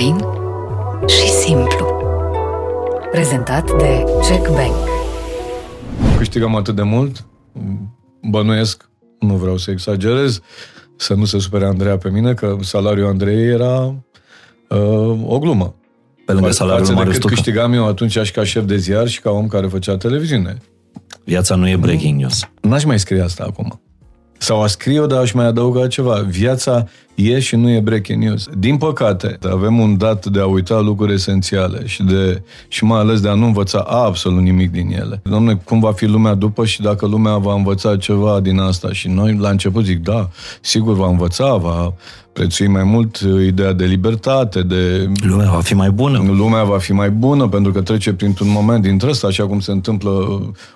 Fain 0.00 0.24
și 1.06 1.28
simplu. 1.28 1.86
Prezentat 3.10 3.76
de 3.78 4.04
Check 4.28 4.48
Bank. 4.48 4.74
Câștigam 6.16 6.56
atât 6.56 6.74
de 6.76 6.82
mult, 6.82 7.26
bănuiesc, 8.22 8.90
nu 9.18 9.34
vreau 9.34 9.56
să 9.56 9.70
exagerez, 9.70 10.40
să 10.96 11.14
nu 11.14 11.24
se 11.24 11.38
supere 11.38 11.64
Andreea 11.64 11.98
pe 11.98 12.10
mine, 12.10 12.34
că 12.34 12.56
salariul 12.60 13.06
Andrei 13.06 13.48
era 13.48 13.94
uh, 14.68 15.20
o 15.26 15.38
glumă. 15.38 15.74
Pe 16.26 16.32
lângă 16.32 16.50
salariul 16.50 16.86
Față 16.86 16.92
de 16.92 16.98
Marius 16.98 17.14
cât 17.14 17.22
Tucă. 17.22 17.34
câștigam 17.34 17.72
eu 17.72 17.86
atunci 17.86 18.18
și 18.18 18.32
ca 18.32 18.44
șef 18.44 18.64
de 18.64 18.76
ziar 18.76 19.08
și 19.08 19.20
ca 19.20 19.30
om 19.30 19.46
care 19.46 19.66
făcea 19.66 19.96
televiziune. 19.96 20.56
Viața 21.24 21.54
nu 21.54 21.68
e 21.68 21.76
breaking 21.76 22.18
news. 22.18 22.48
N-aș 22.60 22.84
mai 22.84 22.98
scrie 22.98 23.22
asta 23.22 23.44
acum. 23.44 23.80
Sau 24.42 24.62
a 24.62 24.66
scrie-o, 24.66 25.06
dar 25.06 25.20
aș 25.20 25.32
mai 25.32 25.46
adăuga 25.46 25.86
ceva. 25.86 26.24
Viața 26.28 26.84
e 27.14 27.40
și 27.40 27.56
nu 27.56 27.70
e 27.70 27.80
breaking 27.80 28.22
news. 28.22 28.48
Din 28.58 28.76
păcate, 28.76 29.38
avem 29.50 29.78
un 29.78 29.96
dat 29.98 30.26
de 30.26 30.40
a 30.40 30.46
uita 30.46 30.80
lucruri 30.80 31.12
esențiale 31.12 31.86
și, 31.86 32.02
de, 32.02 32.42
și 32.68 32.84
mai 32.84 32.98
ales 32.98 33.20
de 33.20 33.28
a 33.28 33.34
nu 33.34 33.46
învăța 33.46 33.78
absolut 33.78 34.42
nimic 34.42 34.70
din 34.70 34.92
ele. 34.92 35.22
Dom'le, 35.28 35.64
cum 35.64 35.80
va 35.80 35.92
fi 35.92 36.06
lumea 36.06 36.34
după 36.34 36.64
și 36.64 36.80
dacă 36.80 37.06
lumea 37.06 37.36
va 37.36 37.54
învăța 37.54 37.96
ceva 37.96 38.40
din 38.40 38.58
asta? 38.58 38.92
Și 38.92 39.08
noi, 39.08 39.36
la 39.40 39.48
început, 39.48 39.84
zic, 39.84 40.02
da, 40.02 40.28
sigur 40.60 40.94
va 40.94 41.08
învăța, 41.08 41.56
va 41.56 41.94
prețui 42.32 42.66
mai 42.66 42.84
mult 42.84 43.16
ideea 43.46 43.72
de 43.72 43.84
libertate, 43.84 44.62
de 44.62 45.08
Lumea 45.22 45.50
va 45.50 45.60
fi 45.60 45.74
mai 45.74 45.90
bună. 45.90 46.24
lumea 46.26 46.64
va 46.64 46.78
fi 46.78 46.92
mai 46.92 47.10
bună 47.10 47.48
pentru 47.48 47.72
că 47.72 47.80
trece 47.80 48.12
printr-un 48.12 48.48
moment 48.50 48.82
dintre 48.82 49.08
ăsta, 49.08 49.26
așa 49.26 49.46
cum 49.46 49.60
se 49.60 49.70
întâmplă 49.70 50.10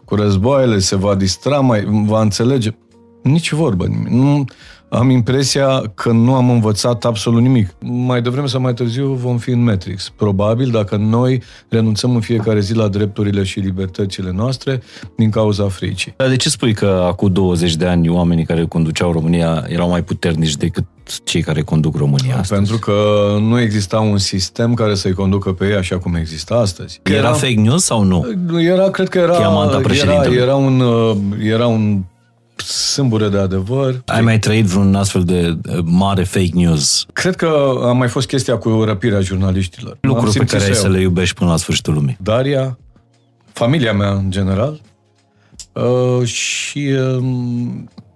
cu 0.04 0.14
războaiele, 0.14 0.78
se 0.78 0.96
va 0.96 1.14
distra, 1.14 1.58
mai, 1.58 2.04
va 2.06 2.20
înțelege. 2.20 2.74
Nici 3.24 3.52
vorbă. 3.52 3.86
nimic. 3.86 4.08
Nu, 4.08 4.44
am 4.88 5.10
impresia 5.10 5.82
că 5.94 6.10
nu 6.12 6.34
am 6.34 6.50
învățat 6.50 7.04
absolut 7.04 7.42
nimic. 7.42 7.68
Mai 7.80 8.22
devreme 8.22 8.46
sau 8.46 8.60
mai 8.60 8.74
târziu 8.74 9.12
vom 9.12 9.38
fi 9.38 9.50
în 9.50 9.62
Matrix. 9.62 10.12
Probabil 10.16 10.70
dacă 10.70 10.96
noi 10.96 11.42
renunțăm 11.68 12.14
în 12.14 12.20
fiecare 12.20 12.60
zi 12.60 12.74
la 12.74 12.88
drepturile 12.88 13.42
și 13.42 13.58
libertățile 13.58 14.30
noastre 14.34 14.82
din 15.16 15.30
cauza 15.30 15.68
fricii. 15.68 16.14
Dar 16.16 16.28
de 16.28 16.36
ce 16.36 16.48
spui 16.48 16.74
că 16.74 17.04
acum 17.06 17.32
20 17.32 17.76
de 17.76 17.86
ani 17.86 18.08
oamenii 18.08 18.44
care 18.44 18.64
conduceau 18.64 19.12
România 19.12 19.64
erau 19.68 19.88
mai 19.88 20.02
puternici 20.02 20.56
decât 20.56 20.84
cei 21.24 21.42
care 21.42 21.62
conduc 21.62 21.96
România 21.96 22.38
astăzi? 22.38 22.52
Pentru 22.52 22.78
că 22.78 22.94
nu 23.40 23.60
exista 23.60 24.00
un 24.00 24.18
sistem 24.18 24.74
care 24.74 24.94
să-i 24.94 25.12
conducă 25.12 25.52
pe 25.52 25.66
ei 25.66 25.74
așa 25.76 25.98
cum 25.98 26.14
există 26.14 26.54
astăzi. 26.54 27.00
Era 27.02 27.32
fake 27.32 27.60
news 27.60 27.84
sau 27.84 28.02
nu? 28.02 28.26
Era, 28.60 28.90
cred 28.90 29.08
că 29.08 29.18
era, 29.18 29.32
Chiamanta 29.32 29.74
era, 29.74 29.82
președintelui. 29.82 30.36
era, 30.36 30.54
un, 30.54 30.80
uh, 30.80 31.16
era 31.42 31.66
un 31.66 32.02
sâmbure 32.56 33.28
de 33.28 33.38
adevăr. 33.38 34.02
Ai 34.06 34.20
mai 34.20 34.38
trăit 34.38 34.64
vreun 34.64 34.94
astfel 34.94 35.22
de 35.22 35.58
uh, 35.68 35.78
mare 35.84 36.24
fake 36.24 36.50
news? 36.52 37.06
Cred 37.12 37.36
că 37.36 37.80
a 37.82 37.92
mai 37.92 38.08
fost 38.08 38.26
chestia 38.26 38.56
cu 38.56 38.82
răpirea 38.84 39.20
jurnaliștilor. 39.20 39.92
Am 39.92 40.10
Lucruri 40.10 40.26
pe 40.26 40.32
simțit 40.32 40.50
care 40.50 40.64
ai 40.64 40.74
și 40.74 40.80
să 40.80 40.86
eu. 40.86 40.92
le 40.92 41.00
iubești 41.00 41.34
până 41.34 41.50
la 41.50 41.56
sfârșitul 41.56 41.94
lumii. 41.94 42.16
Daria, 42.20 42.78
familia 43.52 43.92
mea 43.92 44.10
în 44.10 44.30
general 44.30 44.80
uh, 45.72 46.26
și 46.26 46.92
uh, 47.18 47.24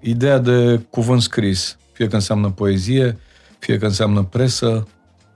ideea 0.01 0.39
de 0.39 0.81
cuvânt 0.91 1.23
scris, 1.23 1.79
fie 1.93 2.07
că 2.07 2.15
înseamnă 2.15 2.49
poezie, 2.49 3.19
fie 3.59 3.79
că 3.79 3.85
înseamnă 3.85 4.23
presă, 4.23 4.87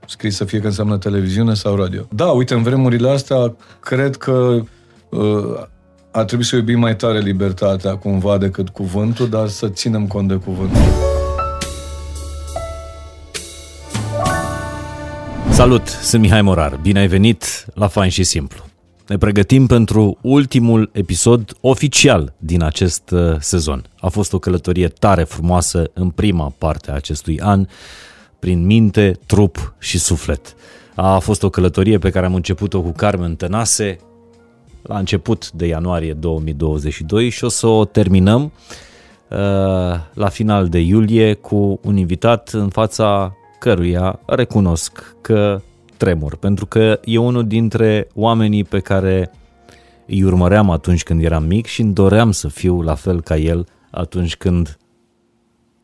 scrisă, 0.06 0.44
fie 0.44 0.60
că 0.60 0.66
înseamnă 0.66 0.98
televiziune 0.98 1.54
sau 1.54 1.76
radio. 1.76 2.08
Da, 2.10 2.26
uite, 2.26 2.54
în 2.54 2.62
vremurile 2.62 3.10
astea, 3.10 3.54
cred 3.80 4.16
că 4.16 4.62
uh, 5.08 5.62
ar 6.14 6.24
trebui 6.24 6.44
să 6.44 6.56
iubim 6.56 6.78
mai 6.78 6.96
tare 6.96 7.18
libertatea 7.18 7.96
cumva 7.96 8.38
decât 8.38 8.68
cuvântul, 8.68 9.28
dar 9.28 9.48
să 9.48 9.68
ținem 9.68 10.06
cont 10.06 10.28
de 10.28 10.34
cuvânt. 10.34 10.76
Salut, 15.50 15.86
sunt 15.86 16.22
Mihai 16.22 16.42
Morar. 16.42 16.78
Bine 16.82 16.98
ai 16.98 17.06
venit 17.06 17.66
la 17.74 17.86
Fain 17.86 18.10
și 18.10 18.22
Simplu. 18.22 18.64
Ne 19.06 19.18
pregătim 19.18 19.66
pentru 19.66 20.18
ultimul 20.22 20.90
episod 20.92 21.52
oficial 21.60 22.34
din 22.38 22.62
acest 22.62 23.10
uh, 23.10 23.36
sezon. 23.38 23.84
A 24.00 24.08
fost 24.08 24.32
o 24.32 24.38
călătorie 24.38 24.88
tare 24.88 25.22
frumoasă 25.22 25.90
în 25.94 26.10
prima 26.10 26.54
parte 26.58 26.90
a 26.90 26.94
acestui 26.94 27.40
an, 27.40 27.66
prin 28.38 28.66
minte, 28.66 29.18
trup 29.26 29.74
și 29.78 29.98
suflet. 29.98 30.54
A 30.94 31.18
fost 31.18 31.42
o 31.42 31.50
călătorie 31.50 31.98
pe 31.98 32.10
care 32.10 32.26
am 32.26 32.34
început-o 32.34 32.80
cu 32.80 32.92
Carmen 32.92 33.34
Tănase 33.34 33.98
la 34.82 34.98
început 34.98 35.50
de 35.50 35.66
ianuarie 35.66 36.12
2022 36.12 37.28
și 37.28 37.44
o 37.44 37.48
să 37.48 37.66
o 37.66 37.84
terminăm 37.84 38.42
uh, 38.42 39.38
la 40.14 40.28
final 40.28 40.68
de 40.68 40.78
iulie 40.78 41.34
cu 41.34 41.80
un 41.82 41.96
invitat 41.96 42.48
în 42.48 42.68
fața 42.68 43.36
căruia 43.58 44.20
recunosc 44.26 45.16
că 45.20 45.60
tremur, 45.96 46.36
pentru 46.36 46.66
că 46.66 47.00
e 47.04 47.18
unul 47.18 47.46
dintre 47.46 48.08
oamenii 48.14 48.64
pe 48.64 48.80
care 48.80 49.30
îi 50.06 50.22
urmăream 50.22 50.70
atunci 50.70 51.02
când 51.02 51.24
eram 51.24 51.44
mic 51.44 51.66
și 51.66 51.80
îmi 51.80 51.92
doream 51.92 52.30
să 52.30 52.48
fiu 52.48 52.80
la 52.80 52.94
fel 52.94 53.20
ca 53.20 53.36
el 53.36 53.66
atunci 53.90 54.36
când 54.36 54.78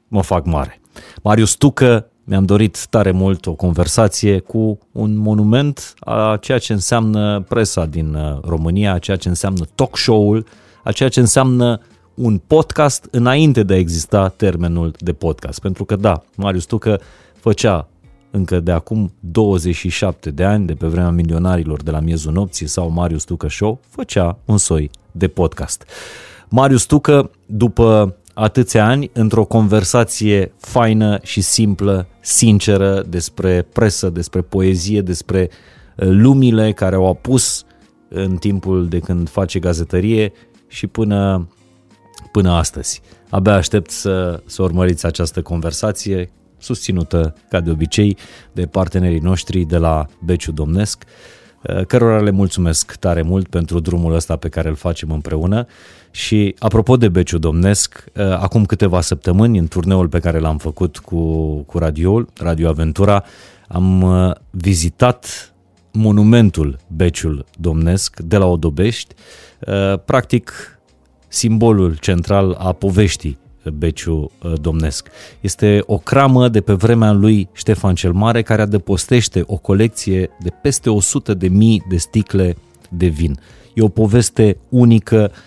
mă 0.09 0.23
fac 0.23 0.45
mare. 0.45 0.81
Marius 1.23 1.55
Tucă, 1.55 2.11
mi-am 2.29 2.45
dorit 2.45 2.87
tare 2.87 3.11
mult 3.11 3.47
o 3.47 3.53
conversație 3.53 4.39
cu 4.39 4.79
un 4.93 5.17
monument 5.17 5.95
a 5.99 6.39
ceea 6.41 6.59
ce 6.59 6.73
înseamnă 6.73 7.45
presa 7.49 7.85
din 7.85 8.15
uh, 8.15 8.39
România, 8.43 8.93
a 8.93 8.99
ceea 8.99 9.17
ce 9.17 9.29
înseamnă 9.29 9.65
talk 9.75 9.97
show-ul, 9.97 10.47
a 10.85 10.93
ceea 10.93 11.09
ce 11.09 11.21
înseamnă 11.21 11.81
un 12.15 12.41
podcast 12.47 13.09
înainte 13.11 13.63
de 13.63 13.75
a 13.75 13.77
exista 13.79 14.29
termenul 14.29 14.95
de 14.99 15.13
podcast. 15.13 15.61
Pentru 15.61 15.85
că 15.85 15.97
da, 15.97 16.23
Marius 16.35 16.65
Tucă 16.65 17.01
făcea 17.35 17.89
încă 18.31 18.61
de 18.61 18.73
acum 18.73 19.13
27 19.21 20.31
de 20.31 20.45
ani, 20.45 20.67
de 20.67 20.75
pe 20.75 20.87
vremea 20.87 21.11
milionarilor 21.11 21.83
de 21.83 21.91
la 21.91 22.01
miezul 22.01 22.33
nopții 22.33 22.67
sau 22.67 22.91
Marius 22.91 23.25
Tucă 23.25 23.49
Show, 23.49 23.81
făcea 23.89 24.39
un 24.45 24.59
soi 24.59 24.91
de 25.13 25.29
podcast. 25.29 25.85
Marius 26.49 26.85
Tucă, 26.85 27.31
după 27.47 28.17
atâția 28.41 28.87
ani, 28.87 29.11
într-o 29.13 29.45
conversație 29.45 30.53
faină 30.59 31.19
și 31.23 31.41
simplă, 31.41 32.09
sinceră, 32.21 33.05
despre 33.09 33.67
presă, 33.73 34.11
despre 34.11 34.41
poezie, 34.41 35.01
despre 35.01 35.49
uh, 35.51 36.07
lumile 36.09 36.73
care 36.73 36.95
au 36.95 37.09
apus 37.09 37.65
în 38.09 38.37
timpul 38.37 38.89
de 38.89 38.99
când 38.99 39.29
face 39.29 39.59
gazetărie 39.59 40.33
și 40.69 40.87
până, 40.87 41.49
până 42.33 42.51
astăzi. 42.51 43.01
Abia 43.31 43.55
aștept 43.55 43.91
să, 43.91 44.43
să 44.47 44.63
urmăriți 44.63 45.07
această 45.07 45.43
conversație 45.43 46.31
susținută, 46.59 47.35
ca 47.49 47.61
de 47.61 47.71
obicei, 47.71 48.17
de 48.53 48.67
partenerii 48.67 49.19
noștri 49.19 49.65
de 49.65 49.77
la 49.77 50.07
Beciu 50.25 50.53
Domnesc, 50.53 51.05
uh, 51.63 51.85
cărora 51.87 52.21
le 52.21 52.31
mulțumesc 52.31 52.95
tare 52.95 53.23
mult 53.23 53.49
pentru 53.49 53.81
drumul 53.81 54.15
ăsta 54.15 54.37
pe 54.37 54.49
care 54.49 54.69
îl 54.69 54.75
facem 54.75 55.11
împreună. 55.11 55.67
Și 56.11 56.55
apropo 56.59 56.97
de 56.97 57.09
Beciu 57.09 57.39
Domnesc, 57.39 58.05
uh, 58.17 58.23
acum 58.25 58.65
câteva 58.67 59.01
săptămâni, 59.01 59.59
în 59.59 59.69
turneul 59.69 60.09
pe 60.09 60.19
care 60.19 60.39
l-am 60.39 60.59
făcut 60.59 60.99
cu, 60.99 61.53
cu 61.63 61.79
radioul, 61.79 62.29
Radio 62.37 62.69
Aventura, 62.69 63.25
am 63.69 64.03
uh, 64.03 64.35
vizitat 64.51 65.53
monumentul 65.93 66.79
Beciul 66.87 67.45
Domnesc 67.59 68.21
de 68.21 68.37
la 68.37 68.47
Odobești, 68.47 69.15
uh, 69.67 69.99
practic 70.05 70.53
simbolul 71.29 71.97
central 71.97 72.57
a 72.59 72.73
poveștii 72.73 73.39
Beciu 73.75 74.31
uh, 74.43 74.53
Domnesc. 74.61 75.09
Este 75.41 75.83
o 75.87 75.99
cramă 75.99 76.49
de 76.49 76.61
pe 76.61 76.73
vremea 76.73 77.13
lui 77.13 77.49
Ștefan 77.53 77.95
cel 77.95 78.13
Mare 78.13 78.43
care 78.43 78.63
adăpostește 78.63 79.43
o 79.47 79.57
colecție 79.57 80.31
de 80.43 80.51
peste 80.63 80.91
100 80.91 81.35
de 81.35 81.49
mii 81.49 81.83
de 81.89 81.97
sticle 81.97 82.57
de 82.89 83.07
vin. 83.07 83.39
E 83.75 83.83
o 83.83 83.89
poveste 83.89 84.57
unică 84.69 85.31
uh, 85.33 85.39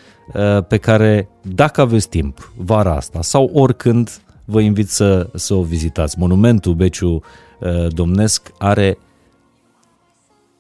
pe 0.68 0.78
care, 0.78 1.30
dacă 1.42 1.82
aveți 1.82 2.10
timp, 2.10 2.52
vara 2.56 2.96
asta 2.96 3.22
sau 3.22 3.50
oricând, 3.54 4.22
vă 4.46 4.62
invit 4.62 4.90
să, 4.90 5.30
să 5.36 5.54
o 5.54 5.62
vizitați. 5.62 6.20
Monumentul 6.20 6.74
Beciu 6.74 7.22
uh, 7.60 7.88
Domnesc 7.88 8.52
are 8.58 8.98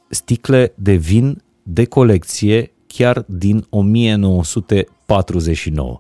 sticle 0.10 0.74
de 0.76 0.94
vin 0.94 1.44
de 1.64 1.86
colecție 1.86 2.72
chiar 2.88 3.24
din 3.28 3.66
1949. 3.70 6.00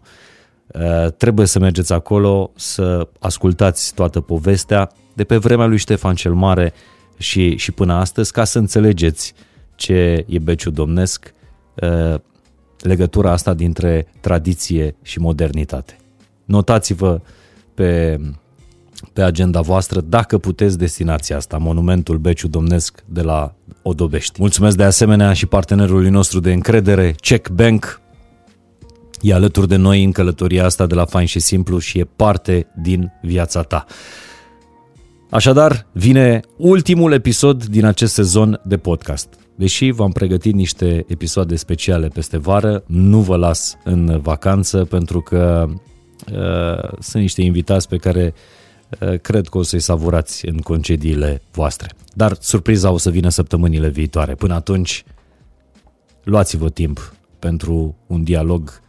Uh, 0.67 1.07
trebuie 1.17 1.45
să 1.45 1.59
mergeți 1.59 1.93
acolo 1.93 2.51
să 2.55 3.07
ascultați 3.19 3.93
toată 3.93 4.21
povestea 4.21 4.91
de 5.13 5.23
pe 5.23 5.37
vremea 5.37 5.65
lui 5.65 5.77
Ștefan 5.77 6.15
cel 6.15 6.33
Mare 6.33 6.73
și, 7.17 7.57
și 7.57 7.71
până 7.71 7.93
astăzi 7.93 8.31
ca 8.31 8.43
să 8.43 8.57
înțelegeți 8.57 9.33
ce 9.75 10.25
e 10.27 10.39
beciul 10.39 10.73
domnesc, 10.73 11.33
uh, 11.81 12.15
legătura 12.81 13.31
asta 13.31 13.53
dintre 13.53 14.07
tradiție 14.19 14.95
și 15.01 15.19
modernitate. 15.19 15.97
Notați-vă 16.45 17.21
pe, 17.73 18.19
pe 19.13 19.21
agenda 19.21 19.61
voastră, 19.61 20.01
dacă 20.01 20.37
puteți, 20.37 20.77
destinația 20.77 21.35
asta, 21.35 21.57
monumentul 21.57 22.17
Beciu 22.17 22.47
Domnesc 22.47 23.03
de 23.05 23.21
la 23.21 23.53
Odobești. 23.81 24.39
Mulțumesc 24.39 24.77
de 24.77 24.83
asemenea 24.83 25.33
și 25.33 25.45
partenerului 25.45 26.09
nostru 26.09 26.39
de 26.39 26.51
încredere, 26.51 27.15
Check 27.19 27.49
Bank, 27.49 28.01
e 29.21 29.33
alături 29.33 29.67
de 29.67 29.75
noi 29.75 30.03
în 30.03 30.11
călătoria 30.11 30.65
asta 30.65 30.85
de 30.85 30.95
la 30.95 31.05
Fain 31.05 31.25
și 31.25 31.39
Simplu 31.39 31.77
și 31.77 31.99
e 31.99 32.03
parte 32.15 32.67
din 32.75 33.11
viața 33.21 33.61
ta. 33.61 33.85
Așadar, 35.31 35.87
vine 35.91 36.39
ultimul 36.57 37.11
episod 37.11 37.65
din 37.65 37.85
acest 37.85 38.13
sezon 38.13 38.61
de 38.63 38.77
podcast. 38.77 39.27
Deși 39.55 39.91
v-am 39.91 40.11
pregătit 40.11 40.53
niște 40.53 41.05
episoade 41.07 41.55
speciale 41.55 42.07
peste 42.07 42.37
vară, 42.37 42.83
nu 42.87 43.19
vă 43.19 43.35
las 43.35 43.77
în 43.83 44.19
vacanță 44.21 44.85
pentru 44.85 45.21
că 45.21 45.67
uh, 46.31 46.97
sunt 46.99 47.21
niște 47.21 47.41
invitați 47.41 47.87
pe 47.87 47.97
care 47.97 48.33
uh, 48.99 49.19
cred 49.19 49.47
că 49.47 49.57
o 49.57 49.61
să-i 49.61 49.79
savurați 49.79 50.47
în 50.47 50.57
concediile 50.57 51.41
voastre. 51.51 51.89
Dar 52.13 52.37
surpriza 52.39 52.91
o 52.91 52.97
să 52.97 53.09
vină 53.09 53.29
săptămânile 53.29 53.89
viitoare. 53.89 54.35
Până 54.35 54.53
atunci, 54.53 55.03
luați-vă 56.23 56.69
timp 56.69 57.15
pentru 57.39 57.95
un 58.07 58.23
dialog 58.23 58.81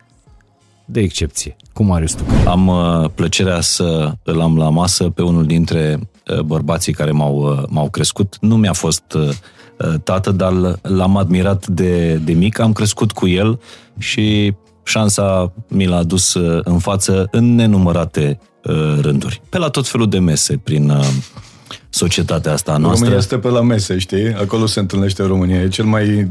de 0.92 1.00
excepție 1.00 1.56
cu 1.72 1.82
Marius 1.82 2.12
Tucă. 2.12 2.48
Am 2.48 2.66
uh, 2.66 3.10
plăcerea 3.14 3.60
să 3.60 4.12
îl 4.22 4.40
am 4.40 4.56
la 4.56 4.68
masă 4.70 5.04
pe 5.04 5.22
unul 5.22 5.46
dintre 5.46 5.98
uh, 6.28 6.40
bărbații 6.40 6.92
care 6.92 7.10
m-au, 7.10 7.36
uh, 7.36 7.62
m-au 7.68 7.90
crescut. 7.90 8.36
Nu 8.40 8.56
mi-a 8.56 8.72
fost 8.72 9.12
uh, 9.12 9.28
uh, 9.28 9.94
tată, 10.04 10.30
dar 10.30 10.78
l-am 10.82 11.16
admirat 11.16 11.66
de, 11.66 12.14
de 12.14 12.32
mic, 12.32 12.58
am 12.58 12.72
crescut 12.72 13.12
cu 13.12 13.26
el 13.26 13.60
și 13.98 14.54
șansa 14.84 15.52
mi 15.68 15.86
l-a 15.86 16.02
dus 16.02 16.34
uh, 16.34 16.60
în 16.64 16.78
față 16.78 17.28
în 17.30 17.54
nenumărate 17.54 18.38
uh, 18.64 18.98
rânduri. 19.00 19.42
Pe 19.48 19.58
la 19.58 19.68
tot 19.68 19.88
felul 19.88 20.08
de 20.08 20.18
mese 20.18 20.56
prin 20.56 20.90
uh, 20.90 21.06
societatea 21.90 22.52
asta 22.52 22.76
noastră. 22.76 22.94
România 22.94 23.16
este 23.18 23.38
pe 23.38 23.48
la 23.48 23.60
mese, 23.60 23.98
știi? 23.98 24.34
Acolo 24.34 24.66
se 24.66 24.80
întâlnește 24.80 25.22
România. 25.22 25.60
E 25.62 25.68
cel 25.68 25.84
mai, 25.84 26.30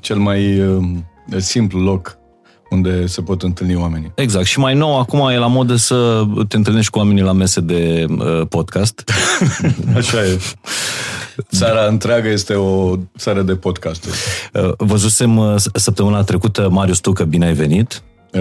cel 0.00 0.16
mai 0.16 0.60
uh, 0.60 0.82
simplu 1.36 1.80
loc 1.80 2.18
unde 2.70 3.06
se 3.06 3.22
pot 3.22 3.42
întâlni 3.42 3.74
oamenii. 3.74 4.12
Exact. 4.14 4.44
Și 4.44 4.58
mai 4.58 4.74
nou, 4.74 4.98
acum 4.98 5.28
e 5.28 5.36
la 5.36 5.46
modă 5.46 5.76
să 5.76 6.24
te 6.48 6.56
întâlnești 6.56 6.90
cu 6.90 6.98
oamenii 6.98 7.22
la 7.22 7.32
mese 7.32 7.60
de 7.60 8.06
uh, 8.08 8.46
podcast. 8.48 9.10
Așa 9.96 10.24
e. 10.24 10.40
Țara 11.52 11.86
întreagă 11.86 12.28
este 12.28 12.54
o 12.54 12.96
țară 13.18 13.42
de 13.42 13.54
podcasturi. 13.54 14.14
Uh, 14.52 14.70
văzusem 14.76 15.36
uh, 15.36 15.54
săptămâna 15.72 16.22
trecută, 16.22 16.68
Marius 16.70 16.98
Tucă, 16.98 17.24
bine 17.24 17.46
ai 17.46 17.54
venit. 17.54 18.02
Uh, 18.32 18.40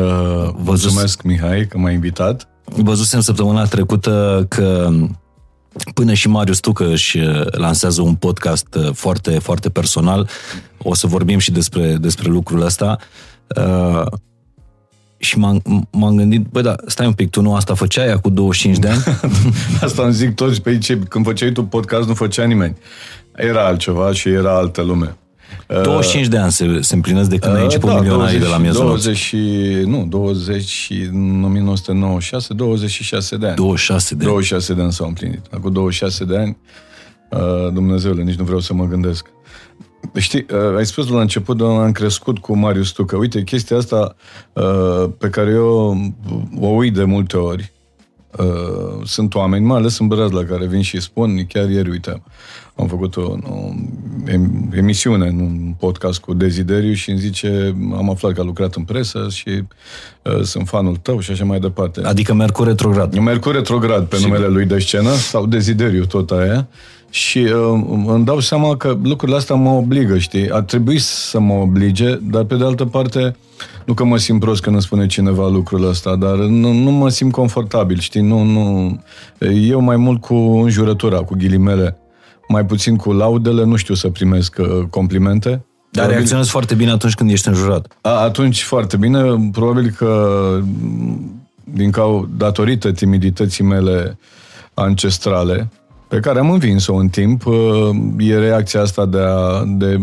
mulțumesc, 0.54 1.22
Mihai, 1.22 1.68
că 1.68 1.78
m-ai 1.78 1.94
invitat. 1.94 2.48
Văzusem 2.66 3.20
săptămâna 3.20 3.66
trecută 3.66 4.46
că 4.48 4.90
până 5.94 6.14
și 6.14 6.28
Marius 6.28 6.60
Tucă 6.60 6.92
își 6.92 7.18
uh, 7.18 7.46
lansează 7.52 8.02
un 8.02 8.16
podcast 8.16 8.76
uh, 8.76 8.90
foarte, 8.94 9.40
foarte 9.40 9.70
personal. 9.70 10.30
O 10.78 10.94
să 10.94 11.08
vorbim 11.08 11.38
și 11.38 11.52
despre, 11.52 11.96
despre 11.96 12.30
lucrul 12.30 12.62
ăsta. 12.62 12.98
Uh, 13.00 13.06
și 15.18 15.38
m-am, 15.38 15.62
m-am 15.92 16.16
gândit, 16.16 16.46
băi, 16.52 16.62
da, 16.64 16.76
stai 16.88 17.06
un 17.06 17.14
pic, 17.14 17.30
tu 17.30 17.42
nu 17.42 17.56
asta 17.56 17.74
făceai 17.74 18.06
aia 18.06 18.18
cu 18.20 18.30
25 18.30 18.78
de 18.78 18.88
ani? 18.88 19.04
Asta 19.84 20.04
îmi 20.04 20.14
zic 20.14 20.36
toți 20.36 20.62
pe 20.62 20.70
aici, 20.70 20.96
când 20.96 21.26
făceai 21.26 21.52
tu 21.52 21.64
podcast 21.64 22.08
nu 22.08 22.14
făcea 22.14 22.44
nimeni. 22.46 22.78
Era 23.36 23.66
altceva 23.66 24.12
și 24.14 24.30
era 24.30 24.56
altă 24.58 24.82
lume. 24.82 25.16
25 25.84 26.28
de 26.28 26.38
ani 26.38 26.52
se, 26.52 26.82
se 26.82 26.96
împlinesc 26.96 27.30
de 27.30 27.38
când 27.38 27.54
ai 27.54 27.58
Uh, 27.60 27.64
început 27.64 27.90
da, 27.90 28.00
milionarii 28.00 28.40
de 28.40 28.46
la 28.46 28.58
miezul 28.58 28.84
20 28.86 29.06
nopții. 29.06 29.26
și, 29.26 29.84
nu, 29.86 30.06
20 30.10 30.64
și 30.68 30.94
în 31.12 31.44
1996, 31.44 32.54
26 32.54 33.38
de 33.38 33.46
ani. 33.48 33.56
26 33.56 34.16
de 34.16 34.24
ani. 34.24 34.32
26 34.32 34.74
de 34.74 34.82
ani 34.82 34.92
s-au 34.94 35.08
împlinit. 35.08 35.42
Acum 35.52 35.72
26 35.74 36.24
de 36.26 36.38
ani, 36.38 36.58
uh, 37.30 37.74
Dumnezeule, 37.74 38.24
nici 38.24 38.36
nu 38.36 38.44
vreau 38.44 38.60
să 38.60 38.74
mă 38.74 38.86
gândesc. 38.86 39.26
Știi, 40.16 40.46
uh, 40.54 40.78
ai 40.78 40.86
spus 40.86 41.08
la 41.10 41.22
început, 41.22 41.58
doamne, 41.58 41.84
am 41.84 41.92
crescut 41.92 42.38
cu 42.38 42.58
Marius 42.58 42.90
Tucă. 42.90 43.16
Uite, 43.16 43.44
chestia 43.44 43.78
asta 43.78 44.16
uh, 44.54 45.10
pe 45.18 45.30
care 45.30 45.50
eu 45.52 45.98
o 46.60 46.68
uit 46.68 46.94
de 46.94 47.04
multe 47.04 47.38
ori, 47.38 47.72
uh, 48.38 49.06
sunt 49.06 49.36
oameni, 49.36 49.66
mai 49.66 49.78
ales 49.78 50.00
în 50.00 50.08
Braz, 50.08 50.32
la 50.32 50.44
care 50.44 50.68
vin 50.68 50.82
și 50.82 51.02
spun, 51.02 51.46
chiar 51.46 51.70
ieri, 51.70 51.90
uite, 51.90 52.22
am 52.76 52.88
făcut 52.88 53.16
o, 53.16 53.22
o 53.22 53.72
em- 54.28 54.78
emisiune 54.78 55.28
în 55.28 55.40
un 55.40 55.74
podcast 55.80 56.20
cu 56.20 56.34
Desideriu 56.34 56.94
și 56.94 57.10
îmi 57.10 57.20
zice, 57.20 57.76
am 57.96 58.10
aflat 58.10 58.34
că 58.34 58.42
a 58.42 58.44
lucrat 58.44 58.76
în 58.76 58.84
presă 58.84 59.28
și 59.32 59.50
uh, 59.50 60.42
sunt 60.42 60.68
fanul 60.68 60.96
tău 60.96 61.20
și 61.20 61.32
așa 61.32 61.46
mai 61.46 61.60
departe. 61.60 62.02
Adică 62.04 62.34
Mercur 62.34 62.68
retrograd. 62.68 63.18
Mercur 63.18 63.54
retrograd 63.54 64.06
pe 64.06 64.18
numele 64.22 64.48
lui 64.48 64.66
de 64.66 64.80
scenă, 64.80 65.12
sau 65.14 65.46
Desideriu, 65.46 66.06
tot 66.06 66.32
aia. 66.32 66.68
Și 67.10 67.38
uh, 67.38 67.82
îmi 68.06 68.26
dau 68.26 68.40
seama 68.40 68.78
că 68.78 68.98
lucrurile 69.04 69.38
astea 69.38 69.56
mă 69.56 69.70
obligă, 69.70 70.18
știi? 70.18 70.52
Ar 70.52 70.62
trebui 70.62 70.98
să 70.98 71.40
mă 71.40 71.54
oblige, 71.54 72.16
dar 72.22 72.44
pe 72.44 72.56
de 72.56 72.64
altă 72.64 72.86
parte, 72.86 73.36
nu 73.86 73.94
că 73.94 74.04
mă 74.04 74.18
simt 74.18 74.40
prost 74.40 74.62
când 74.62 74.76
îmi 74.76 74.84
spune 74.84 75.06
cineva 75.06 75.48
lucrul 75.48 75.88
ăsta, 75.88 76.16
dar 76.16 76.36
nu, 76.36 76.72
nu 76.72 76.92
mă 76.92 77.10
simt 77.10 77.32
confortabil, 77.32 78.00
știi? 78.00 78.22
Nu, 78.22 78.44
nu... 78.44 79.00
Eu 79.50 79.80
mai 79.82 79.96
mult 79.96 80.22
cu 80.22 80.34
înjurătura, 80.36 81.18
cu 81.18 81.36
ghilimele, 81.38 81.98
mai 82.48 82.66
puțin 82.66 82.96
cu 82.96 83.12
laudele, 83.12 83.64
nu 83.64 83.76
știu 83.76 83.94
să 83.94 84.10
primesc 84.10 84.56
uh, 84.60 84.68
complimente. 84.90 85.50
Dar 85.50 85.60
Probabil- 85.92 86.16
reacționezi 86.16 86.50
foarte 86.50 86.76
bine 86.76 86.92
atunci 86.92 87.14
când 87.14 87.32
ești 87.32 87.48
înjurat. 87.48 87.98
a, 88.02 88.10
atunci 88.10 88.64
foarte 88.64 88.98
bine. 88.98 89.50
Probabil 89.52 89.94
că 89.98 90.60
din 91.64 91.92
cau 91.92 92.30
datorită 92.38 92.92
timidității 92.92 93.64
mele 93.64 94.18
ancestrale, 94.74 95.70
pe 96.10 96.20
care 96.20 96.40
am 96.40 96.52
învins-o 96.52 96.94
în 96.96 97.08
timp, 97.08 97.46
uh, 97.46 97.56
e 98.18 98.36
reacția 98.38 98.82
asta 98.82 99.06
de 99.06 99.20
a... 99.20 99.64
De, 99.68 99.98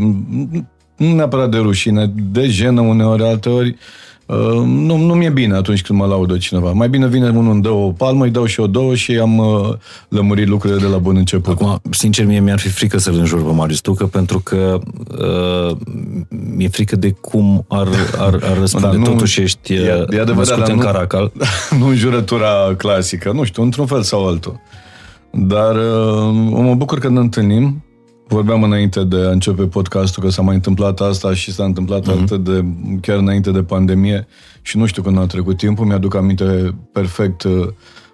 nu 0.96 1.14
neapărat 1.14 1.50
de 1.50 1.56
rușine, 1.58 2.12
de 2.30 2.46
jenă 2.46 2.80
uneori, 2.80 3.22
alteori. 3.22 3.76
uh, 4.26 4.36
Nu, 4.64 4.96
nu 4.96 5.14
mi-e 5.14 5.28
bine 5.30 5.54
atunci 5.54 5.82
când 5.82 5.98
mă 5.98 6.06
laudă 6.06 6.36
cineva. 6.36 6.72
Mai 6.72 6.88
bine 6.88 7.06
vine 7.06 7.28
unul, 7.28 7.52
îmi 7.52 7.62
dă 7.62 7.68
o 7.70 7.90
palmă, 7.92 8.24
îi 8.24 8.30
dau 8.30 8.44
și 8.46 8.60
eu 8.60 8.66
două 8.66 8.94
și 8.94 9.12
am 9.12 9.38
uh, 9.38 9.68
lămurit 10.08 10.48
lucrurile 10.48 10.80
de 10.80 10.86
la 10.86 10.98
bun 10.98 11.16
început. 11.16 11.52
Acum, 11.60 11.80
sincer, 11.90 12.24
mie 12.24 12.40
mi-ar 12.40 12.58
fi 12.58 12.68
frică 12.68 12.98
să-l 12.98 13.14
înjur 13.14 13.44
pe 13.44 13.50
Marius 13.52 13.80
Tucă, 13.80 14.06
pentru 14.06 14.40
că 14.40 14.78
uh, 15.20 15.76
mi-e 16.56 16.68
frică 16.68 16.96
de 16.96 17.10
cum 17.10 17.64
ar, 17.68 17.88
ar, 18.18 18.38
ar 18.42 18.58
răspunde. 18.58 18.86
Da, 18.96 18.96
nu- 18.96 19.04
Totuși 19.04 19.40
ești 19.40 19.72
e- 19.74 19.80
uh, 19.80 20.16
e 20.16 20.20
adevărat, 20.20 20.36
născut 20.36 20.58
dar 20.58 20.68
în 20.70 20.76
nu- 20.76 20.82
Caracal. 20.82 21.32
nu 21.78 21.86
înjurătura 21.86 22.74
clasică, 22.76 23.30
nu 23.34 23.44
știu, 23.44 23.62
într-un 23.62 23.86
fel 23.86 24.02
sau 24.02 24.26
altul. 24.26 24.60
Dar 25.38 25.76
uh, 25.76 26.30
mă 26.50 26.74
bucur 26.74 26.98
că 26.98 27.08
ne 27.08 27.18
întâlnim. 27.18 27.84
Vorbeam 28.28 28.62
înainte 28.62 29.04
de 29.04 29.16
a 29.16 29.30
începe 29.30 29.62
podcastul 29.62 30.22
că 30.22 30.30
s-a 30.30 30.42
mai 30.42 30.54
întâmplat 30.54 31.00
asta 31.00 31.34
și 31.34 31.52
s-a 31.52 31.64
întâmplat 31.64 32.02
mm-hmm. 32.02 32.22
atât 32.22 32.44
de, 32.44 32.64
chiar 33.00 33.18
înainte 33.18 33.50
de 33.50 33.62
pandemie 33.62 34.26
și 34.62 34.76
nu 34.76 34.86
știu 34.86 35.02
când 35.02 35.18
a 35.18 35.26
trecut 35.26 35.56
timpul, 35.56 35.86
mi-aduc 35.86 36.14
aminte 36.14 36.74
perfect 36.92 37.42
uh, 37.42 37.68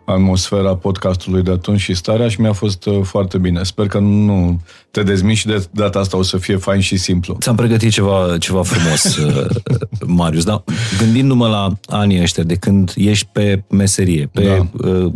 atmosfera 0.05 0.77
podcastului 0.77 1.43
de 1.43 1.51
atunci 1.51 1.81
și 1.81 1.95
starea 1.95 2.29
și 2.29 2.41
mi-a 2.41 2.53
fost 2.53 2.87
uh, 2.87 3.01
foarte 3.03 3.39
bine. 3.39 3.63
Sper 3.63 3.87
că 3.87 3.99
nu 3.99 4.61
te 4.91 5.03
dezmiși 5.03 5.41
și 5.41 5.47
de 5.47 5.67
data 5.71 5.99
asta 5.99 6.17
o 6.17 6.23
să 6.23 6.37
fie 6.37 6.57
fain 6.57 6.81
și 6.81 6.97
simplu. 6.97 7.37
Ți-am 7.41 7.57
pregătit 7.57 7.91
ceva, 7.91 8.37
ceva 8.39 8.63
frumos, 8.63 9.17
uh, 9.17 9.47
Marius, 10.07 10.45
dar 10.45 10.65
gândindu-mă 10.99 11.49
la 11.49 11.73
anii 11.87 12.21
ăștia, 12.21 12.43
de 12.43 12.55
când 12.55 12.93
ești 12.97 13.29
pe 13.33 13.65
meserie, 13.69 14.31
pe, 14.33 14.43
da. 14.43 15.13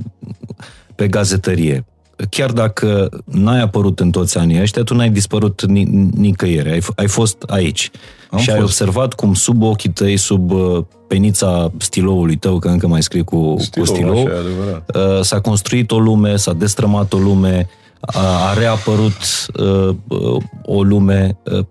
pe 0.95 1.09
gazetărie, 1.09 1.85
chiar 2.31 2.51
dacă 2.53 3.09
n-ai 3.25 3.61
apărut 3.61 4.01
în 4.01 4.11
toți 4.11 4.39
anii 4.39 4.61
ăștia, 4.61 4.83
tu 4.83 4.95
n-ai 4.95 5.11
dispărut 5.11 5.65
ni- 5.67 6.11
nicăieri, 6.15 6.71
ai, 6.71 6.79
f- 6.81 6.95
ai 6.97 7.07
fost 7.09 7.43
aici. 7.47 7.91
Am 8.31 8.39
și 8.39 8.51
ai 8.51 8.61
fost. 8.61 8.81
observat 8.81 9.13
cum 9.15 9.35
sub 9.35 9.63
ochii 9.63 9.91
tăi, 9.91 10.17
sub 10.17 10.51
uh, 10.51 10.85
penița 11.07 11.71
stiloului 11.79 12.37
tău, 12.37 12.59
că 12.59 12.69
încă 12.69 12.87
mai 12.87 13.03
scrii 13.03 13.25
cu 13.25 13.57
Stilou, 13.59 13.87
cu 13.87 13.93
stilou, 13.95 14.27
așa 14.27 14.35
e 14.35 14.39
adevărat. 14.39 14.97
uh, 14.97 15.25
s-a 15.25 15.41
construit 15.41 15.91
o 15.91 15.99
lume, 15.99 16.37
s-a 16.37 16.53
destrămat 16.53 17.13
o 17.13 17.19
lume, 17.19 17.69
a, 18.01 18.49
a 18.49 18.55
reapărut 18.59 19.47
uh, 19.57 19.95
uh, 20.09 20.43
o 20.63 20.83
lume. 20.83 21.39
Uh, 21.53 21.65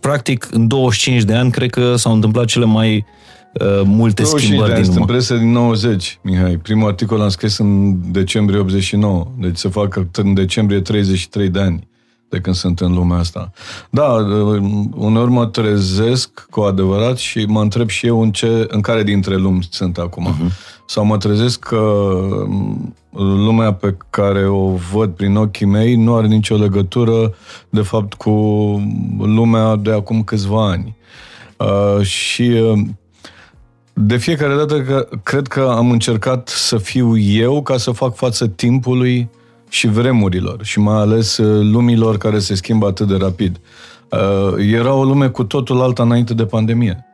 practic, 0.00 0.48
în 0.50 0.68
25 0.68 1.22
de 1.22 1.34
ani, 1.34 1.50
cred 1.50 1.70
că 1.70 1.96
s-au 1.96 2.12
întâmplat 2.12 2.44
cele 2.44 2.64
mai 2.64 2.96
uh, 2.96 3.04
multe 3.84 4.22
25 4.22 4.40
de 4.40 4.46
schimbări 4.46 4.72
ani, 4.72 4.74
din 4.74 4.84
sunt 4.84 4.96
în 4.96 5.00
lume. 5.00 5.12
presă 5.12 5.36
din 5.36 5.50
90, 5.50 6.18
Mihai. 6.22 6.56
Primul 6.56 6.88
articol 6.88 7.18
l-am 7.18 7.28
scris 7.28 7.58
în 7.58 7.96
decembrie 8.12 8.58
89, 8.58 9.26
deci 9.38 9.56
se 9.56 9.68
fac 9.68 10.00
în 10.12 10.34
decembrie 10.34 10.80
33 10.80 11.48
de 11.48 11.60
ani 11.60 11.88
de 12.34 12.40
când 12.40 12.56
sunt 12.56 12.80
în 12.80 12.94
lumea 12.94 13.18
asta. 13.18 13.50
Da, 13.90 14.06
uneori 14.94 15.30
mă 15.30 15.46
trezesc 15.46 16.46
cu 16.50 16.60
adevărat 16.60 17.16
și 17.16 17.44
mă 17.44 17.60
întreb 17.60 17.88
și 17.88 18.06
eu 18.06 18.22
în, 18.22 18.30
ce, 18.30 18.66
în 18.68 18.80
care 18.80 19.02
dintre 19.02 19.36
lumi 19.36 19.68
sunt 19.70 19.98
acum. 19.98 20.28
Uh-huh. 20.28 20.52
Sau 20.86 21.04
mă 21.04 21.16
trezesc 21.16 21.58
că 21.58 22.12
m, 22.46 22.94
lumea 23.46 23.72
pe 23.72 23.96
care 24.10 24.46
o 24.46 24.74
văd 24.92 25.10
prin 25.10 25.36
ochii 25.36 25.66
mei 25.66 25.94
nu 25.94 26.14
are 26.14 26.26
nicio 26.26 26.56
legătură, 26.56 27.34
de 27.70 27.80
fapt, 27.80 28.14
cu 28.14 28.30
lumea 29.18 29.76
de 29.76 29.92
acum 29.92 30.22
câțiva 30.22 30.68
ani. 30.68 30.96
Uh, 31.56 32.04
și 32.04 32.42
uh, 32.42 32.80
de 33.94 34.16
fiecare 34.16 34.54
dată 34.54 34.80
că, 34.80 35.08
cred 35.22 35.46
că 35.46 35.72
am 35.76 35.90
încercat 35.90 36.48
să 36.48 36.76
fiu 36.76 37.18
eu 37.18 37.62
ca 37.62 37.76
să 37.76 37.90
fac 37.90 38.14
față 38.14 38.46
timpului 38.46 39.28
și 39.68 39.88
vremurilor 39.88 40.58
și 40.62 40.78
mai 40.78 40.96
ales 40.96 41.36
uh, 41.36 41.62
lumilor 41.72 42.16
care 42.16 42.38
se 42.38 42.54
schimbă 42.54 42.86
atât 42.86 43.08
de 43.08 43.16
rapid. 43.16 43.60
Uh, 44.08 44.72
Era 44.72 44.92
o 44.92 45.04
lume 45.04 45.28
cu 45.28 45.44
totul 45.44 45.80
alta 45.80 46.02
înainte 46.02 46.34
de 46.34 46.44
pandemie. 46.44 47.06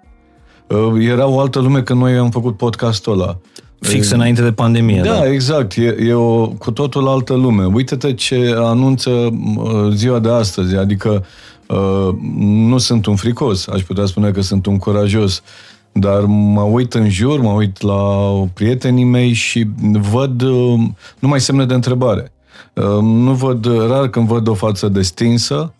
Uh, 0.66 1.06
Era 1.06 1.26
o 1.26 1.40
altă 1.40 1.58
lume 1.58 1.82
când 1.82 2.00
noi 2.00 2.16
am 2.16 2.30
făcut 2.30 2.56
podcastul 2.56 3.12
ăla. 3.12 3.38
Fix 3.80 4.10
înainte 4.10 4.42
de 4.42 4.52
pandemie. 4.52 5.00
Da, 5.00 5.12
da. 5.12 5.30
exact. 5.30 5.76
E, 5.76 5.96
e 6.00 6.12
o 6.12 6.49
cu 6.49 6.70
totul 6.70 7.08
altă 7.08 7.34
lume. 7.34 7.64
Uite-te 7.64 8.14
ce 8.14 8.54
anunță 8.56 9.10
uh, 9.10 9.90
ziua 9.94 10.18
de 10.18 10.28
astăzi. 10.28 10.76
Adică 10.76 11.25
uh, 11.66 12.08
nu 12.40 12.78
sunt 12.78 13.06
un 13.06 13.16
fricos, 13.16 13.66
aș 13.66 13.82
putea 13.82 14.04
spune 14.04 14.30
că 14.30 14.40
sunt 14.40 14.66
un 14.66 14.78
curajos. 14.78 15.42
Dar 15.92 16.20
mă 16.26 16.61
uit 16.61 16.94
în 16.94 17.09
jur, 17.09 17.40
mă 17.40 17.50
uit 17.50 17.80
la 17.80 18.30
prietenii 18.54 19.04
mei 19.04 19.32
și 19.32 19.66
văd 19.92 20.42
uh, 20.42 20.80
numai 21.18 21.40
semne 21.40 21.66
de 21.66 21.75
întrebare. 21.75 22.32
Uh, 22.75 23.02
nu 23.02 23.32
văd, 23.32 23.66
rar 23.88 24.09
când 24.09 24.26
văd 24.26 24.49
o 24.49 24.54
față 24.54 24.88
destinsă, 24.88 25.73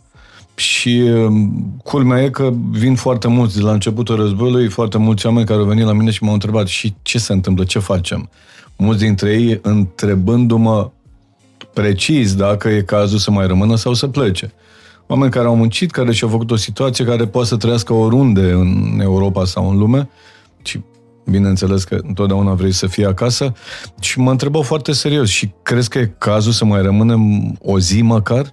și 0.61 0.89
um, 0.89 1.81
culmea 1.83 2.23
e 2.23 2.31
că 2.31 2.53
vin 2.71 2.95
foarte 2.95 3.29
mulți 3.29 3.57
de 3.57 3.63
la 3.63 3.73
începutul 3.73 4.17
războiului, 4.17 4.69
foarte 4.69 4.99
mulți 4.99 5.27
oameni 5.27 5.47
care 5.47 5.59
au 5.61 5.67
venit 5.67 5.85
la 5.85 5.93
mine 5.93 6.11
și 6.11 6.23
m-au 6.23 6.33
întrebat 6.33 6.67
și 6.67 6.95
ce 7.03 7.19
se 7.19 7.33
întâmplă, 7.33 7.65
ce 7.65 7.79
facem? 7.79 8.31
Mulți 8.77 9.03
dintre 9.03 9.33
ei 9.33 9.59
întrebându-mă 9.63 10.91
precis 11.75 12.35
dacă 12.35 12.69
e 12.69 12.83
cazul 12.83 13.19
să 13.19 13.31
mai 13.31 13.47
rămână 13.47 13.77
sau 13.77 13.95
să 13.95 14.07
plece. 14.07 14.53
Oameni 15.11 15.31
care 15.31 15.47
au 15.47 15.57
muncit, 15.57 15.91
care 15.91 16.13
și-au 16.13 16.31
făcut 16.31 16.51
o 16.51 16.57
situație 16.57 17.05
care 17.05 17.27
poate 17.27 17.49
să 17.49 17.57
trăiască 17.57 17.93
oriunde 17.93 18.53
în 18.53 19.01
Europa 19.03 19.45
sau 19.45 19.71
în 19.71 19.79
lume 19.79 20.09
și 20.63 20.81
bineînțeles 21.31 21.85
că 21.85 21.99
întotdeauna 22.03 22.55
vrei 22.55 22.73
să 22.73 22.87
fii 22.87 23.05
acasă 23.05 23.53
și 24.01 24.19
mă 24.19 24.31
întrebau 24.31 24.63
foarte 24.63 24.93
serios 24.93 25.29
și 25.29 25.53
crezi 25.63 25.89
că 25.89 25.99
e 25.99 26.15
cazul 26.19 26.53
să 26.53 26.65
mai 26.65 26.83
rămânem 26.83 27.55
o 27.63 27.79
zi 27.79 28.03
măcar? 28.03 28.51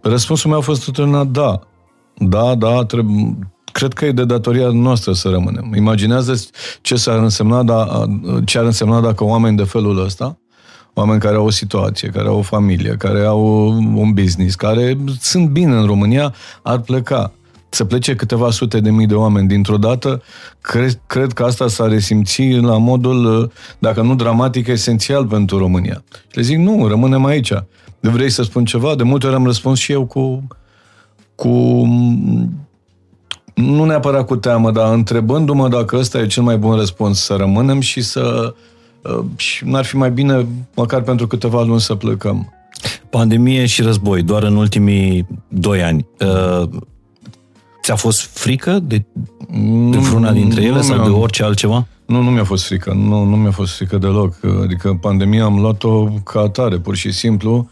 Răspunsul 0.00 0.50
meu 0.50 0.58
a 0.58 0.62
fost 0.62 0.84
totdeauna 0.84 1.24
da. 1.24 1.60
Da, 2.14 2.54
da, 2.54 2.84
trebuie, 2.84 3.38
cred 3.72 3.92
că 3.92 4.04
e 4.04 4.12
de 4.12 4.24
datoria 4.24 4.68
noastră 4.68 5.12
să 5.12 5.28
rămânem. 5.28 5.74
Imaginează 5.76 6.34
ce, 6.80 6.96
s-ar 6.96 7.18
însemna 7.18 7.62
da, 7.62 8.06
ce 8.44 8.58
ar 8.58 8.64
însemna 8.64 9.00
dacă 9.00 9.24
oameni 9.24 9.56
de 9.56 9.64
felul 9.64 10.04
ăsta, 10.04 10.38
oameni 10.98 11.20
care 11.20 11.36
au 11.36 11.44
o 11.44 11.50
situație, 11.50 12.08
care 12.08 12.28
au 12.28 12.38
o 12.38 12.42
familie, 12.42 12.94
care 12.98 13.24
au 13.24 13.68
un 13.94 14.12
business, 14.12 14.54
care 14.54 14.96
sunt 15.20 15.48
bine 15.48 15.76
în 15.76 15.86
România, 15.86 16.34
ar 16.62 16.78
pleca. 16.78 17.32
Să 17.68 17.84
plece 17.84 18.14
câteva 18.14 18.50
sute 18.50 18.80
de 18.80 18.90
mii 18.90 19.06
de 19.06 19.14
oameni 19.14 19.48
dintr-o 19.48 19.76
dată, 19.76 20.22
cred, 20.60 21.00
cred 21.06 21.32
că 21.32 21.44
asta 21.44 21.68
s-ar 21.68 21.88
resimți 21.88 22.48
la 22.50 22.78
modul, 22.78 23.52
dacă 23.78 24.02
nu 24.02 24.14
dramatic, 24.14 24.66
esențial 24.66 25.26
pentru 25.26 25.58
România. 25.58 26.04
Și 26.30 26.36
le 26.36 26.42
zic, 26.42 26.56
nu, 26.56 26.86
rămânem 26.88 27.24
aici. 27.24 27.52
Vrei 28.00 28.30
să 28.30 28.42
spun 28.42 28.64
ceva? 28.64 28.94
De 28.94 29.02
multe 29.02 29.26
ori 29.26 29.34
am 29.34 29.44
răspuns 29.44 29.78
și 29.78 29.92
eu 29.92 30.06
cu, 30.06 30.46
cu 31.34 31.50
nu 33.54 33.84
neapărat 33.84 34.26
cu 34.26 34.36
teamă, 34.36 34.70
dar 34.70 34.92
întrebându-mă 34.92 35.68
dacă 35.68 35.96
ăsta 35.96 36.18
e 36.18 36.26
cel 36.26 36.42
mai 36.42 36.56
bun 36.56 36.76
răspuns, 36.76 37.20
să 37.20 37.34
rămânem 37.34 37.80
și 37.80 38.00
să 38.02 38.42
uh, 38.44 38.64
și 39.36 39.64
n-ar 39.64 39.84
fi 39.84 39.96
mai 39.96 40.10
bine 40.10 40.46
măcar 40.74 41.02
pentru 41.02 41.26
câteva 41.26 41.62
luni 41.62 41.80
să 41.80 41.94
plecăm. 41.94 42.52
Pandemie 43.10 43.66
și 43.66 43.82
război, 43.82 44.22
doar 44.22 44.42
în 44.42 44.56
ultimii 44.56 45.26
doi 45.48 45.82
ani. 45.82 46.06
Uh, 46.20 46.68
ți-a 47.82 47.96
fost 47.96 48.38
frică 48.38 48.78
de, 48.82 49.04
de 49.90 49.98
vreuna 49.98 50.32
dintre 50.32 50.62
ele 50.62 50.80
sau 50.80 51.04
de 51.04 51.10
orice 51.10 51.44
altceva? 51.44 51.86
Nu, 52.06 52.22
nu 52.22 52.30
mi-a 52.30 52.44
fost 52.44 52.66
frică. 52.66 52.92
Nu, 52.92 53.24
nu 53.24 53.36
mi-a 53.36 53.50
fost 53.50 53.76
frică 53.76 53.98
deloc. 53.98 54.34
Adică 54.62 54.98
pandemia 55.00 55.44
am 55.44 55.60
luat-o 55.60 56.04
ca 56.04 56.40
atare, 56.40 56.78
pur 56.78 56.96
și 56.96 57.12
simplu. 57.12 57.70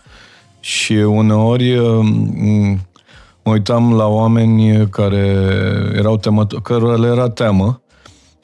Și 0.61 0.93
uneori 0.93 1.79
mm, 1.81 2.81
mă 3.45 3.53
uitam 3.53 3.93
la 3.93 4.07
oameni 4.07 4.89
care 4.89 5.37
erau 5.97 6.17
temători, 6.17 6.63
cărora 6.63 6.97
le 6.97 7.07
era 7.07 7.29
teamă 7.29 7.83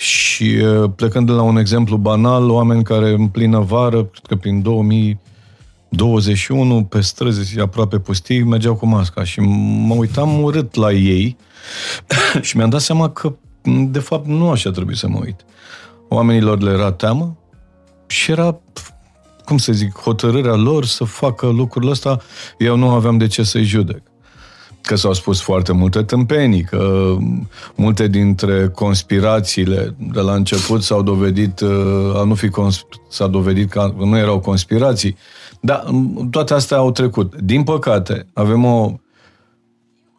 și 0.00 0.57
plecând 0.97 1.26
de 1.26 1.33
la 1.33 1.42
un 1.42 1.57
exemplu 1.57 1.97
banal, 1.97 2.50
oameni 2.50 2.85
care 2.85 3.11
în 3.11 3.28
plină 3.28 3.59
vară, 3.59 4.04
cred 4.04 4.26
că 4.28 4.37
prin 4.37 4.62
2021, 4.62 6.85
pe 6.85 7.00
străzi 7.00 7.61
aproape 7.61 7.99
pustii, 7.99 8.42
mergeau 8.42 8.75
cu 8.75 8.87
masca 8.87 9.25
și 9.25 9.40
mă 9.87 9.95
uitam 9.95 10.42
urât 10.42 10.75
la 10.75 10.92
ei 10.92 11.37
și 12.47 12.57
mi-am 12.57 12.71
dat 12.71 12.80
seama 12.80 13.11
că 13.11 13.33
de 13.87 13.99
fapt 13.99 14.26
nu 14.26 14.50
așa 14.50 14.71
trebuie 14.71 14.97
să 14.97 15.09
mă 15.09 15.19
uit. 15.23 15.45
Oamenilor 16.09 16.61
le 16.61 16.71
era 16.71 16.92
teamă 16.92 17.37
și 18.07 18.30
era 18.30 18.61
cum 19.45 19.59
să 19.59 19.73
zic, 19.73 19.99
hotărârea 19.99 20.54
lor 20.54 20.85
să 20.85 21.04
facă 21.04 21.47
lucrul 21.47 21.90
ăsta, 21.90 22.21
eu 22.59 22.76
nu 22.76 22.88
aveam 22.88 23.19
de 23.19 23.26
ce 23.26 23.42
să-i 23.42 23.64
judec. 23.64 24.02
Că 24.83 24.97
s-au 24.97 25.13
spus 25.13 25.41
foarte 25.41 25.73
multe 25.73 26.03
tâmpenii, 26.03 26.63
că 26.63 27.15
multe 27.75 28.09
dintre 28.09 28.69
conspirațiile 28.69 29.95
de 30.13 30.21
la 30.21 30.35
început 30.35 30.83
s-au 30.83 31.03
dovedit 31.03 31.61
uh, 31.61 31.71
a 32.15 32.25
nu 32.25 32.35
fi 32.35 32.49
consp- 32.49 33.09
s-a 33.09 33.27
dovedit 33.27 33.71
că 33.71 33.95
nu 33.99 34.17
erau 34.17 34.39
conspirații. 34.39 35.17
Dar 35.61 35.85
toate 36.31 36.55
astea 36.55 36.77
au 36.77 36.91
trecut. 36.91 37.37
Din 37.41 37.63
păcate, 37.63 38.27
avem 38.33 38.65
o 38.65 38.95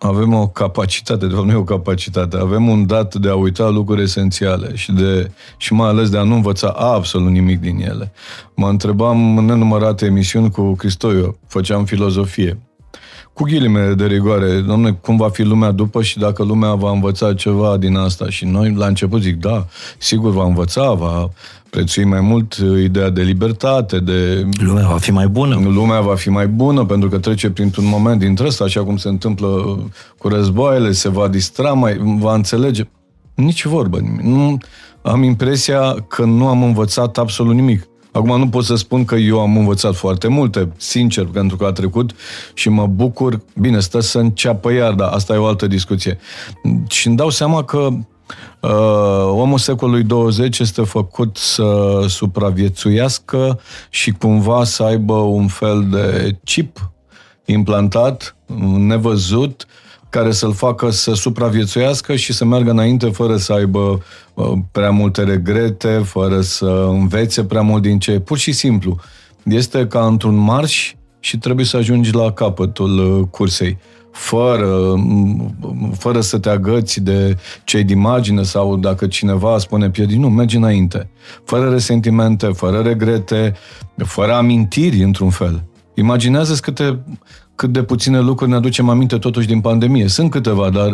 avem 0.03 0.33
o 0.33 0.47
capacitate, 0.47 1.27
de 1.27 1.33
fapt 1.33 1.45
nu 1.45 1.51
e 1.51 1.55
o 1.55 1.63
capacitate, 1.63 2.37
avem 2.37 2.67
un 2.67 2.87
dat 2.87 3.15
de 3.15 3.29
a 3.29 3.35
uita 3.35 3.69
lucruri 3.69 4.01
esențiale 4.01 4.75
și, 4.75 4.91
de, 4.91 5.31
și 5.57 5.73
mai 5.73 5.87
ales 5.87 6.09
de 6.09 6.17
a 6.17 6.23
nu 6.23 6.35
învăța 6.35 6.67
absolut 6.67 7.31
nimic 7.31 7.59
din 7.59 7.81
ele. 7.81 8.11
Mă 8.55 8.69
întrebam 8.69 9.37
în 9.37 9.45
nenumărate 9.45 10.05
emisiuni 10.05 10.51
cu 10.51 10.73
Cristoiu, 10.73 11.37
făceam 11.47 11.85
filozofie. 11.85 12.59
Cu 13.33 13.43
ghilimele 13.43 13.93
de 13.93 14.05
rigoare, 14.05 14.59
domnule, 14.59 14.97
cum 15.01 15.17
va 15.17 15.29
fi 15.29 15.43
lumea 15.43 15.71
după 15.71 16.01
și 16.01 16.19
dacă 16.19 16.43
lumea 16.43 16.73
va 16.73 16.91
învăța 16.91 17.33
ceva 17.33 17.77
din 17.77 17.95
asta. 17.95 18.29
Și 18.29 18.45
noi, 18.45 18.73
la 18.73 18.85
început, 18.85 19.21
zic, 19.21 19.39
da, 19.39 19.65
sigur 19.97 20.31
va 20.31 20.45
învăța, 20.45 20.91
va 20.91 21.29
prețui 21.69 22.03
mai 22.03 22.21
mult 22.21 22.57
uh, 22.57 22.83
ideea 22.83 23.09
de 23.09 23.21
libertate, 23.21 23.99
de... 23.99 24.47
Lumea 24.59 24.87
va 24.87 24.97
fi 24.97 25.11
mai 25.11 25.27
bună. 25.27 25.55
Lumea 25.63 26.01
va 26.01 26.15
fi 26.15 26.29
mai 26.29 26.47
bună 26.47 26.85
pentru 26.85 27.09
că 27.09 27.17
trece 27.17 27.49
printr-un 27.49 27.85
moment 27.87 28.19
dintre 28.19 28.45
ăsta, 28.45 28.63
așa 28.63 28.83
cum 28.83 28.97
se 28.97 29.07
întâmplă 29.07 29.47
uh, 29.47 29.77
cu 30.17 30.27
războaiele, 30.27 30.91
se 30.91 31.09
va 31.09 31.27
distra, 31.27 31.71
mai, 31.71 31.97
va 32.19 32.33
înțelege. 32.33 32.83
Nici 33.35 33.65
vorbă. 33.65 33.99
Nu, 34.21 34.57
am 35.01 35.23
impresia 35.23 35.95
că 36.07 36.25
nu 36.25 36.47
am 36.47 36.63
învățat 36.63 37.17
absolut 37.17 37.53
nimic. 37.53 37.87
Acum 38.11 38.39
nu 38.39 38.49
pot 38.49 38.63
să 38.63 38.75
spun 38.75 39.05
că 39.05 39.15
eu 39.15 39.39
am 39.39 39.57
învățat 39.57 39.95
foarte 39.95 40.27
multe, 40.27 40.71
sincer, 40.77 41.25
pentru 41.25 41.57
că 41.57 41.65
a 41.65 41.71
trecut 41.71 42.11
și 42.53 42.69
mă 42.69 42.87
bucur. 42.87 43.41
Bine, 43.59 43.79
stă 43.79 43.99
să 43.99 44.19
înceapă 44.19 44.71
iar, 44.71 44.93
dar 44.93 45.09
asta 45.13 45.33
e 45.33 45.37
o 45.37 45.45
altă 45.45 45.67
discuție. 45.67 46.17
Și 46.87 47.07
îmi 47.07 47.15
dau 47.15 47.29
seama 47.29 47.63
că 47.63 47.89
Uh, 48.59 49.25
omul 49.25 49.57
secolului 49.57 50.03
20 50.03 50.59
este 50.59 50.81
făcut 50.81 51.37
să 51.37 51.99
supraviețuiască 52.07 53.59
și 53.89 54.11
cumva 54.11 54.63
să 54.63 54.83
aibă 54.83 55.13
un 55.13 55.47
fel 55.47 55.87
de 55.89 56.37
chip 56.43 56.91
implantat, 57.45 58.35
nevăzut, 58.77 59.65
care 60.11 60.31
să-l 60.31 60.53
facă 60.53 60.89
să 60.89 61.13
supraviețuiască 61.13 62.15
și 62.15 62.33
să 62.33 62.45
meargă 62.45 62.71
înainte 62.71 63.09
fără 63.09 63.37
să 63.37 63.53
aibă 63.53 64.03
uh, 64.33 64.51
prea 64.71 64.89
multe 64.89 65.23
regrete, 65.23 66.01
fără 66.05 66.41
să 66.41 66.87
învețe 66.89 67.43
prea 67.43 67.61
mult 67.61 67.81
din 67.81 67.99
ce. 67.99 68.19
Pur 68.19 68.37
și 68.37 68.51
simplu. 68.51 68.99
Este 69.43 69.87
ca 69.87 70.05
într-un 70.05 70.35
marș 70.35 70.93
și 71.19 71.37
trebuie 71.37 71.65
să 71.65 71.77
ajungi 71.77 72.13
la 72.13 72.31
capătul 72.31 73.19
uh, 73.19 73.27
cursei 73.29 73.77
fără, 74.11 74.93
fără 75.97 76.21
să 76.21 76.39
te 76.39 76.49
agăți 76.49 77.01
de 77.01 77.37
cei 77.63 77.83
din 77.83 77.99
margine 77.99 78.43
sau 78.43 78.77
dacă 78.77 79.07
cineva 79.07 79.57
spune 79.57 79.89
piedi, 79.89 80.17
nu, 80.17 80.29
mergi 80.29 80.55
înainte. 80.55 81.09
Fără 81.43 81.69
resentimente, 81.69 82.45
fără 82.45 82.79
regrete, 82.79 83.53
fără 83.95 84.33
amintiri, 84.33 85.03
într-un 85.03 85.29
fel. 85.29 85.63
Imaginează-ți 85.93 86.61
câte 86.61 87.03
cât 87.61 87.71
de 87.71 87.83
puține 87.83 88.19
lucruri 88.19 88.49
ne 88.49 88.55
aducem 88.57 88.89
aminte 88.89 89.17
totuși 89.17 89.47
din 89.47 89.61
pandemie. 89.61 90.07
Sunt 90.07 90.31
câteva, 90.31 90.69
dar 90.69 90.87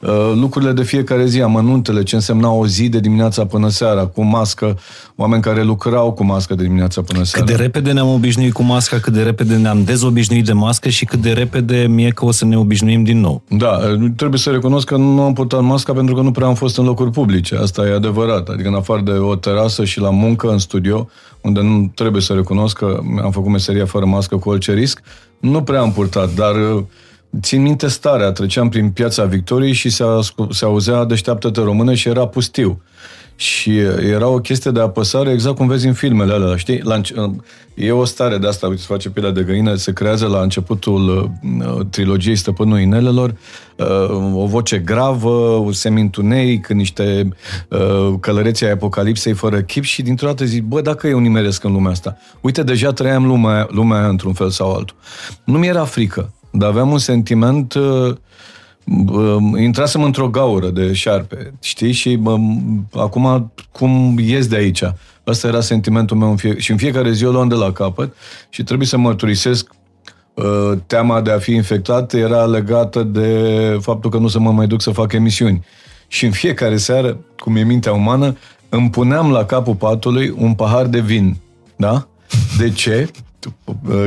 uh, 0.00 0.32
lucrurile 0.34 0.72
de 0.72 0.82
fiecare 0.82 1.26
zi, 1.26 1.40
amănuntele, 1.40 2.02
ce 2.02 2.14
însemna 2.14 2.50
o 2.50 2.66
zi 2.66 2.88
de 2.88 3.00
dimineața 3.00 3.46
până 3.46 3.68
seara, 3.68 4.06
cu 4.06 4.22
mască, 4.22 4.78
oameni 5.16 5.42
care 5.42 5.62
lucrau 5.62 6.12
cu 6.12 6.24
mască 6.24 6.54
de 6.54 6.62
dimineața 6.62 7.02
până 7.02 7.24
seara. 7.24 7.46
Cât 7.46 7.56
de 7.56 7.62
repede 7.62 7.92
ne-am 7.92 8.08
obișnuit 8.08 8.52
cu 8.52 8.62
masca, 8.62 8.98
cât 8.98 9.12
de 9.12 9.22
repede 9.22 9.56
ne-am 9.56 9.84
dezobișnuit 9.84 10.44
de 10.44 10.52
mască 10.52 10.88
și 10.88 11.04
cât 11.04 11.20
de 11.20 11.32
repede 11.32 11.86
mie 11.88 12.10
că 12.10 12.24
o 12.24 12.30
să 12.30 12.44
ne 12.44 12.58
obișnuim 12.58 13.02
din 13.04 13.20
nou. 13.20 13.42
Da, 13.48 13.78
uh, 14.00 14.10
trebuie 14.16 14.40
să 14.40 14.50
recunosc 14.50 14.86
că 14.86 14.96
nu 14.96 15.22
am 15.22 15.32
purtat 15.32 15.62
masca 15.62 15.92
pentru 15.92 16.14
că 16.14 16.20
nu 16.20 16.30
prea 16.30 16.46
am 16.46 16.54
fost 16.54 16.78
în 16.78 16.84
locuri 16.84 17.10
publice. 17.10 17.56
Asta 17.56 17.86
e 17.86 17.94
adevărat. 17.94 18.48
Adică 18.48 18.68
în 18.68 18.74
afară 18.74 19.00
de 19.00 19.10
o 19.10 19.34
terasă 19.34 19.84
și 19.84 20.00
la 20.00 20.10
muncă 20.10 20.50
în 20.50 20.58
studio, 20.58 21.08
unde 21.40 21.60
nu 21.60 21.92
trebuie 21.94 22.22
să 22.22 22.32
recunosc 22.32 22.76
că 22.76 23.00
am 23.22 23.30
făcut 23.30 23.50
meseria 23.50 23.86
fără 23.86 24.04
mască 24.04 24.36
cu 24.36 24.48
orice 24.48 24.72
risc, 24.72 25.00
nu 25.44 25.62
prea 25.62 25.80
am 25.80 25.92
purtat, 25.92 26.34
dar 26.34 26.54
uh, 26.54 26.84
țin 27.40 27.62
minte 27.62 27.88
starea, 27.88 28.32
treceam 28.32 28.68
prin 28.68 28.90
piața 28.90 29.24
Victoriei 29.24 29.72
și 29.72 29.90
se, 29.90 30.02
ascu- 30.02 30.52
se 30.52 30.64
auzea 30.64 31.04
deșteaptă-te 31.04 31.60
română 31.60 31.94
și 31.94 32.08
era 32.08 32.26
pustiu. 32.26 32.82
Și 33.36 33.78
era 34.10 34.28
o 34.28 34.38
chestie 34.38 34.70
de 34.70 34.80
apăsare 34.80 35.30
exact 35.30 35.56
cum 35.56 35.66
vezi 35.66 35.86
în 35.86 35.92
filmele 35.92 36.32
alea, 36.32 36.56
știi? 36.56 36.80
La, 36.82 37.00
e 37.74 37.92
o 37.92 38.04
stare 38.04 38.38
de 38.38 38.46
asta, 38.46 38.66
uite, 38.66 38.80
se 38.80 38.86
face 38.88 39.10
pielea 39.10 39.30
de 39.30 39.42
găină, 39.42 39.74
se 39.74 39.92
creează 39.92 40.26
la 40.26 40.40
începutul 40.40 41.32
uh, 41.42 41.86
trilogiei 41.90 42.36
Stăpânul 42.36 42.80
Inelelor, 42.80 43.34
uh, 43.76 44.34
o 44.34 44.46
voce 44.46 44.78
gravă, 44.78 45.30
un 45.56 45.72
semintuneic, 45.72 46.66
niște 46.66 47.28
uh, 47.68 48.14
călăreții 48.20 48.66
ai 48.66 48.72
apocalipsei 48.72 49.32
fără 49.32 49.60
chip 49.60 49.82
și 49.82 50.02
dintr-o 50.02 50.26
dată 50.26 50.44
zic, 50.44 50.62
bă, 50.62 50.80
dacă 50.80 51.06
eu 51.06 51.18
nimeresc 51.18 51.64
în 51.64 51.72
lumea 51.72 51.90
asta, 51.90 52.16
uite, 52.40 52.62
deja 52.62 52.92
trăiam 52.92 53.26
lumea, 53.26 53.66
lumea 53.70 53.98
aia 53.98 54.08
într-un 54.08 54.32
fel 54.32 54.50
sau 54.50 54.74
altul. 54.74 54.96
Nu 55.44 55.58
mi 55.58 55.66
era 55.66 55.84
frică, 55.84 56.32
dar 56.50 56.68
aveam 56.68 56.90
un 56.90 56.98
sentiment 56.98 57.74
uh, 57.74 58.14
intrasem 59.58 60.02
într-o 60.02 60.28
gaură 60.28 60.68
de 60.68 60.92
șarpe, 60.92 61.52
știi? 61.60 61.92
Și 61.92 62.16
bă, 62.16 62.36
acum 62.92 63.52
cum 63.72 64.18
ies 64.22 64.46
de 64.46 64.56
aici? 64.56 64.82
Asta 65.24 65.46
era 65.46 65.60
sentimentul 65.60 66.16
meu 66.16 66.30
în 66.30 66.36
fie- 66.36 66.58
și 66.58 66.70
în 66.70 66.76
fiecare 66.76 67.12
zi 67.12 67.24
o 67.24 67.30
luam 67.30 67.48
de 67.48 67.54
la 67.54 67.72
capăt 67.72 68.14
și 68.48 68.62
trebuie 68.62 68.86
să 68.86 68.96
mărturisesc 68.98 69.70
ă, 70.36 70.78
teama 70.86 71.20
de 71.20 71.30
a 71.30 71.38
fi 71.38 71.52
infectat 71.52 72.12
era 72.12 72.44
legată 72.44 73.02
de 73.02 73.38
faptul 73.80 74.10
că 74.10 74.18
nu 74.18 74.28
să 74.28 74.38
mă 74.38 74.52
mai 74.52 74.66
duc 74.66 74.82
să 74.82 74.90
fac 74.90 75.12
emisiuni. 75.12 75.64
Și 76.08 76.24
în 76.24 76.30
fiecare 76.30 76.76
seară, 76.76 77.18
cum 77.38 77.56
e 77.56 77.62
mintea 77.64 77.92
umană, 77.92 78.36
îmi 78.68 78.90
puneam 78.90 79.30
la 79.30 79.44
capul 79.44 79.74
patului 79.74 80.34
un 80.38 80.54
pahar 80.54 80.86
de 80.86 81.00
vin. 81.00 81.36
Da? 81.76 82.06
De 82.58 82.70
ce? 82.70 83.08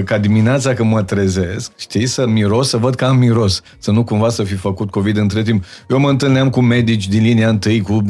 Ca 0.05 0.17
dimineața 0.17 0.73
când 0.73 0.91
mă 0.91 1.03
trezesc, 1.03 1.71
știi, 1.77 2.05
să 2.05 2.27
miros, 2.27 2.69
să 2.69 2.77
văd 2.77 2.95
că 2.95 3.05
am 3.05 3.17
miros, 3.17 3.61
să 3.77 3.91
nu 3.91 4.03
cumva 4.03 4.29
să 4.29 4.43
fi 4.43 4.55
făcut 4.55 4.89
COVID 4.89 5.17
între 5.17 5.41
timp. 5.41 5.63
Eu 5.89 5.99
mă 5.99 6.09
întâlneam 6.09 6.49
cu 6.49 6.61
medici 6.61 7.07
din 7.07 7.21
linia 7.21 7.49
întâi, 7.49 7.81
cu 7.81 8.01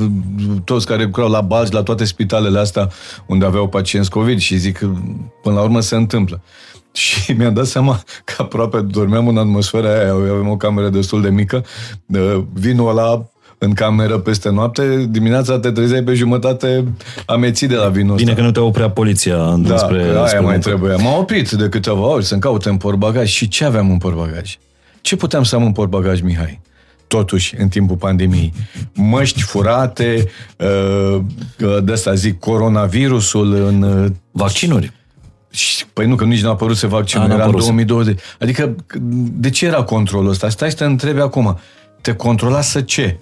toți 0.64 0.86
care 0.86 1.04
lucrau 1.04 1.30
la 1.30 1.42
Balci, 1.42 1.72
la 1.72 1.84
toate 1.84 2.06
spitalele 2.06 2.60
astea 2.60 2.90
unde 3.28 3.46
aveau 3.46 3.68
pacienți 3.68 4.10
COVID 4.10 4.40
și 4.40 4.58
zic 4.58 4.78
că 4.78 4.90
până 5.42 5.56
la 5.56 5.62
urmă 5.62 5.80
se 5.80 5.96
întâmplă. 5.96 6.42
Și 6.92 7.32
mi-am 7.32 7.54
dat 7.54 7.66
seama 7.66 8.04
că 8.26 8.34
aproape 8.38 8.82
dormeam 8.82 9.28
în 9.28 9.38
atmosfera 9.38 9.90
aia, 9.90 10.12
avem 10.12 10.50
o 10.50 10.58
cameră 10.58 10.90
destul 10.90 11.22
de 11.22 11.30
mică, 11.30 11.66
vinul 12.54 12.90
ăla 12.90 13.26
în 13.58 13.74
cameră 13.74 14.18
peste 14.18 14.50
noapte, 14.50 15.06
dimineața 15.10 15.60
te 15.60 15.72
trezeai 15.72 16.04
pe 16.04 16.14
jumătate 16.14 16.84
amețit 17.26 17.70
de 17.70 17.76
la 17.76 17.88
vinul 17.88 18.16
Bine 18.16 18.30
ăsta. 18.30 18.42
că 18.42 18.48
nu 18.48 18.54
te 18.54 18.60
oprea 18.60 18.90
poliția 18.90 19.56
da, 19.58 19.78
spre, 19.78 20.02
aia 20.02 20.26
spre 20.26 20.40
mai 20.40 20.60
trebuie. 20.60 20.96
M-a 20.96 21.18
oprit 21.18 21.52
de 21.52 21.70
câteva 21.70 22.08
ori 22.08 22.26
să-mi 22.26 22.42
caut 22.42 22.66
în 22.66 22.78
portbagaj. 22.78 23.30
Și 23.30 23.48
ce 23.48 23.66
aveam 23.66 23.90
în 23.90 23.98
portbagaj? 23.98 24.58
Ce 25.02 25.16
puteam 25.16 25.44
să 25.44 25.56
am 25.56 25.64
în 25.66 25.72
portbagaj, 25.72 26.22
Mihai? 26.22 26.60
totuși, 27.08 27.56
în 27.58 27.68
timpul 27.68 27.96
pandemiei. 27.96 28.54
Măști 28.94 29.42
furate, 29.42 30.26
uh, 30.58 31.22
de 31.84 31.92
asta 31.92 32.14
zic, 32.14 32.40
coronavirusul 32.40 33.54
în... 33.54 33.82
Uh, 33.82 34.12
Vaccinuri. 34.32 34.92
Păi 35.94 36.06
nu, 36.08 36.16
că 36.16 36.24
nici 36.24 36.42
n-a 36.42 36.50
apărut 36.50 36.78
să 36.78 36.88
vaccinul, 36.88 37.30
era 37.30 37.46
în 37.46 37.52
2020. 37.52 38.20
Adică, 38.40 38.76
de 39.32 39.50
ce 39.50 39.66
era 39.66 39.84
controlul 39.84 40.30
ăsta? 40.30 40.50
Stai 40.50 40.70
să 40.70 40.76
te 40.76 40.84
întrebi 40.84 41.20
acum. 41.20 41.60
Te 42.02 42.14
controla 42.14 42.62
să 42.62 42.82
ce? 42.82 43.18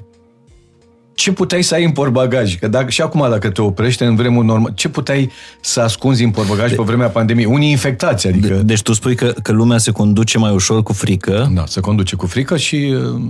Ce 1.16 1.32
puteai 1.32 1.62
să 1.62 1.74
ai 1.74 1.84
în 1.84 1.92
portbagaj? 1.92 2.60
Că 2.60 2.68
dacă, 2.68 2.90
și 2.90 3.02
acum, 3.02 3.30
dacă 3.30 3.50
te 3.50 3.62
oprește 3.62 4.06
în 4.06 4.16
vremuri 4.16 4.46
normal, 4.46 4.72
ce 4.76 4.90
puteai 4.90 5.32
să 5.62 5.82
ascunzi 5.82 6.24
în 6.24 6.32
portbagaj 6.32 6.70
de, 6.70 6.76
pe 6.76 6.84
vremea 6.84 7.10
pandemiei? 7.10 7.46
Unii 7.46 7.70
infectați, 7.70 8.28
adică... 8.28 8.48
De, 8.48 8.62
deci 8.62 8.82
tu 8.82 8.94
spui 8.94 9.16
că, 9.16 9.34
că 9.42 9.52
lumea 9.52 9.78
se 9.78 9.92
conduce 9.92 10.38
mai 10.38 10.54
ușor 10.54 10.84
cu 10.84 10.94
frică? 10.94 11.52
Da, 11.54 11.64
se 11.68 11.80
conduce 11.80 12.16
cu 12.16 12.26
frică 12.26 12.58
și 12.58 12.76
uh, 12.76 13.22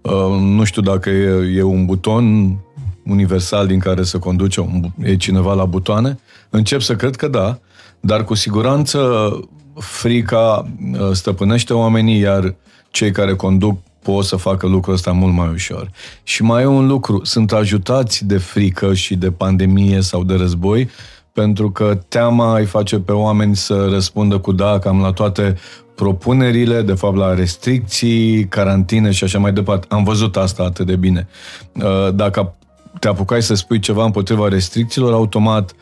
uh, 0.00 0.40
nu 0.40 0.64
știu 0.64 0.82
dacă 0.82 1.10
e, 1.10 1.56
e 1.56 1.62
un 1.62 1.84
buton 1.84 2.56
universal 3.04 3.66
din 3.66 3.78
care 3.78 4.02
se 4.02 4.18
conduce, 4.18 4.60
un, 4.60 4.90
e 5.02 5.16
cineva 5.16 5.54
la 5.54 5.64
butoane. 5.64 6.18
Încep 6.50 6.80
să 6.80 6.94
cred 6.94 7.16
că 7.16 7.28
da, 7.28 7.58
dar 8.00 8.24
cu 8.24 8.34
siguranță 8.34 9.30
frica 9.74 10.68
uh, 10.92 11.10
stăpânește 11.12 11.72
oamenii, 11.72 12.20
iar 12.20 12.54
cei 12.90 13.10
care 13.10 13.34
conduc 13.34 13.78
pot 14.12 14.24
să 14.24 14.36
facă 14.36 14.66
lucrul 14.66 14.94
ăsta 14.94 15.12
mult 15.12 15.34
mai 15.34 15.48
ușor. 15.52 15.90
Și 16.22 16.42
mai 16.42 16.62
e 16.62 16.66
un 16.66 16.86
lucru, 16.86 17.24
sunt 17.24 17.52
ajutați 17.52 18.24
de 18.24 18.38
frică 18.38 18.94
și 18.94 19.16
de 19.16 19.30
pandemie 19.30 20.00
sau 20.00 20.24
de 20.24 20.34
război, 20.34 20.90
pentru 21.32 21.70
că 21.70 21.98
teama 22.08 22.58
îi 22.58 22.64
face 22.64 22.98
pe 22.98 23.12
oameni 23.12 23.56
să 23.56 23.86
răspundă 23.90 24.38
cu 24.38 24.52
da 24.52 24.78
cam 24.78 25.00
la 25.00 25.12
toate 25.12 25.56
propunerile, 25.94 26.82
de 26.82 26.92
fapt 26.92 27.16
la 27.16 27.34
restricții, 27.34 28.46
carantine 28.48 29.10
și 29.10 29.24
așa 29.24 29.38
mai 29.38 29.52
departe. 29.52 29.86
Am 29.90 30.04
văzut 30.04 30.36
asta 30.36 30.62
atât 30.62 30.86
de 30.86 30.96
bine. 30.96 31.28
Uh, 31.72 32.14
dacă 32.14 32.54
te 33.00 33.08
apucai 33.08 33.42
să 33.42 33.54
spui 33.54 33.78
ceva 33.78 34.04
împotriva 34.04 34.48
restricțiilor, 34.48 35.12
automat 35.12 35.72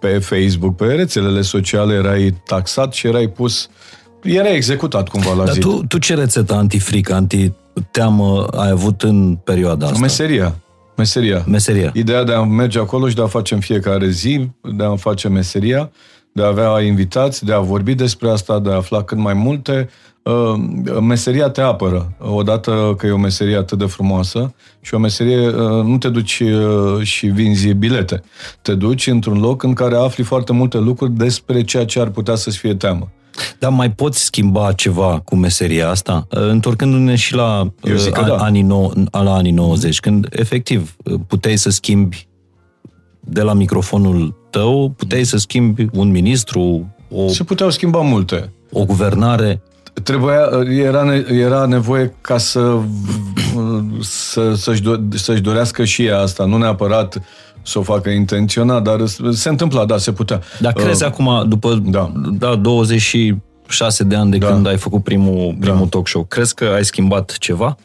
pe 0.00 0.18
Facebook, 0.18 0.76
pe 0.76 0.84
rețelele 0.84 1.40
sociale 1.40 1.94
erai 1.94 2.42
taxat 2.46 2.92
și 2.92 3.06
erai 3.06 3.28
pus 3.28 3.68
era 4.24 4.48
executat 4.48 5.08
cumva 5.08 5.34
la 5.34 5.44
Dar 5.44 5.54
zi. 5.54 5.60
tu, 5.60 5.84
tu 5.88 5.98
ce 5.98 6.14
rețetă 6.14 6.54
antifrică, 6.54 7.14
anti-teamă 7.74 8.46
ai 8.46 8.70
avut 8.70 9.02
în 9.02 9.38
perioada 9.44 9.86
asta? 9.86 9.98
Meseria. 9.98 10.54
Meseria. 10.96 11.44
Meseria. 11.46 11.90
Ideea 11.94 12.24
de 12.24 12.32
a 12.32 12.42
merge 12.42 12.78
acolo 12.78 13.08
și 13.08 13.14
de 13.14 13.22
a 13.22 13.26
face 13.26 13.54
în 13.54 13.60
fiecare 13.60 14.08
zi, 14.08 14.50
de 14.76 14.84
a 14.84 14.96
face 14.96 15.28
meseria, 15.28 15.90
de 16.32 16.42
a 16.42 16.46
avea 16.46 16.80
invitați, 16.80 17.44
de 17.44 17.52
a 17.52 17.58
vorbi 17.58 17.94
despre 17.94 18.30
asta, 18.30 18.58
de 18.58 18.70
a 18.70 18.74
afla 18.74 19.02
cât 19.02 19.18
mai 19.18 19.34
multe. 19.34 19.88
Uh, 20.22 20.54
meseria 21.00 21.48
te 21.48 21.60
apără. 21.60 22.12
Odată 22.18 22.94
că 22.98 23.06
e 23.06 23.10
o 23.10 23.18
meserie 23.18 23.56
atât 23.56 23.78
de 23.78 23.84
frumoasă 23.84 24.54
și 24.80 24.94
o 24.94 24.98
meserie, 24.98 25.48
uh, 25.48 25.84
nu 25.84 25.98
te 25.98 26.08
duci 26.08 26.40
uh, 26.40 27.02
și 27.02 27.26
vinzi 27.26 27.72
bilete. 27.72 28.22
Te 28.62 28.74
duci 28.74 29.06
într-un 29.06 29.40
loc 29.40 29.62
în 29.62 29.72
care 29.72 29.96
afli 29.96 30.24
foarte 30.24 30.52
multe 30.52 30.78
lucruri 30.78 31.12
despre 31.12 31.62
ceea 31.62 31.84
ce 31.84 32.00
ar 32.00 32.08
putea 32.08 32.34
să-ți 32.34 32.58
fie 32.58 32.74
teamă. 32.74 33.08
Dar 33.58 33.70
mai 33.70 33.90
poți 33.90 34.24
schimba 34.24 34.72
ceva 34.72 35.20
cu 35.24 35.36
meseria 35.36 35.88
asta? 35.88 36.26
Întorcându-ne 36.28 37.14
și 37.14 37.34
la, 37.34 37.72
da. 38.12 38.36
anii, 38.36 38.62
nou, 38.62 38.92
la 39.10 39.34
anii 39.34 39.52
90, 39.52 40.00
când 40.00 40.26
efectiv 40.30 40.96
puteai 41.26 41.56
să 41.56 41.70
schimbi 41.70 42.28
de 43.20 43.42
la 43.42 43.52
microfonul 43.52 44.34
tău, 44.50 44.94
puteai 44.96 45.24
să 45.24 45.36
schimbi 45.36 45.86
un 45.92 46.10
ministru, 46.10 46.86
o... 47.10 47.28
Se 47.28 47.44
puteau 47.44 47.70
schimba 47.70 48.00
multe. 48.00 48.52
O 48.72 48.84
guvernare. 48.84 49.62
Trebuia, 50.02 50.48
era, 50.68 51.14
era 51.28 51.66
nevoie 51.66 52.14
ca 52.20 52.38
să, 52.38 52.78
să, 54.00 54.54
să-și, 54.54 54.82
do, 54.82 54.94
să-și 55.14 55.40
dorească 55.40 55.84
și 55.84 56.04
ea 56.04 56.18
asta, 56.18 56.44
nu 56.44 56.56
neapărat 56.56 57.22
să 57.64 57.78
o 57.78 57.82
facă 57.82 58.10
intenționat, 58.10 58.82
dar 58.82 59.06
se 59.32 59.48
întâmpla, 59.48 59.84
da, 59.84 59.98
se 59.98 60.12
putea. 60.12 60.40
Dar 60.60 60.72
crezi 60.72 61.02
uh, 61.02 61.08
acum, 61.08 61.48
după 61.48 61.82
da. 61.84 62.12
Da, 62.38 62.54
26 62.54 64.04
de 64.04 64.14
ani 64.14 64.30
de 64.30 64.38
da. 64.38 64.46
când 64.46 64.66
ai 64.66 64.76
făcut 64.76 65.02
primul, 65.02 65.56
primul 65.60 65.78
da. 65.78 65.88
talk 65.88 66.08
show, 66.08 66.24
crezi 66.24 66.54
că 66.54 66.64
ai 66.64 66.84
schimbat 66.84 67.36
ceva? 67.38 67.76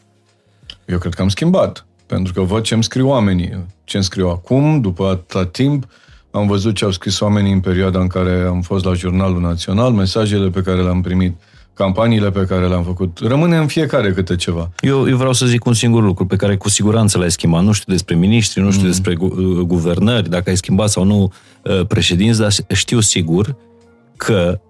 Eu 0.84 0.98
cred 0.98 1.14
că 1.14 1.22
am 1.22 1.28
schimbat, 1.28 1.86
pentru 2.06 2.32
că 2.32 2.40
văd 2.40 2.62
ce 2.62 2.74
îmi 2.74 2.84
scriu 2.84 3.08
oamenii. 3.08 3.66
Ce 3.84 3.96
îmi 3.96 4.04
scriu 4.04 4.28
acum, 4.28 4.80
după 4.80 5.06
atâta 5.06 5.44
timp, 5.44 5.86
am 6.30 6.46
văzut 6.46 6.74
ce 6.74 6.84
au 6.84 6.90
scris 6.90 7.20
oamenii 7.20 7.52
în 7.52 7.60
perioada 7.60 8.00
în 8.00 8.06
care 8.06 8.44
am 8.48 8.60
fost 8.60 8.84
la 8.84 8.92
Jurnalul 8.92 9.40
Național, 9.40 9.90
mesajele 9.90 10.48
pe 10.48 10.60
care 10.60 10.82
le-am 10.82 11.00
primit 11.00 11.36
campaniile 11.80 12.30
pe 12.30 12.44
care 12.48 12.66
le-am 12.66 12.82
făcut. 12.82 13.18
Rămâne 13.18 13.56
în 13.56 13.66
fiecare 13.66 14.12
câte 14.12 14.36
ceva. 14.36 14.70
Eu, 14.80 15.08
eu 15.08 15.16
vreau 15.16 15.32
să 15.32 15.46
zic 15.46 15.64
un 15.64 15.72
singur 15.72 16.02
lucru 16.02 16.26
pe 16.26 16.36
care 16.36 16.56
cu 16.56 16.68
siguranță 16.68 17.18
l-ai 17.18 17.30
schimbat. 17.30 17.62
Nu 17.62 17.72
știu 17.72 17.92
despre 17.92 18.14
miniștri, 18.14 18.62
nu 18.62 18.70
știu 18.70 18.82
mm. 18.82 18.90
despre 18.90 19.14
gu- 19.14 19.34
uh, 19.38 19.60
guvernări, 19.66 20.28
dacă 20.28 20.50
ai 20.50 20.56
schimbat 20.56 20.88
sau 20.88 21.04
nu 21.04 21.32
uh, 21.62 21.86
președinți, 21.86 22.40
dar 22.40 22.50
știu 22.72 23.00
sigur 23.00 23.56
că 24.16 24.60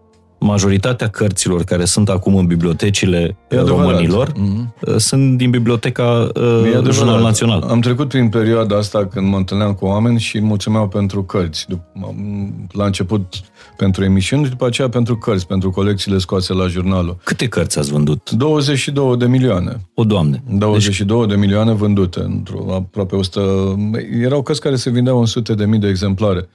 majoritatea 0.40 1.08
cărților 1.08 1.64
care 1.64 1.84
sunt 1.84 2.08
acum 2.08 2.34
în 2.36 2.46
bibliotecile 2.46 3.36
românilor 3.48 4.32
mm-hmm. 4.32 4.96
sunt 4.96 5.36
din 5.36 5.50
biblioteca 5.50 6.30
uh, 6.34 6.90
Jurnal 6.90 7.22
Național. 7.22 7.62
Am 7.68 7.80
trecut 7.80 8.08
prin 8.08 8.28
perioada 8.28 8.76
asta 8.76 9.06
când 9.06 9.28
mă 9.28 9.36
întâlneam 9.36 9.74
cu 9.74 9.84
oameni 9.84 10.18
și 10.18 10.40
mulțumeau 10.40 10.88
pentru 10.88 11.22
cărți. 11.22 11.66
La 12.70 12.84
început 12.84 13.34
pentru 13.76 14.04
emisiuni 14.04 14.44
și 14.44 14.50
după 14.50 14.66
aceea 14.66 14.88
pentru 14.88 15.16
cărți, 15.16 15.46
pentru 15.46 15.70
colecțiile 15.70 16.18
scoase 16.18 16.52
la 16.52 16.66
jurnalul. 16.66 17.16
Câte 17.24 17.48
cărți 17.48 17.78
ați 17.78 17.92
vândut? 17.92 18.30
22 18.30 19.16
de 19.16 19.26
milioane. 19.26 19.86
O, 19.94 20.04
Doamne! 20.04 20.42
22 20.48 21.18
deci... 21.18 21.28
de 21.28 21.36
milioane 21.36 21.72
vândute, 21.72 22.20
într-o 22.20 22.74
aproape 22.74 23.16
100... 23.16 23.76
Erau 24.22 24.42
cărți 24.42 24.60
care 24.60 24.76
se 24.76 24.90
vindeau 24.90 25.18
în 25.18 25.26
sute 25.26 25.54
de 25.54 25.66
mii 25.66 25.78
de 25.78 25.88
exemplare. 25.88 26.48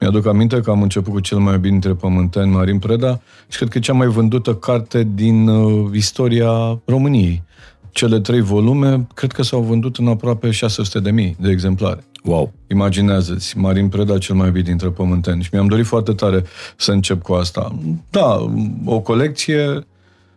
Mi-aduc 0.00 0.26
aminte 0.26 0.60
că 0.60 0.70
am 0.70 0.82
început 0.82 1.12
cu 1.12 1.20
cel 1.20 1.38
mai 1.38 1.58
bine 1.58 1.70
dintre 1.70 1.92
pământeni, 1.92 2.50
Marin 2.50 2.78
Preda, 2.78 3.20
și 3.48 3.56
cred 3.56 3.68
că 3.68 3.78
e 3.78 3.80
cea 3.80 3.92
mai 3.92 4.06
vândută 4.06 4.54
carte 4.54 5.08
din 5.14 5.48
uh, 5.48 5.90
istoria 5.94 6.80
României. 6.84 7.42
Cele 7.90 8.20
trei 8.20 8.40
volume, 8.40 9.06
cred 9.14 9.32
că 9.32 9.42
s-au 9.42 9.60
vândut 9.60 9.96
în 9.96 10.08
aproape 10.08 10.50
600 10.50 11.00
de 11.00 11.10
mii 11.10 11.36
de 11.40 11.50
exemplare. 11.50 12.04
Wow! 12.24 12.52
Imaginează-ți, 12.70 13.58
Marin 13.58 13.88
Preda 13.88 14.18
cel 14.18 14.34
mai 14.34 14.50
bine 14.50 14.64
dintre 14.64 14.88
pământeni. 14.88 15.42
Și 15.42 15.48
mi-am 15.52 15.66
dorit 15.66 15.86
foarte 15.86 16.12
tare 16.12 16.44
să 16.76 16.92
încep 16.92 17.22
cu 17.22 17.32
asta. 17.32 17.78
Da, 18.10 18.50
o 18.84 19.00
colecție 19.00 19.86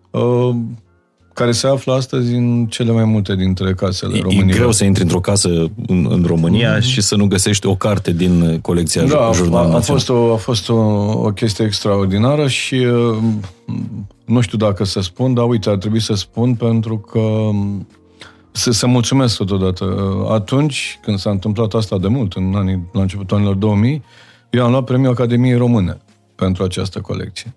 uh, 0.09 0.55
care 1.35 1.51
se 1.51 1.67
află 1.67 1.93
astăzi 1.93 2.33
în 2.33 2.65
cele 2.69 2.91
mai 2.91 3.03
multe 3.03 3.35
dintre 3.35 3.73
casele 3.73 4.13
E, 4.13 4.17
e 4.17 4.21
României. 4.21 4.55
greu 4.57 4.71
să 4.71 4.83
intri 4.85 5.01
într-o 5.01 5.19
casă 5.19 5.49
în, 5.87 6.07
în 6.09 6.23
România 6.27 6.77
mm-hmm. 6.77 6.81
și 6.81 7.01
să 7.01 7.15
nu 7.15 7.27
găsești 7.27 7.65
o 7.67 7.75
carte 7.75 8.11
din 8.11 8.59
colecția 8.61 9.01
Da, 9.03 9.07
da, 9.07 9.27
a, 9.27 9.31
Jurnal 9.31 9.63
a, 9.63 9.67
a 9.67 9.71
Național. 9.71 9.81
fost, 9.83 10.09
o, 10.09 10.33
a 10.33 10.35
fost 10.35 10.69
o, 10.69 10.75
o 11.25 11.31
chestie 11.31 11.65
extraordinară 11.65 12.47
și 12.47 12.75
uh, 12.75 13.17
nu 14.25 14.41
știu 14.41 14.57
dacă 14.57 14.83
să 14.83 15.01
spun, 15.01 15.33
dar 15.33 15.47
uite, 15.47 15.69
ar 15.69 15.75
trebui 15.77 15.99
să 16.01 16.13
spun 16.13 16.53
pentru 16.55 16.97
că 16.97 17.19
um, 17.19 17.87
să, 18.51 18.71
să 18.71 18.87
mulțumesc 18.87 19.37
totodată. 19.37 19.85
Uh, 19.85 20.31
Atunci, 20.31 20.99
când 21.01 21.17
s-a 21.17 21.29
întâmplat 21.29 21.73
asta 21.73 21.97
de 21.97 22.07
mult, 22.07 22.33
în 22.33 22.53
anii, 22.55 22.89
la 22.93 23.01
începutul 23.01 23.37
anilor 23.37 23.55
2000, 23.55 24.03
eu 24.49 24.63
am 24.63 24.71
luat 24.71 24.83
premiul 24.83 25.11
Academiei 25.11 25.57
Române 25.57 25.97
pentru 26.35 26.63
această 26.63 26.99
colecție. 26.99 27.55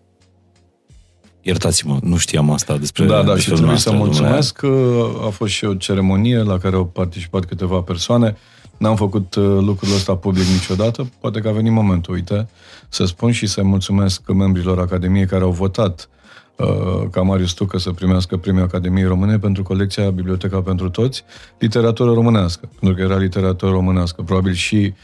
Iertați-mă, 1.48 1.98
nu 2.02 2.16
știam 2.16 2.50
asta 2.50 2.76
despre 2.76 3.04
Da, 3.04 3.22
da, 3.22 3.34
despre 3.34 3.40
și 3.40 3.50
trebuie 3.50 3.76
să 3.76 3.90
dumneavoastră, 3.90 4.26
mulțumesc 4.26 4.56
că 4.56 5.26
a 5.26 5.28
fost 5.28 5.52
și 5.52 5.64
o 5.64 5.74
ceremonie 5.74 6.42
la 6.42 6.58
care 6.58 6.76
au 6.76 6.84
participat 6.84 7.44
câteva 7.44 7.80
persoane. 7.80 8.36
N-am 8.76 8.96
făcut 8.96 9.34
uh, 9.34 9.44
lucrul 9.44 9.94
ăsta 9.94 10.16
public 10.16 10.44
niciodată, 10.44 11.10
poate 11.20 11.40
că 11.40 11.48
a 11.48 11.52
venit 11.52 11.72
momentul, 11.72 12.14
uite, 12.14 12.48
să 12.88 13.04
spun 13.04 13.32
și 13.32 13.46
să 13.46 13.62
mulțumesc 13.62 14.32
membrilor 14.32 14.78
Academiei 14.78 15.26
care 15.26 15.42
au 15.42 15.50
votat 15.50 16.08
uh, 16.56 17.08
ca 17.10 17.22
Marius 17.22 17.52
Tucă 17.52 17.78
să 17.78 17.90
primească 17.90 18.36
premiul 18.36 18.64
Academiei 18.64 19.06
Române 19.06 19.38
pentru 19.38 19.62
colecția 19.62 20.10
Biblioteca 20.10 20.60
pentru 20.60 20.90
Toți, 20.90 21.24
literatură 21.58 22.12
românească, 22.12 22.68
pentru 22.80 22.98
că 22.98 23.12
era 23.12 23.18
literatură 23.20 23.70
românească. 23.70 24.22
Probabil 24.22 24.52
și 24.52 24.94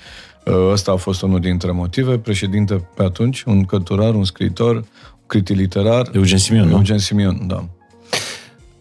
uh, 0.44 0.54
ăsta 0.72 0.92
a 0.92 0.96
fost 0.96 1.22
unul 1.22 1.40
dintre 1.40 1.70
motive. 1.70 2.18
Președinte 2.18 2.88
pe 2.94 3.02
atunci, 3.02 3.42
un 3.42 3.64
cărturar, 3.64 4.14
un 4.14 4.24
scriitor, 4.24 4.74
un 4.74 4.84
critic 5.26 5.56
literar. 5.56 6.08
Eugen 6.12 6.38
Simion, 6.38 6.68
nu? 6.68 6.74
Eugen 6.76 6.98
Simion, 6.98 7.40
da. 7.46 7.64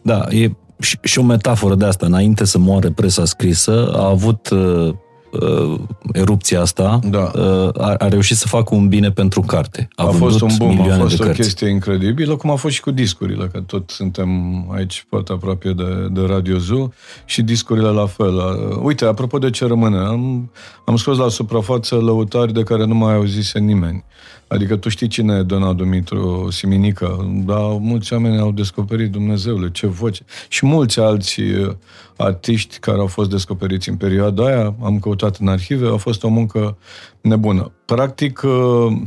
Da, 0.01 0.25
e 0.29 0.51
și, 0.79 0.97
și 1.01 1.19
o 1.19 1.23
metaforă 1.23 1.75
de 1.75 1.85
asta. 1.85 2.05
Înainte 2.05 2.45
să 2.45 2.57
moare 2.57 2.91
presa 2.91 3.25
scrisă, 3.25 3.91
a 3.95 4.05
avut 4.07 4.49
uh, 4.49 4.93
uh, 5.41 5.79
erupția 6.13 6.61
asta, 6.61 6.99
Da. 7.09 7.31
uh, 7.35 7.69
a, 7.77 7.95
a 7.97 8.07
reușit 8.07 8.37
să 8.37 8.47
facă 8.47 8.75
un 8.75 8.87
bine 8.87 9.11
pentru 9.11 9.41
carte. 9.41 9.87
A, 9.95 10.03
A 10.03 10.07
fost 10.07 10.37
vândut 10.37 10.41
un 10.41 10.55
boom, 10.57 10.69
a 10.71 10.73
milioane 10.73 11.01
fost 11.01 11.15
de 11.17 11.23
o 11.23 11.25
cărți. 11.25 11.41
chestie 11.41 11.67
incredibilă, 11.69 12.35
cum 12.35 12.49
a 12.49 12.55
fost 12.55 12.73
și 12.73 12.81
cu 12.81 12.91
discurile, 12.91 13.49
că 13.51 13.59
tot 13.59 13.89
suntem 13.89 14.29
aici 14.71 15.05
foarte 15.09 15.31
aproape 15.31 15.73
de, 15.73 16.07
de 16.11 16.21
Radio 16.21 16.57
Zoo 16.57 16.91
și 17.25 17.41
discurile 17.41 17.87
la 17.87 18.05
fel. 18.05 18.35
Uh, 18.35 18.77
Uite, 18.81 19.05
apropo 19.05 19.37
de 19.37 19.49
ce 19.49 19.65
rămâne, 19.65 19.97
am, 19.97 20.51
am 20.85 20.95
scos 20.95 21.17
la 21.17 21.29
suprafață 21.29 21.95
lăutari 21.95 22.53
de 22.53 22.63
care 22.63 22.85
nu 22.85 22.95
mai 22.95 23.13
auzise 23.15 23.59
nimeni. 23.59 24.03
Adică 24.47 24.75
tu 24.75 24.89
știi 24.89 25.07
cine 25.07 25.35
e 25.35 25.41
Dona 25.43 25.73
Dumitru 25.73 26.47
Siminică, 26.51 27.31
dar 27.45 27.77
mulți 27.79 28.13
oameni 28.13 28.39
au 28.39 28.51
descoperit 28.51 29.11
Dumnezeule, 29.11 29.71
ce 29.71 29.87
voce. 29.87 30.23
Și 30.47 30.65
mulți 30.65 30.99
alți 30.99 31.41
uh, 31.41 31.71
artiști 32.17 32.79
care 32.79 32.99
au 32.99 33.07
fost 33.07 33.29
descoperiți 33.29 33.89
în 33.89 33.95
perioada 33.95 34.45
aia, 34.45 34.75
am 34.83 34.99
căutat 34.99 35.37
în 35.37 35.47
arhive, 35.47 35.87
a 35.87 35.95
fost 35.95 36.23
o 36.23 36.27
muncă 36.27 36.77
nebună. 37.21 37.71
Practic, 37.85 38.41
uh, 38.43 38.97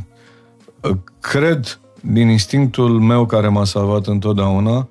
cred 1.19 1.79
din 2.01 2.29
instinctul 2.29 2.99
meu 2.99 3.25
care 3.25 3.47
m-a 3.47 3.63
salvat 3.63 4.07
întotdeauna 4.07 4.89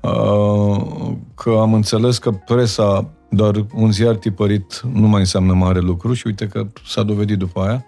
uh, 0.00 1.12
că 1.34 1.50
am 1.60 1.74
înțeles 1.74 2.18
că 2.18 2.30
presa, 2.30 3.10
doar 3.28 3.66
un 3.74 3.92
ziar 3.92 4.14
tipărit 4.14 4.82
nu 4.92 5.08
mai 5.08 5.20
înseamnă 5.20 5.52
mare 5.52 5.78
lucru 5.78 6.12
și 6.12 6.26
uite 6.26 6.46
că 6.46 6.66
s-a 6.86 7.02
dovedit 7.02 7.38
după 7.38 7.60
aia. 7.60 7.84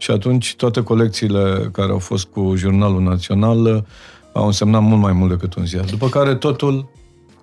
Și 0.00 0.10
atunci 0.10 0.54
toate 0.56 0.82
colecțiile 0.82 1.68
care 1.72 1.90
au 1.90 1.98
fost 1.98 2.26
cu 2.26 2.54
Jurnalul 2.56 3.02
Național 3.02 3.64
uh, 3.64 3.82
au 4.32 4.46
însemnat 4.46 4.82
mult 4.82 5.00
mai 5.00 5.12
mult 5.12 5.30
decât 5.30 5.54
un 5.54 5.66
ziar. 5.66 5.84
După 5.84 6.08
care 6.08 6.34
totul 6.34 6.88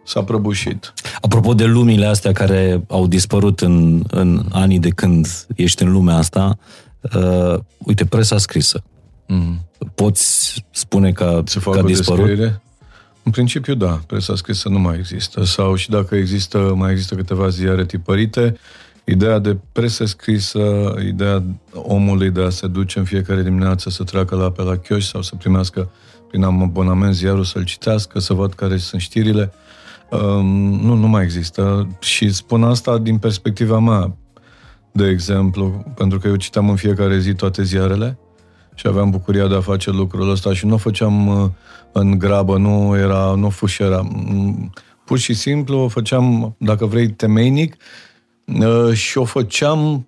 s-a 0.05 0.23
prăbușit. 0.23 0.93
Apropo 1.21 1.53
de 1.53 1.65
lumile 1.65 2.05
astea 2.05 2.31
care 2.31 2.83
au 2.87 3.07
dispărut 3.07 3.59
în, 3.59 4.03
în 4.07 4.45
anii 4.51 4.79
de 4.79 4.89
când 4.89 5.27
ești 5.55 5.83
în 5.83 5.91
lumea 5.91 6.15
asta, 6.15 6.57
uh, 7.01 7.59
uite, 7.77 8.05
presa 8.05 8.37
scrisă. 8.37 8.83
Mm. 9.27 9.65
Poți 9.95 10.53
spune 10.71 11.11
că, 11.11 11.41
Se 11.45 11.59
că 11.59 11.69
fac 11.69 11.75
a 11.75 11.79
o 11.79 11.81
dispărut? 11.81 12.25
descriere? 12.25 12.61
În 13.23 13.31
principiu, 13.31 13.75
da. 13.75 13.99
Presa 14.07 14.35
scrisă 14.35 14.69
nu 14.69 14.79
mai 14.79 14.97
există. 14.97 15.43
Sau 15.43 15.75
și 15.75 15.89
dacă 15.89 16.15
există, 16.15 16.73
mai 16.75 16.91
există 16.91 17.15
câteva 17.15 17.47
ziare 17.47 17.85
tipărite, 17.85 18.57
ideea 19.09 19.39
de 19.39 19.57
presă 19.71 20.05
scrisă, 20.05 20.93
ideea 21.05 21.43
omului 21.73 22.29
de 22.29 22.41
a 22.41 22.49
se 22.49 22.67
duce 22.67 22.99
în 22.99 23.05
fiecare 23.05 23.43
dimineață 23.43 23.89
să 23.89 24.03
treacă 24.03 24.35
la 24.35 24.51
pe 24.51 24.61
la 24.61 24.77
chioș 24.77 25.05
sau 25.05 25.21
să 25.21 25.35
primească 25.35 25.89
prin 26.27 26.43
abonament 26.43 27.13
ziarul 27.13 27.43
să-l 27.43 27.63
citească, 27.63 28.19
să 28.19 28.33
văd 28.33 28.53
care 28.53 28.77
sunt 28.77 29.01
știrile, 29.01 29.51
um, 30.09 30.45
nu, 30.81 30.93
nu 30.93 31.07
mai 31.07 31.23
există. 31.23 31.87
Și 31.99 32.33
spun 32.33 32.63
asta 32.63 32.97
din 32.97 33.17
perspectiva 33.17 33.79
mea, 33.79 34.15
de 34.91 35.07
exemplu, 35.07 35.93
pentru 35.95 36.19
că 36.19 36.27
eu 36.27 36.35
citeam 36.35 36.69
în 36.69 36.75
fiecare 36.75 37.19
zi 37.19 37.33
toate 37.33 37.63
ziarele, 37.63 38.17
și 38.75 38.87
aveam 38.87 39.09
bucuria 39.09 39.47
de 39.47 39.55
a 39.55 39.61
face 39.61 39.91
lucrul 39.91 40.29
ăsta 40.29 40.53
și 40.53 40.65
nu 40.65 40.73
o 40.73 40.77
făceam 40.77 41.27
uh, 41.27 41.49
în 41.91 42.17
grabă, 42.17 42.57
nu 42.57 42.95
era, 42.97 43.33
nu 43.37 43.49
fușera. 43.49 44.01
Mm, 44.01 44.73
Pur 45.05 45.17
și 45.17 45.33
simplu 45.33 45.77
o 45.77 45.87
făceam, 45.87 46.55
dacă 46.59 46.85
vrei, 46.85 47.09
temeinic 47.09 47.73
uh, 47.73 48.06
și 48.93 49.17
o 49.17 49.23
făceam 49.25 50.07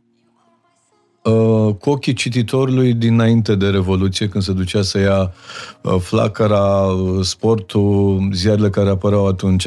uh, 1.24 1.74
cu 1.80 1.90
ochii 1.90 2.14
cititorului 2.14 2.94
dinainte 2.94 3.56
de 3.56 3.68
Revoluție, 3.68 4.30
când 4.30 4.44
se 4.44 4.54
ducea 4.54 4.82
să 4.82 5.00
ia 5.00 5.34
uh, 5.82 5.96
flacăra, 6.00 6.86
uh, 6.86 7.26
sportul, 7.26 8.30
ziarele 8.34 8.70
care 8.70 8.90
apăreau 8.90 9.28
atunci. 9.28 9.66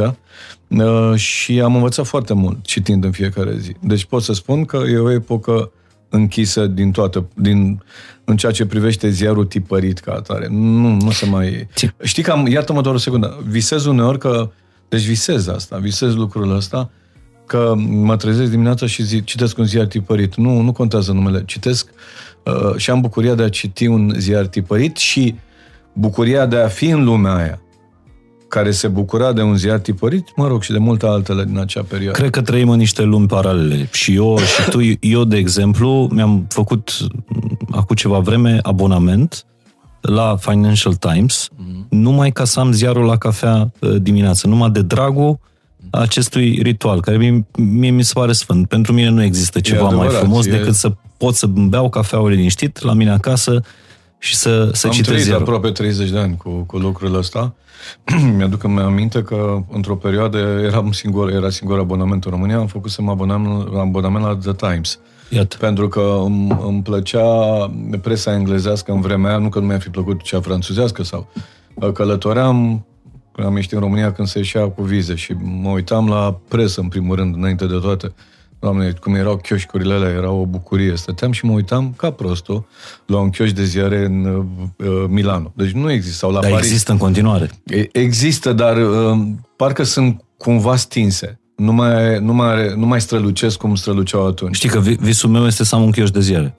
Uh, 0.69 1.15
și 1.15 1.61
am 1.61 1.75
învățat 1.75 2.07
foarte 2.07 2.35
mult 2.35 2.65
citind 2.65 3.05
în 3.05 3.11
fiecare 3.11 3.57
zi. 3.59 3.73
Deci 3.81 4.05
pot 4.05 4.23
să 4.23 4.33
spun 4.33 4.65
că 4.65 4.83
e 4.91 4.97
o 4.97 5.11
epocă 5.11 5.73
închisă 6.09 6.67
din 6.67 6.91
toată, 6.91 7.29
din, 7.35 7.83
în 8.25 8.37
ceea 8.37 8.53
ce 8.53 8.67
privește 8.67 9.11
ziarul 9.11 9.45
tipărit 9.45 9.99
ca 9.99 10.13
atare. 10.13 10.47
Nu, 10.51 10.95
nu 10.95 11.11
se 11.11 11.27
mai... 11.27 11.69
Ți- 11.75 11.95
Știi 12.03 12.23
că 12.23 12.31
am, 12.31 12.47
iartă-mă 12.47 12.81
doar 12.81 12.95
o 12.95 12.99
secundă, 12.99 13.43
visez 13.49 13.85
uneori 13.85 14.19
că, 14.19 14.51
deci 14.89 15.03
visez 15.07 15.47
asta, 15.47 15.77
visez 15.77 16.15
lucrul 16.15 16.55
ăsta, 16.57 16.91
că 17.47 17.75
mă 17.77 18.17
trezesc 18.17 18.51
dimineața 18.51 18.87
și 18.87 19.03
zic, 19.03 19.25
citesc 19.25 19.59
un 19.59 19.65
ziar 19.65 19.87
tipărit. 19.87 20.35
Nu, 20.37 20.61
nu 20.61 20.73
contează 20.73 21.13
numele. 21.13 21.43
Citesc 21.47 21.89
uh, 22.45 22.77
și 22.77 22.91
am 22.91 23.01
bucuria 23.01 23.35
de 23.35 23.43
a 23.43 23.49
citi 23.49 23.87
un 23.87 24.15
ziar 24.19 24.47
tipărit 24.47 24.97
și 24.97 25.35
bucuria 25.93 26.47
de 26.47 26.57
a 26.57 26.69
fi 26.69 26.87
în 26.89 27.05
lumea 27.05 27.35
aia 27.35 27.61
care 28.49 28.71
se 28.71 28.89
bucura 28.89 29.33
de 29.33 29.43
un 29.43 29.57
ziar 29.57 29.79
tipărit, 29.79 30.37
mă 30.37 30.47
rog, 30.47 30.63
și 30.63 30.73
de 30.73 30.79
multe 30.79 31.07
altele 31.07 31.45
din 31.45 31.59
acea 31.59 31.83
perioadă. 31.89 32.19
Cred 32.19 32.31
că 32.31 32.43
trăim 32.43 32.69
în 32.69 32.79
niște 32.79 33.03
lumi 33.03 33.27
paralele. 33.27 33.89
Și 33.93 34.15
eu 34.15 34.39
și 34.39 34.69
tu, 34.71 34.79
eu, 35.01 35.25
de 35.25 35.37
exemplu, 35.37 36.09
mi-am 36.13 36.47
făcut 36.49 36.91
m, 37.29 37.69
acum 37.71 37.97
ceva 37.97 38.19
vreme 38.19 38.59
abonament 38.63 39.45
la 40.01 40.37
Financial 40.41 40.95
Times, 40.95 41.49
Mhm. 41.57 41.87
numai 41.89 42.31
ca 42.33 42.45
să 42.45 42.61
am 42.61 42.73
ziarul 42.73 43.05
la 43.05 43.17
cafea 43.17 43.73
uh, 43.81 43.97
dimineață, 44.03 44.47
numai 44.49 44.71
de 44.71 44.83
dragul 44.83 45.39
acestui 45.91 46.59
ritual, 46.63 47.01
care 47.01 47.17
mie, 47.17 47.47
mie 47.57 47.91
mi 47.91 48.03
se 48.03 48.13
pare 48.15 48.33
sfânt. 48.33 48.69
Pentru 48.69 48.93
mine 48.93 49.09
nu 49.09 49.23
există 49.23 49.61
ceva 49.61 49.83
mai 49.83 49.95
adevărat, 49.95 50.21
frumos 50.21 50.47
e- 50.47 50.51
decât 50.51 50.75
să 50.75 50.93
pot 51.17 51.35
să 51.35 51.47
beau 51.47 51.89
cafeaua 51.89 52.29
liniștit 52.29 52.81
la 52.81 52.93
mine 52.93 53.11
acasă 53.11 53.63
și 54.19 54.35
să, 54.35 54.71
să 54.73 54.87
Am 54.87 54.93
citesc 54.93 55.09
trăit 55.09 55.23
ziarul. 55.23 55.43
aproape 55.43 55.71
30 55.71 56.11
de 56.11 56.19
ani 56.19 56.37
cu, 56.37 56.51
cu 56.51 56.79
lucrul 56.79 57.15
ăsta. 57.17 57.55
Mi-aduc 58.37 58.63
îmi 58.63 58.81
aminte 58.81 59.23
că 59.23 59.63
într-o 59.71 59.97
perioadă 59.97 60.39
eram 60.65 60.93
singur, 60.93 61.31
era 61.31 61.51
singur 61.51 61.79
abonament 61.79 62.25
în 62.25 62.31
România, 62.31 62.57
am 62.59 62.67
făcut 62.67 62.91
să 62.91 63.03
mă 63.03 63.11
abonament, 63.11 63.69
abonament 63.77 64.25
la 64.25 64.37
The 64.37 64.53
Times. 64.53 64.99
Iată. 65.29 65.57
Pentru 65.61 65.89
că 65.89 66.21
îmi, 66.25 66.59
îmi 66.67 66.83
plăcea 66.83 67.25
presa 68.03 68.35
englezească 68.35 68.93
în 68.93 69.01
vremea 69.01 69.31
aia, 69.31 69.39
nu 69.39 69.49
că 69.49 69.59
nu 69.59 69.67
mi-a 69.67 69.79
fi 69.79 69.89
plăcut 69.89 70.23
cea 70.23 70.41
franțuzească 70.41 71.03
sau 71.03 71.29
călătoream, 71.93 72.87
când 73.33 73.47
am 73.47 73.55
ieșit 73.57 73.73
în 73.73 73.79
România 73.81 74.13
când 74.13 74.29
se 74.29 74.39
ieșea 74.39 74.69
cu 74.69 74.83
vize 74.83 75.15
și 75.15 75.33
mă 75.63 75.69
uitam 75.71 76.09
la 76.09 76.41
presă 76.49 76.81
în 76.81 76.89
primul 76.89 77.17
rând, 77.17 77.35
înainte 77.37 77.67
de 77.67 77.79
toate. 77.83 78.13
Doamne, 78.59 78.93
cum 79.01 79.15
erau 79.15 79.37
chioșcurile 79.37 79.95
alea, 79.95 80.09
era 80.11 80.31
o 80.31 80.47
bucurie. 80.47 80.97
Stăteam 80.97 81.33
și 81.33 81.45
mă 81.45 81.53
uitam 81.53 81.95
ca 81.97 82.11
prostul 82.11 82.67
la 83.07 83.19
un 83.19 83.31
chioș 83.31 83.53
de 83.53 83.65
ziare 83.65 84.05
în 84.05 84.25
uh, 84.25 84.87
Milano. 85.09 85.53
Deci 85.57 85.71
nu 85.71 85.91
există, 85.91 86.17
sau 86.17 86.31
la 86.33 86.41
Dar 86.41 86.51
Paris. 86.51 86.67
există 86.67 86.93
în 86.93 86.99
continuare. 86.99 87.51
E- 87.67 87.89
Există, 87.93 88.53
dar 88.53 88.77
uh, 88.77 89.19
parcă 89.57 89.83
sunt 89.83 90.25
cumva 90.37 90.77
stinse. 90.77 91.41
Nu 91.57 91.73
mai, 91.73 92.19
nu, 92.21 92.33
mai 92.33 92.47
are, 92.49 92.75
nu 92.77 92.87
mai 92.87 93.01
strălucesc 93.01 93.59
cum 93.59 93.75
străluceau 93.75 94.27
atunci. 94.27 94.55
Știi 94.57 94.69
că 94.69 94.79
vi- 94.79 94.97
visul 95.01 95.31
meu 95.31 95.47
este 95.47 95.65
să 95.65 95.75
am 95.75 95.83
un 95.83 95.91
chioș 95.91 96.11
de 96.11 96.21
ziare. 96.21 96.57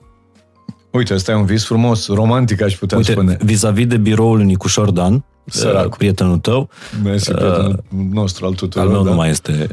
Uite, 0.90 1.14
ăsta 1.14 1.32
e 1.32 1.34
un 1.34 1.44
vis 1.44 1.64
frumos, 1.64 2.06
romantic, 2.08 2.62
aș 2.62 2.74
putea 2.76 2.96
Uite, 2.98 3.12
spune. 3.12 3.36
vis-a-vis 3.40 3.86
de 3.86 3.96
biroul 3.96 4.36
lui 4.36 4.44
Nicușor 4.46 4.90
Dan, 4.90 5.24
Sărac. 5.46 5.84
uh, 5.86 5.94
prietenul 5.98 6.38
tău, 6.38 6.68
Mersi, 7.04 7.32
prietenul 7.32 7.84
nostru 8.12 8.46
al 8.46 8.52
tuturor. 8.52 8.86
al 8.86 8.92
meu 8.92 9.02
da. 9.02 9.10
nu 9.10 9.16
mai 9.16 9.30
este, 9.30 9.68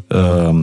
uh, 0.49 0.61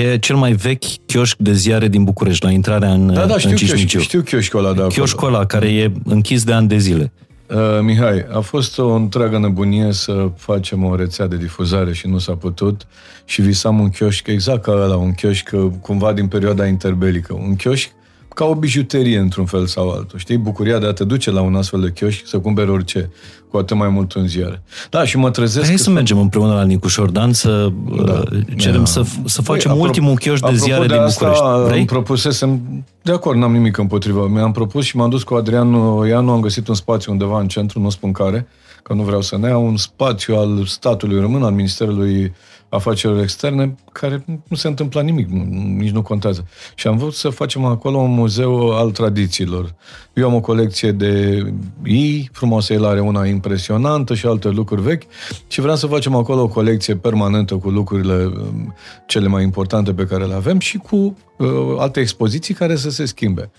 e 0.00 0.18
cel 0.18 0.36
mai 0.36 0.52
vechi 0.52 0.84
chioșc 1.06 1.36
de 1.36 1.52
ziare 1.52 1.88
din 1.88 2.04
București, 2.04 2.44
la 2.44 2.50
intrarea 2.50 2.92
în, 2.92 3.06
Da, 3.14 3.26
da, 3.26 3.32
în 3.32 3.38
știu, 3.38 3.54
chioș, 3.54 3.68
Cismiciu. 3.68 3.98
știu 4.00 4.20
chioșcul 4.20 4.58
ăla 4.58 4.68
de 4.68 4.78
acolo. 4.78 4.92
Chioșcul 4.94 5.28
ăla 5.28 5.44
care 5.46 5.68
e 5.74 5.92
închis 6.04 6.44
de 6.44 6.52
ani 6.52 6.68
de 6.68 6.76
zile. 6.78 7.12
Uh, 7.46 7.56
Mihai, 7.82 8.26
a 8.32 8.40
fost 8.40 8.78
o 8.78 8.92
întreagă 8.92 9.38
nebunie 9.38 9.92
să 9.92 10.30
facem 10.36 10.84
o 10.84 10.94
rețea 10.96 11.26
de 11.26 11.36
difuzare 11.36 11.92
și 11.92 12.06
nu 12.06 12.18
s-a 12.18 12.32
putut 12.32 12.86
și 13.24 13.42
visam 13.42 13.80
un 13.80 13.88
chioșc 13.88 14.26
exact 14.26 14.62
ca 14.62 14.72
ăla, 14.72 14.96
un 14.96 15.12
chioșc 15.12 15.50
uh, 15.52 15.66
cumva 15.80 16.12
din 16.12 16.26
perioada 16.26 16.66
interbelică, 16.66 17.34
un 17.34 17.56
chioșc 17.56 17.90
ca 18.38 18.44
o 18.44 18.54
bijuterie 18.54 19.18
într-un 19.18 19.44
fel 19.44 19.66
sau 19.66 19.90
altul. 19.90 20.18
Știi? 20.18 20.36
Bucuria 20.36 20.78
de 20.78 20.86
a 20.86 20.92
te 20.92 21.04
duce 21.04 21.30
la 21.30 21.40
un 21.40 21.54
astfel 21.54 21.80
de 21.80 21.92
chioșc 21.92 22.26
să 22.26 22.38
cumperi 22.38 22.70
orice, 22.70 23.10
cu 23.50 23.56
atât 23.56 23.76
mai 23.76 23.88
mult 23.88 24.12
în 24.12 24.26
ziare. 24.26 24.62
Da, 24.90 25.04
și 25.04 25.16
mă 25.16 25.30
trezesc... 25.30 25.66
Hai 25.66 25.78
să 25.78 25.90
mergem 25.90 26.18
împreună 26.18 26.54
la 26.54 26.64
Nicușor 26.64 27.10
Dan 27.10 27.32
să 27.32 27.68
da, 28.04 28.12
uh, 28.12 28.40
cerem 28.56 28.78
da. 28.78 28.84
să, 28.84 29.02
să 29.24 29.42
facem 29.42 29.70
Băi, 29.70 29.80
ultimul 29.80 30.14
chioșc 30.14 30.46
de 30.48 30.54
ziare 30.54 30.86
de 30.86 30.94
din 30.94 31.04
București. 31.06 31.42
Vrei? 31.64 31.78
Îmi 31.78 31.86
propusesem, 31.86 32.60
de 33.02 33.12
acord, 33.12 33.38
n-am 33.38 33.52
nimic 33.52 33.76
împotriva. 33.76 34.26
Mi-am 34.26 34.52
propus 34.52 34.84
și 34.84 34.96
m-am 34.96 35.10
dus 35.10 35.22
cu 35.22 35.34
Adrian 35.34 35.72
Ianu, 36.08 36.30
am 36.30 36.40
găsit 36.40 36.68
un 36.68 36.74
spațiu 36.74 37.12
undeva 37.12 37.40
în 37.40 37.48
centru, 37.48 37.80
nu 37.80 37.90
spun 37.90 38.12
care, 38.12 38.48
că 38.82 38.92
nu 38.92 39.02
vreau 39.02 39.20
să 39.20 39.38
ne 39.38 39.48
iau, 39.48 39.66
un 39.66 39.76
spațiu 39.76 40.36
al 40.36 40.64
statului 40.66 41.20
român, 41.20 41.42
al 41.42 41.52
Ministerului 41.52 42.34
afacerilor 42.68 43.22
externe, 43.22 43.74
care 44.00 44.24
nu 44.48 44.56
se 44.56 44.68
întâmpla 44.68 45.00
nimic, 45.00 45.28
nici 45.76 45.90
nu 45.90 46.02
contează. 46.02 46.46
Și 46.74 46.86
am 46.86 46.96
vrut 46.96 47.14
să 47.14 47.28
facem 47.28 47.64
acolo 47.64 47.98
un 47.98 48.10
muzeu 48.10 48.70
al 48.70 48.90
tradițiilor. 48.90 49.74
Eu 50.12 50.26
am 50.26 50.34
o 50.34 50.40
colecție 50.40 50.92
de 50.92 51.42
i, 51.84 52.28
frumoasă, 52.32 52.72
el 52.72 52.84
are 52.84 53.00
una 53.00 53.26
impresionantă 53.26 54.14
și 54.14 54.26
alte 54.26 54.48
lucruri 54.48 54.82
vechi 54.82 55.02
și 55.46 55.60
vreau 55.60 55.76
să 55.76 55.86
facem 55.86 56.14
acolo 56.14 56.42
o 56.42 56.48
colecție 56.48 56.96
permanentă 56.96 57.56
cu 57.56 57.68
lucrurile 57.68 58.24
um, 58.24 58.74
cele 59.06 59.28
mai 59.28 59.42
importante 59.42 59.94
pe 59.94 60.04
care 60.04 60.24
le 60.24 60.34
avem 60.34 60.58
și 60.58 60.78
cu 60.78 60.96
uh, 61.36 61.48
alte 61.78 62.00
expoziții 62.00 62.54
care 62.54 62.76
să 62.76 62.90
se 62.90 63.04
schimbe. 63.04 63.50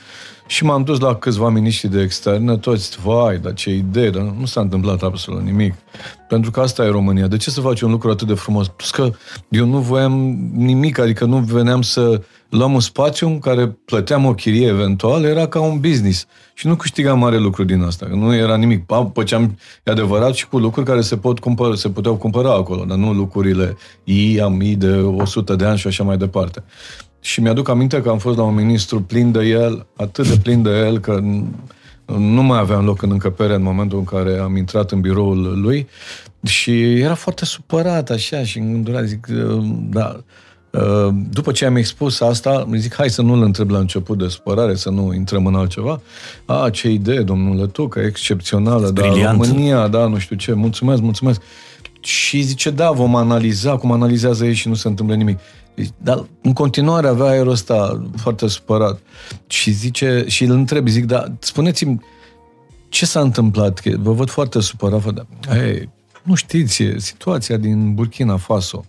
Și 0.48 0.64
m-am 0.64 0.84
dus 0.84 1.00
la 1.00 1.16
câțiva 1.16 1.50
miniștri 1.50 1.90
de 1.90 2.02
externe, 2.02 2.58
toți, 2.58 3.00
vai, 3.04 3.38
dar 3.38 3.54
ce 3.54 3.70
idee, 3.74 4.10
dar 4.10 4.22
nu 4.22 4.46
s-a 4.46 4.62
întâmplat 4.62 5.02
absolut 5.02 5.42
nimic. 5.42 5.74
Pentru 6.28 6.52
că 6.52 6.60
asta 6.60 6.84
e 6.84 6.90
România. 6.90 7.28
De 7.28 7.38
ce 7.38 7.50
să 7.50 7.62
faci 7.62 7.82
un 7.82 7.92
lucru 7.92 8.10
atât 8.10 8.28
de 8.28 8.34
frumos? 8.34 8.68
Plus 8.68 8.92
că 8.92 9.12
eu 9.50 9.66
nu 9.66 9.78
voiam 9.78 10.29
nimic, 10.54 11.00
adică 11.00 11.26
nu 11.26 11.38
veneam 11.38 11.82
să 11.82 12.22
luăm 12.50 12.74
un 12.74 12.80
spațiu 12.80 13.28
în 13.28 13.40
care 13.40 13.68
plăteam 13.86 14.26
o 14.26 14.34
chirie 14.34 14.68
eventual, 14.68 15.24
era 15.24 15.48
ca 15.48 15.60
un 15.60 15.80
business. 15.80 16.26
Și 16.54 16.68
nu 16.68 16.76
câștigam 16.76 17.20
mare 17.20 17.38
lucru 17.38 17.64
din 17.64 17.82
asta. 17.82 18.08
Nu 18.14 18.36
era 18.36 18.56
nimic. 18.56 18.86
Păceam, 19.14 19.58
e 19.84 19.92
adevărat, 19.92 20.34
și 20.34 20.48
cu 20.48 20.58
lucruri 20.58 20.86
care 20.86 21.02
se, 21.02 21.18
pot 21.18 21.40
cumpăra, 21.40 21.76
se 21.76 21.90
puteau 21.90 22.16
cumpăra 22.16 22.54
acolo, 22.54 22.84
dar 22.84 22.98
nu 22.98 23.14
lucrurile 23.14 23.78
i, 24.04 24.40
am 24.40 24.62
i 24.62 24.76
de 24.76 24.92
100 24.92 25.56
de 25.56 25.66
ani 25.66 25.78
și 25.78 25.88
așa 25.88 26.04
mai 26.04 26.18
departe. 26.18 26.64
Și 27.22 27.42
mi-aduc 27.42 27.70
aminte 27.70 28.02
că 28.02 28.10
am 28.10 28.18
fost 28.18 28.38
la 28.38 28.44
un 28.44 28.56
ministru 28.56 29.02
plin 29.02 29.32
de 29.32 29.46
el, 29.46 29.86
atât 29.96 30.28
de 30.28 30.40
plin 30.44 30.62
de 30.62 30.70
el, 30.70 31.00
că 31.00 31.20
nu 32.18 32.44
mai 32.44 32.60
aveam 32.60 32.86
loc 32.86 33.02
în 33.02 33.12
încăpere 33.12 33.54
în 33.54 33.64
momentul 33.64 33.98
în 33.98 34.04
care 34.04 34.38
am 34.38 34.56
intrat 34.56 34.92
în 34.92 35.02
biroul 35.02 35.60
lui 35.62 35.88
și 36.44 37.00
era 37.00 37.16
foarte 37.16 37.46
supărat 37.46 38.10
așa 38.10 38.44
și 38.44 38.58
îngândurat, 38.58 39.06
zic, 39.06 39.28
da, 39.90 40.24
după 41.30 41.52
ce 41.52 41.66
am 41.66 41.76
expus 41.76 42.20
asta, 42.20 42.68
zic, 42.76 42.96
hai 42.96 43.10
să 43.10 43.22
nu-l 43.22 43.42
întreb 43.42 43.70
la 43.70 43.80
început 43.80 44.18
de 44.18 44.28
supărare, 44.28 44.76
să 44.76 44.90
nu 44.90 45.14
intrăm 45.14 45.46
în 45.46 45.56
altceva. 45.56 46.02
A, 46.46 46.70
ce 46.70 46.90
idee, 46.90 47.22
domnule 47.22 47.68
Tucă, 47.68 48.00
excepțională, 48.00 48.90
da, 48.90 49.32
România, 49.32 49.88
da, 49.88 50.08
nu 50.08 50.18
știu 50.18 50.36
ce, 50.36 50.54
mulțumesc, 50.54 51.02
mulțumesc. 51.02 51.42
Și 52.00 52.42
zice, 52.42 52.70
da, 52.70 52.92
vom 52.92 53.16
analiza 53.16 53.78
cum 53.78 53.92
analizează 53.92 54.46
ei 54.46 54.54
și 54.54 54.68
nu 54.68 54.74
se 54.74 54.88
întâmplă 54.88 55.16
nimic. 55.16 55.40
Dar 55.98 56.26
în 56.42 56.54
continuare 56.54 57.08
avea 57.08 57.26
aerul 57.26 57.52
ăsta 57.52 58.10
foarte 58.18 58.48
supărat. 58.48 59.00
Și 59.48 59.72
zice, 59.72 60.24
și 60.28 60.44
îl 60.44 60.52
întreb, 60.52 60.88
zic, 60.88 61.06
dar 61.06 61.32
spuneți-mi, 61.40 62.00
ce 62.90 63.06
s-a 63.06 63.20
întâmplat? 63.20 63.80
Că 63.80 63.92
vă 63.98 64.12
văd 64.12 64.30
foarte 64.30 64.62
supărat. 64.62 65.00
Vă, 65.00 65.14
hey, 65.48 65.90
nu 66.30 66.36
știți, 66.36 66.84
e 66.84 67.00
situația 67.00 67.58
din 67.58 67.94
Burkina 67.94 68.38
Faso. 68.38 68.86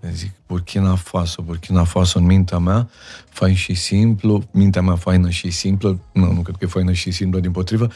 Zic, 0.14 0.30
Burkina 0.48 0.94
Faso, 0.94 1.42
Burkina 1.42 1.84
Faso 1.84 2.18
în 2.18 2.24
mintea 2.24 2.58
mea, 2.58 2.88
fain 3.28 3.54
și 3.54 3.74
simplu, 3.74 4.42
mintea 4.50 4.82
mea 4.82 4.94
faină 4.94 5.30
și 5.30 5.50
simplă, 5.50 5.98
nu, 6.12 6.32
nu 6.32 6.40
cred 6.40 6.56
că 6.56 6.64
e 6.64 6.66
faină 6.66 6.92
și 6.92 7.10
simplă, 7.10 7.40
din 7.40 7.50
potrivă, 7.50 7.88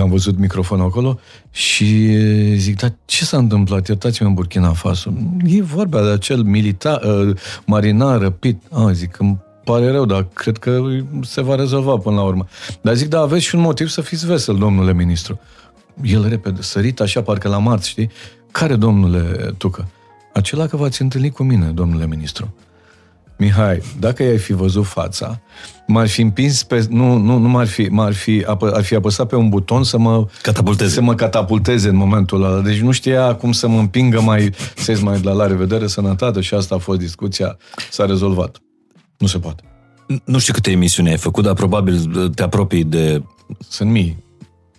am 0.00 0.10
văzut 0.10 0.38
microfonul 0.38 0.86
acolo 0.86 1.18
și 1.50 2.16
zic, 2.56 2.76
dar 2.76 2.94
ce 3.04 3.24
s-a 3.24 3.36
întâmplat? 3.36 3.88
Iertați-mă 3.88 4.28
în 4.28 4.34
Burkina 4.34 4.72
Faso. 4.72 5.12
E 5.44 5.62
vorba 5.62 6.02
de 6.02 6.10
acel 6.10 6.42
militar, 6.42 7.02
uh, 7.02 7.36
marinar 7.64 8.18
răpit. 8.18 8.62
Ah, 8.70 8.92
zic, 8.92 9.18
îmi 9.18 9.38
pare 9.64 9.90
rău, 9.90 10.04
dar 10.04 10.26
cred 10.32 10.58
că 10.58 10.82
se 11.22 11.40
va 11.40 11.54
rezolva 11.54 11.96
până 11.96 12.16
la 12.16 12.22
urmă. 12.22 12.46
Dar 12.80 12.94
zic, 12.94 13.08
da, 13.08 13.20
aveți 13.20 13.44
și 13.44 13.54
un 13.54 13.60
motiv 13.60 13.88
să 13.88 14.00
fiți 14.00 14.26
vesel, 14.26 14.56
domnule 14.56 14.92
ministru. 14.92 15.40
El 16.02 16.28
repede, 16.28 16.62
sărit 16.62 17.00
așa, 17.00 17.22
parcă 17.22 17.48
la 17.48 17.58
marți, 17.58 17.88
știi? 17.88 18.10
Care, 18.52 18.76
domnule 18.76 19.54
Tucă? 19.58 19.88
Acela 20.32 20.66
că 20.66 20.76
v-ați 20.76 21.02
întâlnit 21.02 21.34
cu 21.34 21.42
mine, 21.42 21.66
domnule 21.66 22.06
ministru. 22.06 22.54
Mihai, 23.38 23.82
dacă 23.98 24.22
i-ai 24.22 24.38
fi 24.38 24.52
văzut 24.52 24.86
fața, 24.86 25.40
m-ar 25.86 26.08
fi 26.08 26.20
împins 26.20 26.62
pe... 26.62 26.86
Nu, 26.90 27.16
nu, 27.16 27.38
nu 27.38 27.48
m-ar 27.48 27.66
fi... 27.66 27.82
M-ar 27.82 28.12
fi, 28.12 28.44
apă, 28.46 28.70
ar 28.74 28.82
fi 28.82 28.94
apăsat 28.94 29.28
pe 29.28 29.36
un 29.36 29.48
buton 29.48 29.84
să 29.84 29.98
mă... 29.98 30.26
Catapulteze. 30.42 30.90
Să 30.90 31.00
mă 31.00 31.14
catapulteze 31.14 31.88
în 31.88 31.96
momentul 31.96 32.44
ăla. 32.44 32.60
Deci 32.60 32.80
nu 32.80 32.90
știa 32.90 33.34
cum 33.34 33.52
să 33.52 33.68
mă 33.68 33.78
împingă 33.78 34.20
mai... 34.20 34.50
Să 34.76 34.98
mai 35.02 35.20
de 35.20 35.28
la 35.28 35.32
la 35.32 35.46
revedere, 35.46 35.86
sănătate 35.86 36.40
și 36.40 36.54
asta 36.54 36.74
a 36.74 36.78
fost 36.78 36.98
discuția. 36.98 37.56
S-a 37.90 38.04
rezolvat. 38.04 38.58
Nu 39.18 39.26
se 39.26 39.38
poate. 39.38 39.62
Nu 40.24 40.38
știu 40.38 40.52
câte 40.52 40.70
emisiuni 40.70 41.08
ai 41.08 41.16
făcut, 41.16 41.44
dar 41.44 41.54
probabil 41.54 42.28
te 42.34 42.42
apropii 42.42 42.84
de... 42.84 43.22
Sunt 43.68 43.90
mii. 43.90 44.24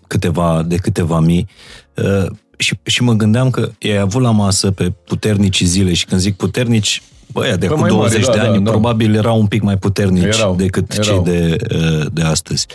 Câteva, 0.08 0.64
de 0.68 0.76
câteva 0.76 1.20
mii. 1.20 1.48
Uh, 1.96 2.26
și, 2.58 2.80
și 2.84 3.04
mă 3.04 3.14
gândeam 3.14 3.50
că 3.50 3.72
ai 3.84 3.98
avut 3.98 4.22
la 4.22 4.32
masă 4.32 4.72
pe 4.72 4.90
puternici 4.90 5.64
zile 5.64 5.94
și 5.94 6.06
când 6.06 6.22
zic 6.22 6.36
puternici, 6.36 7.02
băia 7.32 7.56
de 7.56 7.66
acum 7.66 7.88
20 7.88 8.26
mare, 8.26 8.38
de 8.38 8.44
da, 8.44 8.52
ani 8.52 8.64
da, 8.64 8.70
probabil 8.70 9.12
da. 9.12 9.18
erau 9.18 9.40
un 9.40 9.48
pic 9.48 9.62
mai 9.62 9.78
puternici 9.78 10.24
erau, 10.24 10.56
decât 10.56 10.94
erau. 10.94 11.04
cei 11.04 11.34
de, 11.34 11.56
uh, 11.76 12.06
de 12.12 12.22
astăzi. 12.22 12.68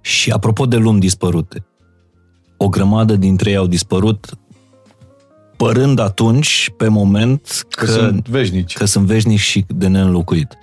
Și 0.00 0.30
apropo 0.30 0.66
de 0.66 0.76
lumi 0.76 1.00
dispărute, 1.00 1.64
o 2.56 2.68
grămadă 2.68 3.16
dintre 3.16 3.50
ei 3.50 3.56
au 3.56 3.66
dispărut 3.66 4.36
părând 5.56 5.98
atunci, 5.98 6.72
pe 6.76 6.88
moment, 6.88 7.66
că, 7.68 7.84
că 7.84 7.90
sunt 7.90 8.28
veșnici. 8.28 8.74
Că 8.74 8.84
sunt 8.84 9.06
veșnici 9.06 9.40
și 9.40 9.64
de 9.68 9.86
neînlocuit. 9.86 10.58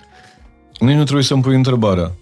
Nici 0.78 0.96
nu 0.96 1.02
trebuie 1.02 1.24
să-mi 1.24 1.42
pui 1.42 1.54
întrebarea. 1.54 2.12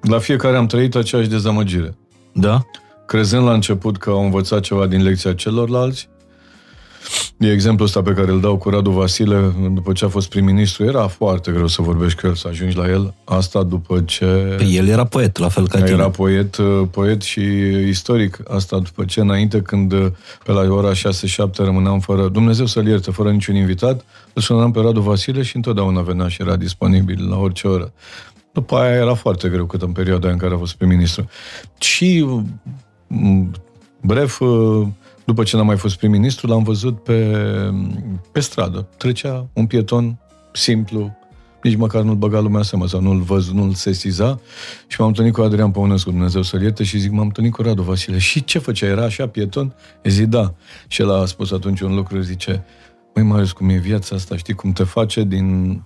La 0.00 0.18
fiecare 0.18 0.56
am 0.56 0.66
trăit 0.66 0.94
aceeași 0.94 1.28
dezamăgire. 1.28 1.96
Da? 2.32 2.64
crezând 3.10 3.44
la 3.44 3.52
început 3.52 3.96
că 3.96 4.10
au 4.10 4.24
învățat 4.24 4.60
ceva 4.60 4.86
din 4.86 5.02
lecția 5.02 5.34
celorlalți. 5.34 6.08
E 7.38 7.52
exemplul 7.52 7.86
ăsta 7.86 8.02
pe 8.02 8.12
care 8.12 8.30
îl 8.30 8.40
dau 8.40 8.56
cu 8.56 8.68
Radu 8.68 8.90
Vasile, 8.90 9.54
după 9.72 9.92
ce 9.92 10.04
a 10.04 10.08
fost 10.08 10.28
prim-ministru, 10.28 10.84
era 10.84 11.06
foarte 11.06 11.50
greu 11.50 11.66
să 11.66 11.82
vorbești 11.82 12.20
cu 12.20 12.26
el, 12.26 12.34
să 12.34 12.48
ajungi 12.48 12.76
la 12.76 12.88
el. 12.88 13.14
Asta 13.24 13.62
după 13.62 14.00
ce... 14.00 14.24
Păi 14.56 14.76
el 14.76 14.88
era 14.88 15.04
poet, 15.04 15.38
la 15.38 15.48
fel 15.48 15.68
ca 15.68 15.78
tine. 15.78 15.90
Era 15.90 16.10
poet, 16.10 16.56
uh, 16.56 16.82
poet 16.90 17.22
și 17.22 17.40
istoric. 17.88 18.38
Asta 18.48 18.78
după 18.78 19.04
ce 19.04 19.20
înainte, 19.20 19.60
când 19.62 19.92
uh, 19.92 20.06
pe 20.44 20.52
la 20.52 20.60
ora 20.60 20.92
6-7 20.92 20.94
rămâneam 21.56 22.00
fără, 22.00 22.28
Dumnezeu 22.28 22.66
să-l 22.66 22.86
ierte, 22.86 23.10
fără 23.10 23.30
niciun 23.30 23.54
invitat, 23.54 24.04
îl 24.32 24.42
sunam 24.42 24.70
pe 24.70 24.80
Radu 24.80 25.00
Vasile 25.00 25.42
și 25.42 25.56
întotdeauna 25.56 26.00
venea 26.00 26.28
și 26.28 26.42
era 26.42 26.56
disponibil 26.56 27.28
la 27.28 27.36
orice 27.36 27.66
oră. 27.66 27.92
După 28.52 28.76
aia 28.76 28.94
era 28.94 29.14
foarte 29.14 29.48
greu, 29.48 29.66
cât 29.66 29.82
în 29.82 29.92
perioada 29.92 30.30
în 30.30 30.36
care 30.36 30.54
a 30.54 30.58
fost 30.58 30.74
prim-ministru. 30.74 31.28
Și 31.78 32.26
Bref, 34.02 34.40
uh, 34.40 34.86
după 35.24 35.42
ce 35.42 35.56
n-am 35.56 35.66
mai 35.66 35.76
fost 35.76 35.96
prim-ministru, 35.96 36.46
l-am 36.46 36.62
văzut 36.62 37.02
pe, 37.02 37.36
pe 38.32 38.40
stradă. 38.40 38.88
Trecea 38.96 39.46
un 39.52 39.66
pieton 39.66 40.18
simplu, 40.52 41.18
nici 41.62 41.76
măcar 41.76 42.02
nu-l 42.02 42.14
băga 42.14 42.40
lumea 42.40 42.62
seama 42.62 42.86
sau 42.86 43.00
nu-l 43.00 43.20
văz, 43.20 43.50
nu-l 43.52 43.72
sesiza. 43.72 44.40
Și 44.86 45.00
m-am 45.00 45.08
întâlnit 45.08 45.32
cu 45.32 45.40
Adrian 45.40 45.70
Păunescu, 45.70 46.10
Dumnezeu 46.10 46.42
să 46.42 46.58
ierte, 46.62 46.84
și 46.84 46.98
zic, 46.98 47.10
m-am 47.10 47.26
întâlnit 47.26 47.52
cu 47.52 47.62
Radu 47.62 47.82
Vasile. 47.82 48.18
Și 48.18 48.44
ce 48.44 48.58
făcea? 48.58 48.86
Era 48.86 49.04
așa 49.04 49.28
pieton? 49.28 49.74
E 50.02 50.10
zi, 50.10 50.26
da. 50.26 50.54
Și 50.88 51.00
el 51.00 51.10
a 51.10 51.24
spus 51.24 51.50
atunci 51.50 51.80
un 51.80 51.94
lucru, 51.94 52.20
zice, 52.20 52.64
măi, 53.14 53.24
Marius, 53.24 53.52
cum 53.52 53.68
e 53.68 53.76
viața 53.76 54.16
asta, 54.16 54.36
știi 54.36 54.54
cum 54.54 54.72
te 54.72 54.84
face 54.84 55.24
din 55.24 55.80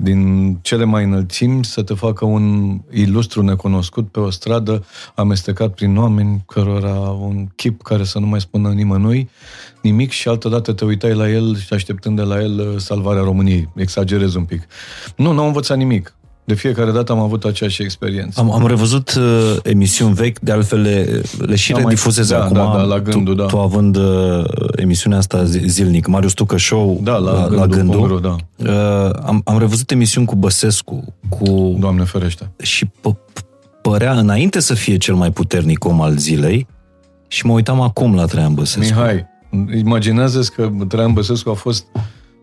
din 0.00 0.52
cele 0.62 0.84
mai 0.84 1.04
înălțimi 1.04 1.64
să 1.64 1.82
te 1.82 1.94
facă 1.94 2.24
un 2.24 2.78
ilustru 2.90 3.42
necunoscut 3.42 4.08
pe 4.08 4.20
o 4.20 4.30
stradă 4.30 4.84
amestecat 5.14 5.74
prin 5.74 5.96
oameni 5.96 6.42
cărora 6.46 6.94
un 7.10 7.46
chip 7.56 7.82
care 7.82 8.04
să 8.04 8.18
nu 8.18 8.26
mai 8.26 8.40
spună 8.40 8.68
nimănui 8.68 9.28
nimic 9.86 10.10
și 10.10 10.28
altădată 10.28 10.72
te 10.72 10.84
uitai 10.84 11.14
la 11.14 11.30
el 11.30 11.56
și 11.56 11.72
așteptând 11.72 12.16
de 12.16 12.22
la 12.22 12.40
el 12.40 12.58
uh, 12.58 12.74
salvarea 12.76 13.22
României. 13.22 13.68
Exagerez 13.74 14.34
un 14.34 14.44
pic. 14.44 14.66
Nu, 15.16 15.32
nu 15.32 15.40
am 15.40 15.46
învățat 15.46 15.76
nimic. 15.76 16.15
De 16.46 16.54
fiecare 16.54 16.90
dată 16.90 17.12
am 17.12 17.18
avut 17.18 17.44
aceeași 17.44 17.82
experiență. 17.82 18.40
Am, 18.40 18.52
am 18.52 18.66
revăzut 18.66 19.14
uh, 19.14 19.56
emisiuni 19.62 20.14
vechi, 20.14 20.38
de 20.38 20.52
altfel 20.52 20.80
le, 20.80 21.20
le 21.38 21.54
și 21.54 21.72
da, 21.72 21.78
redifuzez 21.78 22.28
da, 22.28 22.42
acum. 22.42 22.56
Da, 22.56 22.72
da, 22.76 22.82
la 22.82 23.00
gândul, 23.00 23.34
tu, 23.34 23.40
da. 23.40 23.46
Tu 23.46 23.58
având 23.58 23.96
uh, 23.96 24.44
emisiunea 24.76 25.18
asta 25.18 25.44
zilnic, 25.44 26.06
Marius 26.06 26.32
Tucă 26.32 26.58
Show 26.58 27.00
da, 27.02 27.16
la, 27.16 27.32
la, 27.32 27.54
la 27.54 27.66
gândul. 27.66 27.98
Pungru, 27.98 28.18
da. 28.18 28.36
Uh, 28.56 29.10
am, 29.26 29.42
am 29.44 29.58
revăzut 29.58 29.90
emisiuni 29.90 30.26
cu 30.26 30.36
Băsescu, 30.36 31.14
cu... 31.28 31.76
Doamne 31.78 32.04
ferește. 32.04 32.50
Și 32.62 32.86
p- 32.86 33.42
părea, 33.82 34.12
înainte 34.12 34.60
să 34.60 34.74
fie 34.74 34.96
cel 34.96 35.14
mai 35.14 35.30
puternic 35.30 35.84
om 35.84 36.00
al 36.00 36.16
zilei, 36.16 36.66
Și 37.28 37.46
mă 37.46 37.52
uitam 37.52 37.80
acum 37.80 38.14
la 38.14 38.24
Traian 38.24 38.54
Băsescu. 38.54 38.94
Mihai, 38.94 39.26
imaginează 39.76 40.40
că 40.56 40.70
Traian 40.88 41.12
Băsescu 41.12 41.50
a 41.50 41.54
fost 41.54 41.84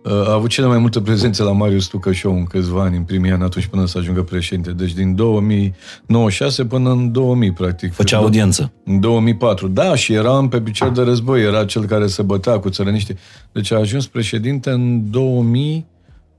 a 0.04 0.34
avut 0.34 0.50
cele 0.50 0.68
mai 0.68 0.78
multe 0.78 1.02
prezențe 1.02 1.44
la 1.44 1.52
Marius 1.52 1.86
Tucă 1.86 2.12
Show 2.13 2.36
în 2.36 2.44
câțiva 2.44 2.82
ani, 2.82 2.98
în 2.98 3.04
primii 3.04 3.32
ani, 3.32 3.44
atunci 3.44 3.66
până 3.66 3.86
să 3.86 3.98
ajungă 3.98 4.24
președinte. 4.24 4.72
Deci 4.72 4.94
din 4.94 5.16
2096 5.16 6.66
până 6.66 6.92
în 6.92 7.12
2000, 7.12 7.52
practic. 7.52 7.94
Făcea 7.94 8.18
audiență. 8.18 8.72
În 8.86 9.00
2004. 9.00 9.68
Da, 9.68 9.96
și 9.96 10.13
era 10.13 10.48
pe 10.48 10.62
picior 10.62 10.89
de 10.92 11.02
război, 11.02 11.42
era 11.42 11.66
cel 11.66 11.86
care 11.86 12.08
se 12.08 12.22
bătea 12.22 12.60
cu 12.60 12.70
țărăniștii. 12.70 13.16
Deci 13.52 13.72
a 13.72 13.78
ajuns 13.78 14.08
președinte 14.08 14.70
în 14.70 15.10
2000, 15.12 15.86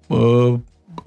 uh, 0.07 0.55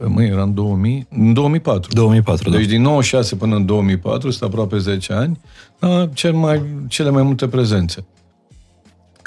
măi, 0.08 0.28
era 0.28 0.42
în 0.42 0.54
2000, 0.54 1.08
în 1.10 1.34
2004. 1.34 1.94
2004, 1.94 2.50
Deci 2.50 2.62
da. 2.62 2.68
din 2.68 2.82
96 2.82 3.36
până 3.36 3.56
în 3.56 3.66
2004, 3.66 4.30
sunt 4.30 4.50
aproape 4.50 4.78
10 4.78 5.14
ani, 5.14 5.40
a, 5.80 6.10
cel 6.14 6.34
mai, 6.34 6.62
cele 6.88 7.10
mai 7.10 7.24
multe 7.24 7.48
prezențe. 7.48 8.06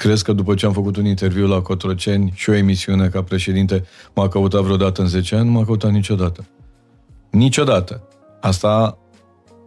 Crezi 0.01 0.23
că 0.23 0.33
după 0.33 0.53
ce 0.53 0.65
am 0.65 0.73
făcut 0.73 0.95
un 0.95 1.05
interviu 1.05 1.47
la 1.47 1.61
Cotroceni 1.61 2.31
și 2.35 2.49
o 2.49 2.53
emisiune 2.53 3.07
ca 3.07 3.23
președinte, 3.23 3.85
m-a 4.13 4.27
căutat 4.27 4.61
vreodată 4.61 5.01
în 5.01 5.07
10 5.07 5.35
ani? 5.35 5.45
Nu 5.45 5.51
m-a 5.51 5.65
căutat 5.65 5.91
niciodată. 5.91 6.45
Niciodată. 7.29 8.07
Asta 8.39 8.97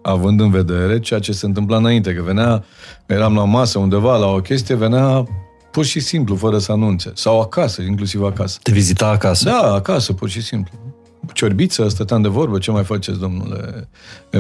având 0.03 0.41
în 0.41 0.51
vedere 0.51 1.01
ceea 1.01 1.21
ce 1.21 1.33
se 1.33 1.47
întâmpla 1.47 1.77
înainte, 1.77 2.15
că 2.15 2.23
venea, 2.23 2.65
eram 3.07 3.35
la 3.35 3.45
masă 3.45 3.79
undeva, 3.79 4.17
la 4.17 4.27
o 4.27 4.41
chestie, 4.41 4.75
venea 4.75 5.27
pur 5.71 5.85
și 5.85 6.01
simplu, 6.01 6.37
fără 6.37 6.59
să 6.59 6.73
anunțe. 6.73 7.13
Sau 7.15 7.41
acasă, 7.41 7.83
inclusiv 7.83 8.23
acasă. 8.23 8.59
Te 8.63 8.73
vizita 8.73 9.09
acasă. 9.09 9.45
Da, 9.45 9.73
acasă, 9.73 10.13
pur 10.13 10.29
și 10.29 10.43
simplu. 10.43 10.94
Ciorbiță, 11.33 11.89
stăteam 11.89 12.23
de 12.23 12.29
vorbă, 12.29 12.59
ce 12.59 12.71
mai 12.71 12.85
faceți, 12.85 13.19
domnule 13.19 13.89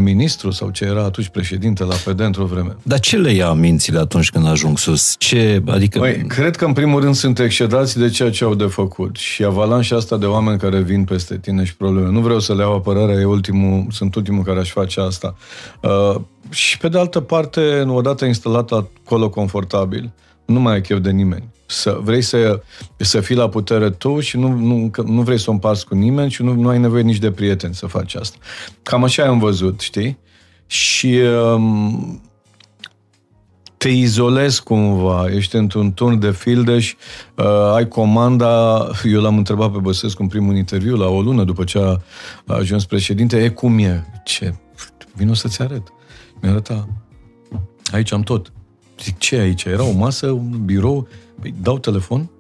ministru, 0.00 0.50
sau 0.50 0.70
ce 0.70 0.84
era 0.84 1.04
atunci 1.04 1.28
președinte 1.28 1.84
la 1.84 1.94
PD 2.04 2.20
într-o 2.20 2.44
vreme. 2.44 2.76
Dar 2.82 3.00
ce 3.00 3.16
le 3.16 3.32
ia 3.32 3.52
mințile 3.52 3.98
atunci 3.98 4.30
când 4.30 4.46
ajung 4.46 4.78
sus? 4.78 5.14
Ce, 5.18 5.62
adică... 5.66 5.98
Măi, 5.98 6.24
cred 6.28 6.56
că 6.56 6.64
în 6.64 6.72
primul 6.72 7.00
rând 7.00 7.14
sunt 7.14 7.38
excedați 7.38 7.98
de 7.98 8.08
ceea 8.08 8.30
ce 8.30 8.44
au 8.44 8.54
de 8.54 8.66
făcut 8.66 9.16
și 9.16 9.44
avalanșa 9.44 9.96
asta 9.96 10.16
de 10.16 10.26
oameni 10.26 10.58
care 10.58 10.80
vin 10.80 11.04
peste 11.04 11.38
tine 11.38 11.64
și 11.64 11.76
probleme. 11.76 12.10
Nu 12.10 12.20
vreau 12.20 12.40
să 12.40 12.54
le 12.54 12.62
iau 12.62 12.74
apărarea, 12.74 13.20
e 13.20 13.24
ultimul, 13.24 13.86
sunt 13.90 14.14
ultimul 14.14 14.42
care 14.42 14.58
aș 14.58 14.70
face 14.70 15.00
asta. 15.00 15.36
Uh, 15.80 16.20
și 16.50 16.78
pe 16.78 16.88
de 16.88 16.98
altă 16.98 17.20
parte, 17.20 17.84
odată 17.88 18.24
instalat 18.24 18.70
acolo 18.70 19.28
confortabil, 19.28 20.12
nu 20.44 20.60
mai 20.60 20.72
ai 20.72 20.80
chef 20.80 20.98
de 20.98 21.10
nimeni. 21.10 21.53
Să, 21.66 21.98
vrei 22.02 22.22
să, 22.22 22.62
să 22.96 23.20
fii 23.20 23.36
la 23.36 23.48
putere 23.48 23.90
tu 23.90 24.20
și 24.20 24.36
nu, 24.36 24.52
nu, 24.52 24.90
nu 25.04 25.22
vrei 25.22 25.38
să 25.38 25.50
o 25.50 25.52
împarți 25.52 25.86
cu 25.86 25.94
nimeni 25.94 26.30
și 26.30 26.42
nu, 26.42 26.52
nu 26.52 26.68
ai 26.68 26.78
nevoie 26.78 27.02
nici 27.02 27.18
de 27.18 27.30
prieteni 27.30 27.74
să 27.74 27.86
faci 27.86 28.14
asta. 28.14 28.36
Cam 28.82 29.04
așa 29.04 29.24
am 29.24 29.38
văzut, 29.38 29.80
știi? 29.80 30.18
Și 30.66 31.20
um, 31.54 32.20
te 33.76 33.88
izolezi 33.88 34.62
cumva, 34.62 35.26
ești 35.30 35.56
într-un 35.56 35.92
turn 35.92 36.18
de 36.18 36.30
fildeș, 36.30 36.94
uh, 37.36 37.74
ai 37.74 37.88
comanda, 37.88 38.86
eu 39.04 39.20
l-am 39.20 39.36
întrebat 39.36 39.72
pe 39.72 39.78
Băsescu 39.78 40.22
în 40.22 40.28
primul 40.28 40.56
interviu, 40.56 40.96
la 40.96 41.06
o 41.06 41.20
lună 41.20 41.44
după 41.44 41.64
ce 41.64 41.78
a, 41.78 41.82
a 42.46 42.54
ajuns 42.54 42.84
președinte, 42.84 43.42
e 43.42 43.48
cum 43.48 43.78
e? 43.78 44.06
Ce? 44.24 44.54
Vino 45.14 45.34
să-ți 45.34 45.62
arăt. 45.62 45.92
Mi-a 46.40 46.50
arătat. 46.50 46.88
Aici 47.92 48.12
am 48.12 48.22
tot. 48.22 48.52
Zic, 49.02 49.18
ce 49.18 49.36
aici? 49.36 49.64
Era 49.64 49.82
o 49.82 49.92
masă, 49.92 50.30
un 50.30 50.64
birou, 50.64 51.08
păi 51.44 51.54
dau 51.62 51.78
telefon 51.78 52.30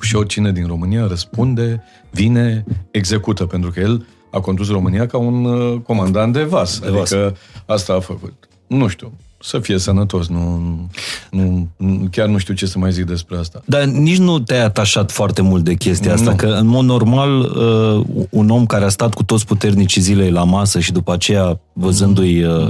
și 0.00 0.16
oricine 0.16 0.52
din 0.52 0.66
România 0.66 1.06
răspunde, 1.06 1.82
vine, 2.10 2.64
execută, 2.90 3.46
pentru 3.46 3.70
că 3.70 3.80
el 3.80 4.06
a 4.30 4.40
condus 4.40 4.70
România 4.70 5.06
ca 5.06 5.18
un 5.18 5.44
uh, 5.44 5.80
comandant 5.80 6.32
de 6.32 6.42
vas. 6.42 6.78
De 6.78 6.86
adică 6.86 7.34
vas. 7.66 7.76
asta 7.78 7.92
a 7.92 8.00
făcut. 8.00 8.48
Nu 8.66 8.86
știu, 8.88 9.12
să 9.40 9.58
fie 9.58 9.78
sănătos, 9.78 10.28
nu, 10.28 10.88
nu, 11.30 11.68
chiar 12.10 12.26
nu 12.26 12.38
știu 12.38 12.54
ce 12.54 12.66
să 12.66 12.78
mai 12.78 12.92
zic 12.92 13.04
despre 13.04 13.36
asta. 13.36 13.62
Dar 13.64 13.84
nici 13.84 14.18
nu 14.18 14.38
te-ai 14.38 14.64
atașat 14.64 15.10
foarte 15.10 15.42
mult 15.42 15.64
de 15.64 15.74
chestia 15.74 16.12
asta, 16.12 16.30
Nu. 16.30 16.36
că 16.36 16.46
în 16.46 16.66
mod 16.66 16.84
normal 16.84 17.40
uh, 17.40 18.26
un 18.30 18.50
om 18.50 18.66
care 18.66 18.84
a 18.84 18.88
stat 18.88 19.14
cu 19.14 19.22
toți 19.22 19.46
puternicii 19.46 20.00
zilei 20.00 20.30
la 20.30 20.44
masă 20.44 20.80
și 20.80 20.92
după 20.92 21.12
aceea 21.12 21.60
văzându-i 21.72 22.44
uh, 22.44 22.68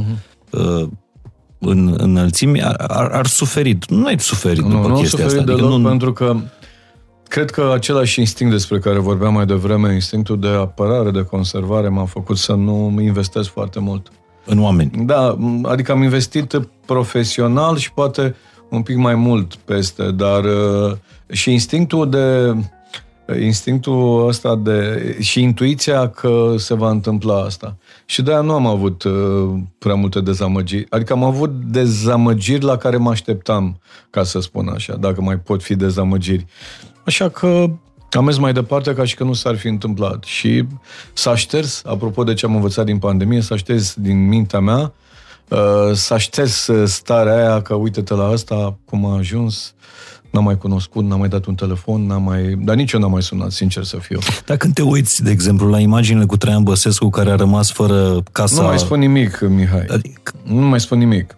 uh, 0.50 0.88
în 1.58 1.94
înălțimi, 1.98 2.62
ar, 2.62 2.74
ar, 2.88 3.10
ar 3.12 3.26
suferi. 3.26 3.78
Nu 3.88 4.06
ai 4.06 4.20
suferit 4.20 4.62
Nu, 4.62 4.68
după 4.68 4.88
nu 4.88 4.94
am 4.94 5.00
chestia 5.00 5.24
suferit 5.24 5.48
asta. 5.48 5.54
deloc 5.62 5.78
nu, 5.78 5.88
pentru 5.88 6.12
că 6.12 6.36
cred 7.28 7.50
că 7.50 7.70
același 7.74 8.20
instinct 8.20 8.52
despre 8.52 8.78
care 8.78 8.98
vorbeam 8.98 9.32
mai 9.32 9.46
devreme, 9.46 9.94
instinctul 9.94 10.38
de 10.40 10.48
apărare, 10.48 11.10
de 11.10 11.24
conservare, 11.24 11.88
m-a 11.88 12.04
făcut 12.04 12.36
să 12.38 12.52
nu 12.52 12.96
investesc 13.00 13.50
foarte 13.50 13.80
mult. 13.80 14.06
în 14.44 14.62
oameni. 14.62 14.90
Da, 15.04 15.36
m- 15.36 15.70
adică 15.70 15.92
am 15.92 16.02
investit 16.02 16.60
profesional 16.86 17.76
și 17.76 17.92
poate 17.92 18.34
un 18.70 18.82
pic 18.82 18.96
mai 18.96 19.14
mult 19.14 19.54
peste, 19.54 20.10
dar 20.10 20.44
uh, 20.44 20.92
și 21.30 21.52
instinctul 21.52 22.10
de 22.10 22.54
instinctul 23.42 24.26
ăsta 24.28 24.56
de 24.56 25.16
și 25.20 25.42
intuiția 25.42 26.08
că 26.08 26.54
se 26.56 26.74
va 26.74 26.90
întâmpla 26.90 27.40
asta. 27.40 27.76
Și 28.10 28.22
de-aia 28.22 28.40
nu 28.40 28.52
am 28.52 28.66
avut 28.66 29.02
uh, 29.02 29.58
prea 29.78 29.94
multe 29.94 30.20
dezamăgiri. 30.20 30.86
Adică 30.90 31.12
am 31.12 31.24
avut 31.24 31.50
dezamăgiri 31.50 32.64
la 32.64 32.76
care 32.76 32.96
mă 32.96 33.10
așteptam, 33.10 33.80
ca 34.10 34.22
să 34.22 34.40
spun 34.40 34.68
așa, 34.68 34.96
dacă 34.96 35.20
mai 35.20 35.38
pot 35.38 35.62
fi 35.62 35.74
dezamăgiri. 35.74 36.46
Așa 37.04 37.28
că 37.28 37.66
am 38.10 38.24
mers 38.24 38.38
mai 38.38 38.52
departe 38.52 38.94
ca 38.94 39.04
și 39.04 39.14
că 39.14 39.24
nu 39.24 39.32
s-ar 39.32 39.56
fi 39.56 39.68
întâmplat. 39.68 40.24
Și 40.24 40.64
s-a 41.12 41.36
șters, 41.36 41.82
apropo 41.86 42.24
de 42.24 42.34
ce 42.34 42.46
am 42.46 42.54
învățat 42.54 42.84
din 42.84 42.98
pandemie, 42.98 43.40
s-a 43.40 43.56
șters 43.56 43.94
din 43.94 44.28
mintea 44.28 44.60
mea, 44.60 44.92
uh, 45.48 45.92
s-a 45.92 46.18
șters 46.18 46.66
uh, 46.66 46.88
starea 46.88 47.34
aia 47.34 47.62
că 47.62 47.74
uite-te 47.74 48.14
la 48.14 48.26
asta, 48.26 48.78
cum 48.84 49.06
a 49.06 49.16
ajuns, 49.16 49.74
n-am 50.30 50.44
mai 50.44 50.58
cunoscut, 50.58 51.04
n-am 51.04 51.18
mai 51.18 51.28
dat 51.28 51.44
un 51.46 51.54
telefon, 51.54 52.06
n-am 52.06 52.22
mai... 52.22 52.54
Dar 52.58 52.76
nici 52.76 52.92
eu 52.92 53.00
n-am 53.00 53.10
mai 53.10 53.22
sunat, 53.22 53.50
sincer 53.50 53.84
să 53.84 53.96
fiu. 53.96 54.18
Dar 54.46 54.56
când 54.56 54.74
te 54.74 54.82
uiți, 54.82 55.22
de 55.22 55.30
exemplu, 55.30 55.68
la 55.68 55.78
imaginile 55.80 56.24
cu 56.24 56.36
Traian 56.36 56.62
Băsescu 56.62 57.10
care 57.10 57.30
a 57.30 57.34
rămas 57.34 57.70
fără 57.72 58.22
casa... 58.32 58.60
Nu 58.62 58.68
mai 58.68 58.78
spun 58.78 58.98
nimic, 58.98 59.40
Mihai. 59.48 59.84
Adică, 59.88 60.32
Nu 60.42 60.66
mai 60.66 60.80
spun 60.80 60.98
nimic. 60.98 61.36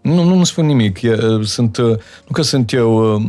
Nu, 0.00 0.24
nu, 0.24 0.34
nu 0.34 0.44
spun 0.44 0.66
nimic. 0.66 1.02
E, 1.02 1.16
sunt, 1.42 1.76
uh, 1.76 1.86
nu 2.26 2.32
că 2.32 2.42
sunt 2.42 2.72
eu. 2.72 3.14
uh, 3.14 3.22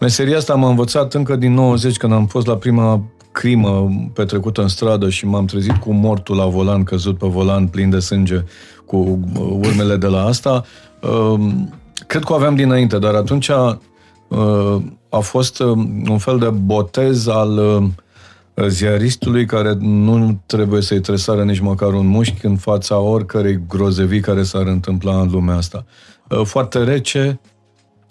Meseria 0.00 0.36
asta 0.36 0.54
m-a 0.54 0.68
învățat 0.68 1.14
încă 1.14 1.36
din 1.36 1.52
90, 1.54 1.96
când 1.96 2.12
am 2.12 2.26
fost 2.26 2.46
la 2.46 2.56
prima 2.56 3.02
crimă 3.32 3.88
petrecută 4.14 4.60
în 4.62 4.68
stradă 4.68 5.08
și 5.08 5.26
m-am 5.26 5.44
trezit 5.44 5.76
cu 5.76 5.92
mortul 5.92 6.36
la 6.36 6.44
volan, 6.46 6.82
căzut 6.82 7.18
pe 7.18 7.26
volan, 7.26 7.66
plin 7.66 7.90
de 7.90 7.98
sânge, 7.98 8.44
cu 8.86 8.96
uh, 8.96 9.56
urmele 9.66 9.96
de 9.96 10.06
la 10.06 10.24
asta. 10.24 10.64
Uh, 11.00 11.40
Cred 12.06 12.24
că 12.24 12.32
o 12.32 12.36
aveam 12.36 12.54
dinainte, 12.54 12.98
dar 12.98 13.14
atunci 13.14 13.48
uh, 13.48 13.74
a 15.08 15.18
fost 15.18 15.60
uh, 15.60 15.68
un 16.08 16.18
fel 16.18 16.38
de 16.38 16.48
botez 16.48 17.26
al 17.26 17.58
uh, 17.58 18.66
ziaristului 18.68 19.46
care 19.46 19.76
nu 19.80 20.40
trebuie 20.46 20.82
să-i 20.82 21.00
tresară 21.00 21.44
nici 21.44 21.60
măcar 21.60 21.92
un 21.92 22.06
mușchi 22.06 22.46
în 22.46 22.56
fața 22.56 22.98
oricărei 22.98 23.60
grozevii 23.68 24.20
care 24.20 24.42
s-ar 24.42 24.66
întâmpla 24.66 25.20
în 25.20 25.28
lumea 25.30 25.56
asta. 25.56 25.84
Uh, 26.28 26.44
Foarte 26.44 26.84
rece, 26.84 27.40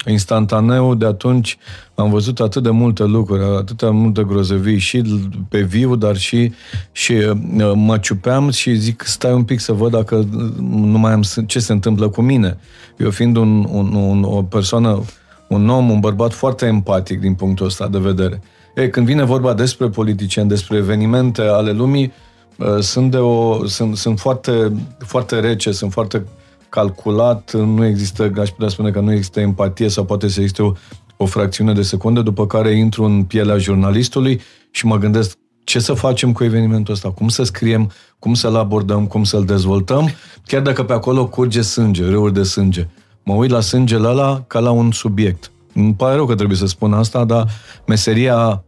instantaneu, 0.06 0.96
de 0.96 1.06
atunci 1.06 1.58
am 1.96 2.10
văzut 2.10 2.40
atât 2.40 2.64
de 2.64 2.70
multe 2.70 3.04
lucruri, 3.04 3.44
atâtea 3.44 3.90
multe 3.90 4.24
grozevii 4.24 4.78
și 4.78 5.02
pe 5.50 5.62
viu, 5.62 5.96
dar 5.96 6.18
și, 6.18 6.52
și 6.92 7.12
uh, 7.12 7.72
mă 7.76 7.98
ciupeam 7.98 8.50
și 8.50 8.76
zic, 8.76 9.04
stai 9.06 9.34
un 9.34 9.44
pic 9.44 9.60
să 9.60 9.74
văd 9.74 9.92
dacă 9.92 10.26
nu 10.60 10.98
mai 10.98 11.12
am 11.12 11.22
ce 11.46 11.60
se 11.60 11.72
întâmplă 11.72 12.10
cu 12.10 12.22
mine. 12.22 12.58
Eu 12.98 13.10
fiind 13.10 13.36
un, 13.36 13.66
un, 13.70 13.94
un, 13.94 14.24
o 14.24 14.44
persoană, 14.44 15.04
un 15.52 15.70
om, 15.70 15.90
un 15.90 16.00
bărbat 16.00 16.34
foarte 16.34 16.66
empatic 16.66 17.20
din 17.20 17.34
punctul 17.34 17.66
ăsta 17.66 17.88
de 17.88 17.98
vedere. 17.98 18.42
E, 18.76 18.88
când 18.88 19.06
vine 19.06 19.24
vorba 19.24 19.54
despre 19.54 19.88
politicieni, 19.88 20.50
despre 20.50 20.78
evenimente 20.78 21.42
ale 21.42 21.72
lumii, 21.72 22.12
uh, 22.58 22.80
sunt, 22.80 23.12
de 23.12 23.18
o, 23.18 23.66
sunt, 23.66 23.98
sunt 23.98 24.20
foarte, 24.20 24.72
foarte 24.98 25.40
rece, 25.40 25.72
sunt 25.72 25.92
foarte 25.92 26.26
calculat, 26.70 27.54
nu 27.54 27.86
există, 27.86 28.32
aș 28.40 28.50
putea 28.50 28.68
spune 28.70 28.92
că 28.92 29.00
nu 29.00 29.12
există 29.12 29.40
empatie 29.40 29.88
sau 29.88 30.06
poate 30.06 30.28
să 30.28 30.40
existe 30.40 30.62
o, 30.62 30.72
o 31.18 31.26
fracțiune 31.26 31.74
de 31.74 31.82
secundă, 31.82 32.22
după 32.22 32.48
care 32.48 32.72
intru 32.72 33.04
în 33.04 33.24
pielea 33.24 33.58
jurnalistului 33.58 34.42
și 34.72 34.86
mă 34.86 34.98
gândesc 34.98 35.38
ce 35.64 35.80
să 35.80 35.94
facem 35.94 36.32
cu 36.32 36.44
evenimentul 36.44 36.94
ăsta, 36.94 37.12
cum 37.12 37.28
să 37.28 37.44
scriem, 37.44 37.92
cum 38.20 38.34
să-l 38.34 38.56
abordăm, 38.56 39.08
cum 39.08 39.24
să-l 39.24 39.46
dezvoltăm, 39.46 40.10
chiar 40.46 40.62
dacă 40.62 40.84
pe 40.84 40.94
acolo 40.94 41.28
curge 41.28 41.62
sânge, 41.62 42.10
râuri 42.10 42.34
de 42.34 42.44
sânge. 42.44 42.88
Mă 43.24 43.34
uit 43.34 43.50
la 43.50 43.60
sângele 43.62 44.08
ăla 44.08 44.44
ca 44.48 44.60
la 44.60 44.72
un 44.72 44.92
subiect. 44.92 45.52
Îmi 45.74 45.94
pare 45.94 46.16
rău 46.16 46.26
că 46.26 46.36
trebuie 46.36 46.58
să 46.58 46.66
spun 46.66 46.94
asta, 46.94 47.24
dar 47.24 47.48
meseria 47.88 48.64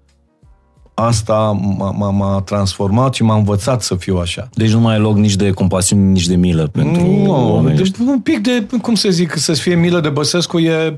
asta 0.93 1.59
m-a, 1.77 1.91
m-a, 1.91 2.09
m-a 2.09 2.41
transformat 2.41 3.13
și 3.13 3.23
m-a 3.23 3.35
învățat 3.35 3.81
să 3.81 3.95
fiu 3.95 4.17
așa. 4.17 4.49
deci 4.53 4.71
nu 4.71 4.79
mai 4.79 4.93
ai 4.93 4.99
loc 5.01 5.15
nici 5.15 5.35
de 5.35 5.49
compasiune, 5.51 6.09
nici 6.11 6.27
de 6.27 6.35
milă 6.35 6.67
pentru 6.67 7.01
Nu, 7.01 7.53
oameni. 7.53 7.77
de, 7.77 7.91
un 8.07 8.19
pic 8.19 8.37
de, 8.39 8.67
cum 8.81 8.95
să 8.95 9.09
zic, 9.09 9.35
să-ți 9.37 9.61
fie 9.61 9.75
milă 9.75 9.99
de 9.99 10.09
Băsescu 10.09 10.59
e 10.59 10.95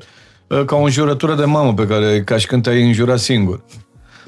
uh, 0.48 0.64
ca 0.66 0.76
o 0.76 0.82
înjurătură 0.84 1.36
de 1.36 1.46
mamă 1.46 1.74
pe 1.74 1.86
care, 1.88 2.24
ca 2.24 2.38
și 2.38 2.46
când 2.48 2.64
te-ai 2.64 2.88
înjurat 2.88 3.20
singur. 3.20 3.64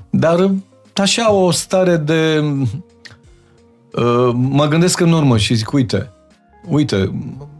Dar 0.09 0.39
uh, 0.39 0.51
așa 0.93 1.31
o 1.33 1.51
stare 1.51 1.97
de... 1.97 2.43
uh, 3.93 4.31
Mă 4.33 4.65
gândesc 4.65 4.99
în 4.99 5.11
urmă 5.11 5.37
și 5.37 5.53
zic, 5.53 5.71
uite, 5.71 6.11
uite, 6.69 7.11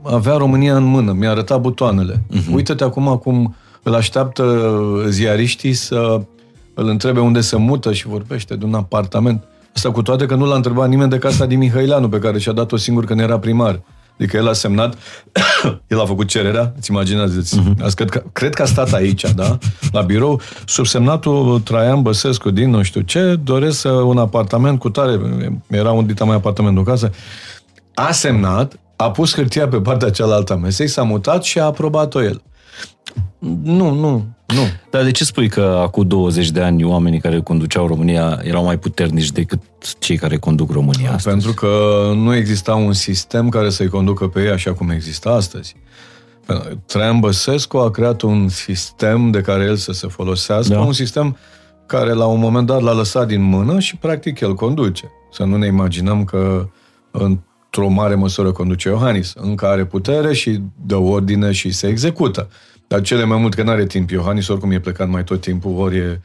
avea 0.01 0.35
România 0.35 0.75
în 0.75 0.83
mână, 0.83 1.11
mi-a 1.11 1.29
arătat 1.29 1.61
butoanele. 1.61 2.13
Uh-huh. 2.13 2.53
Uite-te 2.53 2.83
acum 2.83 3.17
cum 3.23 3.55
îl 3.83 3.95
așteaptă 3.95 4.71
ziariștii 5.07 5.73
să 5.73 6.21
îl 6.73 6.87
întrebe 6.87 7.19
unde 7.19 7.41
se 7.41 7.55
mută 7.55 7.93
și 7.93 8.07
vorbește 8.07 8.55
de 8.55 8.65
un 8.65 8.73
apartament. 8.73 9.43
Asta 9.75 9.91
cu 9.91 10.01
toate 10.01 10.25
că 10.25 10.35
nu 10.35 10.45
l-a 10.45 10.55
întrebat 10.55 10.89
nimeni 10.89 11.09
de 11.09 11.17
casa 11.17 11.45
din 11.45 11.57
Mihăileanu, 11.57 12.09
pe 12.09 12.19
care 12.19 12.39
și-a 12.39 12.51
dat-o 12.51 12.77
singur 12.77 13.05
când 13.05 13.19
era 13.19 13.39
primar. 13.39 13.81
Adică 14.19 14.37
el 14.37 14.47
a 14.47 14.53
semnat, 14.53 14.97
el 15.87 15.99
a 15.99 16.05
făcut 16.05 16.27
cererea, 16.27 16.73
îți 16.77 16.91
imaginați, 16.91 17.59
uh-huh. 17.59 17.93
cred, 17.95 18.09
că, 18.09 18.23
cred 18.31 18.53
că 18.53 18.61
a 18.61 18.65
stat 18.65 18.93
aici, 18.93 19.25
da, 19.35 19.57
la 19.91 20.01
birou, 20.01 20.41
subsemnatul 20.65 21.59
Traian 21.59 22.01
Băsescu 22.01 22.49
din 22.49 22.69
nu 22.69 22.81
știu 22.81 23.01
ce, 23.01 23.35
doresc 23.43 23.87
un 24.05 24.17
apartament 24.17 24.79
cu 24.79 24.89
tare, 24.89 25.19
era 25.67 25.91
un 25.91 26.05
dita 26.05 26.25
mai 26.25 26.35
apartament 26.35 26.77
în 26.77 26.83
casă, 26.83 27.11
a 27.93 28.11
semnat, 28.11 28.79
a 28.97 29.11
pus 29.11 29.33
hârtia 29.33 29.67
pe 29.67 29.81
partea 29.81 30.09
cealaltă 30.09 30.53
a 30.53 30.55
mesei, 30.55 30.87
s-a 30.87 31.03
mutat 31.03 31.43
și 31.43 31.59
a 31.59 31.63
aprobat-o 31.63 32.23
el. 32.23 32.41
Nu, 33.63 33.93
nu, 33.93 34.25
nu. 34.47 34.61
Dar 34.89 35.03
de 35.03 35.11
ce 35.11 35.23
spui 35.23 35.49
că 35.49 35.79
acum 35.81 36.07
20 36.07 36.49
de 36.49 36.61
ani 36.61 36.83
oamenii 36.83 37.19
care 37.19 37.39
conduceau 37.39 37.87
România 37.87 38.39
erau 38.43 38.63
mai 38.63 38.77
puternici 38.77 39.31
decât 39.31 39.61
cei 39.99 40.17
care 40.17 40.37
conduc 40.37 40.71
România 40.71 41.11
astăzi? 41.11 41.27
Pentru 41.27 41.53
că 41.53 41.67
nu 42.15 42.35
exista 42.35 42.75
un 42.75 42.93
sistem 42.93 43.49
care 43.49 43.69
să-i 43.69 43.87
conducă 43.87 44.27
pe 44.27 44.41
ei 44.41 44.49
așa 44.49 44.73
cum 44.73 44.89
există 44.89 45.29
astăzi. 45.29 45.75
Traian 46.85 47.19
Băsescu 47.19 47.77
a 47.77 47.91
creat 47.91 48.21
un 48.21 48.49
sistem 48.49 49.31
de 49.31 49.41
care 49.41 49.63
el 49.63 49.75
să 49.75 49.91
se 49.91 50.07
folosească, 50.07 50.73
da. 50.73 50.79
un 50.79 50.93
sistem 50.93 51.37
care 51.85 52.13
la 52.13 52.25
un 52.25 52.39
moment 52.39 52.67
dat 52.67 52.81
l-a 52.81 52.93
lăsat 52.93 53.27
din 53.27 53.41
mână 53.41 53.79
și 53.79 53.95
practic 53.95 54.39
el 54.39 54.53
conduce. 54.53 55.11
Să 55.31 55.43
nu 55.43 55.57
ne 55.57 55.67
imaginăm 55.67 56.23
că 56.23 56.69
într-o 57.71 57.93
mare 57.93 58.15
măsură 58.15 58.51
conduce 58.51 58.89
Iohannis, 58.89 59.33
încă 59.35 59.65
are 59.65 59.85
putere 59.85 60.33
și 60.33 60.59
dă 60.85 60.95
ordine 60.95 61.51
și 61.51 61.71
se 61.71 61.87
execută. 61.87 62.49
Dar 62.87 63.01
cele 63.01 63.23
mai 63.23 63.37
mult 63.37 63.53
că 63.53 63.63
nu 63.63 63.69
are 63.69 63.85
timp. 63.85 64.09
Iohannis 64.09 64.47
oricum 64.47 64.71
e 64.71 64.79
plecat 64.79 65.09
mai 65.09 65.23
tot 65.23 65.41
timpul, 65.41 65.75
ori 65.77 65.97
e 65.97 66.21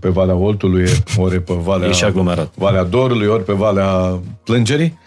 pe 0.00 0.08
Valea 0.08 0.34
Oltului, 0.34 0.84
ori 1.16 1.34
e 1.34 1.40
pe 1.40 1.52
Valea, 1.52 1.88
e 1.88 1.92
și 1.92 2.04
aglomerat. 2.04 2.52
Valea 2.54 2.84
Dorului, 2.84 3.26
ori 3.26 3.44
pe 3.44 3.52
Valea 3.52 4.20
Plângerii. 4.44 4.98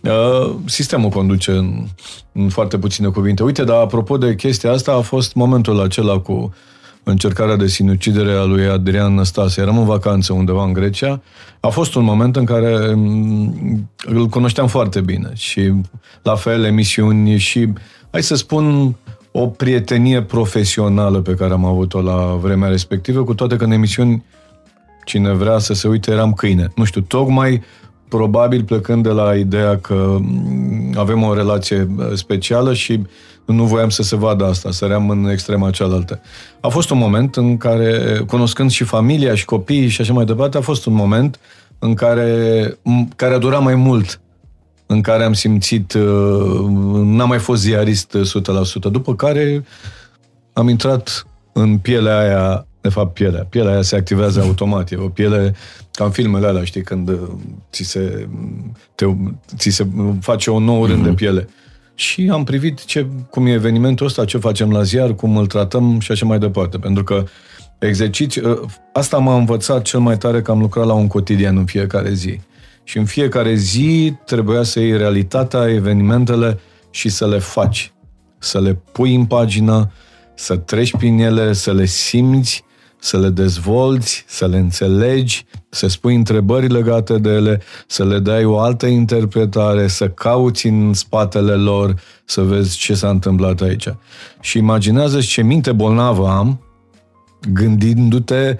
Uh, 0.00 0.54
sistemul 0.64 1.10
conduce 1.10 1.50
în, 1.50 1.84
în 2.32 2.48
foarte 2.48 2.78
puține 2.78 3.08
cuvinte. 3.08 3.42
Uite, 3.42 3.64
dar 3.64 3.80
apropo 3.80 4.16
de 4.16 4.34
chestia 4.34 4.70
asta, 4.72 4.92
a 4.92 5.00
fost 5.00 5.34
momentul 5.34 5.80
acela 5.80 6.18
cu 6.18 6.54
încercarea 7.04 7.56
de 7.56 7.66
sinucidere 7.66 8.32
a 8.32 8.44
lui 8.44 8.66
Adrian 8.66 9.14
Năstase. 9.14 9.60
Eram 9.60 9.78
în 9.78 9.84
vacanță 9.84 10.32
undeva 10.32 10.64
în 10.64 10.72
Grecia. 10.72 11.22
A 11.60 11.68
fost 11.68 11.94
un 11.94 12.04
moment 12.04 12.36
în 12.36 12.44
care 12.44 12.94
mm, 12.94 13.90
îl 14.04 14.26
cunoșteam 14.26 14.66
foarte 14.66 15.00
bine 15.00 15.30
și 15.34 15.72
la 16.22 16.34
fel 16.34 16.64
emisiuni 16.64 17.36
și, 17.36 17.68
hai 18.10 18.22
să 18.22 18.34
spun, 18.34 18.96
o 19.32 19.46
prietenie 19.46 20.22
profesională 20.22 21.20
pe 21.20 21.34
care 21.34 21.52
am 21.52 21.64
avut-o 21.64 22.00
la 22.00 22.38
vremea 22.40 22.68
respectivă, 22.68 23.24
cu 23.24 23.34
toate 23.34 23.56
că 23.56 23.64
în 23.64 23.70
emisiuni 23.70 24.24
cine 25.04 25.32
vrea 25.32 25.58
să 25.58 25.74
se 25.74 25.88
uite 25.88 26.10
eram 26.10 26.32
câine. 26.32 26.72
Nu 26.76 26.84
știu, 26.84 27.00
tocmai 27.00 27.62
probabil 28.08 28.64
plecând 28.64 29.02
de 29.02 29.08
la 29.08 29.34
ideea 29.34 29.78
că 29.78 30.16
mm, 30.20 30.94
avem 30.96 31.22
o 31.22 31.34
relație 31.34 31.88
uh, 31.96 32.06
specială 32.14 32.74
și 32.74 33.00
nu 33.46 33.64
voiam 33.64 33.88
să 33.88 34.02
se 34.02 34.16
vadă 34.16 34.44
asta, 34.44 34.70
săream 34.70 35.10
în 35.10 35.28
extrema 35.28 35.70
cealaltă. 35.70 36.20
A 36.60 36.68
fost 36.68 36.90
un 36.90 36.98
moment 36.98 37.36
în 37.36 37.56
care, 37.56 38.20
cunoscând 38.26 38.70
și 38.70 38.84
familia 38.84 39.34
și 39.34 39.44
copiii 39.44 39.88
și 39.88 40.00
așa 40.00 40.12
mai 40.12 40.24
departe, 40.24 40.56
a 40.56 40.60
fost 40.60 40.86
un 40.86 40.94
moment 40.94 41.38
în 41.78 41.94
care, 41.94 42.78
care 43.16 43.34
a 43.34 43.38
durat 43.38 43.62
mai 43.62 43.74
mult 43.74 44.20
în 44.86 45.00
care 45.00 45.24
am 45.24 45.32
simțit, 45.32 45.92
uh, 45.92 46.02
n-am 47.04 47.28
mai 47.28 47.38
fost 47.38 47.62
ziarist 47.62 48.16
100%, 48.16 48.90
după 48.90 49.14
care 49.14 49.64
am 50.52 50.68
intrat 50.68 51.26
în 51.52 51.78
pielea 51.78 52.18
aia, 52.18 52.66
de 52.80 52.88
fapt 52.88 53.14
pielea, 53.14 53.44
pielea 53.44 53.72
aia 53.72 53.82
se 53.82 53.96
activează 53.96 54.40
automat, 54.40 54.90
e 54.90 54.96
o 54.96 55.08
piele 55.08 55.54
ca 55.92 56.04
în 56.04 56.10
filmele 56.10 56.46
alea, 56.46 56.64
știi, 56.64 56.82
când 56.82 57.08
uh, 57.08 57.18
ți 57.72 57.82
se, 57.82 58.28
te, 58.94 59.06
ți 59.56 59.70
se 59.70 59.86
face 60.20 60.50
o 60.50 60.58
nouă 60.58 60.86
rând 60.86 60.98
mm-hmm. 60.98 61.02
de 61.02 61.08
mhm. 61.08 61.18
piele. 61.18 61.48
Și 61.94 62.28
am 62.32 62.44
privit 62.44 62.84
ce, 62.84 63.06
cum 63.30 63.46
e 63.46 63.52
evenimentul 63.52 64.06
ăsta, 64.06 64.24
ce 64.24 64.38
facem 64.38 64.70
la 64.70 64.82
ziar, 64.82 65.14
cum 65.14 65.36
îl 65.36 65.46
tratăm 65.46 66.00
și 66.00 66.12
așa 66.12 66.26
mai 66.26 66.38
departe. 66.38 66.78
Pentru 66.78 67.04
că 67.04 67.24
exerciți, 67.78 68.38
uh, 68.38 68.60
asta 68.92 69.18
m-a 69.18 69.36
învățat 69.36 69.82
cel 69.82 70.00
mai 70.00 70.18
tare 70.18 70.42
că 70.42 70.50
am 70.50 70.60
lucrat 70.60 70.86
la 70.86 70.92
un 70.92 71.06
cotidian 71.06 71.56
în 71.56 71.64
fiecare 71.64 72.12
zi. 72.12 72.40
Și 72.84 72.98
în 72.98 73.04
fiecare 73.04 73.54
zi 73.54 74.14
trebuia 74.24 74.62
să 74.62 74.80
iei 74.80 74.96
realitatea, 74.96 75.68
evenimentele 75.68 76.58
și 76.90 77.08
să 77.08 77.28
le 77.28 77.38
faci. 77.38 77.92
Să 78.38 78.60
le 78.60 78.78
pui 78.92 79.14
în 79.14 79.24
pagină, 79.24 79.90
să 80.34 80.56
treci 80.56 80.96
prin 80.96 81.18
ele, 81.18 81.52
să 81.52 81.72
le 81.72 81.84
simți, 81.84 82.64
să 83.04 83.18
le 83.18 83.28
dezvolți, 83.28 84.24
să 84.26 84.46
le 84.46 84.58
înțelegi, 84.58 85.46
să 85.68 85.86
spui 85.86 86.14
întrebări 86.14 86.68
legate 86.68 87.18
de 87.18 87.30
ele, 87.30 87.60
să 87.86 88.04
le 88.04 88.18
dai 88.18 88.44
o 88.44 88.58
altă 88.58 88.86
interpretare, 88.86 89.86
să 89.88 90.08
cauți 90.08 90.66
în 90.66 90.92
spatele 90.92 91.54
lor, 91.54 91.94
să 92.24 92.42
vezi 92.42 92.76
ce 92.76 92.94
s-a 92.94 93.08
întâmplat 93.08 93.60
aici. 93.60 93.88
Și 94.40 94.58
imaginează 94.58 95.20
ce 95.20 95.42
minte 95.42 95.72
bolnavă 95.72 96.28
am, 96.28 96.60
gândindu-te 97.52 98.58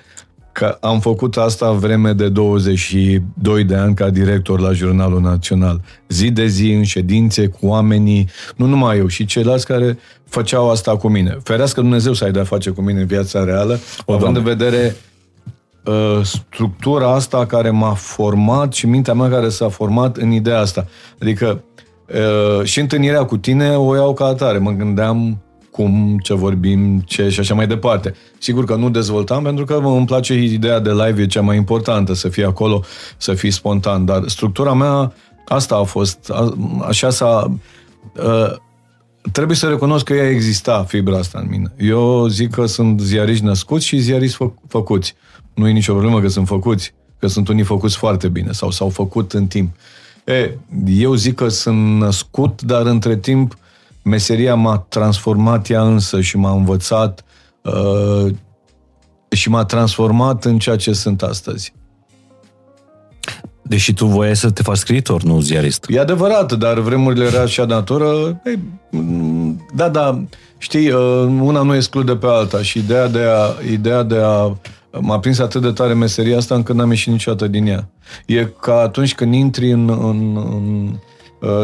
că 0.54 0.76
am 0.80 1.00
făcut 1.00 1.36
asta 1.36 1.70
vreme 1.70 2.12
de 2.12 2.28
22 2.28 3.64
de 3.64 3.74
ani 3.74 3.94
ca 3.94 4.10
director 4.10 4.60
la 4.60 4.72
Jurnalul 4.72 5.20
Național. 5.20 5.80
Zi 6.08 6.30
de 6.30 6.46
zi, 6.46 6.72
în 6.72 6.82
ședințe 6.82 7.46
cu 7.46 7.66
oamenii, 7.66 8.28
nu 8.56 8.66
numai 8.66 8.98
eu, 8.98 9.06
și 9.06 9.24
ceilalți 9.24 9.66
care 9.66 9.98
făceau 10.28 10.70
asta 10.70 10.96
cu 10.96 11.08
mine. 11.08 11.38
Ferească 11.42 11.80
Dumnezeu 11.80 12.12
să 12.12 12.24
ai 12.24 12.30
de-a 12.30 12.44
face 12.44 12.70
cu 12.70 12.80
mine 12.80 13.00
în 13.00 13.06
viața 13.06 13.44
reală, 13.44 13.78
o, 14.04 14.12
având 14.12 14.36
în 14.36 14.42
vedere 14.42 14.96
uh, 15.84 16.20
structura 16.22 17.14
asta 17.14 17.46
care 17.46 17.70
m-a 17.70 17.94
format 17.94 18.72
și 18.72 18.86
mintea 18.86 19.14
mea 19.14 19.28
care 19.28 19.48
s-a 19.48 19.68
format 19.68 20.16
în 20.16 20.30
ideea 20.30 20.58
asta. 20.58 20.86
Adică 21.20 21.64
uh, 22.08 22.64
și 22.64 22.80
întâlnirea 22.80 23.24
cu 23.24 23.36
tine 23.36 23.76
o 23.76 23.94
iau 23.94 24.14
ca 24.14 24.24
atare. 24.24 24.58
Mă 24.58 24.70
gândeam 24.70 25.43
cum, 25.74 26.18
ce 26.22 26.34
vorbim, 26.34 27.00
ce 27.00 27.28
și 27.28 27.40
așa 27.40 27.54
mai 27.54 27.66
departe. 27.66 28.14
Sigur 28.38 28.64
că 28.64 28.74
nu 28.74 28.90
dezvoltam, 28.90 29.42
pentru 29.42 29.64
că 29.64 29.74
îmi 29.74 30.06
place 30.06 30.34
ideea 30.34 30.78
de 30.78 30.90
live, 30.90 31.22
e 31.22 31.26
cea 31.26 31.40
mai 31.40 31.56
importantă, 31.56 32.12
să 32.12 32.28
fii 32.28 32.44
acolo, 32.44 32.82
să 33.16 33.34
fii 33.34 33.50
spontan, 33.50 34.04
dar 34.04 34.22
structura 34.26 34.74
mea, 34.74 35.12
asta 35.48 35.76
a 35.76 35.82
fost, 35.82 36.30
a, 36.30 36.56
așa 36.86 37.10
s-a... 37.10 37.54
Uh, 38.16 38.56
trebuie 39.32 39.56
să 39.56 39.68
recunosc 39.68 40.04
că 40.04 40.14
ea 40.14 40.28
exista, 40.28 40.84
fibra 40.88 41.18
asta 41.18 41.38
în 41.38 41.46
mine. 41.50 41.72
Eu 41.78 42.26
zic 42.26 42.50
că 42.50 42.66
sunt 42.66 43.00
ziariști 43.00 43.44
născuți 43.44 43.86
și 43.86 43.98
ziariști 43.98 44.36
fă, 44.36 44.50
făcuți. 44.68 45.14
Nu 45.54 45.68
e 45.68 45.72
nicio 45.72 45.92
problemă 45.92 46.20
că 46.20 46.28
sunt 46.28 46.46
făcuți, 46.46 46.94
că 47.18 47.26
sunt 47.26 47.48
unii 47.48 47.64
făcuți 47.64 47.96
foarte 47.96 48.28
bine 48.28 48.52
sau 48.52 48.70
s-au 48.70 48.88
făcut 48.88 49.32
în 49.32 49.46
timp. 49.46 49.74
E, 50.24 50.50
eu 50.86 51.14
zic 51.14 51.34
că 51.34 51.48
sunt 51.48 51.98
născut, 51.98 52.62
dar 52.62 52.86
între 52.86 53.16
timp 53.16 53.56
meseria 54.04 54.54
m-a 54.54 54.78
transformat 54.78 55.68
ea 55.68 55.82
însă 55.82 56.20
și 56.20 56.36
m-a 56.36 56.52
învățat 56.52 57.24
uh, 57.62 58.34
și 59.28 59.48
m-a 59.48 59.64
transformat 59.64 60.44
în 60.44 60.58
ceea 60.58 60.76
ce 60.76 60.92
sunt 60.92 61.22
astăzi. 61.22 61.74
Deși 63.62 63.92
tu 63.92 64.06
voiai 64.06 64.36
să 64.36 64.50
te 64.50 64.62
faci 64.62 64.76
scriitor, 64.76 65.22
nu 65.22 65.40
ziarist. 65.40 65.86
E 65.88 66.00
adevărat, 66.00 66.52
dar 66.52 66.78
vremurile 66.78 67.24
era 67.24 67.40
așa 67.40 67.64
natură. 67.64 68.40
Ei, 68.44 68.58
da, 69.74 69.88
da, 69.88 70.24
știi, 70.58 70.90
uh, 70.90 71.26
una 71.40 71.62
nu 71.62 71.74
exclude 71.74 72.16
pe 72.16 72.26
alta 72.26 72.62
și 72.62 72.78
ideea 72.78 73.08
de 73.08 73.22
a, 73.22 73.70
ideea 73.70 74.02
de 74.02 74.18
a 74.22 74.56
m-a 75.00 75.18
prins 75.18 75.38
atât 75.38 75.62
de 75.62 75.70
tare 75.70 75.94
meseria 75.94 76.36
asta 76.36 76.54
încât 76.54 76.74
n-am 76.74 76.90
ieșit 76.90 77.12
niciodată 77.12 77.46
din 77.46 77.66
ea. 77.66 77.88
E 78.26 78.44
ca 78.60 78.80
atunci 78.80 79.14
când 79.14 79.34
intri 79.34 79.70
în, 79.70 79.88
în, 79.88 80.36
în 80.36 80.88
Uh, 80.88 81.13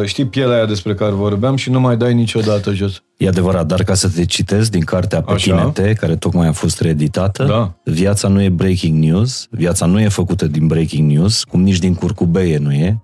știi 0.05 0.25
pielea 0.25 0.57
aia 0.57 0.67
despre 0.67 0.95
care 0.95 1.11
vorbeam 1.11 1.57
și 1.57 1.71
nu 1.71 1.81
mai 1.81 1.97
dai 1.97 2.15
niciodată 2.15 2.73
jos. 2.73 3.03
E 3.17 3.29
adevărat, 3.29 3.67
dar 3.67 3.83
ca 3.83 3.95
să 3.95 4.09
te 4.09 4.25
citesc 4.25 4.71
din 4.71 4.81
cartea 4.81 5.23
Petinete, 5.23 5.93
care 5.93 6.17
tocmai 6.17 6.47
a 6.47 6.53
fost 6.53 6.81
reeditată, 6.81 7.45
da. 7.45 7.73
viața 7.93 8.29
nu 8.29 8.43
e 8.43 8.49
breaking 8.49 9.05
news, 9.05 9.47
viața 9.51 9.87
nu 9.87 10.01
e 10.01 10.09
făcută 10.09 10.47
din 10.47 10.67
breaking 10.67 11.11
news, 11.11 11.45
cum 11.45 11.63
nici 11.63 11.79
din 11.79 11.95
curcubeie 11.95 12.59
nu 12.59 12.73
e. 12.73 13.01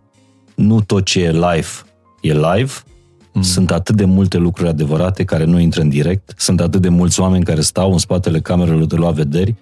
Nu 0.55 0.81
tot 0.81 1.05
ce 1.05 1.23
e 1.23 1.31
live 1.31 1.69
e 2.21 2.33
live, 2.33 2.73
mm. 3.33 3.43
sunt 3.43 3.71
atât 3.71 3.97
de 3.97 4.05
multe 4.05 4.37
lucruri 4.37 4.69
adevărate 4.69 5.25
care 5.25 5.45
nu 5.45 5.59
intră 5.59 5.81
în 5.81 5.89
direct, 5.89 6.35
sunt 6.37 6.61
atât 6.61 6.81
de 6.81 6.89
mulți 6.89 7.21
oameni 7.21 7.45
care 7.45 7.61
stau 7.61 7.93
în 7.93 7.99
spatele 7.99 8.41
camerelor 8.41 8.85
de 8.85 8.97
lua 8.97 9.11
vederi, 9.11 9.55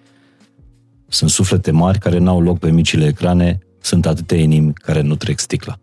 sunt 1.09 1.31
suflete 1.31 1.71
mari 1.71 1.99
care 1.99 2.19
n-au 2.19 2.41
loc 2.41 2.59
pe 2.59 2.71
micile 2.71 3.07
ecrane, 3.07 3.59
sunt 3.81 4.07
atâtea 4.07 4.39
inimi 4.39 4.73
care 4.73 5.01
nu 5.01 5.15
trec 5.15 5.39
sticla. 5.39 5.79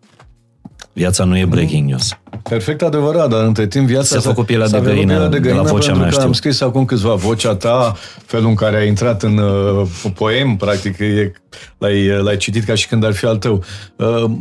Viața 0.94 1.24
nu 1.24 1.38
e 1.38 1.46
breaking 1.46 1.88
news. 1.88 2.10
Perfect 2.44 2.82
adevărat, 2.82 3.30
dar 3.30 3.44
între 3.44 3.68
timp 3.68 3.88
viața 3.88 4.20
s-a 4.20 4.30
făcut 4.30 4.46
pielea 4.46 4.68
de 4.68 4.80
găină, 4.80 5.28
de, 5.28 5.40
găină 5.40 5.62
de 5.62 5.68
la 5.68 5.72
vocea 5.72 5.94
mea, 5.94 6.10
știu. 6.10 6.24
am 6.24 6.34
scris 6.34 6.62
acum 6.62 6.86
câțiva 6.86 7.14
vocea 7.14 7.56
ta, 7.56 7.96
felul 8.26 8.48
în 8.48 8.56
care 8.56 8.78
ai 8.78 8.88
intrat 8.88 9.24
în 9.24 9.38
uh, 9.38 9.88
poem, 10.14 10.56
practic, 10.56 11.00
e, 11.00 11.32
l-ai, 11.78 12.08
l-ai 12.08 12.38
citit 12.38 12.64
ca 12.64 12.76
și 12.76 12.88
când 12.88 13.04
ar 13.04 13.14
fi 13.14 13.26
al 13.26 13.38
tău. 13.38 13.64
Uh, 13.96 14.32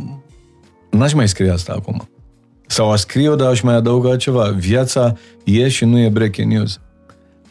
n-aș 0.89 1.13
mai 1.13 1.27
scrie 1.27 1.51
asta 1.51 1.73
acum. 1.77 2.09
Sau 2.67 2.91
aș 2.91 2.99
scrie-o, 2.99 3.35
dar 3.35 3.49
aș 3.49 3.61
mai 3.61 3.75
adăuga 3.75 4.15
ceva. 4.15 4.55
Viața 4.57 5.13
e 5.43 5.69
și 5.69 5.85
nu 5.85 5.99
e 5.99 6.09
breaking 6.09 6.51
news. 6.51 6.79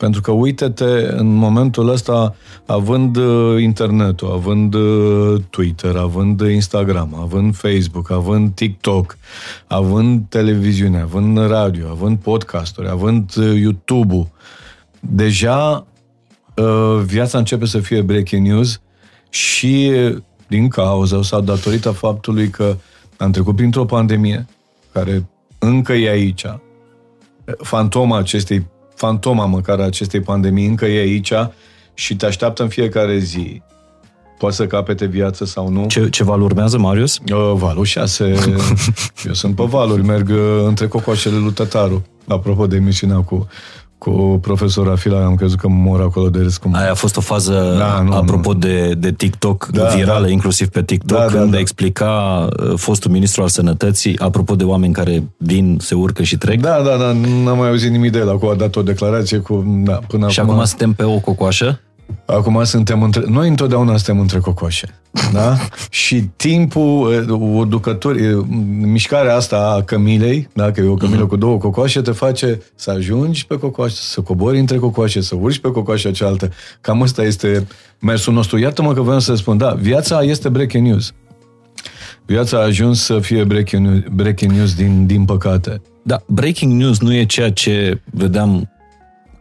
Pentru 0.00 0.20
că 0.20 0.30
uite-te, 0.30 1.14
în 1.16 1.34
momentul 1.34 1.88
ăsta, 1.88 2.34
având 2.66 3.16
uh, 3.16 3.62
internetul, 3.62 4.30
având 4.32 4.74
uh, 4.74 5.40
Twitter, 5.50 5.96
având 5.96 6.40
Instagram, 6.40 7.14
având 7.14 7.54
Facebook, 7.54 8.10
având 8.10 8.54
TikTok, 8.54 9.18
având 9.66 10.22
televiziune, 10.28 11.00
având 11.00 11.38
radio, 11.38 11.88
având 11.88 12.18
podcasturi, 12.18 12.88
având 12.88 13.32
uh, 13.36 13.60
YouTube-ul, 13.60 14.28
deja 15.00 15.86
viața 17.04 17.38
începe 17.38 17.66
să 17.66 17.78
fie 17.78 18.02
breaking 18.02 18.46
news 18.46 18.80
și 19.28 19.92
din 20.48 20.68
cauza 20.68 21.22
sau 21.22 21.40
datorită 21.40 21.90
faptului 21.90 22.48
că 22.48 22.76
am 23.16 23.30
trecut 23.30 23.56
printr-o 23.56 23.84
pandemie 23.84 24.46
care 24.92 25.28
încă 25.58 25.92
e 25.92 26.10
aici, 26.10 26.44
fantoma 27.58 28.18
acestei 28.18 28.66
fantoma 29.00 29.46
măcar 29.46 29.80
a 29.80 29.84
acestei 29.84 30.20
pandemii 30.20 30.66
încă 30.66 30.86
e 30.86 31.00
aici 31.00 31.32
și 31.94 32.16
te 32.16 32.26
așteaptă 32.26 32.62
în 32.62 32.68
fiecare 32.68 33.18
zi. 33.18 33.62
Poate 34.38 34.54
să 34.54 34.66
capete 34.66 35.06
viață 35.06 35.44
sau 35.44 35.68
nu. 35.68 35.86
Ce, 35.86 36.08
ce 36.08 36.24
val 36.24 36.42
urmează, 36.42 36.78
Marius? 36.78 37.18
Uh, 37.18 37.52
valul 37.54 37.84
6. 37.84 38.24
Eu 39.26 39.32
sunt 39.32 39.54
pe 39.54 39.62
valuri, 39.62 40.02
merg 40.02 40.28
uh, 40.28 40.64
între 40.66 40.86
cocoașele 40.86 41.36
lui 41.36 41.52
Tătaru. 41.52 42.06
Apropo 42.28 42.66
de 42.66 42.76
emisiunea 42.76 43.16
cu 43.16 43.48
cu 44.00 44.38
profesor 44.42 44.88
Afila, 44.88 45.24
am 45.24 45.34
crezut 45.34 45.58
că 45.58 45.68
mor 45.68 46.00
acolo 46.00 46.28
de 46.28 46.38
râs. 46.38 46.56
Cum... 46.56 46.74
Aia 46.74 46.90
a 46.90 46.94
fost 46.94 47.16
o 47.16 47.20
fază, 47.20 47.74
da, 47.78 48.02
nu, 48.02 48.12
apropo 48.12 48.52
nu. 48.52 48.58
De, 48.58 48.94
de 48.98 49.12
TikTok, 49.12 49.68
da, 49.72 49.84
virală, 49.84 50.24
da. 50.24 50.30
inclusiv 50.30 50.68
pe 50.68 50.82
TikTok, 50.82 51.18
da, 51.18 51.24
când 51.24 51.44
da, 51.44 51.50
da. 51.50 51.58
explica 51.58 52.48
uh, 52.60 52.72
fostul 52.76 53.10
ministru 53.10 53.42
al 53.42 53.48
sănătății, 53.48 54.18
apropo 54.18 54.54
de 54.54 54.64
oameni 54.64 54.92
care 54.92 55.22
vin, 55.36 55.78
se 55.80 55.94
urcă 55.94 56.22
și 56.22 56.36
trec. 56.36 56.60
Da, 56.60 56.82
da, 56.84 56.96
da, 56.96 57.12
n-am 57.44 57.58
mai 57.58 57.68
auzit 57.68 57.90
nimic 57.90 58.12
de 58.12 58.18
el, 58.18 58.28
acum 58.28 58.48
a 58.48 58.54
dat 58.54 58.76
o 58.76 58.82
declarație 58.82 59.38
cu... 59.38 59.82
Da, 59.84 60.00
până 60.08 60.28
și 60.28 60.40
acum, 60.40 60.52
acum 60.52 60.64
suntem 60.64 60.92
pe 60.92 61.04
o 61.04 61.18
cocoașă? 61.18 61.80
Acum 62.26 62.64
suntem 62.64 63.02
între... 63.02 63.22
Noi 63.26 63.48
întotdeauna 63.48 63.96
suntem 63.96 64.20
între 64.20 64.38
cocoșe. 64.38 64.88
Da? 65.32 65.56
și 65.90 66.22
timpul, 66.36 67.26
o 67.58 67.64
ducători, 67.64 68.46
mișcarea 68.80 69.36
asta 69.36 69.74
a 69.76 69.82
cămilei, 69.82 70.48
da? 70.52 70.70
că 70.70 70.80
e 70.80 70.86
o 70.86 70.94
cămilă 70.94 71.24
uh-huh. 71.24 71.28
cu 71.28 71.36
două 71.36 71.58
cocoașe, 71.58 72.00
te 72.00 72.10
face 72.10 72.62
să 72.74 72.90
ajungi 72.90 73.46
pe 73.46 73.58
cocoașe, 73.58 73.94
să 73.94 74.20
cobori 74.20 74.58
între 74.58 74.76
cocoașe, 74.76 75.20
să 75.20 75.36
urci 75.40 75.58
pe 75.58 75.70
cocoașa 75.70 76.10
cealaltă. 76.10 76.50
Cam 76.80 77.02
asta 77.02 77.22
este 77.22 77.66
mersul 78.00 78.32
nostru. 78.32 78.58
Iată-mă 78.58 78.92
că 78.92 79.00
vreau 79.00 79.18
să 79.18 79.34
spun, 79.34 79.56
da, 79.56 79.70
viața 79.70 80.22
este 80.22 80.48
breaking 80.48 80.86
news. 80.86 81.12
Viața 82.26 82.56
a 82.56 82.60
ajuns 82.60 83.04
să 83.04 83.18
fie 83.18 83.44
breaking 83.44 83.86
news, 83.86 84.02
breaking 84.12 84.52
news 84.52 84.74
din, 84.74 85.06
din 85.06 85.24
păcate. 85.24 85.82
Da, 86.02 86.22
breaking 86.26 86.72
news 86.72 87.00
nu 87.00 87.14
e 87.14 87.24
ceea 87.24 87.52
ce 87.52 88.00
vedeam 88.10 88.70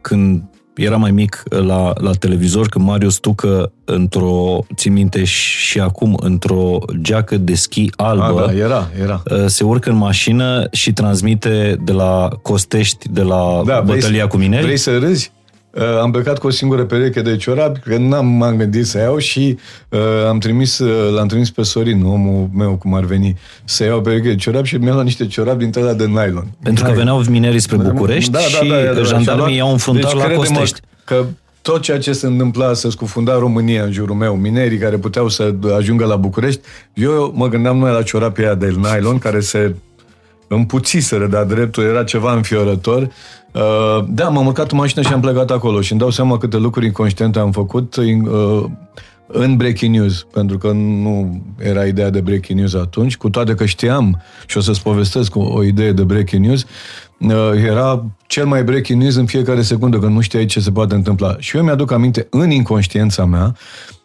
când 0.02 0.44
era 0.80 0.98
mai 0.98 1.12
mic 1.12 1.44
la, 1.50 1.94
la 1.98 2.12
televizor 2.12 2.68
când 2.68 2.86
Marius 2.86 3.18
Tucă 3.18 3.72
într-o, 3.86 4.60
țin 4.76 4.94
minte 4.94 5.24
și 5.24 5.80
acum, 5.80 6.20
într-o 6.22 6.80
geacă 7.02 7.38
de 7.38 7.56
schi 7.56 7.90
albă, 7.96 8.44
A, 8.44 8.46
da, 8.46 8.58
era, 8.58 8.90
era. 9.02 9.24
Uh, 9.32 9.46
se 9.46 9.64
urcă 9.64 9.90
în 9.90 9.96
mașină 9.96 10.68
și 10.72 10.94
transmite 10.94 11.78
de 11.84 11.92
la 11.92 12.30
Costești, 12.42 13.10
de 13.12 13.22
la 13.22 13.62
da, 13.66 13.80
bătălia 13.86 14.10
vrei, 14.10 14.28
cu 14.28 14.38
mineri. 14.38 14.64
Vrei 14.64 14.78
să 14.78 14.98
râzi? 14.98 15.32
Uh, 15.80 16.00
am 16.02 16.12
plecat 16.12 16.38
cu 16.38 16.48
o 16.48 16.50
singură 16.50 16.84
pereche 16.84 17.22
de 17.22 17.36
ciorapi, 17.36 17.80
că 17.80 17.98
n-am 17.98 18.28
m-am 18.28 18.56
gândit 18.56 18.86
să 18.86 18.98
iau 18.98 19.18
și 19.18 19.58
uh, 19.90 20.00
am 20.28 20.40
trimis, 20.40 20.80
uh, 20.80 21.14
l-am 21.14 21.28
trimis 21.28 21.52
pe 21.52 21.64
Sorin, 21.64 22.04
omul 22.04 22.50
meu, 22.54 22.76
cum 22.76 22.94
ar 22.94 23.04
veni, 23.04 23.38
să 23.64 23.84
iau 23.84 24.02
pereche 24.02 24.28
de 24.28 24.36
ciorapi 24.36 24.68
și 24.68 24.76
mi-a 24.76 24.94
luat 24.94 25.04
niște 25.04 25.28
ciorapi 25.28 25.58
din 25.58 25.72
tăia 25.72 25.94
de 25.94 26.06
nylon. 26.06 26.48
Pentru 26.64 26.84
că 26.84 26.92
veneau 26.92 27.24
minerii 27.30 27.60
spre 27.60 27.78
da, 27.78 27.90
București 27.90 28.32
da, 28.32 28.38
da, 28.40 28.46
și 28.46 28.68
da, 28.68 28.94
da, 28.94 29.02
jandarmii 29.02 29.56
i-au 29.56 29.72
înfundat 29.72 30.14
deci, 30.14 30.28
la 30.28 30.34
Costești. 30.34 30.80
că 31.04 31.26
tot 31.62 31.82
ceea 31.82 32.00
ce 32.00 32.12
se 32.12 32.26
întâmpla 32.26 32.74
să 32.74 32.90
scufunda 32.90 33.38
România 33.38 33.84
în 33.84 33.92
jurul 33.92 34.16
meu, 34.16 34.36
minerii 34.36 34.78
care 34.78 34.98
puteau 34.98 35.30
să 35.30 35.54
ajungă 35.78 36.06
la 36.06 36.16
București, 36.16 36.62
eu 36.94 37.34
mă 37.36 37.48
gândeam 37.48 37.78
noi 37.78 37.92
la 37.92 38.04
ciorapii 38.04 38.44
aia 38.44 38.56
de 38.56 38.76
nylon 38.76 39.18
care 39.18 39.40
se 39.40 39.76
împuțiseră 40.50 41.28
de-a 41.28 41.44
dreptul, 41.44 41.84
era 41.84 42.04
ceva 42.04 42.34
înfiorător. 42.34 43.02
Uh, 43.54 44.06
da, 44.08 44.30
m-am 44.30 44.46
urcat 44.46 44.72
în 44.72 44.78
mașină 44.78 45.02
și 45.02 45.14
am 45.14 45.20
plecat 45.20 45.52
acolo 45.52 45.82
și 45.82 45.92
îmi 45.92 46.02
dau 46.02 46.10
seama 46.10 46.38
câte 46.38 46.58
lucruri 46.58 46.86
inconștiente 46.86 47.40
am 47.40 47.52
făcut 47.52 47.96
uh, 47.96 48.64
în 49.28 49.56
breaking 49.56 49.96
news, 49.96 50.26
pentru 50.34 50.58
că 50.58 50.72
nu 50.72 51.42
era 51.60 51.86
ideea 51.86 52.10
de 52.10 52.22
breaking 52.22 52.60
news 52.60 52.74
atunci, 52.74 53.18
cu 53.18 53.30
toate 53.30 53.56
că 53.56 53.66
știam 53.66 54.22
și 54.48 54.58
o 54.58 54.62
să-ți 54.62 54.82
povestesc 54.82 55.36
o, 55.36 55.40
o 55.40 55.64
idee 55.64 55.92
de 55.92 56.04
breaking 56.04 56.46
news, 56.46 56.66
uh, 57.20 57.64
era 57.66 58.06
cel 58.28 58.46
mai 58.46 58.64
breaking 58.64 59.02
news 59.02 59.16
în 59.16 59.26
fiecare 59.26 59.62
secundă, 59.62 59.98
că 59.98 60.08
nu 60.08 60.22
știai 60.22 60.46
ce 60.46 60.60
se 60.60 60.72
poate 60.72 60.96
întâmpla. 60.96 61.36
Și 61.40 61.58
eu 61.58 61.64
mi-aduc 61.64 61.92
aminte, 61.92 62.28
în 62.30 62.52
inconștiența 62.52 63.26
mea, 63.26 63.56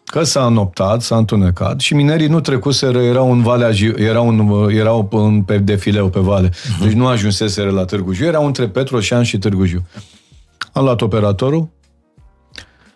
că 0.05 0.23
s-a 0.23 0.45
înoptat, 0.45 1.01
s-a 1.01 1.17
întunecat 1.17 1.79
și 1.79 1.93
minerii 1.93 2.27
nu 2.27 2.39
trecuseră, 2.39 3.01
erau 3.01 3.31
în 3.31 3.41
Valea 3.41 3.71
Jiu, 3.71 3.93
erau, 3.97 4.27
în, 4.27 4.69
erau 4.69 5.09
în, 5.11 5.41
pe 5.41 5.57
defileu 5.57 6.09
pe 6.09 6.19
vale. 6.19 6.49
Uh-huh. 6.49 6.83
Deci 6.83 6.91
nu 6.91 7.07
ajunseseră 7.07 7.69
la 7.69 7.85
Târgu 7.85 8.13
Jiu, 8.13 8.25
erau 8.25 8.45
între 8.45 8.67
Petroșan 8.67 9.23
și 9.23 9.37
Târgu 9.37 9.65
Jiu. 9.65 9.87
Am 10.73 10.83
luat 10.83 11.01
operatorul 11.01 11.69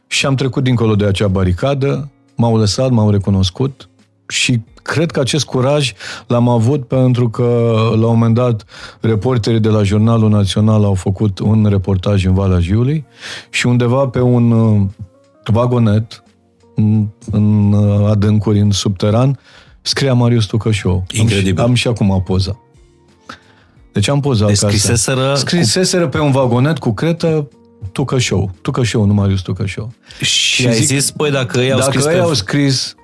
și 0.07 0.25
am 0.25 0.35
trecut 0.35 0.63
dincolo 0.63 0.95
de 0.95 1.05
acea 1.05 1.27
baricadă, 1.27 2.09
m-au 2.35 2.57
lăsat, 2.57 2.89
m-au 2.89 3.09
recunoscut 3.09 3.89
și 4.27 4.61
cred 4.81 5.11
că 5.11 5.19
acest 5.19 5.45
curaj 5.45 5.93
l-am 6.27 6.49
avut 6.49 6.87
pentru 6.87 7.29
că 7.29 7.43
la 7.75 8.05
un 8.07 8.13
moment 8.13 8.35
dat 8.35 8.65
reporterii 8.99 9.59
de 9.59 9.69
la 9.69 9.83
Jurnalul 9.83 10.29
Național 10.29 10.83
au 10.83 10.93
făcut 10.93 11.39
un 11.39 11.65
reportaj 11.69 12.25
în 12.25 12.33
Valea 12.33 12.59
Jiului 12.59 13.05
și 13.49 13.67
undeva 13.67 14.07
pe 14.07 14.19
un 14.19 14.51
uh, 14.51 14.81
vagonet 15.43 16.23
în, 16.79 17.07
în 17.31 17.73
adâncuri, 18.09 18.59
în 18.59 18.71
subteran, 18.71 19.39
scria 19.81 20.13
Marius 20.13 20.45
Tucășou. 20.45 21.05
Incredibil. 21.11 21.59
Am, 21.63 21.69
am 21.69 21.73
și 21.73 21.87
acum 21.87 22.21
poza. 22.25 22.59
Deci 23.93 24.07
am 24.07 24.19
poza 24.19 24.45
deci 24.45 24.55
scriseseră... 24.55 25.33
Scriseseră 25.35 26.03
cu... 26.03 26.09
pe 26.09 26.19
un 26.19 26.31
vagonet 26.31 26.77
cu 26.77 26.93
cretă 26.93 27.47
Tucășou. 27.91 28.51
Tucășou, 28.61 29.05
nu 29.05 29.13
Marius 29.13 29.41
Tucășou. 29.41 29.91
Și, 30.21 30.25
și 30.25 30.67
ai 30.67 30.73
zic, 30.73 30.85
zis, 30.85 31.11
păi 31.11 31.31
dacă 31.31 31.59
ei 31.59 31.71
au 31.71 31.79
dacă 31.79 31.89
scris... 31.91 32.03
Dacă 32.03 32.15
ei 32.15 32.21
au 32.21 32.33
scris... 32.33 32.95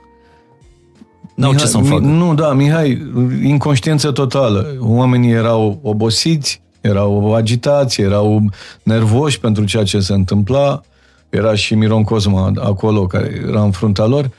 N-au 1.36 1.52
Mihai, 1.52 1.66
ce 1.66 1.72
să-mi 1.72 1.88
facă. 1.88 2.02
Nu, 2.02 2.34
da, 2.34 2.54
Mihai, 2.54 3.12
inconștiență 3.44 4.12
totală. 4.12 4.78
Oamenii 4.80 5.32
erau 5.32 5.80
obosiți, 5.84 6.62
erau 6.82 7.34
agitați, 7.34 8.02
erau 8.02 8.50
nervoși 8.84 9.40
pentru 9.40 9.64
ceea 9.64 9.84
ce 9.84 10.00
se 10.00 10.14
întâmpla 10.14 10.82
era 11.30 11.56
și 11.56 11.76
Miron 11.76 12.04
Cosma 12.04 12.52
acolo, 12.56 13.08
care 13.08 13.44
era 13.48 13.62
în 13.62 13.72
fruntea 13.72 14.06
lor, 14.06 14.30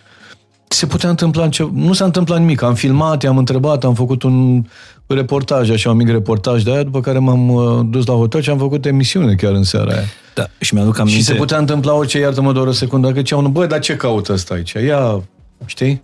se 0.68 0.86
putea 0.86 1.08
întâmpla 1.08 1.48
ce... 1.48 1.68
Nu 1.72 1.92
s-a 1.92 2.04
întâmplat 2.04 2.38
nimic. 2.38 2.62
Am 2.62 2.74
filmat, 2.74 3.22
i-am 3.22 3.38
întrebat, 3.38 3.84
am 3.84 3.94
făcut 3.94 4.22
un 4.22 4.64
reportaj, 5.06 5.70
așa, 5.70 5.90
un 5.90 5.96
mic 5.96 6.08
reportaj 6.08 6.62
de 6.62 6.70
aia, 6.70 6.82
după 6.82 7.00
care 7.00 7.18
m-am 7.18 7.48
uh, 7.48 7.86
dus 7.90 8.06
la 8.06 8.14
hotel 8.14 8.40
și 8.40 8.50
am 8.50 8.58
făcut 8.58 8.86
emisiune 8.86 9.34
chiar 9.34 9.52
în 9.52 9.62
seara 9.62 9.92
aia. 9.92 10.04
Da, 10.34 10.46
și 10.58 10.74
mi-aduc 10.74 10.98
aminte... 10.98 11.18
Și 11.18 11.24
se 11.24 11.34
putea 11.34 11.58
întâmpla 11.58 11.94
orice, 11.94 12.18
iartă-mă 12.18 12.52
doar 12.52 12.66
o 12.66 12.72
secundă, 12.72 13.12
că 13.12 13.22
ce 13.22 13.34
unul, 13.34 13.50
băi, 13.50 13.66
dar 13.66 13.78
ce 13.78 13.96
caută 13.96 14.32
ăsta 14.32 14.54
aici? 14.54 14.72
Ia, 14.72 15.22
știi? 15.66 16.02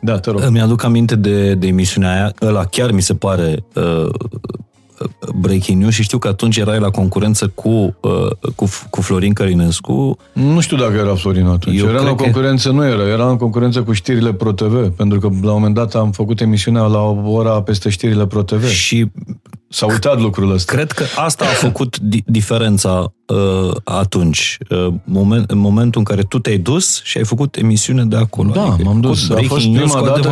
Da, 0.00 0.18
te 0.18 0.30
rog. 0.30 0.48
Mi-aduc 0.48 0.82
aminte 0.82 1.16
de, 1.16 1.54
de 1.54 1.66
emisiunea 1.66 2.12
aia, 2.12 2.32
ăla 2.42 2.64
chiar 2.64 2.90
mi 2.90 3.02
se 3.02 3.14
pare 3.14 3.64
uh, 3.74 4.08
Breaking 5.34 5.80
News 5.80 5.94
și 5.94 6.02
știu 6.02 6.18
că 6.18 6.28
atunci 6.28 6.56
erai 6.56 6.78
la 6.78 6.90
concurență 6.90 7.48
cu, 7.48 7.68
uh, 8.00 8.50
cu, 8.54 8.68
cu 8.90 9.00
Florin 9.00 9.32
Cărinescu. 9.32 10.16
Nu 10.32 10.60
știu 10.60 10.76
dacă 10.76 10.92
era 10.92 11.14
Florin 11.14 11.46
atunci. 11.46 11.80
Eu 11.80 11.88
era 11.88 12.02
la 12.02 12.14
concurență, 12.14 12.68
că... 12.68 12.74
nu 12.74 12.86
era. 12.86 13.08
Era 13.08 13.28
în 13.28 13.36
concurență 13.36 13.82
cu 13.82 13.92
știrile 13.92 14.32
ProTV, 14.32 14.88
pentru 14.88 15.18
că 15.18 15.26
la 15.26 15.52
un 15.52 15.58
moment 15.58 15.74
dat 15.74 15.94
am 15.94 16.10
făcut 16.10 16.40
emisiunea 16.40 16.82
la 16.82 17.02
ora 17.24 17.62
peste 17.62 17.88
știrile 17.88 18.26
ProTV. 18.26 18.68
Și 18.68 19.10
S-a 19.72 19.86
uitat 19.86 20.20
lucrul 20.20 20.52
ăsta. 20.52 20.74
Cred 20.74 20.92
că 20.92 21.04
asta 21.16 21.44
a 21.44 21.48
făcut 21.48 21.98
di- 21.98 22.22
diferența 22.26 23.12
uh, 23.26 23.74
atunci, 23.84 24.58
uh, 24.68 24.94
moment, 25.04 25.50
în 25.50 25.58
momentul 25.58 25.98
în 25.98 26.04
care 26.04 26.22
tu 26.22 26.38
te-ai 26.38 26.58
dus 26.58 27.02
și 27.02 27.18
ai 27.18 27.24
făcut 27.24 27.56
emisiune 27.56 28.04
de 28.04 28.16
acolo. 28.16 28.50
Da, 28.50 28.62
adică 28.62 28.88
m-am 28.88 29.00
dus. 29.00 29.30
A 29.30 29.40
fost 29.46 29.68
prima 29.68 30.02
dată, 30.04 30.28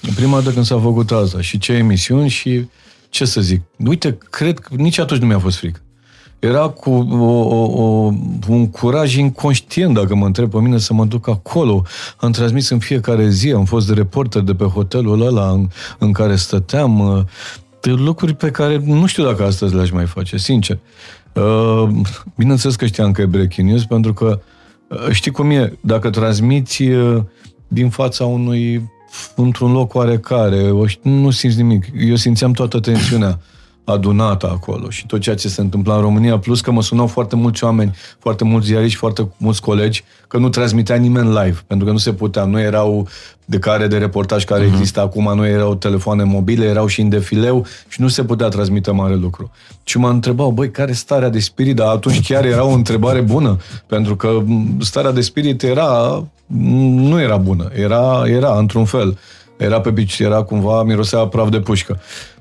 când, 0.00 0.14
prima 0.14 0.36
dată 0.36 0.50
când 0.50 0.64
s-a 0.64 0.78
făcut 0.78 1.10
asta. 1.10 1.40
Și 1.40 1.58
ce 1.58 1.72
emisiuni 1.72 2.28
și 2.28 2.64
ce 3.16 3.24
să 3.24 3.40
zic, 3.40 3.62
uite, 3.86 4.18
cred 4.30 4.58
că 4.58 4.74
nici 4.74 4.98
atunci 4.98 5.20
nu 5.20 5.26
mi-a 5.26 5.38
fost 5.38 5.56
frică. 5.56 5.80
Era 6.38 6.68
cu 6.68 6.90
o, 6.90 7.24
o, 7.24 7.82
o, 7.82 8.12
un 8.48 8.70
curaj 8.70 9.14
inconștient, 9.16 9.94
dacă 9.94 10.14
mă 10.14 10.26
întreb 10.26 10.50
pe 10.50 10.58
mine, 10.58 10.78
să 10.78 10.92
mă 10.92 11.04
duc 11.04 11.28
acolo. 11.28 11.82
Am 12.16 12.30
transmis 12.30 12.68
în 12.68 12.78
fiecare 12.78 13.28
zi, 13.28 13.52
am 13.52 13.64
fost 13.64 13.92
reporter 13.92 14.42
de 14.42 14.54
pe 14.54 14.64
hotelul 14.64 15.26
ăla 15.26 15.50
în, 15.50 15.68
în 15.98 16.12
care 16.12 16.36
stăteam. 16.36 17.00
Uh, 17.00 17.24
de 17.80 17.90
lucruri 17.90 18.34
pe 18.34 18.50
care 18.50 18.82
nu 18.84 19.06
știu 19.06 19.24
dacă 19.24 19.44
astăzi 19.44 19.74
le-aș 19.74 19.90
mai 19.90 20.06
face, 20.06 20.36
sincer. 20.36 20.78
Uh, 21.32 21.88
bineînțeles 22.36 22.76
că 22.76 22.86
știam 22.86 23.12
că 23.12 23.20
e 23.20 23.26
breaking 23.26 23.68
news, 23.68 23.84
pentru 23.84 24.12
că 24.12 24.40
uh, 24.88 25.10
știi 25.10 25.30
cum 25.30 25.50
e, 25.50 25.78
dacă 25.80 26.10
transmiți 26.10 26.82
din 27.68 27.88
fața 27.88 28.24
unui 28.24 28.90
într-un 29.34 29.72
loc 29.72 29.94
oarecare, 29.94 30.70
nu 31.02 31.30
simți 31.30 31.56
nimic. 31.56 31.86
Eu 31.98 32.14
simțeam 32.14 32.52
toată 32.52 32.80
tensiunea 32.80 33.40
adunată 33.86 34.50
acolo 34.50 34.90
și 34.90 35.06
tot 35.06 35.20
ceea 35.20 35.34
ce 35.34 35.48
se 35.48 35.60
întâmpla 35.60 35.94
în 35.94 36.00
România, 36.00 36.38
plus 36.38 36.60
că 36.60 36.70
mă 36.70 36.82
sunau 36.82 37.06
foarte 37.06 37.36
mulți 37.36 37.64
oameni, 37.64 37.96
foarte 38.18 38.44
mulți 38.44 38.66
ziariști, 38.66 38.98
foarte 38.98 39.28
mulți 39.36 39.60
colegi, 39.60 40.04
că 40.28 40.38
nu 40.38 40.48
transmitea 40.48 40.96
nimeni 40.96 41.28
live, 41.28 41.58
pentru 41.66 41.86
că 41.86 41.92
nu 41.92 41.98
se 41.98 42.12
putea. 42.12 42.44
Nu 42.44 42.60
erau 42.60 43.08
de 43.44 43.58
care 43.58 43.86
de 43.86 43.98
reportaj 43.98 44.44
care 44.44 44.62
uh-huh. 44.62 44.72
există 44.72 45.00
acum, 45.00 45.36
nu 45.36 45.46
erau 45.46 45.74
telefoane 45.74 46.22
mobile, 46.22 46.64
erau 46.64 46.86
și 46.86 47.00
în 47.00 47.08
defileu 47.08 47.66
și 47.88 48.00
nu 48.00 48.08
se 48.08 48.24
putea 48.24 48.48
transmite 48.48 48.90
mare 48.90 49.14
lucru. 49.14 49.50
Și 49.84 49.98
mă 49.98 50.08
întrebau, 50.08 50.50
băi, 50.50 50.70
care 50.70 50.92
starea 50.92 51.28
de 51.28 51.38
spirit? 51.38 51.76
Dar 51.76 51.88
atunci 51.88 52.28
chiar 52.28 52.44
era 52.44 52.64
o 52.64 52.72
întrebare 52.72 53.20
bună, 53.20 53.56
pentru 53.86 54.16
că 54.16 54.42
starea 54.80 55.12
de 55.12 55.20
spirit 55.20 55.62
era, 55.62 56.24
nu 56.46 57.20
era 57.20 57.36
bună, 57.36 57.70
era, 57.74 58.22
era 58.26 58.58
într-un 58.58 58.84
fel. 58.84 59.18
Era 59.56 59.80
pe 59.80 59.90
bici, 59.90 60.18
era 60.18 60.42
cumva, 60.42 60.82
mirosea 60.82 61.26
praf 61.26 61.48
de 61.48 61.60
pușcă. 61.60 61.98
Uh, 62.00 62.35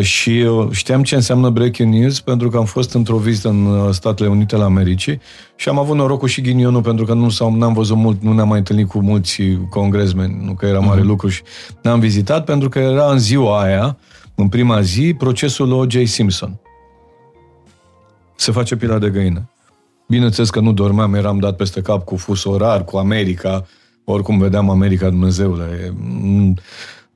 și 0.00 0.30
uh, 0.30 0.68
știam 0.70 1.02
ce 1.02 1.14
înseamnă 1.14 1.50
breaking 1.50 1.94
news 1.94 2.20
pentru 2.20 2.48
că 2.48 2.56
am 2.56 2.64
fost 2.64 2.94
într-o 2.94 3.16
vizită 3.16 3.48
în 3.48 3.66
uh, 3.66 3.90
Statele 3.90 4.28
Unite 4.28 4.54
ale 4.54 4.64
Americii 4.64 5.20
și 5.56 5.68
am 5.68 5.78
avut 5.78 5.96
norocul 5.96 6.28
și 6.28 6.40
ghinionul 6.40 6.82
pentru 6.82 7.04
că 7.04 7.14
nu 7.14 7.28
s-am, 7.28 7.58
n-am 7.58 7.72
văzut 7.72 7.96
mult, 7.96 8.22
nu 8.22 8.32
ne-am 8.32 8.48
mai 8.48 8.58
întâlnit 8.58 8.88
cu 8.88 9.00
mulți 9.00 9.42
congresmeni, 9.70 10.40
nu 10.44 10.54
că 10.54 10.66
era 10.66 10.78
mare 10.78 11.00
mm-hmm. 11.00 11.04
lucru 11.04 11.28
și 11.28 11.42
ne-am 11.82 12.00
vizitat 12.00 12.44
pentru 12.44 12.68
că 12.68 12.78
era 12.78 13.10
în 13.10 13.18
ziua 13.18 13.62
aia, 13.62 13.98
în 14.34 14.48
prima 14.48 14.80
zi, 14.80 15.14
procesul 15.18 15.72
O.J. 15.72 16.04
Simpson. 16.04 16.60
Se 18.36 18.52
face 18.52 18.76
pila 18.76 18.98
de 18.98 19.08
găină. 19.08 19.48
Bineînțeles 20.08 20.50
că 20.50 20.60
nu 20.60 20.72
dormeam, 20.72 21.14
eram 21.14 21.38
dat 21.38 21.56
peste 21.56 21.80
cap 21.82 22.04
cu 22.04 22.16
fus 22.16 22.44
orar, 22.44 22.84
cu 22.84 22.96
America, 22.96 23.66
oricum 24.04 24.38
vedeam 24.38 24.70
America, 24.70 25.08
Dumnezeule. 25.08 25.94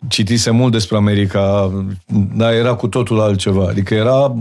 Citise 0.08 0.50
mult 0.50 0.72
despre 0.72 0.96
America, 0.96 1.72
dar 2.34 2.52
era 2.52 2.74
cu 2.74 2.88
totul 2.88 3.20
altceva. 3.20 3.66
Adică 3.68 3.94
era, 3.94 4.34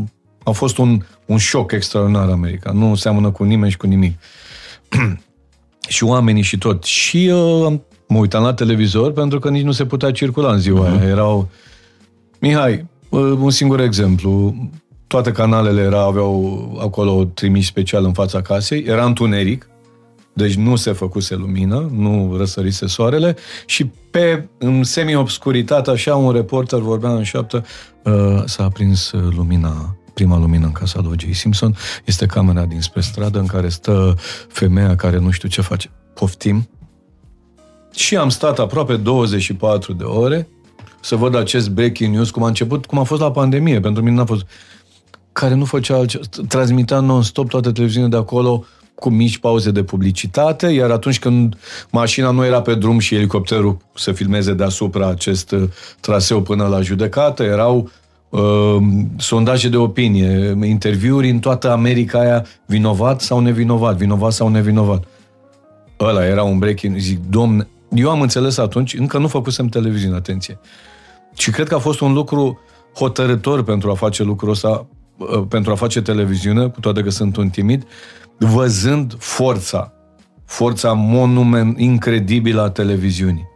a 0.43 0.51
fost 0.51 0.77
un, 0.77 1.01
un 1.25 1.37
șoc 1.37 1.71
extraordinar 1.71 2.29
America. 2.29 2.71
Nu 2.71 2.95
seamănă 2.95 3.31
cu 3.31 3.43
nimeni 3.43 3.71
și 3.71 3.77
cu 3.77 3.87
nimic. 3.87 4.19
și 5.87 6.03
oamenii 6.03 6.41
și 6.41 6.57
tot. 6.57 6.83
Și 6.83 7.31
uh, 7.33 7.73
mă 8.07 8.17
uitam 8.17 8.43
la 8.43 8.53
televizor 8.53 9.11
pentru 9.11 9.39
că 9.39 9.49
nici 9.49 9.63
nu 9.63 9.71
se 9.71 9.85
putea 9.85 10.11
circula 10.11 10.51
în 10.51 10.59
ziua 10.59 10.87
uh-huh. 10.87 10.99
aia. 10.99 11.09
Erau... 11.09 11.49
Mihai, 12.39 12.85
uh, 13.09 13.21
un 13.21 13.49
singur 13.49 13.79
exemplu. 13.79 14.55
Toate 15.07 15.31
canalele 15.31 15.81
era, 15.81 16.01
aveau 16.01 16.77
acolo 16.81 17.23
trimis 17.23 17.65
special 17.65 18.05
în 18.05 18.13
fața 18.13 18.41
casei. 18.41 18.83
Era 18.83 19.05
întuneric 19.05 19.69
deci 20.37 20.55
nu 20.55 20.75
se 20.75 20.91
făcuse 20.91 21.35
lumină, 21.35 21.89
nu 21.93 22.35
răsărise 22.37 22.87
soarele 22.87 23.35
și 23.65 23.85
pe, 23.85 24.47
în 24.57 24.83
semi-obscuritate, 24.83 25.89
așa, 25.89 26.15
un 26.15 26.31
reporter 26.31 26.79
vorbea 26.79 27.09
în 27.09 27.23
șoaptă, 27.23 27.65
uh, 28.03 28.43
s-a 28.45 28.63
aprins 28.63 29.11
lumina 29.11 29.95
prima 30.13 30.37
lumină 30.37 30.65
în 30.65 30.71
casa 30.71 30.99
lui 31.01 31.11
O.J. 31.11 31.35
Simpson, 31.35 31.75
este 32.05 32.25
camera 32.25 32.65
dinspre 32.65 33.01
stradă 33.01 33.39
în 33.39 33.45
care 33.45 33.69
stă 33.69 34.15
femeia 34.47 34.95
care 34.95 35.19
nu 35.19 35.31
știu 35.31 35.49
ce 35.49 35.61
face. 35.61 35.89
Poftim? 36.13 36.69
Și 37.93 38.15
am 38.17 38.29
stat 38.29 38.59
aproape 38.59 38.95
24 38.95 39.93
de 39.93 40.03
ore 40.03 40.47
să 41.01 41.15
văd 41.15 41.35
acest 41.35 41.69
breaking 41.69 42.15
news, 42.15 42.29
cum 42.29 42.43
a 42.43 42.47
început, 42.47 42.85
cum 42.85 42.99
a 42.99 43.03
fost 43.03 43.21
la 43.21 43.31
pandemie. 43.31 43.79
Pentru 43.79 44.03
mine 44.03 44.15
n-a 44.15 44.25
fost 44.25 44.45
care 45.31 45.53
nu 45.53 45.65
făcea 45.65 45.95
altceva, 45.95 46.23
transmitea 46.47 46.99
non-stop 46.99 47.49
toate 47.49 47.71
televiziunile 47.71 48.11
de 48.11 48.17
acolo, 48.17 48.65
cu 48.99 49.09
mici 49.09 49.37
pauze 49.37 49.71
de 49.71 49.83
publicitate, 49.83 50.67
iar 50.67 50.91
atunci 50.91 51.19
când 51.19 51.57
mașina 51.91 52.31
nu 52.31 52.45
era 52.45 52.61
pe 52.61 52.75
drum 52.75 52.99
și 52.99 53.15
elicopterul 53.15 53.77
să 53.95 54.11
filmeze 54.11 54.53
deasupra 54.53 55.07
acest 55.07 55.51
uh, 55.51 55.63
traseu 55.99 56.41
până 56.41 56.67
la 56.67 56.81
judecată, 56.81 57.43
erau 57.43 57.89
uh, 58.29 58.77
sondaje 59.17 59.69
de 59.69 59.77
opinie, 59.77 60.57
interviuri 60.63 61.29
în 61.29 61.39
toată 61.39 61.71
America 61.71 62.19
aia, 62.19 62.45
vinovat 62.65 63.21
sau 63.21 63.39
nevinovat, 63.39 63.97
vinovat 63.97 64.31
sau 64.31 64.47
nevinovat. 64.47 65.03
Ăla 65.99 66.25
era 66.25 66.43
un 66.43 66.59
breaking, 66.59 66.97
zic, 66.97 67.19
domne, 67.29 67.67
eu 67.95 68.09
am 68.09 68.21
înțeles 68.21 68.57
atunci, 68.57 68.93
încă 68.93 69.17
nu 69.17 69.27
făcusem 69.27 69.67
televiziune, 69.67 70.15
atenție. 70.15 70.59
Și 71.37 71.51
cred 71.51 71.67
că 71.67 71.75
a 71.75 71.79
fost 71.79 71.99
un 71.99 72.13
lucru 72.13 72.59
hotărător 72.95 73.63
pentru 73.63 73.91
a 73.91 73.93
face 73.93 74.23
lucrul 74.23 74.49
ăsta, 74.49 74.87
uh, 75.17 75.43
pentru 75.49 75.71
a 75.71 75.75
face 75.75 76.01
televiziune, 76.01 76.67
cu 76.67 76.79
toate 76.79 77.01
că 77.01 77.09
sunt 77.09 77.37
un 77.37 77.49
timid, 77.49 77.83
văzând 78.37 79.15
forța, 79.19 79.93
forța 80.45 80.93
monument 80.93 81.79
incredibilă 81.79 82.61
a 82.61 82.69
televiziunii. 82.69 83.47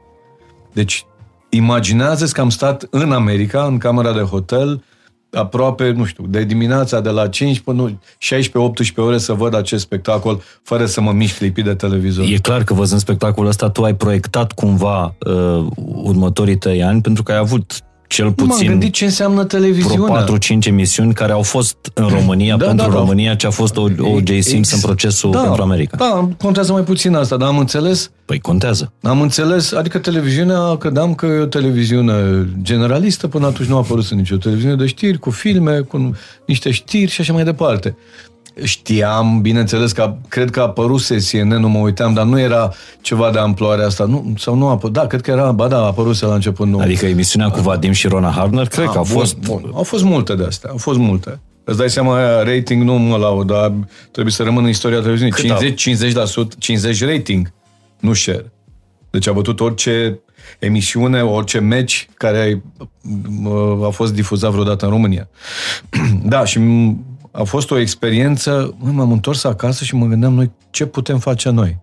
Deci, 0.74 1.06
imaginează 1.50 2.26
că 2.26 2.42
am 2.42 2.50
stat 2.50 2.88
în 2.90 3.12
America, 3.12 3.64
în 3.64 3.78
camera 3.78 4.14
de 4.14 4.22
hotel, 4.22 4.84
aproape, 5.32 5.92
nu 5.92 6.06
știu, 6.06 6.26
de 6.28 6.44
dimineața 6.44 7.00
de 7.00 7.10
la 7.10 7.28
5 7.28 7.60
până 7.60 7.90
16-18 7.90 8.00
ore 8.96 9.18
să 9.18 9.34
văd 9.34 9.56
acest 9.56 9.84
spectacol 9.84 10.42
fără 10.64 10.86
să 10.86 11.02
mă 11.02 11.12
mișc 11.12 11.40
lipit 11.40 11.64
de 11.64 11.74
televizor. 11.74 12.26
E 12.26 12.38
clar 12.38 12.64
că 12.64 12.74
văzând 12.74 13.02
spectacolul 13.02 13.50
ăsta 13.50 13.70
tu 13.70 13.84
ai 13.84 13.96
proiectat 13.96 14.52
cumva 14.52 15.16
uh, 15.28 15.66
următorii 16.04 16.58
tăi 16.58 16.84
ani 16.84 17.02
pentru 17.02 17.24
că 17.24 17.32
ai 17.32 17.38
avut 17.38 17.80
cel 18.12 18.32
puțin... 18.32 18.66
M-am 18.66 18.68
gândit 18.68 18.94
ce 18.94 19.06
înseamnă 19.06 19.44
televiziunea. 19.44 20.26
4-5 20.26 20.28
emisiuni 20.62 21.14
care 21.14 21.32
au 21.32 21.42
fost 21.42 21.78
în 21.94 22.08
România, 22.08 22.58
da, 22.58 22.66
pentru 22.66 22.86
da, 22.86 22.92
da. 22.92 23.00
România, 23.00 23.36
ce 23.36 23.48
a 23.48 23.50
fost 23.50 23.78
O.J. 23.78 24.40
Simpson 24.40 24.80
în 24.82 24.82
procesul 24.82 25.32
da, 25.32 25.40
pentru 25.40 25.62
America. 25.62 25.98
Da, 25.98 26.30
contează 26.38 26.72
mai 26.72 26.82
puțin 26.82 27.16
asta, 27.16 27.38
dar 27.38 27.48
am 27.48 27.58
înțeles... 27.58 28.12
Păi 28.26 28.40
contează. 28.40 28.94
Am 29.02 29.22
înțeles, 29.22 29.72
adică 29.72 29.98
televiziunea, 29.98 30.76
credeam 30.78 31.14
că 31.14 31.26
e 31.26 31.40
o 31.40 31.46
televiziune 31.46 32.48
generalistă, 32.62 33.28
până 33.28 33.48
atunci 33.48 33.68
nu 33.68 33.76
a 33.76 33.80
apărut 33.80 34.08
nicio 34.08 34.36
televiziune 34.36 34.76
de 34.76 34.86
știri, 34.86 35.18
cu 35.18 35.30
filme, 35.30 35.80
cu 35.80 36.12
niște 36.46 36.72
știri 36.72 37.12
și 37.12 37.22
așa 37.22 37.34
mai 37.34 37.44
departe. 37.44 37.96
Știam, 38.64 39.42
bineînțeles 39.42 39.92
că 39.92 40.16
cred 40.28 40.50
că 40.50 40.60
a 40.60 40.64
apărut 40.64 41.02
CNN, 41.32 41.48
nu 41.48 41.70
mă 41.70 41.80
uitam, 41.80 42.14
dar 42.14 42.26
nu 42.26 42.40
era 42.40 42.74
ceva 43.02 43.32
de 43.32 43.40
amploare 43.40 43.84
asta. 43.84 44.06
Nu, 44.06 44.34
sau 44.38 44.56
nu 44.56 44.68
a 44.68 44.72
apărut. 44.72 44.94
Da, 44.94 45.08
cred 45.08 45.22
că 45.22 45.32
era, 45.32 45.52
ba 45.52 45.68
da, 45.68 45.78
a 45.78 45.86
apărut 45.86 46.22
la 46.22 46.34
început. 46.34 46.68
Nu. 46.68 46.80
Adică 46.80 47.06
emisiunea 47.06 47.50
cu 47.50 47.60
Vadim 47.60 47.92
și 47.92 48.08
Rona 48.08 48.30
Harner, 48.30 48.68
cred 48.68 48.88
a, 48.88 48.92
că 48.92 48.98
au 48.98 49.04
bun, 49.04 49.18
fost... 49.18 49.38
Bun. 49.38 49.72
Au 49.74 49.84
fost 49.84 50.04
multe 50.04 50.36
de 50.36 50.44
astea, 50.44 50.70
au 50.70 50.78
fost 50.78 50.98
multe. 51.00 51.40
Îți 51.64 51.78
dai 51.78 51.90
seama, 51.90 52.16
aia, 52.16 52.44
rating 52.44 52.84
nu 52.84 52.94
mă 52.94 53.18
laud, 53.18 53.48
dar 53.48 53.74
trebuie 54.12 54.34
să 54.34 54.44
rămână 54.44 54.64
în 54.64 54.70
istoria 54.70 55.00
televiziunii. 55.00 55.34
50, 55.34 56.16
50%, 56.46 56.58
50 56.58 57.04
rating, 57.06 57.54
nu 58.00 58.14
share. 58.14 58.52
Deci 59.10 59.28
a 59.28 59.32
bătut 59.32 59.60
orice 59.60 60.20
emisiune, 60.60 61.22
orice 61.22 61.60
meci 61.60 62.08
care 62.14 62.64
a 63.86 63.90
fost 63.90 64.14
difuzat 64.14 64.52
vreodată 64.52 64.86
în 64.86 64.92
România. 64.92 65.30
da, 66.24 66.46
și 66.46 66.60
a 67.32 67.44
fost 67.44 67.72
o 67.72 67.78
experiență, 67.78 68.76
m-am 68.78 69.12
întors 69.12 69.44
acasă 69.44 69.84
și 69.84 69.96
mă 69.96 70.06
gândeam 70.06 70.34
noi 70.34 70.52
ce 70.70 70.86
putem 70.86 71.20
face 71.20 71.50
noi. 71.50 71.78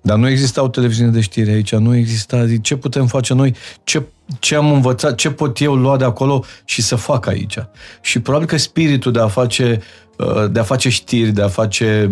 Dar 0.00 0.16
nu 0.16 0.28
exista 0.28 0.62
o 0.62 0.68
televiziune 0.68 1.10
de 1.10 1.20
știri 1.20 1.50
aici, 1.50 1.74
nu 1.74 1.96
exista, 1.96 2.46
zic, 2.46 2.62
ce 2.62 2.76
putem 2.76 3.06
face 3.06 3.34
noi, 3.34 3.54
ce, 3.84 4.02
ce 4.38 4.54
am 4.54 4.72
învățat, 4.72 5.14
ce 5.14 5.30
pot 5.30 5.60
eu 5.60 5.74
lua 5.74 5.96
de 5.96 6.04
acolo 6.04 6.44
și 6.64 6.82
să 6.82 6.96
fac 6.96 7.26
aici. 7.26 7.58
Și 8.00 8.20
probabil 8.20 8.46
că 8.46 8.56
spiritul 8.56 9.12
de 9.12 9.20
a 9.20 9.28
face, 9.28 9.80
uh, 10.18 10.50
de 10.50 10.60
a 10.60 10.62
face 10.62 10.88
știri, 10.88 11.30
de 11.30 11.42
a 11.42 11.48
face 11.48 12.08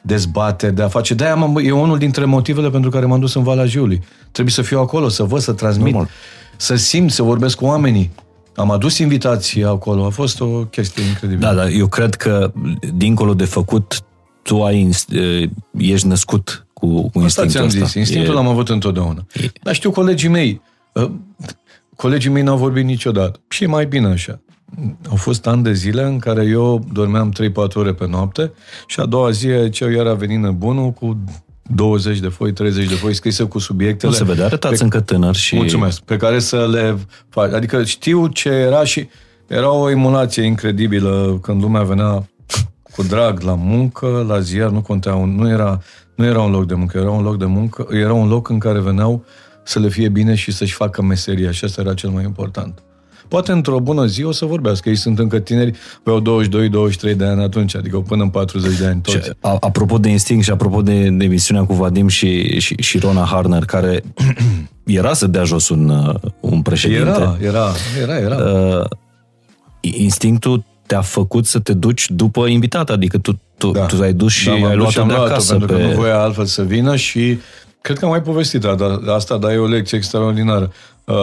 dezbateri, 0.00 0.74
de 0.74 0.82
a 0.82 0.88
face... 0.88 1.14
De-aia 1.14 1.52
e 1.62 1.72
unul 1.72 1.98
dintre 1.98 2.24
motivele 2.24 2.70
pentru 2.70 2.90
care 2.90 3.06
m-am 3.06 3.20
dus 3.20 3.34
în 3.34 3.42
Valea 3.42 3.66
Jiului. 3.66 4.00
Trebuie 4.32 4.54
să 4.54 4.62
fiu 4.62 4.78
acolo, 4.78 5.08
să 5.08 5.22
văd, 5.22 5.40
să 5.40 5.52
transmit, 5.52 5.92
Normal. 5.92 6.10
să 6.56 6.74
simt, 6.74 7.10
să 7.10 7.22
vorbesc 7.22 7.56
cu 7.56 7.64
oamenii. 7.64 8.10
Am 8.58 8.70
adus 8.70 8.98
invitații 8.98 9.64
acolo, 9.64 10.04
a 10.04 10.10
fost 10.10 10.40
o 10.40 10.64
chestie 10.64 11.02
incredibilă. 11.02 11.48
Da, 11.48 11.54
dar 11.54 11.68
eu 11.68 11.86
cred 11.86 12.14
că, 12.14 12.52
dincolo 12.94 13.34
de 13.34 13.44
făcut, 13.44 14.02
tu 14.42 14.62
ai, 14.62 14.90
ești 15.76 16.06
născut 16.06 16.66
cu, 16.72 17.10
cu 17.10 17.18
Asta 17.18 17.46
ți-am 17.46 17.68
zis, 17.68 17.94
instinctul 17.94 18.32
e... 18.32 18.36
l-am 18.36 18.46
avut 18.46 18.68
întotdeauna. 18.68 19.26
E... 19.34 19.50
Dar 19.62 19.74
știu 19.74 19.90
colegii 19.90 20.28
mei, 20.28 20.60
colegii 21.96 22.30
mei 22.30 22.42
n-au 22.42 22.56
vorbit 22.56 22.84
niciodată. 22.84 23.40
Și 23.48 23.64
e 23.64 23.66
mai 23.66 23.86
bine 23.86 24.06
așa. 24.06 24.40
Au 25.08 25.16
fost 25.16 25.46
ani 25.46 25.62
de 25.62 25.72
zile 25.72 26.02
în 26.02 26.18
care 26.18 26.44
eu 26.44 26.84
dormeam 26.92 27.32
3-4 27.32 27.74
ore 27.74 27.92
pe 27.92 28.06
noapte 28.06 28.52
și 28.86 29.00
a 29.00 29.06
doua 29.06 29.30
zi 29.30 29.48
ziceau 29.62 29.90
iar 29.90 30.06
a 30.06 30.14
venit 30.14 30.38
nebunul 30.38 30.90
cu 30.90 31.24
20 31.74 32.18
de 32.18 32.28
foi, 32.28 32.52
30 32.52 32.88
de 32.88 32.94
foi 32.94 33.14
scrise 33.14 33.44
cu 33.44 33.58
subiectele. 33.58 34.10
Nu 34.10 34.16
se 34.18 34.24
vede, 34.24 34.42
arătați 34.42 34.76
pe... 34.76 34.82
încă 34.82 35.00
tânăr 35.00 35.34
și... 35.34 35.54
Mulțumesc. 35.54 36.00
Pe 36.00 36.16
care 36.16 36.38
să 36.38 36.68
le 36.70 36.98
faci. 37.28 37.52
Adică 37.52 37.84
știu 37.84 38.26
ce 38.26 38.48
era 38.48 38.84
și 38.84 39.08
era 39.46 39.72
o 39.72 39.90
emulație 39.90 40.42
incredibilă 40.42 41.38
când 41.42 41.62
lumea 41.62 41.82
venea 41.82 42.28
cu 42.92 43.02
drag 43.02 43.40
la 43.40 43.54
muncă, 43.54 44.24
la 44.28 44.40
ziar, 44.40 44.70
nu 44.70 44.80
contea, 44.80 45.14
un, 45.14 45.34
nu, 45.34 45.48
era, 45.48 45.82
nu 46.14 46.24
era 46.24 46.40
un 46.40 46.50
loc 46.50 46.66
de 46.66 46.74
muncă, 46.74 46.98
era 46.98 47.10
un 47.10 47.22
loc 47.22 47.38
de 47.38 47.44
muncă, 47.44 47.86
era 47.90 48.12
un 48.12 48.28
loc 48.28 48.48
în 48.48 48.58
care 48.58 48.80
veneau 48.80 49.24
să 49.62 49.78
le 49.78 49.88
fie 49.88 50.08
bine 50.08 50.34
și 50.34 50.52
să-și 50.52 50.74
facă 50.74 51.02
meseria 51.02 51.50
și 51.50 51.64
asta 51.64 51.80
era 51.80 51.94
cel 51.94 52.10
mai 52.10 52.24
important. 52.24 52.82
Poate 53.28 53.52
într-o 53.52 53.80
bună 53.80 54.06
zi 54.06 54.24
o 54.24 54.32
să 54.32 54.44
vorbească. 54.44 54.88
Ei 54.88 54.96
sunt 54.96 55.18
încă 55.18 55.38
tineri, 55.38 55.72
aveau 56.04 56.42
22-23 57.12 57.16
de 57.16 57.24
ani 57.24 57.42
atunci, 57.42 57.76
adică 57.76 57.98
până 57.98 58.22
în 58.22 58.28
40 58.28 58.78
de 58.78 58.86
ani 58.86 59.00
toți. 59.00 59.16
Și, 59.16 59.32
a, 59.40 59.56
apropo 59.60 59.98
de 59.98 60.08
instinct 60.08 60.44
și 60.44 60.50
apropo 60.50 60.82
de, 60.82 61.08
de 61.08 61.24
emisiunea 61.24 61.64
cu 61.64 61.74
Vadim 61.74 62.08
și, 62.08 62.60
și, 62.60 62.74
și 62.78 62.98
Rona 62.98 63.24
Harner, 63.24 63.64
care 63.64 64.02
era 64.84 65.12
să 65.12 65.26
dea 65.26 65.44
jos 65.44 65.68
un, 65.68 65.88
uh, 65.88 66.14
un 66.40 66.62
președinte. 66.62 67.08
Era, 67.08 67.36
era, 67.40 67.68
era, 68.02 68.18
era. 68.18 68.36
Uh, 68.36 68.84
instinctul 69.80 70.64
te-a 70.86 71.00
făcut 71.00 71.46
să 71.46 71.58
te 71.58 71.72
duci 71.72 72.10
după 72.10 72.46
invitat, 72.46 72.90
adică 72.90 73.18
tu, 73.18 73.40
tu, 73.58 73.70
da. 73.70 73.86
tu 73.86 74.02
ai 74.02 74.12
dus 74.12 74.32
și 74.32 74.46
da, 74.46 74.54
m-am 74.54 74.64
ai 74.64 74.76
dus 74.76 74.78
luat 74.78 74.92
și 74.92 74.98
am 74.98 75.08
de 75.08 75.14
luat-o, 75.14 75.30
acasă. 75.30 75.54
Pentru 75.54 75.76
pe... 75.76 75.82
că 75.82 75.88
nu 75.88 75.94
voia 75.94 76.20
altfel 76.20 76.44
să 76.44 76.62
vină 76.62 76.96
și 76.96 77.38
cred 77.80 77.98
că 77.98 78.04
am 78.04 78.10
mai 78.10 78.22
povestit 78.22 78.60
dar, 78.60 78.76
asta, 79.06 79.36
dar 79.36 79.50
e 79.50 79.56
o 79.56 79.66
lecție 79.66 79.96
extraordinară. 79.98 80.72
Uh, 81.08 81.14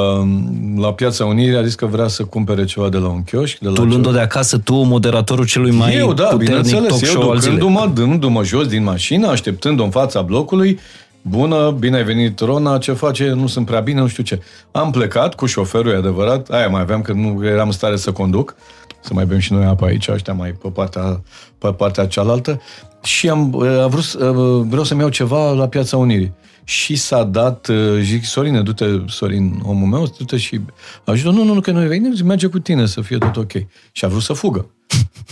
La 0.77 0.93
Piața 0.93 1.25
Unirii 1.25 1.55
a 1.57 1.63
zis 1.63 1.75
că 1.75 1.86
vrea 1.86 2.07
să 2.07 2.23
cumpere 2.23 2.65
ceva 2.65 2.89
de 2.89 2.97
la 2.97 3.07
un 3.07 3.23
chioșc. 3.23 3.57
De 3.59 3.67
la 3.67 3.73
Tu 3.73 3.81
luând-o 3.83 3.97
ceva- 4.07 4.11
de 4.17 4.19
acasă, 4.23 4.57
tu, 4.57 4.73
moderatorul 4.75 5.45
celui 5.45 5.71
mai 5.71 5.95
eu, 5.95 6.13
da, 6.13 6.23
puternic 6.23 6.45
bineînțeles, 6.47 6.88
talk 6.89 7.01
eu 7.01 7.07
show 7.21 7.29
al 7.31 7.39
zilei. 7.39 7.57
ducându-mă, 7.57 7.91
dându-mă 7.93 8.43
jos 8.43 8.67
din 8.67 8.83
mașină, 8.83 9.27
așteptând-o 9.27 9.83
în 9.83 9.89
fața 9.89 10.21
blocului, 10.21 10.79
bună, 11.21 11.75
bine 11.79 11.95
ai 11.97 12.03
venit, 12.03 12.39
Rona, 12.39 12.77
ce 12.77 12.91
face, 12.91 13.29
nu 13.29 13.47
sunt 13.47 13.65
prea 13.65 13.79
bine, 13.79 13.99
nu 13.99 14.07
știu 14.07 14.23
ce. 14.23 14.39
Am 14.71 14.91
plecat 14.91 15.36
cu 15.36 15.45
șoferul, 15.45 15.91
e 15.91 15.95
adevărat, 15.95 16.49
aia 16.49 16.67
mai 16.67 16.81
aveam, 16.81 17.01
că 17.01 17.13
nu 17.13 17.45
eram 17.45 17.65
în 17.65 17.71
stare 17.73 17.95
să 17.95 18.11
conduc, 18.11 18.55
să 19.01 19.13
mai 19.13 19.25
bem 19.25 19.39
și 19.39 19.53
noi 19.53 19.65
apă 19.65 19.86
aici, 19.86 20.07
ăștia 20.07 20.33
mai 20.33 20.51
pe 20.61 20.67
partea, 20.73 21.21
pe 21.57 21.67
partea 21.67 22.05
cealaltă, 22.07 22.61
și 23.03 23.29
am 23.29 23.61
a 23.83 23.88
vrut, 23.88 24.03
să- 24.03 24.31
vreau 24.67 24.83
să-mi 24.83 24.99
iau 24.99 25.09
ceva 25.09 25.51
la 25.51 25.67
Piața 25.67 25.97
Unirii. 25.97 26.33
Și 26.68 26.95
s-a 26.95 27.24
dat, 27.24 27.68
uh, 27.68 27.99
zic, 28.01 28.24
Sorine, 28.24 28.61
du-te, 28.61 28.86
Sorin, 29.07 29.59
omul 29.63 29.88
meu, 29.88 30.13
du-te 30.18 30.38
și 30.38 30.61
ajută. 31.05 31.36
Nu, 31.36 31.43
nu, 31.43 31.53
nu, 31.53 31.61
că 31.61 31.72
noi 31.72 31.88
venim, 31.88 32.13
zic, 32.13 32.26
merge 32.26 32.47
cu 32.47 32.59
tine 32.59 32.86
să 32.86 33.01
fie 33.01 33.18
tot 33.18 33.36
ok. 33.38 33.51
Și 33.91 34.05
a 34.05 34.07
vrut 34.07 34.22
să 34.22 34.34
fugă. 34.34 34.70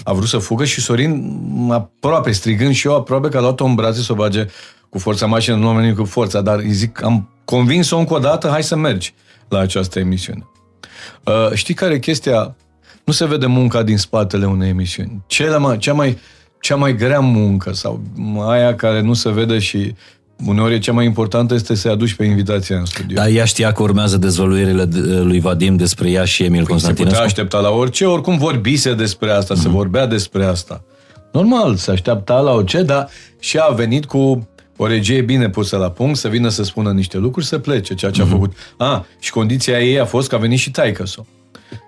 A 0.04 0.14
vrut 0.14 0.28
să 0.28 0.38
fugă 0.38 0.66
și 0.66 0.82
Sorin, 0.82 1.40
aproape 1.72 2.32
strigând 2.32 2.74
și 2.74 2.88
eu, 2.88 2.96
aproape 2.96 3.30
că 3.30 3.38
a 3.38 3.42
luat-o 3.42 3.66
în 3.66 3.76
brațe 3.76 4.02
să 4.02 4.12
o 4.12 4.16
bage 4.16 4.46
cu 4.90 5.00
forța 5.00 5.26
mașină, 5.26 5.56
nu 5.56 5.68
am 5.68 5.76
venit 5.76 5.96
cu 5.96 6.04
forța, 6.04 6.42
dar 6.42 6.60
îi 6.60 6.72
zic, 6.72 7.04
am 7.04 7.30
convins-o 7.46 7.98
încă 7.98 8.14
o 8.14 8.20
dată, 8.20 8.48
hai 8.48 8.64
să 8.64 8.76
mergi 8.76 9.14
la 9.48 9.60
această 9.60 10.00
emisiune. 10.00 10.48
Uh, 11.24 11.52
știi 11.54 11.74
care 11.74 11.94
e 11.94 12.00
chestia? 12.00 12.56
Nu 13.04 13.14
se 13.14 13.26
vede 13.26 13.46
munca 13.46 13.84
din 13.84 13.98
spatele 13.98 14.46
unei 14.46 14.70
emisiuni. 14.70 15.24
Cea 15.28 15.58
mai, 15.58 15.78
cea 15.78 15.94
mai, 15.94 16.18
cea 16.60 16.76
mai 16.76 16.96
grea 16.96 17.20
muncă 17.20 17.74
sau 17.74 18.02
aia 18.40 18.76
care 18.76 19.02
nu 19.02 19.14
se 19.14 19.30
vede 19.32 19.60
și 19.60 19.96
uneori 20.46 20.74
e 20.74 20.80
cea 20.80 20.92
mai 20.92 21.06
importantă 21.06 21.54
este 21.54 21.76
să-i 21.76 21.92
aduci 21.92 22.14
pe 22.14 22.24
invitația 22.26 22.78
în 22.78 22.86
studio. 22.86 23.16
Dar 23.16 23.28
ea 23.30 23.46
știa 23.46 23.72
că 23.72 23.82
urmează 23.84 24.18
dezvăluirile 24.18 24.86
de- 24.86 25.00
lui 25.00 25.40
Vadim 25.40 25.76
despre 25.76 26.10
ea 26.10 26.26
și 26.26 26.44
Emil 26.44 26.58
Se 26.60 26.62
putea 26.64 26.74
Constantinescu? 26.74 27.24
aștepta 27.24 27.60
la 27.60 27.70
orice, 27.70 28.06
oricum 28.06 28.38
vorbise 28.38 28.94
despre 28.94 29.32
asta, 29.32 29.56
se 29.56 29.70
vorbea 29.70 30.06
despre 30.08 30.46
asta. 30.46 30.84
Normal, 31.32 31.76
se 31.76 31.92
aștepta 31.92 32.40
la 32.40 32.52
orice, 32.52 32.82
dar 32.84 33.10
și 33.40 33.58
a 33.58 33.74
venit 33.74 34.06
cu 34.06 34.48
o 34.78 34.88
regie 34.88 35.22
bine 35.22 35.50
pusă 35.50 35.78
la 35.78 35.90
punct, 35.92 36.18
să 36.18 36.28
vină 36.28 36.50
să 36.50 36.64
spună 36.64 36.92
niște 36.92 37.18
lucruri, 37.18 37.46
să 37.46 37.58
plece, 37.58 37.94
ceea 37.94 38.12
ce 38.12 38.22
a 38.22 38.26
făcut. 38.26 38.54
A, 38.78 39.06
și 39.20 39.32
condiția 39.32 39.80
ei 39.82 40.00
a 40.00 40.06
fost 40.06 40.30
că 40.30 40.36
a 40.36 40.38
venit 40.38 40.60
și 40.60 40.72
taică 40.72 41.06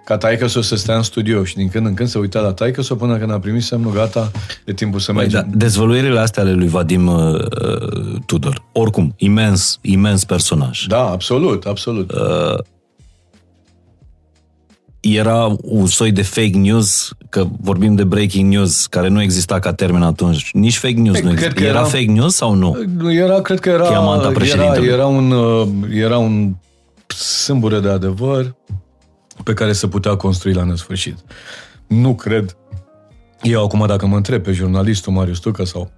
ca 0.05 0.17
taică 0.17 0.47
să 0.47 0.61
stea 0.75 0.95
în 0.95 1.03
studio 1.03 1.43
și 1.43 1.55
din 1.55 1.69
când 1.69 1.85
în 1.85 1.93
când 1.93 2.09
să 2.09 2.19
uita 2.19 2.39
la 2.39 2.53
taică 2.53 2.81
până 2.95 3.17
când 3.17 3.31
a 3.31 3.39
primit 3.39 3.63
semnul 3.63 3.91
gata, 3.93 4.31
e 4.65 4.73
timpul 4.73 4.99
să 4.99 5.11
Păi, 5.11 5.21
mergem. 5.21 5.45
da, 5.49 5.57
dezvăluirile 5.57 6.19
astea 6.19 6.43
ale 6.43 6.53
lui 6.53 6.67
Vadim 6.67 7.07
uh, 7.07 7.33
uh, 7.33 8.15
Tudor, 8.25 8.63
oricum, 8.71 9.13
imens, 9.17 9.77
imens 9.81 10.23
personaj. 10.23 10.85
Da, 10.87 11.09
absolut, 11.09 11.65
absolut. 11.65 12.11
Era 14.99 15.55
un 15.61 15.87
soi 15.87 16.11
de 16.11 16.21
fake 16.21 16.57
news, 16.57 17.11
că 17.29 17.45
vorbim 17.61 17.95
de 17.95 18.03
breaking 18.03 18.53
news, 18.53 18.85
care 18.85 19.07
nu 19.07 19.21
exista 19.21 19.59
ca 19.59 19.73
termen 19.73 20.01
atunci. 20.01 20.49
Nici 20.53 20.77
fake 20.77 20.93
news 20.99 21.19
Păi, 21.19 21.29
nu 21.29 21.35
cred 21.35 21.43
exista. 21.45 21.61
că 21.61 21.63
Era, 21.67 21.79
era- 21.79 21.87
fake 21.87 22.11
news 22.11 22.35
sau 22.35 22.53
nu? 22.53 22.77
Era, 23.11 23.41
cred 23.41 23.59
că 23.59 23.69
era, 23.69 23.83
Chiamanta 23.87 24.23
era, 24.25 24.33
președintelui. 24.33 24.87
era, 24.87 25.05
un, 25.05 25.31
uh, 25.31 25.67
era 25.93 26.17
un 26.17 26.55
sâmbure 27.07 27.79
de 27.79 27.89
adevăr 27.89 28.55
pe 29.43 29.53
care 29.53 29.73
se 29.73 29.87
putea 29.87 30.15
construi 30.15 30.53
la 30.53 30.63
nesfârșit. 30.63 31.17
Nu 31.87 32.15
cred, 32.15 32.57
eu 33.41 33.63
acum 33.63 33.85
dacă 33.87 34.05
mă 34.05 34.15
întreb 34.15 34.43
pe 34.43 34.51
jurnalistul 34.51 35.13
Marius 35.13 35.39
Tucă 35.39 35.63
sau 35.63 35.91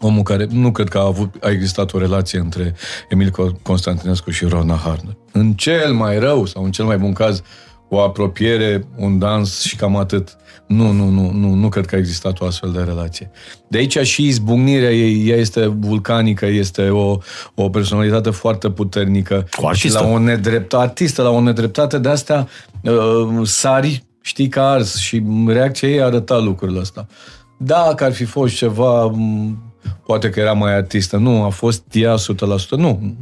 omul 0.00 0.22
care, 0.22 0.46
nu 0.50 0.72
cred 0.72 0.88
că 0.88 0.98
a, 0.98 1.04
avut, 1.04 1.34
a 1.40 1.50
existat 1.50 1.92
o 1.92 1.98
relație 1.98 2.38
între 2.38 2.74
Emil 3.08 3.30
Constantinescu 3.62 4.30
și 4.30 4.44
Rona 4.44 4.74
Harner. 4.74 5.16
În 5.32 5.52
cel 5.52 5.92
mai 5.92 6.18
rău 6.18 6.44
sau 6.44 6.64
în 6.64 6.70
cel 6.70 6.84
mai 6.84 6.98
bun 6.98 7.12
caz, 7.12 7.42
o 7.88 8.00
apropiere, 8.00 8.86
un 8.96 9.18
dans 9.18 9.60
și 9.60 9.76
cam 9.76 9.96
atât. 9.96 10.36
Nu, 10.66 10.90
nu, 10.90 11.08
nu, 11.08 11.30
nu, 11.30 11.54
nu 11.54 11.68
cred 11.68 11.86
că 11.86 11.94
a 11.94 11.98
existat 11.98 12.40
o 12.40 12.46
astfel 12.46 12.72
de 12.72 12.82
relație. 12.82 13.30
De 13.68 13.78
aici 13.78 13.98
și 13.98 14.26
izbucnirea 14.26 14.92
ei, 14.92 15.28
ea 15.28 15.36
este 15.36 15.66
vulcanică, 15.66 16.46
este 16.46 16.88
o, 16.88 17.18
o 17.54 17.68
personalitate 17.68 18.30
foarte 18.30 18.70
puternică. 18.70 19.46
O 19.56 19.66
artistă. 19.66 19.98
Și 19.98 20.04
la 20.04 20.10
o 20.10 20.18
nedreptate, 20.18 20.84
artistă, 20.84 21.22
la 21.22 21.30
o 21.30 21.40
nedreptate 21.40 21.98
de 21.98 22.08
astea, 22.08 22.48
uh, 22.82 23.46
sari, 23.46 24.04
știi 24.20 24.48
că 24.48 24.60
ars 24.60 24.96
și 24.96 25.22
reacția 25.46 25.88
ei 25.88 26.02
arăta 26.02 26.38
lucrurile 26.38 26.80
astea. 26.80 27.06
Dacă 27.58 28.04
ar 28.04 28.12
fi 28.12 28.24
fost 28.24 28.54
ceva, 28.54 29.04
m, 29.06 29.58
poate 30.06 30.30
că 30.30 30.40
era 30.40 30.52
mai 30.52 30.76
artistă. 30.76 31.16
Nu, 31.16 31.44
a 31.44 31.48
fost 31.48 31.82
ea 31.92 32.14
100%. 32.14 32.68
Nu. 32.76 33.16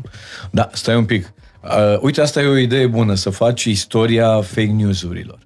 Da, 0.51 0.69
stai 0.73 0.97
un 0.97 1.05
pic. 1.05 1.33
Uh, 1.65 1.99
uite, 2.01 2.21
asta 2.21 2.43
e 2.43 2.47
o 2.47 2.57
idee 2.57 2.87
bună, 2.87 3.15
să 3.15 3.31
faci 3.31 3.65
istoria 3.65 4.41
fake 4.41 4.73
news-urilor. 4.77 5.39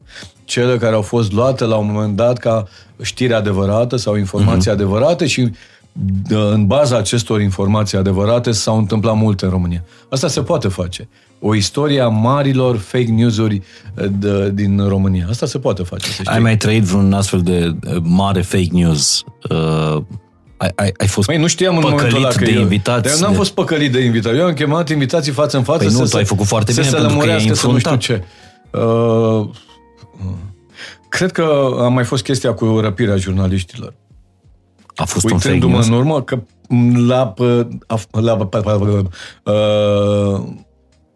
Cele 0.45 0.77
care 0.77 0.95
au 0.95 1.03
fost 1.03 1.33
luate 1.33 1.65
la 1.65 1.77
un 1.77 1.93
moment 1.93 2.17
dat 2.17 2.39
ca 2.39 2.69
știri 3.03 3.35
adevărată 3.35 3.97
sau 3.97 4.17
informații 4.17 4.71
uh-huh. 4.71 4.75
adevărate 4.75 5.27
și 5.27 5.51
d- 5.93 6.53
în 6.53 6.67
baza 6.67 6.97
acestor 6.97 7.41
informații 7.41 7.99
adevărate 7.99 8.53
s-au 8.53 8.79
întâmplat 8.79 9.17
multe 9.17 9.45
în 9.45 9.51
România. 9.51 9.85
Asta 10.11 10.29
se 10.29 10.43
poate 10.43 10.69
face. 10.69 11.09
O 11.41 11.55
istorie 11.55 12.01
a 12.01 12.09
marilor 12.09 12.77
fake 12.77 13.11
news-uri 13.11 13.63
uh, 13.95 14.05
de, 14.19 14.51
din 14.51 14.89
România. 14.89 15.27
Asta 15.31 15.47
se 15.47 15.59
poate 15.59 15.83
face, 15.83 16.07
să 16.07 16.13
știi. 16.13 16.27
Ai 16.27 16.39
mai 16.39 16.57
trăit 16.57 16.83
vreun 16.83 17.13
astfel 17.13 17.41
de 17.41 17.77
uh, 17.87 17.97
mare 18.03 18.41
fake 18.41 18.69
news? 18.73 19.25
Uh, 19.51 20.03
ai, 20.59 20.71
ai, 20.75 20.93
ai 20.99 21.07
fost 21.07 21.29
Măi, 21.29 21.37
nu 21.39 21.47
știam 21.47 21.75
în 21.77 21.81
păcălit 21.83 22.01
momentul 22.01 22.25
ăla 22.25 22.35
că 22.35 22.45
de 22.45 22.51
eu, 22.53 22.61
invitați. 22.61 23.03
Dar 23.03 23.13
eu 23.13 23.19
n-am 23.19 23.31
de- 23.31 23.37
fost 23.37 23.53
păcălit 23.53 23.93
de 23.93 24.01
invitați. 24.01 24.37
Eu 24.37 24.45
am 24.47 24.53
chemat 24.53 24.89
invitații 24.91 25.33
față 25.33 25.57
în 25.57 25.63
față 25.63 25.79
Păi 25.85 25.91
să 25.93 25.99
nu, 25.99 26.05
se, 26.05 26.11
tu 26.11 26.17
ai 26.17 26.25
făcut 26.25 26.47
foarte 26.47 26.73
să 26.73 26.81
bine, 26.81 26.93
se 26.93 26.99
pentru 26.99 27.19
că 27.19 27.27
i-ai 27.27 27.35
lămurească, 27.37 27.55
să 27.61 27.67
nu 27.67 27.79
știu 27.79 27.91
înfruntat. 27.91 28.23
ce. 28.71 28.79
Uh, 28.79 29.49
cred 31.09 31.33
că 31.33 31.77
a 31.79 31.89
mai 31.89 32.05
fost 32.05 32.23
chestia 32.23 32.53
cu 32.55 32.79
răpirea 32.81 33.17
jurnaliștilor. 33.17 33.95
A 34.97 35.05
fost 35.05 35.25
un 35.31 35.39
fake 35.39 35.45
Uitându-mă 35.53 35.73
news? 35.73 35.87
în 35.87 35.93
urmă 35.93 36.23
că 36.23 36.39
la, 37.07 37.35
la, 38.11 38.37
la, 38.65 38.75
uh, 39.45 40.41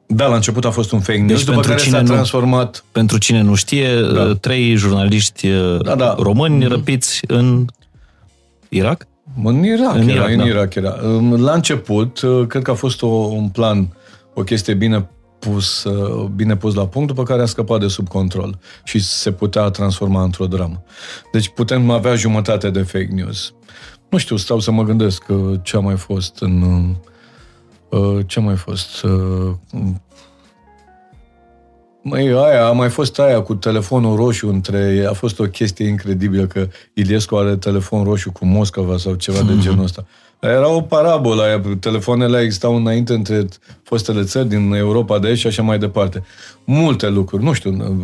da, 0.07 0.27
la 0.27 0.35
început 0.35 0.65
a 0.65 0.71
fost 0.71 0.93
un 0.93 1.01
fake 1.01 1.19
news, 1.19 1.29
Deci 1.31 1.39
după 1.45 1.53
pentru 1.53 1.71
care 1.71 1.83
cine 1.83 1.97
s-a 1.97 2.03
nu- 2.03 2.09
transformat 2.09 2.85
Pentru 2.93 3.19
cine 3.19 3.41
nu 3.43 3.55
știe, 3.55 4.01
da. 4.15 4.35
trei 4.35 4.75
jurnaliști 4.75 5.49
Da, 5.49 5.77
da, 5.77 5.79
da. 5.83 5.95
da. 5.95 6.15
români 6.19 6.67
răpiți 6.67 7.21
în 7.27 7.65
Irak? 8.69 9.07
În 9.45 9.65
Irak, 9.65 9.95
În 9.95 10.01
în 10.01 10.09
era, 10.09 10.31
Irak, 10.31 10.31
în 10.31 10.39
da. 10.39 10.45
Irak 10.45 10.75
era. 10.75 10.97
La 11.37 11.53
început, 11.53 12.21
uh, 12.21 12.47
cred 12.47 12.63
că 12.63 12.71
a 12.71 12.75
fost 12.75 13.03
o, 13.03 13.07
un 13.07 13.49
plan, 13.49 13.97
o 14.35 14.43
chestie 14.43 14.75
bine 14.75 15.09
pus, 15.39 15.85
uh, 15.85 16.25
bine 16.25 16.57
pus 16.57 16.75
la 16.75 16.87
punct, 16.87 17.09
după 17.09 17.23
care 17.23 17.43
a 17.43 17.47
scăpat 17.47 17.81
de 17.81 17.89
sub 17.89 18.09
control 18.09 18.59
și 18.85 18.99
se 19.01 19.33
putea 19.33 19.69
transforma 19.69 20.23
într-o 20.23 20.47
dramă. 20.47 20.83
Deci 21.33 21.49
putem 21.49 21.91
avea 21.91 22.15
jumătate 22.15 22.71
de 22.71 22.83
fake 22.83 23.09
news. 23.13 23.55
Nu 24.09 24.19
știu, 24.19 24.37
stau 24.37 24.61
să 24.61 24.71
mă 24.71 24.83
gândesc 24.83 25.25
uh, 25.29 25.61
ce 25.63 25.77
a 25.77 25.81
mai 25.81 25.97
fost 25.97 26.41
în... 26.41 26.63
uh, 27.89 28.27
Ce 28.27 28.39
a 28.39 28.43
mai 28.43 28.57
fost? 28.57 29.05
Uh, 32.03 32.11
Măi, 32.11 32.29
aia, 32.29 32.67
a 32.67 32.73
mai 32.73 32.89
fost 32.89 33.19
aia 33.19 33.41
cu 33.41 33.55
telefonul 33.55 34.17
roșu 34.17 34.49
între... 34.49 35.07
A 35.09 35.13
fost 35.13 35.39
o 35.39 35.45
chestie 35.45 35.87
incredibilă 35.87 36.47
că 36.47 36.69
Iliescu 36.95 37.37
are 37.37 37.57
telefon 37.57 38.05
roșu 38.05 38.33
cu 38.33 38.47
Moscova 38.47 38.97
sau 38.97 39.15
ceva 39.15 39.43
de 39.43 39.53
genul 39.59 39.85
ăsta. 39.85 40.07
Era 40.41 40.69
o 40.69 40.81
parabolă 40.81 41.43
aia, 41.43 41.63
telefoanele 41.81 42.41
existau 42.41 42.77
înainte 42.77 43.13
între 43.13 43.47
fostele 43.83 44.23
țări 44.23 44.49
din 44.49 44.73
Europa 44.73 45.19
de 45.19 45.29
Est 45.29 45.41
și 45.41 45.47
așa 45.47 45.63
mai 45.63 45.79
departe. 45.79 46.23
Multe 46.65 47.09
lucruri, 47.09 47.43
nu 47.43 47.53
știu, 47.53 47.97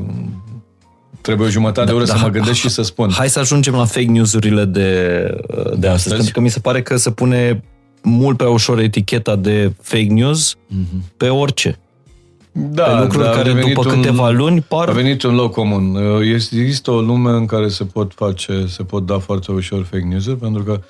trebuie 1.21 1.47
o 1.47 1.51
jumătate 1.51 1.87
de 1.87 1.93
oră 1.93 2.05
să 2.05 2.17
mă 2.21 2.29
gândesc 2.29 2.59
și 2.59 2.69
să 2.69 2.83
spun. 2.83 3.11
Hai 3.11 3.29
să 3.29 3.39
ajungem 3.39 3.75
la 3.75 3.85
fake 3.85 4.07
news-urile 4.07 4.65
de, 4.65 4.81
de 5.77 5.87
astăzi, 5.87 5.87
astăzi? 5.87 6.15
pentru 6.15 6.33
că 6.33 6.41
mi 6.41 6.49
se 6.49 6.61
pare 6.61 6.83
că 6.83 6.97
se 6.97 7.11
pune 7.11 7.63
mult 8.03 8.37
prea 8.37 8.51
ușor 8.51 8.79
eticheta 8.79 9.37
de 9.37 9.73
fake 9.83 10.13
news 10.13 10.57
pe 11.17 11.29
orice. 11.29 11.79
Da, 12.53 12.83
pe 12.83 13.03
lucruri 13.03 13.25
dar 13.25 13.33
a 13.33 13.37
care 13.37 13.53
devenit 13.53 13.75
după 13.75 13.89
câteva 13.91 14.31
luni 14.31 14.61
par- 14.61 14.89
A 14.89 14.93
venit 14.93 15.23
un 15.23 15.35
loc 15.35 15.53
comun. 15.53 15.97
Este- 16.23 16.61
Există 16.61 16.91
o 16.91 17.01
lume 17.01 17.31
în 17.31 17.47
care 17.47 17.69
se 17.69 17.85
pot 17.85 18.13
face, 18.15 18.67
se 18.67 18.83
pot 18.83 19.07
da 19.07 19.19
foarte 19.19 19.53
ușor 19.53 19.85
fake 19.85 20.05
news 20.05 20.27
pentru 20.41 20.63
că 20.63 20.81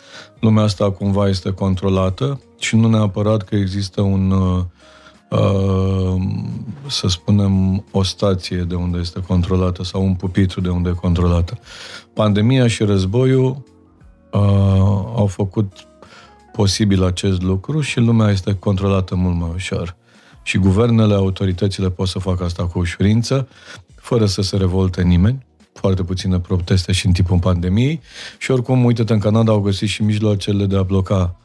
lumea 0.41 0.63
asta 0.63 0.91
cumva 0.91 1.29
este 1.29 1.51
controlată 1.51 2.41
și 2.59 2.77
nu 2.77 2.89
neapărat 2.89 3.43
că 3.43 3.55
există 3.57 4.01
un, 4.01 4.31
uh, 4.31 4.65
uh, 5.41 6.23
să 6.87 7.09
spunem, 7.09 7.85
o 7.91 8.03
stație 8.03 8.57
de 8.57 8.75
unde 8.75 8.99
este 8.99 9.21
controlată 9.27 9.85
sau 9.85 10.05
un 10.05 10.15
pupitru 10.15 10.61
de 10.61 10.69
unde 10.69 10.89
e 10.89 10.93
controlată. 11.01 11.59
Pandemia 12.15 12.67
și 12.67 12.83
războiul 12.85 13.63
uh, 14.33 14.41
au 15.17 15.27
făcut 15.27 15.73
posibil 16.53 17.05
acest 17.05 17.43
lucru 17.43 17.81
și 17.81 18.01
lumea 18.01 18.31
este 18.31 18.55
controlată 18.55 19.15
mult 19.15 19.37
mai 19.41 19.51
ușor. 19.55 19.97
Și 20.49 20.59
guvernele, 20.59 21.15
autoritățile 21.15 21.91
pot 21.91 22.09
să 22.09 22.19
facă 22.19 22.45
asta 22.45 22.67
cu 22.67 22.79
ușurință, 22.79 23.49
fără 23.97 24.27
să 24.27 24.43
se 24.43 24.57
revolte 24.57 25.03
nimeni, 25.03 25.47
foarte 25.73 26.03
puține 26.03 26.41
proteste 26.41 26.93
și 26.93 27.07
în 27.07 27.13
timpul 27.13 27.39
pandemiei 27.39 28.01
și 28.39 28.51
oricum, 28.51 28.85
uite-te, 28.85 29.13
în 29.13 29.19
Canada 29.19 29.53
au 29.53 29.61
găsit 29.61 29.89
și 29.89 30.03
mijloacele 30.03 30.67
de 30.67 30.77
a 30.77 30.83
bloca 30.83 31.37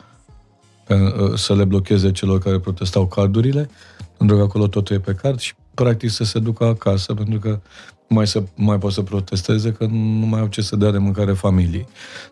să 1.36 1.56
le 1.56 1.64
blocheze 1.64 2.12
celor 2.12 2.40
care 2.40 2.60
protestau 2.60 3.08
cardurile, 3.08 3.70
pentru 4.18 4.36
că 4.36 4.42
acolo 4.42 4.68
totul 4.68 4.96
e 4.96 5.00
pe 5.00 5.14
card 5.14 5.40
și 5.40 5.54
practic 5.74 6.10
să 6.10 6.24
se 6.24 6.40
ducă 6.40 6.66
acasă, 6.66 7.14
pentru 7.14 7.40
că 7.40 7.60
nu 8.08 8.16
mai, 8.16 8.28
să, 8.28 8.44
mai 8.56 8.78
pot 8.78 8.92
să 8.92 9.02
protesteze, 9.02 9.72
că 9.72 9.86
nu 9.86 10.26
mai 10.26 10.40
au 10.40 10.48
ce 10.48 10.62
să 10.62 10.76
dea 10.76 10.92
de 10.92 10.98
mâncare 10.98 11.34
familiei. 11.34 11.88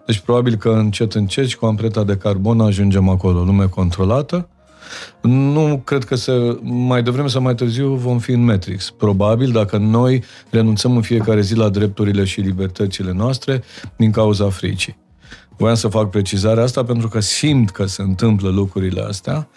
Deci 0.06 0.20
probabil 0.20 0.56
că 0.56 0.70
încet, 0.70 1.14
încet 1.14 1.48
și 1.48 1.58
cu 1.58 1.66
ampreta 1.66 2.04
de 2.04 2.18
carbon 2.18 2.62
ajungem 2.62 3.10
acolo, 3.10 3.44
lume 3.44 3.66
controlată. 3.66 4.48
Nu 5.22 5.82
cred 5.84 6.04
că 6.04 6.16
se, 6.16 6.60
mai 6.62 7.04
devreme 7.04 7.28
sau 7.28 7.42
mai 7.42 7.56
târziu 7.56 7.94
vom 7.94 8.20
fi 8.20 8.32
în 8.32 8.44
Matrix. 8.44 8.90
Probabil 8.90 9.52
dacă 9.52 9.78
noi 9.78 10.24
renunțăm 10.50 10.96
în 10.96 11.02
fiecare 11.02 11.42
zi 11.42 11.56
la 11.56 11.70
drepturile 11.70 12.24
și 12.24 12.42
libertățile 12.42 13.12
noastre 13.12 13.64
din 13.96 14.12
cauza 14.12 14.50
fricii. 14.50 14.98
Voiam 15.58 15.76
să 15.76 15.88
fac 15.88 16.10
precizarea 16.10 16.64
asta 16.64 16.84
pentru 16.84 17.08
că 17.08 17.20
simt 17.20 17.70
că 17.70 17.86
se 17.86 18.02
întâmplă 18.02 18.50
lucrurile 18.50 19.02
astea. 19.02 19.50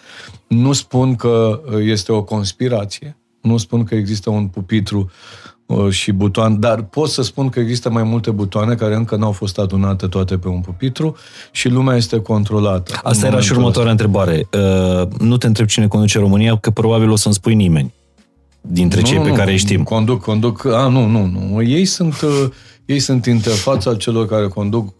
Nu 0.47 0.73
spun 0.73 1.15
că 1.15 1.61
este 1.79 2.11
o 2.11 2.23
conspirație, 2.23 3.17
nu 3.41 3.57
spun 3.57 3.83
că 3.83 3.95
există 3.95 4.29
un 4.29 4.47
pupitru 4.47 4.99
uh, 4.99 5.54
și 5.89 6.11
butoan, 6.11 6.59
dar 6.59 6.81
pot 6.81 7.09
să 7.09 7.21
spun 7.21 7.49
că 7.49 7.59
există 7.59 7.89
mai 7.89 8.03
multe 8.03 8.31
butoane 8.31 8.75
care 8.75 8.95
încă 8.95 9.15
nu 9.15 9.25
au 9.25 9.31
fost 9.31 9.57
adunate 9.57 10.07
toate 10.07 10.37
pe 10.37 10.47
un 10.47 10.59
pupitru 10.61 11.15
și 11.51 11.69
lumea 11.69 11.95
este 11.95 12.19
controlată. 12.19 12.99
Asta 13.03 13.27
era 13.27 13.39
și 13.39 13.51
următoarea 13.51 13.91
ăsta. 13.91 14.03
întrebare. 14.03 14.47
Uh, 14.51 15.07
nu 15.19 15.37
te 15.37 15.47
întreb 15.47 15.67
cine 15.67 15.87
conduce 15.87 16.19
România, 16.19 16.57
că 16.57 16.69
probabil 16.69 17.09
o 17.09 17.15
să-mi 17.15 17.33
spui 17.33 17.55
nimeni 17.55 17.93
dintre 18.61 18.99
nu, 18.99 19.05
cei 19.05 19.17
nu, 19.17 19.23
pe 19.23 19.29
nu, 19.29 19.35
care 19.35 19.51
îi 19.51 19.57
știm. 19.57 19.83
Conduc, 19.83 20.21
conduc, 20.21 20.65
a, 20.65 20.87
nu, 20.87 21.05
nu, 21.05 21.25
nu. 21.25 21.61
Ei 21.61 21.85
sunt, 21.85 22.21
uh, 22.21 22.49
ei 22.85 22.99
sunt 22.99 23.25
interfața 23.25 23.95
celor 23.95 24.27
care 24.27 24.47
conduc 24.47 24.93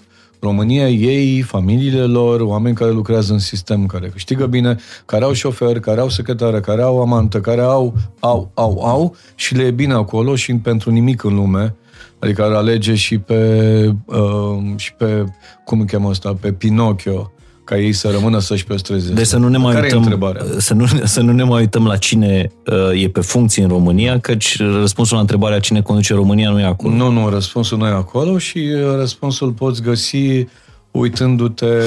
România, 0.45 0.89
ei, 0.89 1.41
familiile 1.41 2.03
lor, 2.03 2.41
oameni 2.41 2.75
care 2.75 2.91
lucrează 2.91 3.33
în 3.33 3.39
sistem, 3.39 3.85
care 3.85 4.07
câștigă 4.07 4.45
bine, 4.45 4.77
care 5.05 5.23
au 5.23 5.33
șofer, 5.33 5.79
care 5.79 5.99
au 5.99 6.09
secretară, 6.09 6.59
care 6.59 6.81
au 6.81 7.01
amantă, 7.01 7.41
care 7.41 7.61
au, 7.61 7.93
au, 8.19 8.51
au, 8.53 8.79
au 8.83 9.15
și 9.35 9.55
le 9.55 9.63
e 9.63 9.71
bine 9.71 9.93
acolo 9.93 10.35
și 10.35 10.53
pentru 10.53 10.91
nimic 10.91 11.23
în 11.23 11.35
lume. 11.35 11.75
Adică 12.19 12.43
ar 12.43 12.51
alege 12.51 12.95
și 12.95 13.17
pe, 13.17 13.93
uh, 14.05 14.57
și 14.75 14.93
pe 14.93 15.25
cum 15.65 15.79
îi 15.79 15.85
cheamă 15.85 16.09
asta, 16.09 16.37
pe 16.41 16.51
Pinocchio, 16.51 17.31
ca 17.65 17.77
ei 17.77 17.93
să 17.93 18.09
rămână 18.09 18.39
să-și 18.39 18.65
păstreze. 18.65 19.13
Deci 19.13 19.25
să 19.25 19.37
nu 19.37 19.47
ne 19.47 19.57
mai 19.57 19.73
Care 19.73 19.85
uităm, 19.85 20.35
să 20.57 20.73
nu, 20.73 20.85
să 21.03 21.21
nu 21.21 21.31
ne 21.31 21.43
mai 21.43 21.59
uităm 21.59 21.85
la 21.85 21.97
cine 21.97 22.51
uh, 22.65 23.01
e 23.01 23.09
pe 23.09 23.21
funcție 23.21 23.63
în 23.63 23.69
România, 23.69 24.19
căci 24.19 24.57
răspunsul 24.57 25.15
la 25.15 25.21
întrebarea 25.21 25.59
cine 25.59 25.81
conduce 25.81 26.13
România 26.13 26.49
nu 26.49 26.59
e 26.59 26.65
acolo. 26.65 26.95
Nu, 26.95 27.09
nu, 27.09 27.29
răspunsul 27.29 27.77
nu 27.77 27.85
e 27.85 27.89
acolo 27.89 28.37
și 28.37 28.57
uh, 28.57 28.95
răspunsul 28.95 29.51
poți 29.51 29.81
găsi 29.81 30.47
uitându-te 30.91 31.79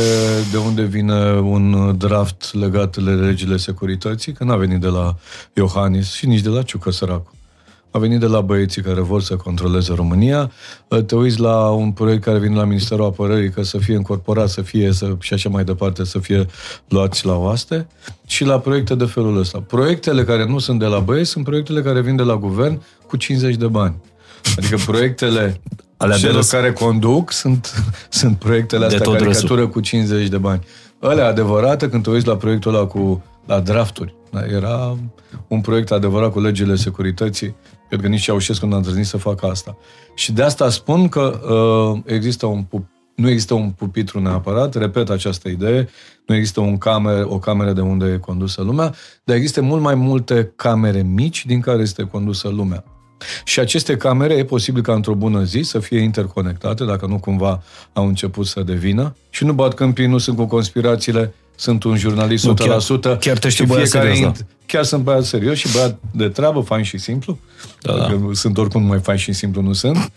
de 0.50 0.56
unde 0.66 0.82
vine 0.82 1.38
un 1.40 1.94
draft 1.98 2.54
legat 2.54 2.96
de 2.96 3.10
legile 3.10 3.56
securității, 3.56 4.32
că 4.32 4.44
n-a 4.44 4.56
venit 4.56 4.80
de 4.80 4.88
la 4.88 5.14
Iohannis 5.52 6.12
și 6.12 6.26
nici 6.26 6.40
de 6.40 6.48
la 6.48 6.62
Ciucă 6.62 6.90
Săracu 6.90 7.37
a 7.98 8.00
venit 8.00 8.20
de 8.20 8.26
la 8.26 8.40
băieții 8.40 8.82
care 8.82 9.00
vor 9.00 9.22
să 9.22 9.36
controleze 9.36 9.92
România, 9.94 10.50
te 11.06 11.14
uiți 11.14 11.40
la 11.40 11.70
un 11.70 11.90
proiect 11.90 12.22
care 12.22 12.38
vine 12.38 12.54
la 12.54 12.64
Ministerul 12.64 13.04
Apărării 13.04 13.50
ca 13.50 13.62
să 13.62 13.78
fie 13.78 13.94
încorporat, 13.94 14.48
să 14.48 14.62
fie 14.62 14.92
să, 14.92 15.16
și 15.20 15.34
așa 15.34 15.48
mai 15.48 15.64
departe, 15.64 16.04
să 16.04 16.18
fie 16.18 16.46
luați 16.88 17.26
la 17.26 17.36
oaste 17.36 17.86
și 18.26 18.44
la 18.44 18.58
proiecte 18.58 18.94
de 18.94 19.04
felul 19.04 19.38
ăsta. 19.38 19.60
Proiectele 19.60 20.24
care 20.24 20.46
nu 20.46 20.58
sunt 20.58 20.78
de 20.78 20.86
la 20.86 20.98
băieți 20.98 21.30
sunt 21.30 21.44
proiectele 21.44 21.82
care 21.82 22.00
vin 22.00 22.16
de 22.16 22.22
la 22.22 22.36
guvern 22.36 22.82
cu 23.06 23.16
50 23.16 23.54
de 23.54 23.66
bani. 23.66 23.96
Adică 24.56 24.76
proiectele 24.86 25.60
Alea 25.96 26.16
celor 26.16 26.42
de 26.42 26.48
care 26.50 26.72
conduc 26.72 27.32
sunt, 27.32 27.84
sunt 28.08 28.38
proiectele 28.38 28.84
astea, 28.84 28.98
de 28.98 29.04
caricatură 29.04 29.60
răsul. 29.60 29.68
cu 29.68 29.80
50 29.80 30.28
de 30.28 30.38
bani. 30.38 30.64
Alea 31.00 31.26
adevărate, 31.26 31.88
când 31.88 32.02
te 32.02 32.10
uiți 32.10 32.26
la 32.26 32.36
proiectul 32.36 32.74
ăla 32.74 32.86
cu 32.86 33.24
la 33.46 33.60
drafturi, 33.60 34.14
da, 34.30 34.40
era 34.40 34.98
un 35.48 35.60
proiect 35.60 35.90
adevărat 35.90 36.32
cu 36.32 36.40
legile 36.40 36.74
securității, 36.74 37.54
Cred 37.88 38.00
că 38.00 38.08
nici 38.08 38.22
Ceaușescu 38.22 38.66
n-a 38.66 38.76
îndrăznit 38.76 39.06
să 39.06 39.16
facă 39.16 39.46
asta. 39.46 39.76
Și 40.14 40.32
de 40.32 40.42
asta 40.42 40.70
spun 40.70 41.08
că 41.08 41.40
uh, 41.94 42.00
există 42.04 42.46
un 42.46 42.64
nu 43.14 43.28
există 43.28 43.54
un 43.54 43.70
pupitru 43.70 44.20
neapărat, 44.20 44.74
repet 44.74 45.10
această 45.10 45.48
idee, 45.48 45.88
nu 46.26 46.34
există 46.34 46.60
un 46.60 46.78
camer, 46.78 47.24
o 47.28 47.38
cameră 47.38 47.72
de 47.72 47.80
unde 47.80 48.06
e 48.06 48.18
condusă 48.18 48.62
lumea, 48.62 48.94
dar 49.24 49.36
există 49.36 49.62
mult 49.62 49.82
mai 49.82 49.94
multe 49.94 50.52
camere 50.56 51.02
mici 51.02 51.46
din 51.46 51.60
care 51.60 51.82
este 51.82 52.02
condusă 52.02 52.48
lumea. 52.48 52.84
Și 53.44 53.60
aceste 53.60 53.96
camere 53.96 54.34
e 54.34 54.44
posibil 54.44 54.82
ca 54.82 54.94
într-o 54.94 55.14
bună 55.14 55.42
zi 55.42 55.60
să 55.60 55.78
fie 55.78 55.98
interconectate, 55.98 56.84
dacă 56.84 57.06
nu 57.06 57.18
cumva 57.18 57.62
au 57.92 58.06
început 58.06 58.46
să 58.46 58.62
devină. 58.62 59.16
Și 59.30 59.44
nu 59.44 59.52
bat 59.52 59.74
câmpii, 59.74 60.06
nu 60.06 60.18
sunt 60.18 60.36
cu 60.36 60.46
conspirațiile 60.46 61.34
sunt 61.60 61.82
un 61.84 61.96
jurnalist 61.96 62.44
100%. 62.44 62.48
Nu, 62.48 62.54
chiar, 62.54 63.16
chiar 63.16 63.38
te 63.38 63.48
știu 63.48 63.64
băiat 63.64 63.86
serios, 63.86 64.20
da. 64.20 64.32
Chiar 64.66 64.84
sunt 64.84 65.02
băiat 65.02 65.24
serios 65.24 65.58
și 65.58 65.72
băiat 65.72 65.98
de 66.10 66.28
treabă, 66.28 66.60
fain 66.60 66.82
și 66.82 66.98
simplu. 66.98 67.38
Da, 67.82 67.96
da. 67.96 68.18
Sunt 68.32 68.58
oricum 68.58 68.82
mai 68.82 69.00
fain 69.00 69.18
și 69.18 69.32
simplu, 69.32 69.62
nu 69.62 69.72
sunt. 69.72 70.12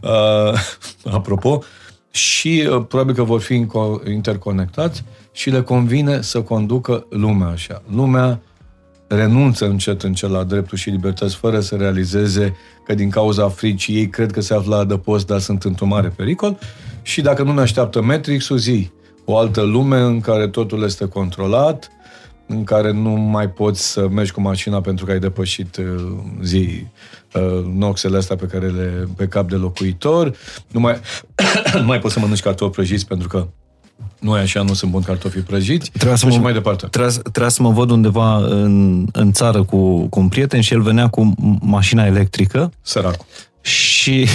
Uh, 0.00 0.58
apropo. 1.18 1.62
Și 2.10 2.68
uh, 2.70 2.84
probabil 2.88 3.14
că 3.14 3.22
vor 3.22 3.40
fi 3.40 3.66
interconectați 4.10 5.04
și 5.32 5.50
le 5.50 5.62
convine 5.62 6.20
să 6.20 6.40
conducă 6.40 7.06
lumea 7.10 7.48
așa. 7.48 7.82
Lumea 7.94 8.40
renunță 9.06 9.66
încet 9.66 10.02
încet 10.02 10.30
la 10.30 10.44
dreptul 10.44 10.78
și 10.78 10.90
libertăți 10.90 11.36
fără 11.36 11.60
să 11.60 11.76
realizeze 11.76 12.56
că 12.86 12.94
din 12.94 13.10
cauza 13.10 13.48
fricii 13.48 13.96
ei 13.96 14.08
cred 14.08 14.30
că 14.30 14.40
se 14.40 14.54
află 14.54 14.74
la 14.74 14.80
adăpost, 14.80 15.26
dar 15.26 15.40
sunt 15.40 15.64
într-un 15.64 15.88
mare 15.88 16.08
pericol 16.08 16.58
și 17.02 17.20
dacă 17.20 17.42
nu 17.42 17.52
ne 17.52 17.60
așteaptă 17.60 18.02
Matrix-ul, 18.02 18.56
zi, 18.56 18.90
o 19.24 19.38
altă 19.38 19.60
lume 19.60 20.00
în 20.00 20.20
care 20.20 20.48
totul 20.48 20.82
este 20.82 21.08
controlat, 21.08 21.90
în 22.46 22.64
care 22.64 22.92
nu 22.92 23.10
mai 23.10 23.48
poți 23.48 23.92
să 23.92 24.08
mergi 24.08 24.32
cu 24.32 24.40
mașina 24.40 24.80
pentru 24.80 25.04
că 25.04 25.12
ai 25.12 25.18
depășit 25.18 25.76
uh, 25.76 25.84
zi 26.42 26.86
uh, 27.34 27.64
noxele 27.74 28.16
astea 28.16 28.36
pe 28.36 28.46
care 28.46 28.66
le 28.66 29.08
pe 29.16 29.26
cap 29.26 29.48
de 29.48 29.56
locuitor, 29.56 30.36
nu 30.68 30.80
mai, 30.80 31.00
nu 31.80 31.84
mai 31.84 31.98
poți 31.98 32.14
să 32.14 32.20
mănânci 32.20 32.40
cartofi 32.40 32.74
prăjiți 32.74 33.06
pentru 33.06 33.28
că 33.28 33.46
nu 34.18 34.36
e 34.36 34.40
așa, 34.40 34.62
nu 34.62 34.74
sunt 34.74 34.90
buni 34.90 35.04
cartofi 35.04 35.38
prăjiți 35.38 35.90
trebuie 35.90 36.18
să 36.18 36.26
mă, 36.26 36.36
mai 36.36 36.52
departe. 36.52 36.86
Trebuia, 36.86 37.12
trebuia 37.22 37.48
să 37.48 37.62
mă 37.62 37.70
văd 37.70 37.90
undeva 37.90 38.36
în, 38.36 39.06
în 39.12 39.32
țară 39.32 39.62
cu, 39.62 40.06
cu 40.06 40.20
un 40.20 40.28
prieten 40.28 40.60
și 40.60 40.72
el 40.72 40.80
venea 40.80 41.08
cu 41.08 41.34
mașina 41.60 42.06
electrică. 42.06 42.72
Săracu. 42.80 43.26
Și 43.60 44.26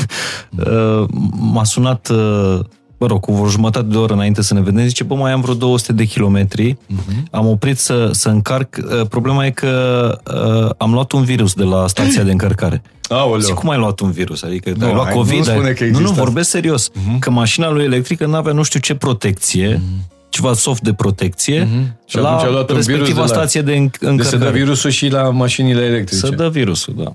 uh, 0.66 1.04
m-a 1.30 1.64
sunat 1.64 2.08
uh, 2.08 2.60
mă 2.98 3.06
rog, 3.06 3.20
cu 3.20 3.32
o 3.32 3.48
jumătate 3.48 3.86
de 3.86 3.96
oră 3.96 4.12
înainte 4.12 4.42
să 4.42 4.54
ne 4.54 4.60
vedem, 4.60 4.86
zice, 4.86 5.04
bă, 5.04 5.14
mai 5.14 5.32
am 5.32 5.40
vreo 5.40 5.54
200 5.54 5.92
de 5.92 6.04
kilometri, 6.04 6.72
uh-huh. 6.72 7.30
am 7.30 7.46
oprit 7.46 7.78
să, 7.78 8.10
să 8.12 8.28
încarc. 8.28 8.76
Uh, 8.76 9.06
problema 9.08 9.46
e 9.46 9.50
că 9.50 10.18
uh, 10.64 10.70
am 10.76 10.92
luat 10.92 11.12
un 11.12 11.24
virus 11.24 11.54
de 11.54 11.64
la 11.64 11.86
stația 11.86 12.22
de 12.22 12.30
încărcare. 12.30 12.82
Aoleu. 13.08 13.40
Zic, 13.40 13.54
cum 13.54 13.70
ai 13.70 13.78
luat 13.78 14.00
un 14.00 14.10
virus? 14.10 14.42
Adică 14.42 14.72
nu, 14.76 14.86
ai 14.86 14.94
luat 14.94 15.12
COVID? 15.12 15.46
Nu, 15.46 15.52
ai... 15.52 15.90
nu, 15.90 15.98
nu, 15.98 16.10
vorbesc 16.10 16.50
serios. 16.50 16.90
Uh-huh. 16.90 17.18
Că 17.18 17.30
mașina 17.30 17.70
lui 17.70 17.84
electrică 17.84 18.26
nu 18.26 18.34
avea 18.34 18.52
nu 18.52 18.62
știu 18.62 18.80
ce 18.80 18.94
protecție, 18.94 19.74
uh-huh 19.74 20.14
ceva 20.36 20.54
soft 20.54 20.82
de 20.82 20.92
protecție 20.92 21.64
uh-huh. 21.64 22.06
și 22.06 22.16
la 22.16 22.36
a 22.36 22.50
luat 22.50 22.70
respectiva 22.70 23.20
de 23.20 23.26
stație 23.26 23.62
de 23.62 23.76
încărcare. 23.76 24.16
Deci 24.16 24.26
se 24.26 24.36
dă 24.36 24.50
virusul 24.50 24.90
și 24.90 25.08
la 25.08 25.30
mașinile 25.30 25.84
electrice. 25.84 26.26
Să 26.26 26.28
dă 26.28 26.48
virusul, 26.48 26.94
da. 26.96 27.14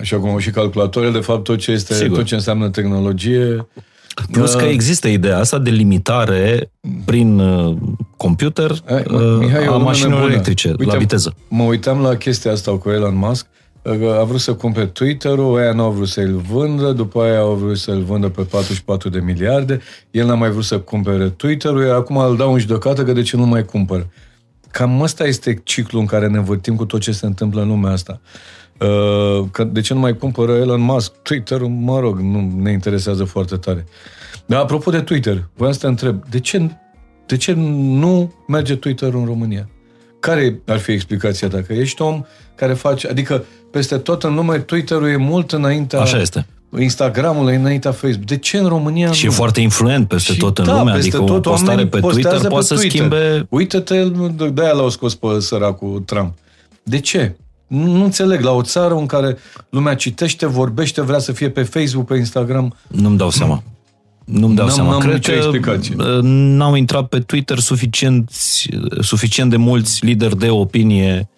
Așa 0.00 0.16
cum 0.16 0.30
au 0.30 0.38
și 0.38 0.50
calculatoare, 0.50 1.10
de 1.10 1.18
fapt 1.18 1.44
tot 1.44 1.58
ce, 1.58 1.70
este, 1.70 1.94
Sigur. 1.94 2.16
tot 2.16 2.26
ce 2.26 2.34
înseamnă 2.34 2.68
tehnologie 2.68 3.66
Plus 4.30 4.54
că 4.54 4.64
există 4.64 5.08
ideea 5.08 5.38
asta 5.38 5.58
de 5.58 5.70
limitare 5.70 6.70
prin 7.04 7.38
uh, 7.38 7.76
computer 8.16 8.70
Ai, 8.88 9.04
uh, 9.10 9.36
Mihai, 9.38 9.64
a 9.64 9.76
mașinilor 9.76 10.30
electrice 10.30 10.68
Uite, 10.68 10.84
la 10.84 10.96
viteză. 10.96 11.34
Mă 11.48 11.62
uitam 11.62 12.00
la 12.00 12.16
chestia 12.16 12.52
asta 12.52 12.76
cu 12.78 12.90
Elon 12.90 13.16
Musk. 13.16 13.46
A 14.18 14.24
vrut 14.24 14.40
să 14.40 14.54
cumpere 14.54 14.86
Twitter-ul, 14.86 15.58
aia 15.58 15.72
nu 15.72 15.82
au 15.82 15.90
vrut 15.90 16.08
să-l 16.08 16.42
vândă, 16.50 16.92
după 16.92 17.22
aia 17.22 17.38
au 17.38 17.54
vrut 17.54 17.78
să-l 17.78 18.02
vândă 18.02 18.28
pe 18.28 18.42
44 18.42 19.08
de 19.08 19.20
miliarde, 19.20 19.80
el 20.10 20.26
n-a 20.26 20.34
mai 20.34 20.50
vrut 20.50 20.64
să 20.64 20.78
cumpere 20.78 21.28
Twitter-ul, 21.28 21.82
iar 21.82 21.94
acum 21.94 22.16
îl 22.16 22.36
dau 22.36 22.52
în 22.52 22.58
judecată 22.58 23.02
că 23.02 23.12
de 23.12 23.22
ce 23.22 23.36
nu 23.36 23.46
mai 23.46 23.64
cumpăr. 23.64 24.06
Cam 24.70 25.00
ăsta 25.00 25.24
este 25.24 25.60
ciclul 25.64 26.00
în 26.00 26.06
care 26.06 26.28
ne 26.28 26.36
învârtim 26.36 26.76
cu 26.76 26.84
tot 26.84 27.00
ce 27.00 27.12
se 27.12 27.26
întâmplă 27.26 27.62
în 27.62 27.68
lumea 27.68 27.92
asta. 27.92 28.20
Uh, 28.80 29.44
că 29.50 29.64
de 29.64 29.80
ce 29.80 29.94
nu 29.94 30.00
mai 30.00 30.16
cumpără 30.16 30.52
Elon 30.52 30.80
Musk? 30.80 31.12
Twitter, 31.22 31.60
mă 31.60 31.98
rog, 31.98 32.18
nu 32.18 32.52
ne 32.60 32.72
interesează 32.72 33.24
foarte 33.24 33.56
tare. 33.56 33.86
Dar 34.46 34.60
apropo 34.60 34.90
de 34.90 35.00
Twitter, 35.00 35.48
voiam 35.56 35.72
să 35.72 35.78
te 35.80 35.86
întreb, 35.86 36.24
de 36.30 36.40
ce, 36.40 36.70
de 37.26 37.36
ce 37.36 37.52
nu 37.56 38.34
merge 38.48 38.76
Twitter 38.76 39.14
în 39.14 39.24
România? 39.24 39.68
Care 40.20 40.60
ar 40.66 40.78
fi 40.78 40.92
explicația 40.92 41.48
ta? 41.48 41.62
Că 41.66 41.72
ești 41.72 42.02
om 42.02 42.24
care 42.54 42.72
face, 42.72 43.08
adică 43.08 43.44
peste 43.70 43.96
tot 43.98 44.22
în 44.22 44.34
lume 44.34 44.58
Twitter-ul 44.58 45.08
e 45.08 45.16
mult 45.16 45.52
înaintea 45.52 46.00
Așa 46.00 46.20
este. 46.20 46.46
Instagramul 46.78 47.48
e 47.48 47.54
înaintea 47.54 47.90
Facebook. 47.90 48.24
De 48.24 48.36
ce 48.36 48.58
în 48.58 48.66
România 48.66 49.10
Și 49.10 49.24
nu? 49.24 49.32
e 49.32 49.34
foarte 49.34 49.60
influent 49.60 50.08
peste 50.08 50.32
Și 50.32 50.38
tot 50.38 50.58
în 50.58 50.64
da, 50.64 50.78
lume, 50.78 50.92
peste 50.92 51.16
adică 51.16 51.22
o 51.22 51.26
tot 51.26 51.42
postare 51.42 51.68
oamenii 51.68 51.90
pe 51.90 51.98
postează 51.98 52.28
Twitter 52.28 52.48
pe 52.48 52.48
poate 52.48 52.66
să 52.66 52.74
Twitter. 52.74 52.90
schimbe... 52.90 53.46
Uite-te, 53.48 54.04
de-aia 54.52 54.72
l-au 54.72 54.88
scos 54.88 55.14
pe 55.14 55.26
săracul 55.40 56.02
Trump. 56.06 56.34
De 56.82 57.00
ce? 57.00 57.36
Nu 57.66 57.92
nu 57.96 58.04
înțeleg. 58.04 58.40
La 58.42 58.50
o 58.50 58.62
țară 58.62 58.94
în 58.94 59.06
care 59.06 59.36
lumea 59.68 59.94
citește, 59.94 60.46
vorbește, 60.46 61.00
vrea 61.00 61.18
să 61.18 61.32
fie 61.32 61.50
pe 61.50 61.62
Facebook, 61.62 62.06
pe 62.06 62.16
Instagram, 62.16 62.74
Nu-mi 62.88 63.16
dau 63.16 63.30
seama. 63.30 63.62
Nu-mi 64.24 64.54
dau 64.54 64.66
N-am- 64.66 64.74
seama. 64.74 64.90
n-am 64.90 65.00
Cred 65.00 65.12
nicio 65.14 65.30
că 65.32 65.36
explicație. 65.36 65.94
uh, 65.98 66.18
n-au 66.22 66.74
intrat 66.74 67.06
pe 67.08 67.18
Twitter 67.20 67.58
suficient, 67.58 68.30
suficient 69.00 69.50
de 69.50 69.56
mulți 69.56 70.04
lideri 70.04 70.38
de 70.38 70.50
opinie 70.50 71.28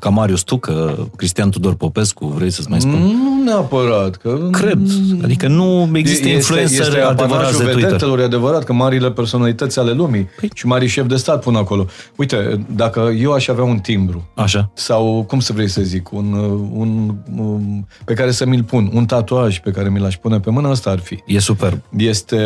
ca 0.00 0.08
Marius 0.08 0.42
Tucă, 0.42 1.08
Cristian 1.16 1.50
Tudor 1.50 1.74
Popescu, 1.74 2.26
vrei 2.26 2.50
să-ți 2.50 2.70
mai 2.70 2.80
spun? 2.80 2.98
nu 3.00 3.42
neapărat. 3.44 4.16
Că 4.16 4.48
Cred. 4.50 4.80
Adică 5.22 5.48
nu 5.48 5.90
există 5.92 6.28
influencer 6.28 6.80
este 6.80 7.00
adevărați 7.00 7.22
apanajul 7.22 7.58
de 7.58 7.64
Twitter. 7.70 7.84
vedetelor, 7.90 8.18
e 8.18 8.22
adevărat 8.22 8.64
că 8.64 8.72
marile 8.72 9.10
personalități 9.10 9.78
ale 9.78 9.92
lumii 9.92 10.24
Păi- 10.24 10.48
și 10.54 10.66
mari 10.66 10.86
șefi 10.86 11.08
de 11.08 11.16
stat 11.16 11.42
pun 11.42 11.54
acolo. 11.54 11.86
Uite, 12.16 12.66
dacă 12.76 13.14
eu 13.18 13.32
aș 13.32 13.48
avea 13.48 13.64
un 13.64 13.78
timbru, 13.78 14.30
Așa. 14.34 14.70
sau 14.74 15.24
cum 15.28 15.40
să 15.40 15.52
vrei 15.52 15.68
să 15.68 15.82
zic, 15.82 16.12
un, 16.12 16.32
un, 16.72 17.14
un 17.36 17.84
pe 18.04 18.14
care 18.14 18.30
să 18.30 18.46
mi-l 18.46 18.62
pun, 18.62 18.90
un 18.94 19.04
tatuaj 19.06 19.58
pe 19.58 19.70
care 19.70 19.88
mi 19.88 19.98
l-aș 20.00 20.16
pune 20.16 20.40
pe 20.40 20.50
mână, 20.50 20.68
asta 20.68 20.90
ar 20.90 20.98
fi. 20.98 21.18
E 21.26 21.38
superb. 21.38 21.78
Este, 21.96 22.36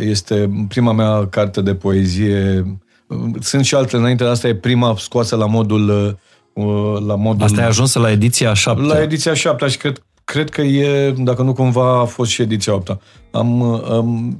este 0.00 0.64
prima 0.68 0.92
mea 0.92 1.26
carte 1.26 1.60
de 1.60 1.74
poezie. 1.74 2.64
Sunt 3.40 3.64
și 3.64 3.74
altele 3.74 4.00
înainte, 4.00 4.24
asta 4.24 4.48
e 4.48 4.54
prima 4.54 4.94
scoasă 4.98 5.36
la 5.36 5.46
modul 5.46 5.88
uh, 5.88 6.12
la 7.06 7.14
modul 7.14 7.42
Asta 7.44 7.60
ai 7.60 7.66
ajuns 7.66 7.94
la 7.94 8.10
ediția 8.10 8.54
7. 8.54 8.82
la 8.82 9.02
ediția 9.02 9.34
7 9.34 9.68
și 9.68 9.76
cred, 9.76 10.02
cred 10.24 10.50
că 10.50 10.60
e, 10.62 11.10
dacă 11.10 11.42
nu 11.42 11.52
cumva 11.52 12.00
a 12.00 12.04
fost 12.04 12.30
și 12.30 12.42
ediția 12.42 12.74
8 12.74 12.98
am, 13.30 13.62
am, 13.62 14.38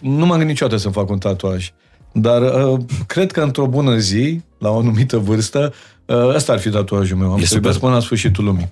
Nu 0.00 0.18
m-am 0.26 0.28
gândit 0.28 0.46
niciodată 0.46 0.80
să 0.80 0.88
fac 0.88 1.10
un 1.10 1.18
tatuaj. 1.18 1.70
Dar 2.12 2.42
uh, 2.42 2.80
cred 3.06 3.32
că 3.32 3.40
într-o 3.40 3.66
bună 3.66 3.96
zi, 3.96 4.40
la 4.58 4.70
o 4.70 4.78
anumită 4.78 5.18
vârstă, 5.18 5.72
uh, 6.06 6.34
ăsta 6.34 6.52
ar 6.52 6.58
fi 6.58 6.70
tatuajul 6.70 7.16
meu. 7.16 7.32
Am 7.32 7.38
E 7.38 7.40
să 7.40 7.46
super. 7.46 7.62
iubesc 7.62 7.78
până 7.80 7.92
la 7.92 8.00
sfârșitul 8.00 8.44
lumii. 8.44 8.68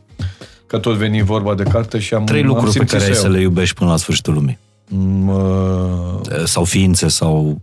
Că 0.66 0.78
tot 0.78 0.96
veni 0.96 1.22
vorba 1.22 1.54
de 1.54 1.62
carte 1.62 1.98
și 1.98 2.14
am 2.14 2.24
Trei 2.24 2.40
am 2.40 2.46
lucruri 2.46 2.66
pe 2.66 2.78
simțit 2.78 2.90
care 2.98 3.04
ai 3.04 3.14
să 3.14 3.20
să 3.20 3.26
iau. 3.26 3.34
le 3.34 3.40
iubești 3.40 3.74
până 3.74 3.90
la 3.90 3.96
sfârșitul 3.96 4.34
lumii. 4.34 4.58
Mm, 4.88 5.28
uh, 5.28 6.44
Sau 6.44 6.64
ființe, 6.64 7.08
sau 7.08 7.60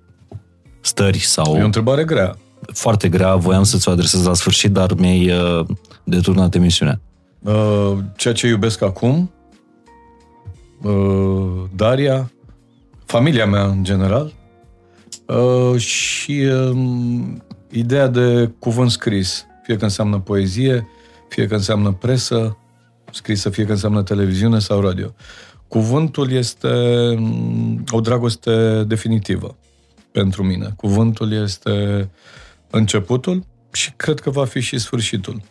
stări, 0.82 1.20
sau... 1.20 1.56
E 1.58 1.62
o 1.62 1.66
întrebare 1.66 2.04
grea. 2.04 2.36
Foarte 2.74 3.10
grea, 3.10 3.36
voiam 3.36 3.64
să-ți 3.64 3.90
o 3.90 3.92
adresez 3.92 4.26
la 4.26 4.34
sfârșit, 4.34 4.72
dar 4.72 4.94
mi-ai 4.94 5.32
uh, 5.32 5.66
deturnat 6.04 6.56
emisiunea. 6.56 7.00
Uh, 7.40 7.98
ceea 8.16 8.34
ce 8.34 8.48
iubesc 8.48 8.82
acum, 8.82 9.32
uh, 10.82 11.64
Daria, 11.76 12.32
familia 13.06 13.46
mea 13.46 13.66
în 13.66 13.84
general 13.84 14.34
uh, 15.28 15.80
și 15.80 16.32
uh, 16.32 16.78
ideea 17.72 18.08
de 18.08 18.52
cuvânt 18.60 18.92
scris, 18.92 19.46
fie 19.64 19.78
că 19.78 19.84
înseamnă 19.84 20.20
poezie, 20.20 20.88
fie 21.30 21.48
că 21.48 21.56
înseamnă 21.56 21.92
presă 21.92 22.58
scrisă, 23.12 23.50
fie 23.50 23.66
că 23.66 23.72
înseamnă 23.72 24.04
televiziune 24.04 24.60
sau 24.60 24.82
radio. 24.82 25.14
Cuvântul 25.68 26.32
este 26.32 26.70
mm, 27.18 27.84
o 27.92 28.00
dragoste 28.00 28.84
definitivă 28.84 29.58
pentru 30.12 30.44
mine. 30.44 30.74
Cuvântul 30.76 31.34
este 31.34 32.10
începutul 32.78 33.44
și 33.72 33.92
cred 33.96 34.20
că 34.20 34.30
va 34.30 34.46
fi 34.46 34.60
și 34.60 34.78
sfârșitul. 34.80 35.42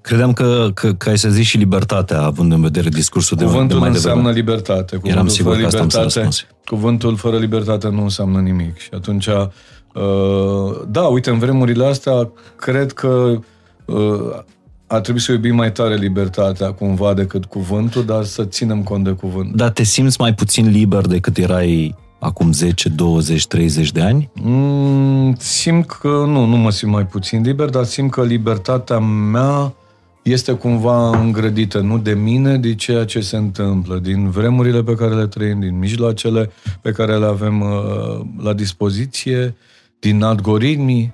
Credeam 0.00 0.32
că, 0.32 0.70
că, 0.74 0.92
că 0.92 1.08
ai 1.08 1.18
să 1.18 1.28
zici 1.28 1.46
și 1.46 1.56
libertatea, 1.56 2.20
având 2.20 2.52
în 2.52 2.60
vedere 2.60 2.88
discursul 2.88 3.36
de, 3.36 3.44
de 3.44 3.50
Cuvântul 3.50 3.78
mai 3.78 3.88
înseamnă 3.88 4.22
devreme. 4.22 4.38
libertate. 4.38 4.96
Cuvântul 4.96 5.10
Eram 5.10 5.28
sigur 5.28 5.54
fără 5.54 5.60
că 5.60 5.66
asta 5.66 5.80
am 5.80 5.88
să 5.88 5.98
libertate, 5.98 6.26
răspunzi. 6.26 6.46
Cuvântul 6.64 7.16
fără 7.16 7.38
libertate 7.38 7.88
nu 7.88 8.02
înseamnă 8.02 8.40
nimic. 8.40 8.78
Și 8.78 8.88
atunci, 8.92 9.26
uh, 9.26 10.80
da, 10.88 11.02
uite, 11.02 11.30
în 11.30 11.38
vremurile 11.38 11.84
astea, 11.84 12.30
cred 12.56 12.92
că 12.92 13.38
uh, 13.84 14.38
ar 14.86 15.00
trebui 15.00 15.20
să 15.20 15.32
iubim 15.32 15.54
mai 15.54 15.72
tare 15.72 15.94
libertatea 15.94 16.72
cumva 16.72 17.14
decât 17.14 17.44
cuvântul, 17.44 18.04
dar 18.04 18.24
să 18.24 18.44
ținem 18.44 18.82
cont 18.82 19.04
de 19.04 19.10
cuvânt. 19.10 19.54
Dar 19.54 19.70
te 19.70 19.82
simți 19.82 20.20
mai 20.20 20.34
puțin 20.34 20.70
liber 20.70 21.06
decât 21.06 21.36
erai 21.36 21.94
acum 22.20 22.52
10, 22.52 22.88
20, 22.88 23.46
30 23.46 23.92
de 23.92 24.00
ani? 24.00 24.30
Mm, 24.42 25.34
simt 25.38 25.86
că, 25.86 26.08
nu, 26.08 26.44
nu 26.44 26.56
mă 26.56 26.70
simt 26.70 26.92
mai 26.92 27.06
puțin 27.06 27.42
liber, 27.42 27.68
dar 27.68 27.84
simt 27.84 28.10
că 28.10 28.24
libertatea 28.24 28.98
mea 28.98 29.74
este 30.22 30.52
cumva 30.52 31.18
îngrădită, 31.20 31.78
nu 31.78 31.98
de 31.98 32.14
mine, 32.14 32.56
de 32.56 32.74
ceea 32.74 33.04
ce 33.04 33.20
se 33.20 33.36
întâmplă, 33.36 33.98
din 33.98 34.30
vremurile 34.30 34.82
pe 34.82 34.94
care 34.94 35.14
le 35.14 35.26
trăim, 35.26 35.60
din 35.60 35.78
mijloacele 35.78 36.50
pe 36.82 36.90
care 36.90 37.16
le 37.16 37.26
avem 37.26 37.60
uh, 37.60 38.20
la 38.42 38.52
dispoziție, 38.52 39.54
din 39.98 40.22
algoritmii 40.22 41.12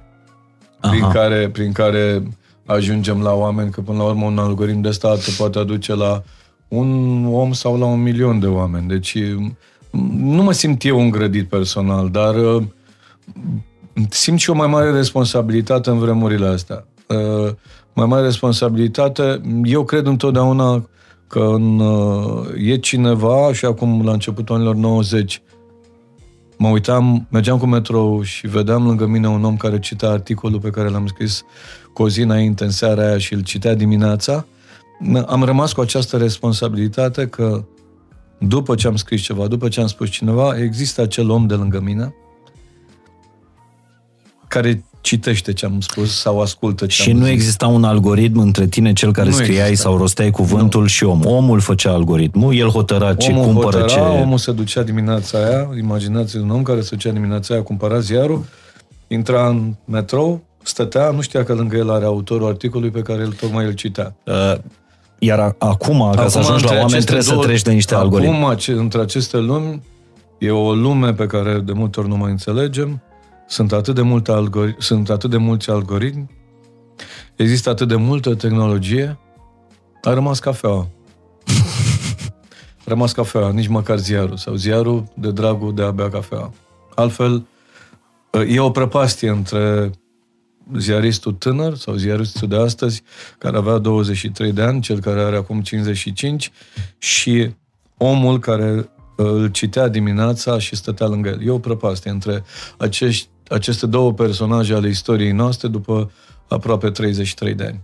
prin 0.80 1.02
Aha. 1.02 1.12
care, 1.12 1.48
prin 1.48 1.72
care 1.72 2.22
ajungem 2.66 3.22
la 3.22 3.32
oameni, 3.32 3.70
că 3.70 3.80
până 3.80 3.98
la 3.98 4.04
urmă 4.04 4.24
un 4.24 4.38
algoritm 4.38 4.80
de 4.80 4.90
stat 4.90 5.24
te 5.24 5.30
poate 5.38 5.58
aduce 5.58 5.94
la 5.94 6.22
un 6.68 7.24
om 7.32 7.52
sau 7.52 7.78
la 7.78 7.84
un 7.84 8.02
milion 8.02 8.40
de 8.40 8.46
oameni. 8.46 8.88
Deci 8.88 9.16
nu 10.16 10.42
mă 10.42 10.52
simt 10.52 10.84
eu 10.84 11.00
îngrădit 11.00 11.48
personal, 11.48 12.08
dar 12.10 12.34
uh, 12.34 12.62
simt 14.10 14.38
și 14.38 14.50
o 14.50 14.54
mai 14.54 14.66
mare 14.66 14.90
responsabilitate 14.90 15.90
în 15.90 15.98
vremurile 15.98 16.46
astea. 16.46 16.86
Uh, 17.06 17.52
Mai 17.96 18.06
mare 18.06 18.22
responsabilitate, 18.22 19.40
eu 19.64 19.84
cred 19.84 20.06
întotdeauna 20.06 20.88
că 21.26 21.38
în, 21.38 21.78
uh, 21.78 22.46
e 22.56 22.76
cineva, 22.76 23.52
și 23.52 23.64
acum 23.64 24.04
la 24.04 24.12
începutul 24.12 24.54
anilor 24.54 24.74
90, 24.74 25.42
mă 26.56 26.68
uitam, 26.68 27.26
mergeam 27.30 27.58
cu 27.58 27.66
metrou 27.66 28.22
și 28.22 28.46
vedeam 28.46 28.86
lângă 28.86 29.06
mine 29.06 29.28
un 29.28 29.44
om 29.44 29.56
care 29.56 29.78
citea 29.78 30.08
articolul 30.08 30.60
pe 30.60 30.70
care 30.70 30.88
l-am 30.88 31.06
scris 31.06 31.44
cu 31.92 32.02
o 32.02 32.08
zi 32.08 32.20
înainte 32.20 32.64
în 32.64 32.70
seara 32.70 33.06
aia 33.06 33.18
și 33.18 33.34
îl 33.34 33.42
citea 33.42 33.74
dimineața, 33.74 34.46
am 35.26 35.42
rămas 35.42 35.72
cu 35.72 35.80
această 35.80 36.16
responsabilitate 36.16 37.26
că 37.26 37.64
după 38.38 38.74
ce 38.74 38.86
am 38.86 38.96
scris 38.96 39.22
ceva, 39.22 39.46
după 39.46 39.68
ce 39.68 39.80
am 39.80 39.86
spus 39.86 40.10
cineva, 40.10 40.58
există 40.58 41.00
acel 41.02 41.30
om 41.30 41.46
de 41.46 41.54
lângă 41.54 41.80
mine 41.80 42.14
care 44.48 44.84
citește 45.00 45.52
ce 45.52 45.66
am 45.66 45.80
spus 45.80 46.18
sau 46.20 46.40
ascultă 46.40 46.86
ce 46.86 47.02
Și 47.02 47.10
am 47.10 47.16
nu 47.16 47.24
zis. 47.24 47.32
exista 47.32 47.66
un 47.66 47.84
algoritm 47.84 48.38
între 48.38 48.66
tine, 48.66 48.92
cel 48.92 49.12
care 49.12 49.28
Nu 49.28 49.34
scriai 49.34 49.68
exista. 49.68 49.88
sau 49.88 49.98
rosteai 49.98 50.30
cuvântul 50.30 50.86
și 50.86 51.04
om. 51.04 51.24
Omul 51.24 51.60
făcea 51.60 51.92
algoritmul, 51.92 52.54
el 52.54 52.68
hotăra 52.68 53.14
ce 53.14 53.30
omul 53.30 53.44
cumpără, 53.44 53.78
hotăra, 53.78 53.86
ce... 53.86 53.98
omul 54.22 54.38
se 54.38 54.52
ducea 54.52 54.82
dimineața 54.82 55.38
aia, 55.38 55.68
imaginați 55.78 56.36
un 56.36 56.50
om 56.50 56.62
care 56.62 56.80
se 56.80 56.88
ducea 56.94 57.10
dimineața 57.10 57.54
aia, 57.54 57.62
cumpăra 57.62 57.98
ziarul, 57.98 58.44
intra 59.06 59.48
în 59.48 59.74
metrou, 59.84 60.42
stătea, 60.62 61.10
nu 61.10 61.20
știa 61.20 61.44
că 61.44 61.54
lângă 61.54 61.76
el 61.76 61.90
are 61.90 62.04
autorul 62.04 62.46
articolului 62.48 62.90
pe 62.92 63.00
care 63.00 63.20
el 63.20 63.32
tocmai 63.32 63.64
îl 63.64 63.72
citea. 63.72 64.16
Uh, 64.24 64.54
Iar 65.18 65.38
a- 65.40 65.54
acum, 65.58 66.10
ca 66.14 66.28
să 66.28 66.38
ajungi 66.38 66.52
între 66.62 66.66
la 66.74 66.80
oameni, 66.80 66.84
aceste 66.84 67.00
trebuie 67.04 67.22
să 67.24 67.32
două- 67.32 67.44
treci 67.44 67.62
de 67.62 67.72
niște 67.72 67.94
algoritmi. 67.94 68.34
Acum, 68.34 68.44
ace- 68.48 68.72
între 68.72 69.00
aceste 69.00 69.36
lumi, 69.38 69.82
e 70.38 70.50
o 70.50 70.74
lume 70.74 71.12
pe 71.12 71.26
care 71.26 71.58
de 71.58 71.72
multe 71.72 72.00
ori 72.00 72.08
nu 72.08 72.16
mai 72.16 72.30
înțelegem. 72.30 73.02
Sunt 73.48 73.72
atât 73.72 73.94
de 73.94 74.02
multe 74.02 74.32
algori- 74.32 74.76
sunt 74.78 75.10
atât 75.10 75.30
de 75.30 75.36
mulți 75.36 75.70
algoritmi, 75.70 76.26
există 77.36 77.70
atât 77.70 77.88
de 77.88 77.94
multă 77.96 78.34
tehnologie, 78.34 79.18
a 80.02 80.12
rămas 80.12 80.38
cafeaua. 80.38 80.88
a 82.78 82.82
rămas 82.94 83.12
cafeaua, 83.12 83.50
nici 83.50 83.66
măcar 83.68 83.98
ziarul. 83.98 84.36
Sau 84.36 84.54
ziarul 84.54 85.04
de 85.14 85.30
dragul 85.30 85.74
de 85.74 85.82
a 85.82 85.90
bea 85.90 86.08
cafea. 86.10 86.50
Altfel, 86.94 87.46
e 88.48 88.60
o 88.60 88.70
prăpastie 88.70 89.28
între 89.28 89.90
ziaristul 90.78 91.32
tânăr 91.32 91.76
sau 91.76 91.94
ziaristul 91.94 92.48
de 92.48 92.56
astăzi, 92.56 93.02
care 93.38 93.56
avea 93.56 93.78
23 93.78 94.52
de 94.52 94.62
ani, 94.62 94.80
cel 94.80 95.00
care 95.00 95.20
are 95.20 95.36
acum 95.36 95.60
55, 95.60 96.50
și 96.98 97.50
omul 97.96 98.38
care 98.38 98.70
uh, 98.72 98.86
îl 99.16 99.48
citea 99.48 99.88
dimineața 99.88 100.58
și 100.58 100.76
stătea 100.76 101.06
lângă 101.06 101.28
el. 101.28 101.46
E 101.46 101.50
o 101.50 101.58
prăpastie 101.58 102.10
între 102.10 102.44
acești, 102.78 103.28
aceste 103.48 103.86
două 103.86 104.12
personaje 104.12 104.74
ale 104.74 104.88
istoriei 104.88 105.32
noastre 105.32 105.68
după 105.68 106.10
aproape 106.48 106.90
33 106.90 107.54
de 107.54 107.64
ani. 107.64 107.80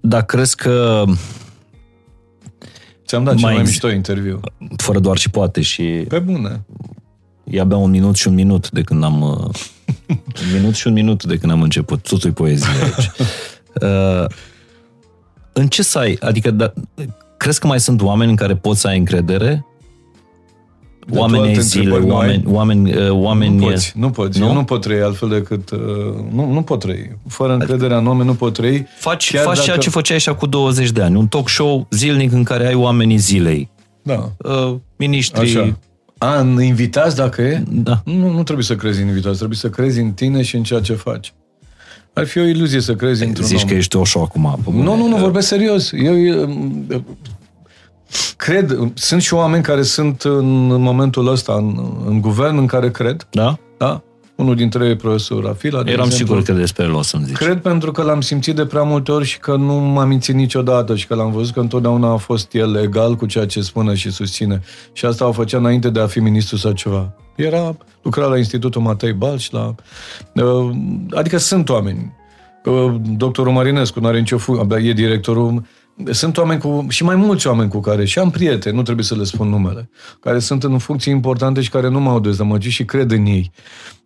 Dar 0.00 0.24
crezi 0.24 0.56
că, 0.56 1.04
Ți-am 3.06 3.24
dat 3.24 3.34
cel 3.34 3.44
Mai 3.44 3.52
mai 3.54 3.62
exi- 3.62 3.66
mișto 3.70 3.90
interviu. 3.90 4.40
fără 4.76 4.98
doar 4.98 5.16
și 5.16 5.30
poate, 5.30 5.60
și 5.60 5.82
Pe 6.08 6.18
bune. 6.18 6.64
e 7.44 7.60
abia 7.60 7.76
un 7.76 7.90
minut 7.90 8.14
și 8.16 8.28
un 8.28 8.34
minut 8.34 8.70
de 8.70 8.80
când 8.82 9.04
am... 9.04 9.50
uh, 10.08 10.16
un 10.46 10.52
minut 10.60 10.74
și 10.74 10.86
un 10.86 10.92
minut 10.92 11.24
de 11.24 11.36
când 11.36 11.52
am 11.52 11.62
început. 11.62 12.08
Totul 12.08 12.30
e 12.30 12.32
poezie 12.32 12.68
aici. 12.82 13.10
Uh, 13.82 14.24
în 15.52 15.66
ce 15.68 15.82
să 15.82 15.98
ai... 15.98 16.16
Adică, 16.20 16.50
da, 16.50 16.72
crezi 17.36 17.60
că 17.60 17.66
mai 17.66 17.80
sunt 17.80 18.02
oameni 18.02 18.30
în 18.30 18.36
care 18.36 18.56
poți 18.56 18.80
să 18.80 18.86
ai 18.88 18.98
încredere? 18.98 19.66
De 21.06 21.18
oameni 21.18 21.42
toate 21.42 21.56
ai 21.58 21.62
zile, 21.64 21.82
întrebări, 21.84 22.06
nu 22.06 22.16
ai- 22.16 22.42
oameni, 22.44 22.44
oameni, 22.86 23.08
uh, 23.08 23.10
oameni... 23.10 23.56
Nu 23.56 23.64
poți, 23.66 23.92
nu 23.96 24.10
poți. 24.10 24.38
Nu? 24.40 24.46
Eu 24.46 24.52
nu 24.54 24.64
pot 24.64 24.80
trăi 24.80 25.00
altfel 25.02 25.28
decât... 25.28 25.70
uh, 25.70 25.78
Nu, 26.32 26.52
nu 26.52 26.62
pot 26.62 26.78
trăi. 26.80 27.18
Fără 27.28 27.52
încrederea 27.52 27.96
în 27.98 28.06
oameni 28.06 28.28
nu 28.28 28.34
pot 28.34 28.52
trăi. 28.52 28.86
Faci, 28.98 29.30
chiar 29.32 29.44
faci 29.44 29.54
dacă- 29.54 29.64
ceea 29.66 29.76
ce 29.76 29.90
făceai 29.90 30.16
așa 30.16 30.34
cu 30.34 30.46
20 30.46 30.90
de 30.90 31.02
ani, 31.02 31.16
un 31.16 31.26
talk 31.26 31.48
show 31.48 31.86
zilnic 31.90 32.32
în 32.32 32.42
care 32.42 32.66
ai 32.66 32.74
oamenii 32.74 33.16
zilei, 33.16 33.70
Da, 34.02 34.30
uh, 34.38 34.74
miniștri... 34.96 35.40
așa. 35.42 35.76
A, 36.18 36.38
în 36.38 36.62
invitați 36.62 37.16
dacă 37.16 37.42
e? 37.42 37.62
Da. 37.68 38.02
Nu, 38.04 38.30
nu 38.30 38.42
trebuie 38.42 38.64
să 38.64 38.76
crezi 38.76 39.00
în 39.02 39.08
invitați, 39.08 39.36
trebuie 39.36 39.58
să 39.58 39.68
crezi 39.70 40.00
în 40.00 40.12
tine 40.12 40.42
și 40.42 40.56
în 40.56 40.62
ceea 40.62 40.80
ce 40.80 40.94
faci. 40.94 41.34
Ar 42.12 42.26
fi 42.26 42.38
o 42.38 42.42
iluzie 42.44 42.80
să 42.80 42.94
crezi 42.94 43.24
într-un 43.24 43.46
Zici 43.46 43.62
om. 43.62 43.68
că 43.68 43.74
ești 43.74 43.96
o 43.96 44.04
show 44.04 44.22
acum. 44.22 44.58
pe 44.64 44.70
bune. 44.70 44.82
Nu, 44.84 44.96
nu, 44.96 45.06
nu, 45.08 45.16
vorbesc 45.16 45.46
serios. 45.48 45.92
Eu, 45.92 46.20
eu 46.20 46.64
cred, 48.36 48.78
sunt 48.94 49.22
și 49.22 49.34
oameni 49.34 49.62
care 49.62 49.82
sunt 49.82 50.22
în 50.22 50.66
momentul 50.82 51.28
ăsta 51.28 51.52
în, 51.52 51.92
în 52.06 52.20
guvern 52.20 52.56
în 52.58 52.66
care 52.66 52.90
cred, 52.90 53.26
Da? 53.30 53.58
da? 53.78 54.02
Unul 54.36 54.54
dintre 54.54 54.86
ei, 54.86 54.96
profesor 54.96 55.44
Rafila. 55.44 55.82
de 55.82 55.90
Eram 55.90 56.04
exemplu. 56.06 56.34
sigur 56.34 56.54
că 56.54 56.60
despre 56.60 56.84
el 56.84 56.92
o 56.94 57.02
să-mi 57.02 57.24
zici. 57.24 57.36
Cred 57.36 57.60
pentru 57.60 57.92
că 57.92 58.02
l-am 58.02 58.20
simțit 58.20 58.56
de 58.56 58.66
prea 58.66 58.82
multe 58.82 59.12
ori 59.12 59.24
și 59.24 59.38
că 59.38 59.56
nu 59.56 59.74
m-am 59.74 60.08
mințit 60.08 60.34
niciodată 60.34 60.96
și 60.96 61.06
că 61.06 61.14
l-am 61.14 61.32
văzut 61.32 61.54
că 61.54 61.60
întotdeauna 61.60 62.12
a 62.12 62.16
fost 62.16 62.54
el 62.54 62.74
egal 62.82 63.14
cu 63.14 63.26
ceea 63.26 63.46
ce 63.46 63.60
spune 63.60 63.94
și 63.94 64.10
susține. 64.10 64.60
Și 64.92 65.04
asta 65.04 65.26
o 65.28 65.32
făcea 65.32 65.58
înainte 65.58 65.90
de 65.90 66.00
a 66.00 66.06
fi 66.06 66.20
ministru 66.20 66.56
sau 66.56 66.72
ceva. 66.72 67.12
Era, 67.36 67.76
lucra 68.02 68.26
la 68.26 68.36
Institutul 68.36 68.80
Matei 68.80 69.12
Balci, 69.12 69.50
la... 69.50 69.74
uh, 70.34 70.70
Adică 71.10 71.36
sunt 71.38 71.68
oameni. 71.68 72.12
Uh, 72.64 72.94
Doctorul 73.16 73.52
Marinescu 73.52 74.00
nu 74.00 74.06
are 74.06 74.18
nicio 74.18 74.38
fu- 74.38 74.52
abia 74.60 74.78
e 74.78 74.92
directorul. 74.92 75.62
Sunt 76.10 76.36
oameni 76.36 76.60
cu, 76.60 76.86
și 76.88 77.04
mai 77.04 77.16
mulți 77.16 77.46
oameni 77.46 77.70
cu 77.70 77.80
care, 77.80 78.04
și 78.04 78.18
am 78.18 78.30
prieteni, 78.30 78.76
nu 78.76 78.82
trebuie 78.82 79.04
să 79.04 79.14
le 79.14 79.24
spun 79.24 79.48
numele, 79.48 79.90
care 80.20 80.38
sunt 80.38 80.64
în 80.64 80.78
funcții 80.78 81.12
importante 81.12 81.60
și 81.60 81.70
care 81.70 81.88
nu 81.88 82.00
m-au 82.00 82.20
dezamăgit 82.20 82.70
și 82.70 82.84
cred 82.84 83.10
în 83.10 83.26
ei. 83.26 83.50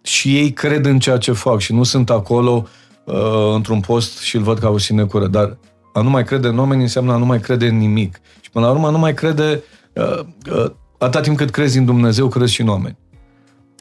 Și 0.03 0.37
ei 0.37 0.53
cred 0.53 0.87
în 0.87 0.99
ceea 0.99 1.17
ce 1.17 1.33
fac 1.33 1.59
și 1.61 1.73
nu 1.73 1.83
sunt 1.83 2.11
acolo 2.11 2.67
uh, 3.05 3.15
într-un 3.55 3.81
post 3.81 4.19
și 4.19 4.37
îl 4.37 4.43
văd 4.43 4.59
ca 4.59 4.69
o 4.69 4.79
sinecură. 4.79 5.27
Dar 5.27 5.57
a 5.93 6.01
nu 6.01 6.11
mai 6.11 6.25
crede 6.25 6.49
în 6.49 6.59
oameni 6.59 6.83
înseamnă 6.83 7.13
a 7.13 7.17
nu 7.17 7.25
mai 7.25 7.41
crede 7.41 7.67
în 7.67 7.77
nimic. 7.77 8.21
Și 8.41 8.51
până 8.51 8.67
la 8.67 8.73
urmă 8.73 8.87
a 8.87 8.91
nu 8.91 8.99
mai 8.99 9.15
crede, 9.15 9.63
uh, 9.93 10.19
uh, 10.53 10.71
atâta 10.99 11.21
timp 11.21 11.37
cât 11.37 11.51
crezi 11.51 11.79
în 11.79 11.85
Dumnezeu, 11.85 12.29
crezi 12.29 12.53
și 12.53 12.61
în 12.61 12.69
oameni. 12.69 12.97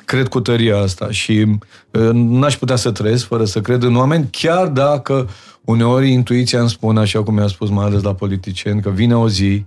Cred 0.08 0.28
cu 0.28 0.42
tăria 0.42 0.78
asta 0.78 1.12
și 1.12 1.46
uh, 1.92 2.10
n-aș 2.14 2.58
putea 2.58 2.76
să 2.76 2.92
trăiesc 2.92 3.26
fără 3.26 3.46
să 3.46 3.62
cred 3.62 3.84
în 3.84 3.96
oameni, 3.96 4.28
chiar 4.32 4.68
dacă 4.68 5.30
uneori 5.66 6.12
intuiția 6.12 6.60
îmi 6.60 6.70
spune, 6.70 7.00
așa 7.00 7.24
cum 7.24 7.34
mi-a 7.34 7.48
spus 7.48 7.70
mai 7.70 7.86
ales 7.86 8.02
la 8.02 8.14
politicieni, 8.14 8.82
că 8.82 8.90
vine 8.90 9.16
o 9.16 9.30
zi 9.30 9.66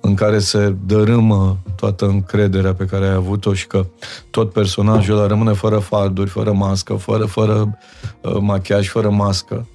în 0.00 0.14
care 0.14 0.38
se 0.38 0.76
dărâmă 0.86 1.58
toată 1.76 2.06
încrederea 2.06 2.74
pe 2.74 2.84
care 2.84 3.06
ai 3.06 3.14
avut-o 3.14 3.54
și 3.54 3.66
că 3.66 3.86
tot 4.30 4.52
personajul 4.52 5.16
ăla 5.16 5.26
rămâne 5.26 5.52
fără 5.52 5.78
farduri, 5.78 6.30
fără 6.30 6.52
mască, 6.52 6.94
fără, 6.94 7.24
fără 7.24 7.78
uh, 8.22 8.36
machiaj, 8.40 8.88
fără 8.88 9.10
mască 9.10 9.68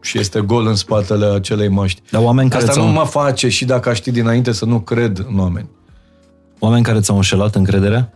și 0.00 0.18
este 0.18 0.40
gol 0.40 0.66
în 0.66 0.74
spatele 0.74 1.26
acelei 1.26 1.68
măști. 1.68 2.02
Dar 2.10 2.22
oameni 2.22 2.50
care, 2.50 2.62
Asta 2.62 2.74
ți-au, 2.74 2.86
nu 2.86 2.92
mă 2.92 3.04
face 3.04 3.48
și 3.48 3.64
dacă 3.64 3.88
aș 3.88 3.96
ști 3.96 4.10
dinainte 4.10 4.52
să 4.52 4.64
nu 4.64 4.80
cred 4.80 5.24
în 5.28 5.38
oameni. 5.38 5.68
oameni 6.58 6.84
care 6.84 7.00
ți-au 7.00 7.16
înșelat 7.16 7.54
încrederea? 7.54 8.10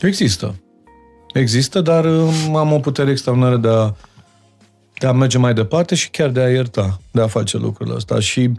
Există. 0.00 0.54
Există, 1.32 1.80
dar 1.80 2.04
um, 2.04 2.56
am 2.56 2.72
o 2.72 2.78
putere 2.78 3.10
extraordinară 3.10 3.56
de 3.56 3.68
a, 3.68 3.94
de 4.98 5.06
a 5.06 5.12
merge 5.12 5.38
mai 5.38 5.54
departe 5.54 5.94
și 5.94 6.10
chiar 6.10 6.28
de 6.28 6.40
a 6.40 6.50
ierta, 6.50 7.00
de 7.10 7.20
a 7.20 7.26
face 7.26 7.56
lucrurile 7.56 7.96
astea 7.96 8.18
și 8.18 8.50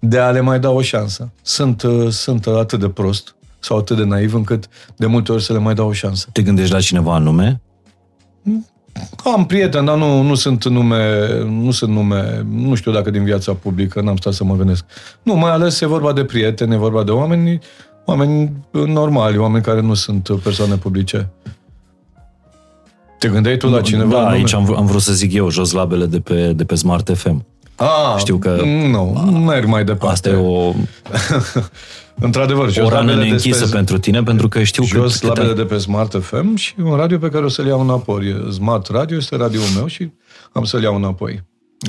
de 0.00 0.18
a 0.18 0.30
le 0.30 0.40
mai 0.40 0.60
da 0.60 0.70
o 0.70 0.80
șansă. 0.80 1.32
Sunt, 1.42 1.82
uh, 1.82 2.08
sunt 2.10 2.46
atât 2.46 2.80
de 2.80 2.88
prost 2.88 3.36
sau 3.58 3.78
atât 3.78 3.96
de 3.96 4.04
naiv 4.04 4.34
încât 4.34 4.68
de 4.96 5.06
multe 5.06 5.32
ori 5.32 5.42
să 5.42 5.52
le 5.52 5.58
mai 5.58 5.74
dau 5.74 5.88
o 5.88 5.92
șansă. 5.92 6.28
Te 6.32 6.42
gândești 6.42 6.72
la 6.72 6.80
cineva 6.80 7.14
anume? 7.14 7.60
Am 9.24 9.46
prieteni, 9.46 9.86
dar 9.86 9.96
nu, 9.96 10.22
nu 10.22 10.34
sunt 10.34 10.64
nume, 10.64 11.28
nu 11.44 11.70
sunt 11.70 11.92
nume, 11.92 12.46
nu 12.50 12.74
știu 12.74 12.92
dacă 12.92 13.10
din 13.10 13.24
viața 13.24 13.52
publică, 13.52 14.00
n-am 14.00 14.16
stat 14.16 14.32
să 14.32 14.44
mă 14.44 14.56
gândesc. 14.56 14.84
Nu, 15.22 15.34
mai 15.34 15.50
ales 15.50 15.80
e 15.80 15.86
vorba 15.86 16.12
de 16.12 16.24
prieteni, 16.24 16.74
e 16.74 16.76
vorba 16.76 17.04
de 17.04 17.10
oameni, 17.10 17.58
oameni 18.06 18.52
normali, 18.70 19.36
oameni 19.38 19.64
care 19.64 19.80
nu 19.80 19.94
sunt 19.94 20.28
persoane 20.42 20.74
publice. 20.76 21.28
Te 23.18 23.28
gândeai 23.28 23.56
tu 23.56 23.68
la 23.68 23.80
cineva? 23.80 24.08
Da, 24.10 24.16
în 24.18 24.22
nume? 24.24 24.36
aici 24.36 24.54
am, 24.54 24.64
vrut- 24.64 24.76
am 24.76 24.86
vrut 24.86 25.00
să 25.02 25.12
zic 25.12 25.32
eu, 25.32 25.50
jos 25.50 25.72
labele 25.72 26.06
de 26.06 26.20
pe, 26.20 26.52
de 26.52 26.64
pe 26.64 26.74
Smart 26.74 27.10
FM. 27.16 27.44
Ah, 27.76 28.14
Știu 28.18 28.36
că- 28.38 28.60
Nu, 28.64 29.22
nu 29.30 29.38
merg 29.38 29.66
mai 29.66 29.84
departe. 29.84 30.12
Asta 30.12 30.28
e 30.28 30.34
o, 30.46 30.72
Într-adevăr, 32.26 32.66
o 32.66 32.70
jos 32.70 32.88
rană 32.88 32.96
labele 33.00 33.14
de 33.16 33.22
neînchisă 33.22 33.64
pe- 33.64 33.70
pentru 33.70 33.98
tine, 33.98 34.22
pentru 34.22 34.48
că 34.48 34.62
știu 34.62 34.82
că... 34.82 34.88
jos 34.88 35.22
labele 35.22 35.52
de 35.52 35.62
pe 35.64 35.78
Smart 35.78 36.22
FM 36.22 36.54
și 36.54 36.74
un 36.84 36.94
radio 36.96 37.18
pe 37.18 37.28
care 37.28 37.44
o 37.44 37.48
să-l 37.48 37.66
iau 37.66 37.80
înapoi. 37.80 38.26
E 38.48 38.50
Smart 38.52 38.86
Radio 38.90 39.16
este 39.16 39.36
radioul 39.36 39.66
meu 39.76 39.86
și 39.86 40.10
am 40.52 40.64
să-l 40.64 40.82
iau 40.82 40.96
înapoi. 40.96 41.42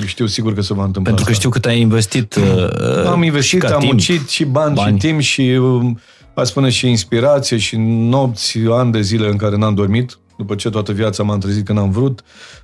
Știu 0.06 0.26
sigur 0.26 0.54
că 0.54 0.60
se 0.60 0.74
va 0.74 0.84
întâmpla 0.84 1.12
Pentru 1.12 1.24
că 1.24 1.30
asta. 1.30 1.40
știu 1.40 1.50
cât 1.50 1.64
ai 1.64 1.80
investit 1.80 2.34
uh, 2.34 3.06
Am 3.06 3.22
investit, 3.22 3.50
și 3.50 3.56
ca 3.66 3.74
am 3.74 3.78
timp. 3.78 3.92
muncit 3.92 4.28
și 4.28 4.44
bani, 4.44 4.74
Bani. 4.74 4.98
și 5.00 5.06
timp 5.06 5.20
și, 5.20 5.40
um, 5.42 5.98
aș 6.34 6.48
spune, 6.48 6.68
și 6.68 6.88
inspirație 6.88 7.56
și 7.56 7.76
nopți, 7.78 8.58
ani 8.70 8.92
de 8.92 9.00
zile 9.00 9.28
în 9.28 9.36
care 9.36 9.56
n-am 9.56 9.74
dormit. 9.74 10.18
După 10.38 10.54
ce 10.54 10.70
toată 10.70 10.92
viața 10.92 11.22
m-am 11.22 11.38
trezit 11.38 11.64
când 11.64 11.78
am 11.78 11.90
vrut, 11.90 12.22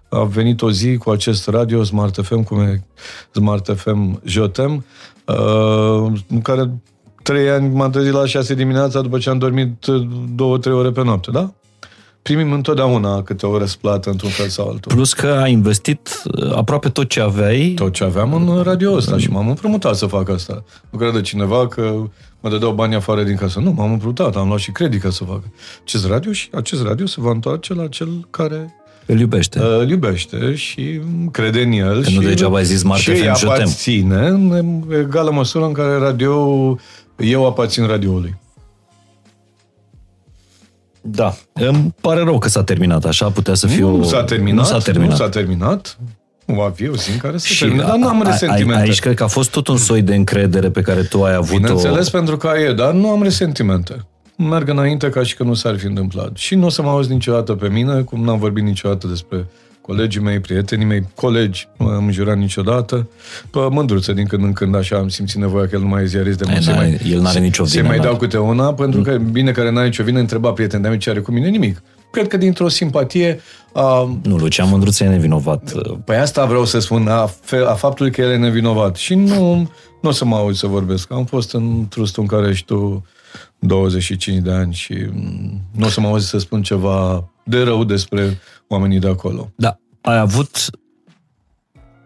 a 0.08 0.22
venit 0.22 0.62
o 0.62 0.70
zi 0.70 0.96
cu 0.96 1.10
acest 1.10 1.48
radio 1.48 1.82
Smart 1.84 2.18
FM, 2.22 2.42
cum 2.42 2.60
e 2.60 2.84
Smart 3.30 3.74
FM 3.76 4.20
JOTEM, 4.24 4.84
uh, 5.26 6.12
în 6.28 6.40
care 6.42 6.70
trei 7.22 7.50
ani 7.50 7.74
m-am 7.74 7.90
trezit 7.90 8.12
la 8.12 8.26
șase 8.26 8.54
dimineața 8.54 9.00
după 9.00 9.18
ce 9.18 9.30
am 9.30 9.38
dormit 9.38 9.86
uh, 9.86 10.06
două, 10.34 10.58
trei 10.58 10.74
ore 10.74 10.90
pe 10.90 11.02
noapte, 11.02 11.30
da? 11.30 11.52
Primim 12.24 12.52
întotdeauna 12.52 13.22
câte 13.22 13.46
o 13.46 13.58
răsplată 13.58 14.10
într-un 14.10 14.30
fel 14.30 14.48
sau 14.48 14.68
altul. 14.68 14.92
Plus 14.94 15.12
că 15.12 15.26
ai 15.26 15.52
investit 15.52 16.22
uh, 16.24 16.56
aproape 16.56 16.88
tot 16.88 17.08
ce 17.08 17.20
aveai. 17.20 17.72
tot 17.76 17.92
ce 17.92 18.04
aveam 18.04 18.32
în 18.34 18.62
radio 18.62 18.92
ăsta 18.92 19.18
și 19.18 19.30
m-am 19.30 19.48
împrumutat 19.48 19.94
să 19.96 20.06
fac 20.06 20.28
asta. 20.30 20.64
Nu 20.90 20.98
crede 20.98 21.20
cineva 21.20 21.68
că 21.68 22.02
mă 22.40 22.48
dădeau 22.50 22.72
bani 22.72 22.94
afară 22.94 23.22
din 23.22 23.36
casă. 23.36 23.60
Nu, 23.60 23.70
m-am 23.70 23.90
împrumutat, 23.92 24.36
am 24.36 24.46
luat 24.48 24.58
și 24.60 24.70
credit 24.72 25.00
ca 25.00 25.10
să 25.10 25.24
fac 25.24 25.40
acest 25.84 26.06
radio 26.06 26.32
și 26.32 26.48
acest 26.54 26.82
radio 26.82 27.06
se 27.06 27.16
va 27.20 27.30
întoarce 27.30 27.74
la 27.74 27.86
cel 27.86 28.26
care 28.30 28.74
Îl 29.06 29.18
iubește. 29.20 29.58
uh, 29.58 29.66
îl 29.80 29.90
iubește 29.90 30.54
și 30.54 31.00
crede 31.30 31.62
în 31.62 31.72
el. 31.72 32.02
Că 32.02 32.08
și, 32.08 32.16
nu 32.16 32.22
degeaba 32.22 32.56
ai 32.56 32.64
zis 32.64 32.78
Smart 32.78 33.00
și 33.00 33.10
FM 33.14 33.26
îi 33.28 33.34
și 33.34 33.44
o 33.44 33.48
tem. 33.48 33.48
aparține 33.48 34.26
în 34.26 34.82
egală 35.00 35.30
măsură 35.30 35.64
în 35.64 35.72
care 35.72 35.96
radio 35.96 36.48
eu 37.16 37.46
aparțin 37.46 37.86
radioului. 37.86 38.34
Da. 41.06 41.34
Îmi 41.52 41.94
pare 42.00 42.22
rău 42.22 42.38
că 42.38 42.48
s-a 42.48 42.64
terminat 42.64 43.04
așa, 43.04 43.30
putea 43.30 43.54
să 43.54 43.66
fiu... 43.66 43.96
Nu 43.96 44.04
s-a 44.04 44.24
terminat, 44.24 44.58
Nu 44.58 44.64
s-a 44.64 44.78
terminat. 44.78 45.10
Nu 45.10 45.16
s-a 45.16 45.28
terminat. 45.28 45.98
Nu 46.44 46.54
va 46.54 46.72
fi 46.74 46.88
o 46.88 46.94
zi 46.96 47.10
în 47.10 47.16
care 47.18 47.36
se 47.36 47.46
Și 47.46 47.58
termină, 47.60 47.82
dar 47.82 47.96
nu 47.96 48.08
am 48.08 48.20
a- 48.22 48.24
a- 48.24 48.30
resentimente. 48.30 48.80
Aici 48.80 49.00
cred 49.00 49.14
că 49.14 49.22
a 49.24 49.26
fost 49.26 49.50
tot 49.50 49.68
un 49.68 49.76
soi 49.76 50.02
de 50.02 50.14
încredere 50.14 50.70
pe 50.70 50.80
care 50.82 51.02
tu 51.02 51.24
ai 51.24 51.34
avut-o. 51.34 51.56
Bineînțeles, 51.56 52.10
pentru 52.10 52.36
că 52.36 52.50
e, 52.68 52.72
dar 52.72 52.92
nu 52.92 53.10
am 53.10 53.22
resentimente. 53.22 54.06
Merg 54.36 54.68
înainte 54.68 55.08
ca 55.08 55.22
și 55.22 55.36
că 55.36 55.42
nu 55.42 55.54
s-ar 55.54 55.78
fi 55.78 55.86
întâmplat. 55.86 56.36
Și 56.36 56.54
nu 56.54 56.66
o 56.66 56.68
să 56.68 56.82
mă 56.82 56.88
auzi 56.88 57.12
niciodată 57.12 57.52
pe 57.52 57.68
mine, 57.68 58.00
cum 58.00 58.24
n-am 58.24 58.38
vorbit 58.38 58.64
niciodată 58.64 59.06
despre 59.06 59.46
colegii 59.86 60.20
mei, 60.20 60.40
prietenii 60.40 60.86
mei, 60.86 61.06
colegi, 61.14 61.68
nu 61.78 61.86
am 61.86 62.10
jurat 62.10 62.36
niciodată. 62.36 63.08
Pe 63.50 63.58
mândruță, 63.70 64.12
din 64.12 64.26
când 64.26 64.42
în 64.44 64.52
când, 64.52 64.74
așa, 64.76 64.96
am 64.96 65.08
simțit 65.08 65.36
nevoia 65.40 65.66
că 65.66 65.74
el 65.74 65.80
nu 65.80 65.88
mai 65.88 66.02
e 66.02 66.06
ziarist 66.06 66.38
de 66.38 66.44
mult. 66.46 66.56
Ei, 66.56 66.62
să 66.64 66.70
n-are- 66.70 66.86
mai- 66.86 67.10
el 67.12 67.20
n-are 67.20 67.32
să- 67.32 67.38
nicio 67.38 67.64
să 67.64 67.70
vină, 67.76 67.86
mai 67.88 67.96
n-are. 67.96 68.08
dau 68.08 68.18
câte 68.18 68.38
una, 68.38 68.74
pentru 68.74 69.00
că, 69.02 69.16
bine 69.16 69.50
care 69.50 69.70
n-are 69.70 69.86
nicio 69.86 70.02
vină, 70.04 70.18
întreba 70.18 70.50
prieten 70.52 70.82
de 70.82 70.96
ce 70.96 71.10
are 71.10 71.20
cu 71.20 71.32
mine, 71.32 71.48
nimic. 71.48 71.82
Cred 72.10 72.28
că 72.28 72.36
dintr-o 72.36 72.68
simpatie 72.68 73.40
a, 73.72 74.18
Nu, 74.22 74.36
Lucian 74.36 74.68
Mândruță 74.68 75.04
e 75.04 75.08
nevinovat. 75.08 75.72
Păi 76.04 76.16
asta 76.16 76.44
vreau 76.44 76.64
să 76.64 76.78
spun, 76.78 77.08
a, 77.08 77.26
fe- 77.26 77.64
a 77.66 77.74
faptului 77.74 78.10
că 78.12 78.20
el 78.20 78.30
e 78.30 78.36
nevinovat. 78.36 78.96
Și 78.96 79.14
nu, 79.14 79.54
nu 80.00 80.08
o 80.08 80.12
să 80.12 80.24
mă 80.24 80.36
auzi 80.36 80.58
să 80.58 80.66
vorbesc. 80.66 81.12
Am 81.12 81.24
fost 81.24 81.52
în 81.54 81.86
trustul 81.88 82.22
în 82.22 82.28
care 82.28 82.48
ești 82.48 82.64
tu 82.64 83.04
25 83.58 84.38
de 84.38 84.50
ani 84.50 84.74
și 84.74 84.94
mm, 85.12 85.60
nu 85.76 85.86
o 85.86 85.88
să 85.88 86.00
mă 86.00 86.06
auzi 86.08 86.28
să 86.28 86.38
spun 86.38 86.62
ceva 86.62 87.28
de 87.44 87.62
rău 87.62 87.84
despre 87.84 88.38
oamenii 88.68 88.98
de 88.98 89.08
acolo. 89.08 89.50
Da, 89.56 89.78
ai 90.00 90.18
avut 90.18 90.70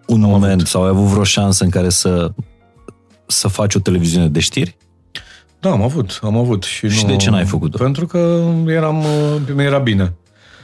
un 0.07 0.21
moment 0.21 0.67
sau 0.67 0.83
ai 0.83 0.89
avut 0.89 1.05
vreo 1.05 1.25
șansă 1.25 1.65
în 1.65 1.71
care 1.71 1.89
să 1.89 2.33
să 3.27 3.49
faci 3.49 3.75
o 3.75 3.79
televiziune 3.79 4.29
de 4.29 4.41
știri? 4.41 4.77
Da, 5.61 5.71
am 5.71 5.83
avut, 5.83 6.19
am 6.23 6.37
avut. 6.37 6.63
Și, 6.63 6.89
Și 6.89 7.05
nu, 7.05 7.11
de 7.11 7.17
ce 7.17 7.31
n-ai 7.31 7.45
făcut-o? 7.45 7.79
Pentru 7.79 8.07
că 8.07 8.45
eram, 8.67 8.99
uh, 8.99 9.41
mi 9.55 9.63
era 9.63 9.79
bine. 9.79 10.15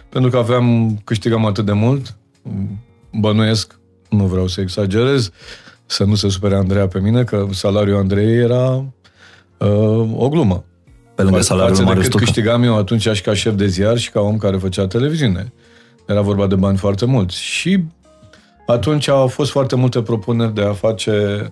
Pentru 0.09 0.31
că 0.31 0.37
aveam, 0.37 0.99
câștigam 1.05 1.47
atât 1.47 1.65
de 1.65 1.73
mult, 1.73 2.17
bănuiesc, 3.13 3.79
nu 4.09 4.25
vreau 4.25 4.47
să 4.47 4.61
exagerez, 4.61 5.31
să 5.87 6.05
nu 6.05 6.15
se 6.15 6.29
supere 6.29 6.55
Andreea 6.55 6.89
pe 6.89 7.01
mine, 7.01 7.25
că 7.25 7.47
salariul 7.51 7.97
Andrei 7.97 8.37
era 8.37 8.85
uh, 9.59 10.11
o 10.15 10.29
glumă. 10.29 10.65
Pe 11.15 11.23
lângă 11.23 11.39
Fa- 11.39 11.43
salariul 11.43 11.77
față 11.77 11.83
lui 11.83 11.91
de 11.91 11.95
Marius 11.95 12.03
cât 12.03 12.13
Tucă? 12.13 12.25
câștigam 12.25 12.63
eu 12.63 12.77
atunci 12.77 13.09
și 13.09 13.23
ca 13.23 13.35
șef 13.35 13.55
de 13.55 13.67
ziar 13.67 13.99
și 13.99 14.11
ca 14.11 14.21
om 14.21 14.37
care 14.37 14.57
făcea 14.57 14.87
televiziune. 14.87 15.53
Era 16.07 16.21
vorba 16.21 16.47
de 16.47 16.55
bani 16.55 16.77
foarte 16.77 17.05
mulți. 17.05 17.43
Și 17.43 17.85
atunci 18.67 19.09
au 19.09 19.27
fost 19.27 19.51
foarte 19.51 19.77
multe 19.77 20.03
propuneri 20.03 20.55
de 20.55 20.63
a 20.63 20.73
face, 20.73 21.47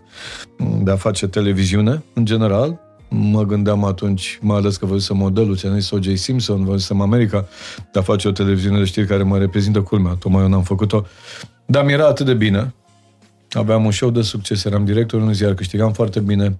de 0.82 0.90
a 0.90 0.96
face 0.96 1.26
televiziune, 1.26 2.02
în 2.14 2.24
general. 2.24 2.80
mă 3.08 3.42
gândeam 3.42 3.84
atunci, 3.84 4.38
mai 4.42 4.56
ales 4.56 4.76
că 4.76 4.86
văzusem 4.86 5.16
modelul, 5.16 5.56
ți-am 5.56 5.78
zis 5.78 5.90
O.J. 5.90 6.14
Simpson, 6.14 6.64
văzusem 6.64 7.00
America, 7.00 7.48
de 7.92 7.98
a 7.98 8.02
face 8.02 8.28
o 8.28 8.30
televiziune 8.30 8.78
de 8.78 8.84
știri 8.84 9.06
care 9.06 9.22
mă 9.22 9.38
reprezintă 9.38 9.80
culmea, 9.80 10.12
tocmai 10.12 10.42
eu 10.42 10.48
n-am 10.48 10.62
făcut-o. 10.62 11.04
Dar 11.66 11.84
mi 11.84 11.92
era 11.92 12.06
atât 12.06 12.26
de 12.26 12.34
bine. 12.34 12.74
Aveam 13.50 13.84
un 13.84 13.90
show 13.90 14.10
de 14.10 14.22
succes, 14.22 14.64
eram 14.64 14.84
director 14.84 15.20
unui 15.20 15.34
ziar, 15.34 15.54
câștigam 15.54 15.92
foarte 15.92 16.20
bine. 16.20 16.58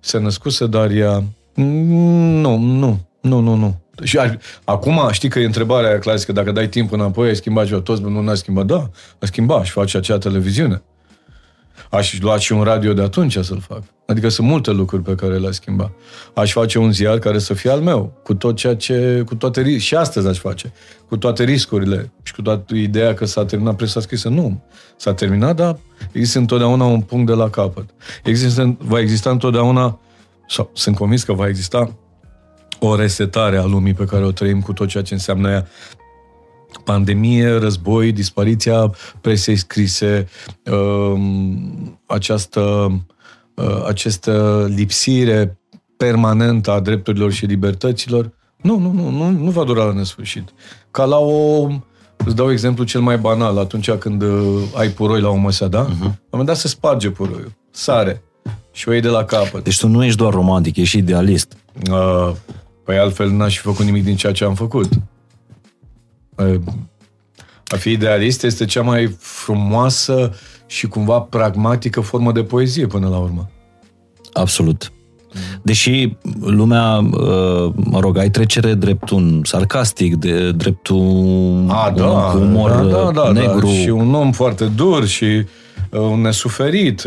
Se 0.00 0.18
născuse 0.18 0.66
Daria. 0.66 1.24
Nu, 1.54 2.56
nu, 2.56 2.98
nu, 3.20 3.40
nu, 3.40 3.54
nu. 3.54 3.80
Și 4.02 4.18
a, 4.18 4.36
acum 4.64 5.08
știi 5.10 5.28
că 5.28 5.38
e 5.38 5.44
întrebarea 5.44 5.88
aia 5.88 5.98
clasică, 5.98 6.32
dacă 6.32 6.52
dai 6.52 6.68
timp 6.68 6.92
înapoi, 6.92 7.28
ai 7.28 7.36
schimbat 7.36 7.66
ceva. 7.66 7.80
Toți 7.80 8.02
nu 8.02 8.20
n-ai 8.20 8.36
schimbat. 8.36 8.66
Da, 8.66 8.90
a 9.18 9.26
schimbat 9.26 9.64
și 9.64 9.70
face 9.70 9.96
acea 9.96 10.18
televiziune. 10.18 10.82
Aș 11.90 12.20
lua 12.20 12.38
și 12.38 12.52
un 12.52 12.62
radio 12.62 12.92
de 12.92 13.02
atunci 13.02 13.38
să-l 13.38 13.60
fac. 13.68 13.82
Adică 14.06 14.28
sunt 14.28 14.46
multe 14.46 14.70
lucruri 14.70 15.02
pe 15.02 15.14
care 15.14 15.38
le-aș 15.38 15.54
schimba. 15.54 15.92
Aș 16.34 16.52
face 16.52 16.78
un 16.78 16.92
ziar 16.92 17.18
care 17.18 17.38
să 17.38 17.54
fie 17.54 17.70
al 17.70 17.80
meu, 17.80 18.20
cu 18.22 18.34
tot 18.34 18.56
ceea 18.56 18.76
ce, 18.76 19.22
cu 19.26 19.34
toate, 19.34 19.78
și 19.78 19.94
astăzi 19.94 20.28
aș 20.28 20.38
face, 20.38 20.72
cu 21.08 21.16
toate 21.16 21.44
riscurile 21.44 22.12
și 22.22 22.34
cu 22.34 22.42
toată 22.42 22.74
ideea 22.74 23.14
că 23.14 23.24
s-a 23.24 23.44
terminat 23.44 23.76
presa 23.76 24.00
scrisă. 24.00 24.28
Nu, 24.28 24.62
s-a 24.96 25.14
terminat, 25.14 25.56
dar 25.56 25.78
există 26.12 26.38
întotdeauna 26.38 26.84
un 26.84 27.00
punct 27.00 27.26
de 27.26 27.32
la 27.32 27.50
capăt. 27.50 27.90
Există, 28.24 28.76
va 28.78 29.00
exista 29.00 29.30
întotdeauna, 29.30 30.00
sau 30.48 30.70
sunt 30.74 30.96
convins 30.96 31.22
că 31.22 31.32
va 31.32 31.48
exista 31.48 31.96
o 32.80 32.94
resetare 32.94 33.56
a 33.56 33.64
lumii 33.64 33.94
pe 33.94 34.04
care 34.04 34.24
o 34.24 34.30
trăim 34.30 34.60
cu 34.60 34.72
tot 34.72 34.88
ceea 34.88 35.02
ce 35.02 35.14
înseamnă 35.14 35.50
ea 35.50 35.66
pandemie, 36.84 37.58
război, 37.58 38.12
dispariția 38.12 38.92
presei 39.20 39.56
scrise, 39.56 40.28
um, 40.70 42.00
această, 42.06 42.92
uh, 43.54 43.84
această 43.86 44.66
lipsire 44.74 45.58
permanentă 45.96 46.70
a 46.70 46.80
drepturilor 46.80 47.32
și 47.32 47.44
libertăților, 47.44 48.30
nu, 48.62 48.78
nu, 48.78 48.92
nu, 48.92 49.10
nu, 49.10 49.30
nu 49.30 49.50
va 49.50 49.64
dura 49.64 49.84
la 49.84 49.92
nesfârșit. 49.92 50.48
Ca 50.90 51.04
la 51.04 51.18
o... 51.18 51.68
Îți 52.24 52.36
dau 52.36 52.52
exemplu 52.52 52.84
cel 52.84 53.00
mai 53.00 53.18
banal, 53.18 53.58
atunci 53.58 53.90
când 53.90 54.22
uh, 54.22 54.62
ai 54.74 54.88
puroi 54.88 55.20
la 55.20 55.28
o 55.28 55.34
măsă, 55.34 55.68
da? 55.68 55.86
Uh-huh. 55.86 56.00
La 56.00 56.06
un 56.06 56.28
moment 56.30 56.48
dat 56.48 56.56
se 56.56 56.68
sparge 56.68 57.10
puroiul, 57.10 57.52
sare 57.70 58.22
și 58.72 58.88
o 58.88 58.92
iei 58.92 59.00
de 59.00 59.08
la 59.08 59.24
capăt. 59.24 59.64
Deci 59.64 59.78
tu 59.78 59.88
nu 59.88 60.04
ești 60.04 60.16
doar 60.16 60.32
romantic, 60.32 60.76
ești 60.76 60.98
idealist. 60.98 61.56
Uh, 61.90 62.30
păi 62.90 62.98
altfel 62.98 63.30
n-aș 63.30 63.56
fi 63.56 63.62
făcut 63.62 63.84
nimic 63.84 64.04
din 64.04 64.16
ceea 64.16 64.32
ce 64.32 64.44
am 64.44 64.54
făcut. 64.54 64.88
A 67.66 67.76
fi 67.76 67.90
idealist 67.90 68.44
este 68.44 68.64
cea 68.64 68.82
mai 68.82 69.16
frumoasă 69.18 70.32
și 70.66 70.86
cumva 70.86 71.20
pragmatică 71.20 72.00
formă 72.00 72.32
de 72.32 72.42
poezie 72.42 72.86
până 72.86 73.08
la 73.08 73.18
urmă. 73.18 73.50
Absolut. 74.32 74.92
Deși 75.62 76.16
lumea, 76.40 76.98
mă 77.74 78.00
rog, 78.00 78.16
ai 78.16 78.30
trecere 78.30 78.74
drept 78.74 79.10
un 79.10 79.40
sarcastic, 79.44 80.16
de, 80.16 80.52
drept 80.52 80.88
un, 80.88 81.68
A, 81.68 81.90
da, 81.90 82.04
un 82.04 82.10
om 82.10 82.30
cu 82.30 82.38
umor 82.38 82.70
da, 82.70 82.82
da, 82.86 83.10
da, 83.10 83.32
negru. 83.32 83.66
Da, 83.66 83.72
și 83.72 83.88
un 83.88 84.14
om 84.14 84.32
foarte 84.32 84.64
dur 84.64 85.06
și 85.06 85.46
un 85.90 86.20
nesuferit. 86.20 87.04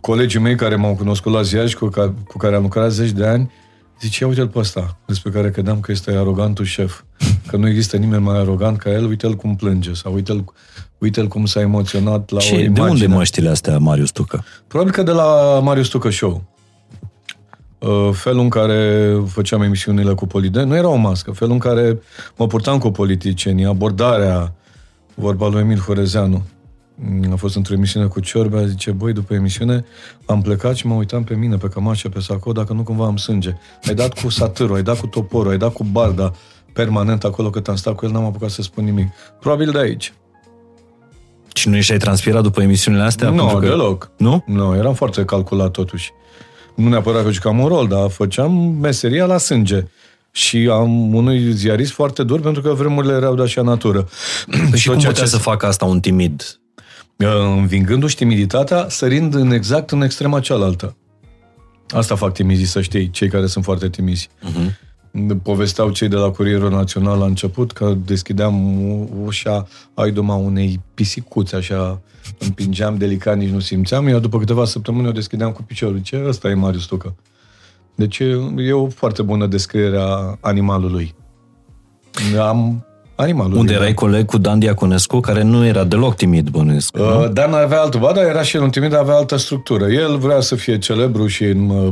Colegii 0.00 0.40
mei 0.40 0.56
care 0.56 0.76
m-au 0.76 0.94
cunoscut 0.94 1.32
la 1.32 1.42
ziar 1.42 1.68
și 1.68 1.76
cu, 1.76 1.90
cu 2.26 2.38
care 2.38 2.56
am 2.56 2.62
lucrat 2.62 2.90
zeci 2.90 3.10
de 3.10 3.26
ani, 3.26 3.50
Zice, 4.02 4.24
uite-l 4.24 4.48
pe 4.48 4.58
ăsta, 4.58 4.96
despre 5.06 5.30
care 5.30 5.50
credeam 5.50 5.80
că 5.80 5.92
este 5.92 6.10
arogantul 6.10 6.64
șef, 6.64 7.02
că 7.46 7.56
nu 7.56 7.68
există 7.68 7.96
nimeni 7.96 8.22
mai 8.22 8.38
arogant 8.38 8.78
ca 8.78 8.90
el, 8.90 9.04
uite-l 9.04 9.34
cum 9.34 9.56
plânge, 9.56 9.92
sau 9.92 10.14
uite-l, 10.14 10.44
uite-l 10.98 11.26
cum 11.26 11.46
s-a 11.46 11.60
emoționat 11.60 12.30
la 12.30 12.38
Ce, 12.38 12.54
o 12.54 12.58
imagine. 12.58 12.84
De 12.84 12.90
unde 12.90 13.06
măștile 13.06 13.48
astea, 13.48 13.78
Marius 13.78 14.10
Tucă? 14.10 14.44
Probabil 14.66 14.92
că 14.92 15.02
de 15.02 15.10
la 15.10 15.60
Marius 15.60 15.88
Tucă 15.88 16.10
Show. 16.10 16.42
Uh, 17.78 18.10
felul 18.12 18.40
în 18.40 18.48
care 18.48 19.12
făceam 19.26 19.62
emisiunile 19.62 20.14
cu 20.14 20.26
Polide, 20.26 20.62
nu 20.62 20.76
era 20.76 20.88
o 20.88 20.96
mască, 20.96 21.30
felul 21.30 21.52
în 21.52 21.58
care 21.58 22.00
mă 22.36 22.46
purtam 22.46 22.78
cu 22.78 22.90
politicienii, 22.90 23.64
abordarea, 23.64 24.54
vorba 25.14 25.48
lui 25.48 25.60
Emil 25.60 25.78
Horezeanu, 25.78 26.42
a 27.32 27.36
fost 27.36 27.56
într-o 27.56 27.74
emisiune 27.74 28.06
cu 28.06 28.20
Ciorbea, 28.20 28.66
zice, 28.66 28.90
băi, 28.90 29.12
după 29.12 29.34
emisiune 29.34 29.84
am 30.26 30.42
plecat 30.42 30.76
și 30.76 30.86
mă 30.86 30.94
uitam 30.94 31.24
pe 31.24 31.34
mine, 31.34 31.56
pe 31.56 31.68
cămașă, 31.68 32.08
pe 32.08 32.20
sacou, 32.20 32.52
dacă 32.52 32.72
nu 32.72 32.82
cumva 32.82 33.06
am 33.06 33.16
sânge. 33.16 33.52
Ai 33.88 33.94
dat 33.94 34.20
cu 34.20 34.28
satârul, 34.28 34.74
ai 34.76 34.82
dat 34.82 35.00
cu 35.00 35.06
toporul, 35.06 35.50
ai 35.50 35.58
dat 35.58 35.72
cu 35.72 35.84
barda 35.84 36.32
permanent 36.72 37.24
acolo 37.24 37.50
cât 37.50 37.68
am 37.68 37.76
stat 37.76 37.94
cu 37.94 38.06
el, 38.06 38.12
n-am 38.12 38.24
apucat 38.24 38.50
să 38.50 38.62
spun 38.62 38.84
nimic. 38.84 39.08
Probabil 39.40 39.70
de 39.70 39.78
aici. 39.78 40.12
Și 41.54 41.68
nu 41.68 41.76
ești 41.76 41.92
ai 41.92 41.98
transpirat 41.98 42.42
după 42.42 42.62
emisiunile 42.62 43.02
astea? 43.02 43.30
Nu, 43.30 43.36
Pentru 43.36 43.56
că... 43.56 43.66
deloc. 43.66 44.10
Nu? 44.16 44.44
Nu, 44.46 44.74
eram 44.74 44.94
foarte 44.94 45.24
calculat 45.24 45.70
totuși. 45.70 46.10
Nu 46.74 46.88
neapărat 46.88 47.24
că 47.24 47.30
jucam 47.30 47.58
un 47.58 47.68
rol, 47.68 47.86
dar 47.88 48.10
făceam 48.10 48.52
meseria 48.80 49.26
la 49.26 49.38
sânge. 49.38 49.84
Și 50.30 50.68
am 50.70 51.14
unui 51.14 51.52
ziarist 51.52 51.92
foarte 51.92 52.22
dur 52.22 52.40
pentru 52.40 52.62
că 52.62 52.72
vremurile 52.72 53.12
erau 53.12 53.34
de 53.34 53.42
așa 53.42 53.62
natură. 53.62 54.08
și 54.74 54.88
cum 54.88 54.96
putea 54.96 55.12
ce... 55.12 55.24
să 55.24 55.36
facă 55.36 55.66
asta 55.66 55.84
un 55.84 56.00
timid? 56.00 56.61
Învingându-și 57.28 58.16
timiditatea, 58.16 58.88
sărind 58.88 59.34
în 59.34 59.50
exact 59.50 59.90
în 59.90 60.02
extrema 60.02 60.40
cealaltă. 60.40 60.96
Asta 61.88 62.14
fac 62.14 62.32
timizii, 62.32 62.66
să 62.66 62.80
știi, 62.80 63.10
cei 63.10 63.28
care 63.28 63.46
sunt 63.46 63.64
foarte 63.64 63.88
timizi. 63.88 64.28
Uh-huh. 64.28 64.90
Povesteau 65.42 65.90
cei 65.90 66.08
de 66.08 66.16
la 66.16 66.30
Curierul 66.30 66.70
Național 66.70 67.18
la 67.18 67.24
început 67.24 67.72
că 67.72 67.96
deschideam 68.04 68.78
ușa 69.24 69.66
aidoma 69.94 70.34
unei 70.34 70.80
pisicuțe, 70.94 71.56
așa, 71.56 72.00
împingeam 72.38 72.96
delicat, 72.96 73.36
nici 73.36 73.50
nu 73.50 73.60
simțeam, 73.60 74.08
iar 74.08 74.18
după 74.18 74.38
câteva 74.38 74.64
săptămâni 74.64 75.08
o 75.08 75.12
deschideam 75.12 75.52
cu 75.52 75.62
piciorul. 75.62 75.98
Ce? 75.98 76.24
Ăsta 76.26 76.48
e 76.48 76.54
Marius 76.54 76.84
Tucă. 76.84 77.14
Deci 77.94 78.18
e 78.56 78.72
o 78.72 78.88
foarte 78.88 79.22
bună 79.22 79.46
descriere 79.46 79.98
a 79.98 80.38
animalului. 80.40 81.14
Am 82.40 82.86
animalul. 83.14 83.56
Unde 83.58 83.72
erai 83.72 83.94
coleg 83.94 84.24
cu 84.24 84.38
Dan 84.38 84.58
Diaconescu, 84.58 85.20
care 85.20 85.42
nu 85.42 85.66
era 85.66 85.84
deloc 85.84 86.14
timid, 86.16 86.48
bănuiesc. 86.48 86.96
Uh, 86.98 87.28
Dan 87.32 87.52
avea 87.52 87.80
altă, 87.80 87.98
ba, 87.98 88.12
dar 88.12 88.24
era 88.24 88.42
și 88.42 88.56
el 88.56 88.62
un 88.62 88.70
timid, 88.70 88.94
avea 88.94 89.14
altă 89.14 89.36
structură. 89.36 89.86
El 89.86 90.16
vrea 90.18 90.40
să 90.40 90.54
fie 90.54 90.78
celebru 90.78 91.26
și 91.26 91.44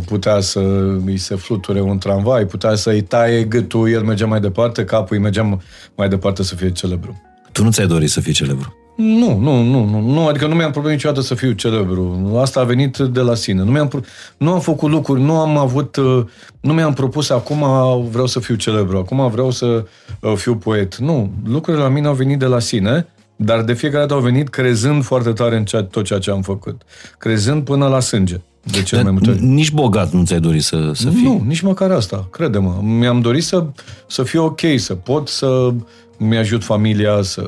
putea 0.07 0.41
să 0.41 0.59
îi 1.07 1.17
se 1.17 1.35
fluture 1.35 1.81
un 1.81 1.99
tramvai, 1.99 2.45
putea 2.45 2.75
să-i 2.75 3.01
taie 3.01 3.43
gâtul, 3.45 3.91
el 3.91 4.03
mergea 4.03 4.27
mai 4.27 4.41
departe, 4.41 4.85
capul 4.85 5.17
îi 5.17 5.23
mergea 5.23 5.59
mai 5.95 6.09
departe 6.09 6.43
să 6.43 6.55
fie 6.55 6.73
celebru. 6.73 7.23
Tu 7.53 7.65
nu 7.65 7.71
ți-ai 7.71 7.87
dorit 7.87 8.11
să 8.11 8.21
fii 8.21 8.33
celebru? 8.33 8.75
Nu, 9.01 9.39
nu, 9.39 9.63
nu, 9.63 9.85
nu, 9.85 10.01
nu, 10.01 10.27
adică 10.27 10.47
nu 10.47 10.55
mi-am 10.55 10.71
propus 10.71 10.91
niciodată 10.91 11.21
să 11.21 11.35
fiu 11.35 11.53
celebru. 11.53 12.33
Asta 12.41 12.61
a 12.61 12.65
venit 12.65 12.97
de 12.97 13.21
la 13.21 13.35
sine. 13.35 13.63
Nu, 13.63 13.71
mi-am, 13.71 14.05
nu 14.37 14.53
am 14.53 14.61
făcut 14.61 14.91
lucruri, 14.91 15.21
nu 15.21 15.39
am 15.39 15.57
avut, 15.57 15.97
uh, 15.97 16.25
nu 16.61 16.73
mi-am 16.73 16.93
propus 16.93 17.31
acum 17.31 17.65
vreau 18.11 18.27
să 18.27 18.41
fiu 18.41 18.55
celebru, 18.55 18.97
acum 18.97 19.31
vreau 19.31 19.51
să 19.51 19.85
uh, 20.21 20.33
fiu 20.35 20.57
poet. 20.57 20.97
Nu, 20.97 21.31
lucrurile 21.45 21.83
la 21.83 21.89
mine 21.89 22.07
au 22.07 22.15
venit 22.15 22.39
de 22.39 22.47
la 22.47 22.59
sine, 22.59 23.07
dar 23.37 23.63
de 23.63 23.73
fiecare 23.73 24.01
dată 24.01 24.15
au 24.15 24.21
venit 24.21 24.49
crezând 24.49 25.05
foarte 25.05 25.33
tare 25.33 25.57
în 25.57 25.65
ceea, 25.65 25.83
tot 25.83 26.05
ceea 26.05 26.19
ce 26.19 26.31
am 26.31 26.43
făcut. 26.43 26.83
Crezând 27.19 27.65
până 27.65 27.87
la 27.87 28.01
sânge. 28.01 28.41
De 28.63 28.83
cel 28.83 29.03
mai 29.03 29.13
multe 29.13 29.31
Nici 29.41 29.73
bogat 29.73 30.13
nu 30.13 30.25
ți-ai 30.25 30.41
dorit 30.41 30.63
să, 30.63 30.91
să 30.95 31.09
fii? 31.09 31.23
Nu, 31.23 31.43
nici 31.47 31.61
măcar 31.61 31.91
asta, 31.91 32.29
crede-mă. 32.31 32.81
Mi-am 32.83 33.21
dorit 33.21 33.45
să, 33.45 33.67
să 34.07 34.23
fiu 34.23 34.45
ok, 34.45 34.61
să 34.77 34.95
pot 34.95 35.29
să 35.29 35.73
mi-ajut 36.23 36.65
familia, 36.65 37.23
să, 37.23 37.43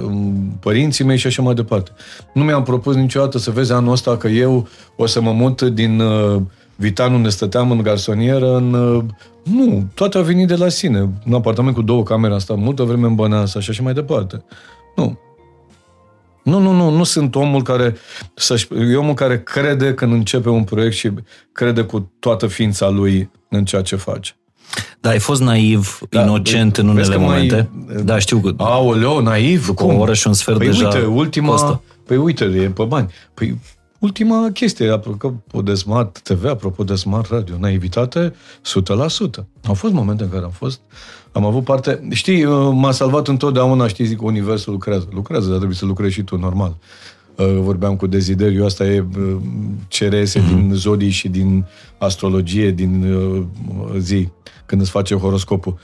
părinții 0.60 1.04
mei 1.04 1.16
și 1.16 1.26
așa 1.26 1.42
mai 1.42 1.54
departe. 1.54 1.90
Nu 2.34 2.44
mi-am 2.44 2.62
propus 2.62 2.94
niciodată 2.94 3.38
să 3.38 3.50
vezi 3.50 3.72
anul 3.72 3.92
ăsta 3.92 4.16
că 4.16 4.28
eu 4.28 4.68
o 4.96 5.06
să 5.06 5.20
mă 5.20 5.32
mut 5.32 5.62
din 5.62 6.00
uh, 6.00 6.42
Vitan 6.76 7.14
unde 7.14 7.28
stăteam 7.28 7.70
în 7.70 7.82
garsonieră 7.82 8.56
în... 8.56 8.72
Uh, 8.72 9.04
nu, 9.42 9.88
toate 9.94 10.18
au 10.18 10.24
venit 10.24 10.46
de 10.46 10.56
la 10.56 10.68
sine. 10.68 11.08
Un 11.26 11.34
apartament 11.34 11.74
cu 11.74 11.82
două 11.82 12.02
camere, 12.02 12.34
asta 12.34 12.54
multă 12.54 12.82
vreme 12.82 13.06
în 13.06 13.14
Băneasa 13.14 13.60
și 13.60 13.70
așa 13.70 13.82
mai 13.82 13.92
departe. 13.92 14.44
Nu. 14.96 15.18
Nu, 16.42 16.58
nu, 16.58 16.72
nu, 16.72 16.90
nu 16.90 17.04
sunt 17.04 17.34
omul 17.34 17.62
care 17.62 17.96
să 18.34 18.66
e 18.92 18.96
omul 18.96 19.14
care 19.14 19.42
crede 19.42 19.94
când 19.94 20.12
începe 20.12 20.48
un 20.48 20.64
proiect 20.64 20.94
și 20.94 21.10
crede 21.52 21.82
cu 21.82 22.12
toată 22.18 22.46
ființa 22.46 22.88
lui 22.88 23.30
în 23.48 23.64
ceea 23.64 23.82
ce 23.82 23.96
face. 23.96 24.36
Da, 25.00 25.08
ai 25.08 25.18
fost 25.18 25.40
naiv, 25.40 25.98
da, 26.10 26.22
inocent 26.22 26.76
în 26.76 26.88
unele 26.88 27.16
momente. 27.16 27.68
Mai, 27.86 28.02
da, 28.02 28.18
știu 28.18 28.38
că... 28.38 28.52
Aoleo, 28.56 29.20
naiv? 29.20 29.66
După 29.66 29.84
cum? 29.84 29.94
o 29.94 29.98
oră 29.98 30.14
și 30.14 30.26
un 30.26 30.32
sfert 30.32 30.58
păi 30.58 30.66
deja 30.66 30.84
uite, 30.84 31.06
ultima... 31.06 31.50
Costă. 31.50 31.82
Păi 32.06 32.16
uite, 32.16 32.44
e 32.44 32.68
pe 32.68 32.84
bani. 32.84 33.12
Păi 33.34 33.58
ultima 33.98 34.50
chestie, 34.52 34.90
apropo 34.90 35.62
de 35.62 35.74
Smart 35.74 36.20
TV, 36.20 36.44
apropo 36.44 36.84
de 36.84 36.94
Smart 36.94 37.30
Radio, 37.30 37.54
naivitate 37.58 38.30
100%. 38.30 38.34
Au 39.66 39.74
fost 39.74 39.92
momente 39.92 40.22
în 40.22 40.28
care 40.30 40.44
am 40.44 40.50
fost, 40.50 40.80
am 41.32 41.44
avut 41.44 41.64
parte... 41.64 42.08
Știi, 42.10 42.44
m-a 42.72 42.90
salvat 42.90 43.28
întotdeauna, 43.28 43.88
știi, 43.88 44.04
zic, 44.04 44.22
Universul 44.22 44.72
lucrează. 44.72 45.08
Lucrează, 45.12 45.46
dar 45.48 45.56
trebuie 45.56 45.76
să 45.76 45.84
lucrezi 45.84 46.12
și 46.12 46.22
tu, 46.22 46.36
normal. 46.36 46.76
Uh, 47.36 47.46
vorbeam 47.60 47.96
cu 47.96 48.06
Desideriu, 48.06 48.64
asta 48.64 48.84
e 48.84 49.04
uh, 49.18 49.36
ce 49.88 50.08
reiese 50.08 50.40
mm-hmm. 50.40 50.54
din 50.54 50.70
zodii 50.74 51.10
și 51.10 51.28
din 51.28 51.64
astrologie, 51.98 52.70
din 52.70 53.12
uh, 53.12 53.44
zi, 53.98 54.28
când 54.66 54.80
îți 54.80 54.90
face 54.90 55.14
horoscopul. 55.14 55.78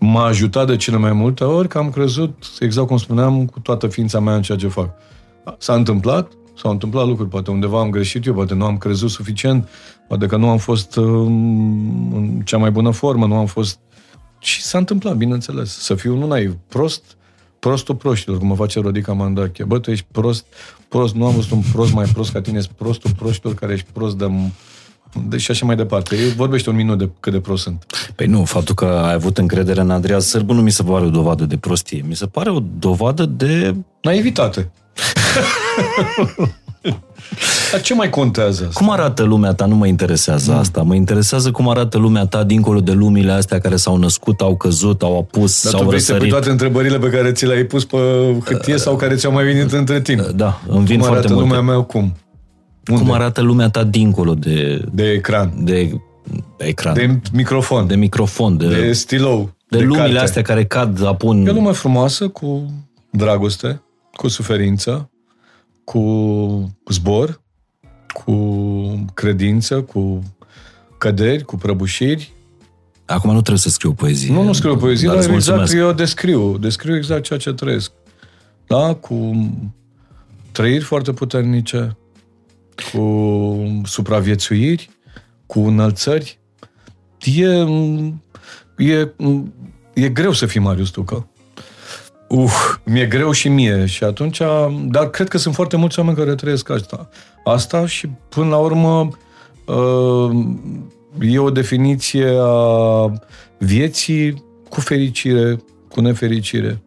M-a 0.00 0.24
ajutat 0.24 0.66
de 0.66 0.76
cele 0.76 0.96
mai 0.96 1.12
multe 1.12 1.44
ori 1.44 1.68
că 1.68 1.78
am 1.78 1.90
crezut, 1.90 2.44
exact 2.60 2.86
cum 2.86 2.96
spuneam, 2.96 3.46
cu 3.46 3.60
toată 3.60 3.86
ființa 3.86 4.20
mea 4.20 4.34
în 4.34 4.42
ceea 4.42 4.58
ce 4.58 4.68
fac. 4.68 4.90
S-a 5.58 5.74
întâmplat, 5.74 6.32
S-au 6.62 6.70
întâmplat 6.70 7.06
lucruri, 7.06 7.28
poate 7.28 7.50
undeva 7.50 7.80
am 7.80 7.90
greșit 7.90 8.26
eu, 8.26 8.34
poate 8.34 8.54
nu 8.54 8.64
am 8.64 8.78
crezut 8.78 9.10
suficient, 9.10 9.68
poate 10.08 10.26
că 10.26 10.36
nu 10.36 10.48
am 10.48 10.58
fost 10.58 10.96
uh, 10.96 11.04
în 12.14 12.42
cea 12.44 12.58
mai 12.58 12.70
bună 12.70 12.90
formă, 12.90 13.26
nu 13.26 13.34
am 13.34 13.46
fost... 13.46 13.78
Și 14.38 14.62
s-a 14.62 14.78
întâmplat, 14.78 15.16
bineînțeles, 15.16 15.78
să 15.78 15.94
fiu 15.94 16.16
nu 16.16 16.26
naiv, 16.26 16.56
prost, 16.68 17.16
prostul 17.58 17.94
proștilor, 17.94 18.38
cum 18.38 18.46
mă 18.46 18.54
face 18.54 18.80
Rodica 18.80 19.12
Mandache. 19.12 19.64
Bă, 19.64 19.78
tu 19.78 19.90
ești 19.90 20.06
prost, 20.10 20.46
prost, 20.88 21.14
nu 21.14 21.26
am 21.26 21.34
văzut 21.34 21.50
un 21.50 21.62
prost 21.72 21.92
mai 21.92 22.04
prost 22.04 22.32
ca 22.32 22.40
tine, 22.40 22.58
ești 22.58 22.72
prostul 22.76 23.10
proștilor 23.10 23.54
care 23.54 23.72
ești 23.72 23.86
prost 23.92 24.16
de 24.16 24.26
deci 25.28 25.40
și 25.40 25.50
așa 25.50 25.66
mai 25.66 25.76
departe. 25.76 26.16
Eu 26.16 26.28
vorbește 26.28 26.70
un 26.70 26.76
minut 26.76 26.98
de 26.98 27.10
cât 27.20 27.32
de 27.32 27.40
prost 27.40 27.62
sunt. 27.62 27.86
Păi 28.16 28.26
nu, 28.26 28.44
faptul 28.44 28.74
că 28.74 28.84
ai 28.84 29.12
avut 29.12 29.38
încredere 29.38 29.80
în 29.80 29.90
Andreea 29.90 30.18
Sârbu 30.18 30.52
nu 30.52 30.62
mi 30.62 30.70
se 30.70 30.82
pare 30.82 31.04
o 31.04 31.10
dovadă 31.10 31.44
de 31.44 31.56
prostie. 31.56 32.04
Mi 32.06 32.14
se 32.14 32.26
pare 32.26 32.50
o 32.50 32.60
dovadă 32.78 33.24
de... 33.24 33.74
Naivitate. 34.02 34.70
Dar 37.72 37.80
ce 37.80 37.94
mai 37.94 38.10
contează 38.10 38.64
asta? 38.68 38.80
Cum 38.80 38.90
arată 38.90 39.22
lumea 39.22 39.52
ta? 39.52 39.66
Nu 39.66 39.74
mă 39.74 39.86
interesează 39.86 40.52
mm. 40.52 40.58
asta. 40.58 40.82
Mă 40.82 40.94
interesează 40.94 41.50
cum 41.50 41.68
arată 41.68 41.98
lumea 41.98 42.26
ta 42.26 42.44
dincolo 42.44 42.80
de 42.80 42.92
lumile 42.92 43.32
astea 43.32 43.58
care 43.58 43.76
s-au 43.76 43.96
născut, 43.96 44.40
au 44.40 44.56
căzut, 44.56 45.02
au 45.02 45.18
apus, 45.18 45.62
Dar 45.62 45.72
s-au 45.72 45.80
tu 45.80 45.86
vrei 45.86 45.98
răsărit. 45.98 46.20
să 46.20 46.26
pui 46.26 46.28
toate 46.28 46.50
întrebările 46.50 46.98
pe 46.98 47.08
care 47.08 47.32
ți 47.32 47.46
le-ai 47.46 47.64
pus 47.64 47.84
pe 47.84 47.96
hârtie 48.44 48.74
uh, 48.74 48.80
sau 48.80 48.96
care 48.96 49.14
ți-au 49.14 49.32
mai 49.32 49.44
venit 49.44 49.72
între 49.72 50.00
timp? 50.00 50.20
Da, 50.20 50.60
îmi 50.68 50.84
vin 50.84 50.98
cum 50.98 51.06
foarte 51.06 51.26
arată 51.26 51.32
multe. 51.32 51.48
lumea 51.48 51.74
mea 51.74 51.82
cum? 51.82 52.16
Unde? 52.90 53.02
Cum 53.02 53.12
arată 53.12 53.40
lumea 53.40 53.68
ta 53.68 53.84
dincolo 53.84 54.34
de... 54.34 54.84
De 54.92 55.10
ecran. 55.10 55.52
De 55.56 55.90
ecran. 56.58 56.94
De 56.94 57.18
microfon. 57.32 57.86
De 57.86 57.96
microfon. 57.96 58.56
De, 58.56 58.66
de 58.66 58.92
stilou. 58.92 59.50
De, 59.68 59.78
de 59.78 59.84
lumile 59.84 60.04
carte. 60.04 60.18
astea 60.18 60.42
care 60.42 60.64
cad, 60.64 61.06
apun... 61.06 61.46
E 61.46 61.50
o 61.50 61.52
lume 61.52 61.72
frumoasă, 61.72 62.28
cu 62.28 62.72
dragoste, 63.10 63.82
cu 64.12 64.28
suferință, 64.28 65.10
cu 65.88 66.76
zbor, 66.90 67.40
cu 68.12 68.34
credință, 69.14 69.82
cu 69.82 70.22
căderi, 70.98 71.44
cu 71.44 71.56
prăbușiri. 71.56 72.32
Acum 73.06 73.30
nu 73.30 73.40
trebuie 73.40 73.58
să 73.58 73.68
scriu 73.68 73.92
poezie. 73.92 74.32
Nu, 74.32 74.42
nu 74.42 74.52
scriu 74.52 74.76
poezie, 74.76 75.08
dar, 75.08 75.16
dar 75.16 75.34
exact 75.34 75.72
eu 75.72 75.92
descriu. 75.92 76.58
Descriu 76.58 76.96
exact 76.96 77.22
ceea 77.22 77.38
ce 77.38 77.52
trăiesc. 77.52 77.92
Da? 78.66 78.94
Cu 78.94 79.48
trăiri 80.52 80.84
foarte 80.84 81.12
puternice, 81.12 81.96
cu 82.92 83.82
supraviețuiri, 83.84 84.90
cu 85.46 85.60
înălțări. 85.60 86.38
E, 87.24 87.66
e, 88.76 89.12
e 89.94 90.08
greu 90.08 90.32
să 90.32 90.46
fii 90.46 90.60
Marius 90.60 90.90
Tucă. 90.90 91.28
Uh, 92.28 92.74
mi-e 92.84 93.06
greu 93.06 93.30
și 93.30 93.48
mie 93.48 93.86
și 93.86 94.04
atunci, 94.04 94.40
dar 94.84 95.10
cred 95.10 95.28
că 95.28 95.38
sunt 95.38 95.54
foarte 95.54 95.76
mulți 95.76 95.98
oameni 95.98 96.16
care 96.16 96.34
trăiesc 96.34 96.70
asta. 96.70 97.08
Asta 97.44 97.86
și 97.86 98.08
până 98.28 98.48
la 98.48 98.56
urmă 98.56 99.08
e 101.20 101.38
o 101.38 101.50
definiție 101.50 102.36
a 102.40 103.12
vieții 103.58 104.44
cu 104.68 104.80
fericire, 104.80 105.62
cu 105.88 106.00
nefericire. 106.00 106.82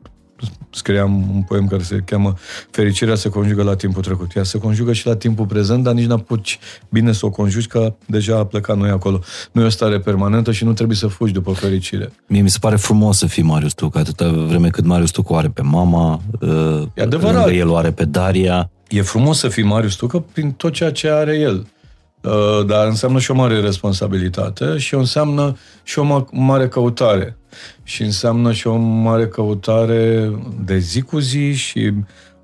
Scriam 0.74 1.30
un 1.34 1.42
poem 1.42 1.68
care 1.68 1.84
se 1.84 2.02
cheamă 2.06 2.34
Fericirea 2.72 3.16
se 3.16 3.30
conjugă 3.30 3.64
la 3.64 3.76
timpul 3.76 4.02
trecut. 4.02 4.36
Ea 4.36 4.44
se 4.44 4.58
conjugă 4.58 4.94
și 4.94 5.08
la 5.08 5.16
timpul 5.16 5.46
prezent, 5.46 5.84
dar 5.84 5.94
nici 5.94 6.06
n-apuci 6.06 6.60
bine 6.90 7.12
să 7.12 7.26
o 7.26 7.30
conjugi, 7.30 7.68
că 7.68 7.94
deja 8.06 8.38
a 8.38 8.46
plecat 8.46 8.78
noi 8.78 8.90
acolo. 8.90 9.20
Nu 9.52 9.62
e 9.62 9.66
o 9.66 9.70
stare 9.70 10.00
permanentă 10.00 10.52
și 10.52 10.64
nu 10.64 10.74
trebuie 10.74 10.98
să 10.98 11.08
fugi 11.08 11.34
după 11.34 11.52
fericire. 11.52 12.12
Mie 12.28 12.42
mi 12.42 12.50
se 12.50 12.58
pare 12.62 12.76
frumos 12.76 13.18
să 13.18 13.26
fii 13.26 13.44
Marius 13.44 13.74
Tucu, 13.74 13.98
atâta 13.98 14.30
vreme 14.30 14.70
cât 14.70 14.86
Marius 14.86 15.12
Tucu 15.12 15.34
are 15.34 15.48
pe 15.48 15.62
mama, 15.62 16.22
e 16.94 17.02
adevărat. 17.02 17.36
lângă 17.36 17.52
el 17.52 17.70
o 17.70 17.76
are 17.76 17.92
pe 17.92 18.06
Daria. 18.06 18.70
E 18.90 19.02
frumos 19.02 19.38
să 19.38 19.48
fii 19.48 19.64
Marius 19.64 19.96
Tucă 19.96 20.20
prin 20.32 20.52
tot 20.52 20.74
ceea 20.74 20.92
ce 20.92 21.10
are 21.10 21.38
el. 21.38 21.68
Dar 22.68 22.88
înseamnă 22.88 23.20
și 23.20 23.32
o 23.32 23.34
mare 23.34 23.60
responsabilitate 23.60 24.78
și 24.78 24.96
înseamnă 24.96 25.58
și 25.84 26.00
o 26.00 26.26
mare 26.32 26.68
căutare. 26.68 27.38
Și 27.84 28.02
înseamnă 28.02 28.52
și 28.52 28.68
o 28.68 28.76
mare 28.76 29.28
căutare 29.28 30.32
de 30.66 30.78
zi 30.78 31.02
cu 31.02 31.20
zi 31.20 31.54
și 31.54 31.94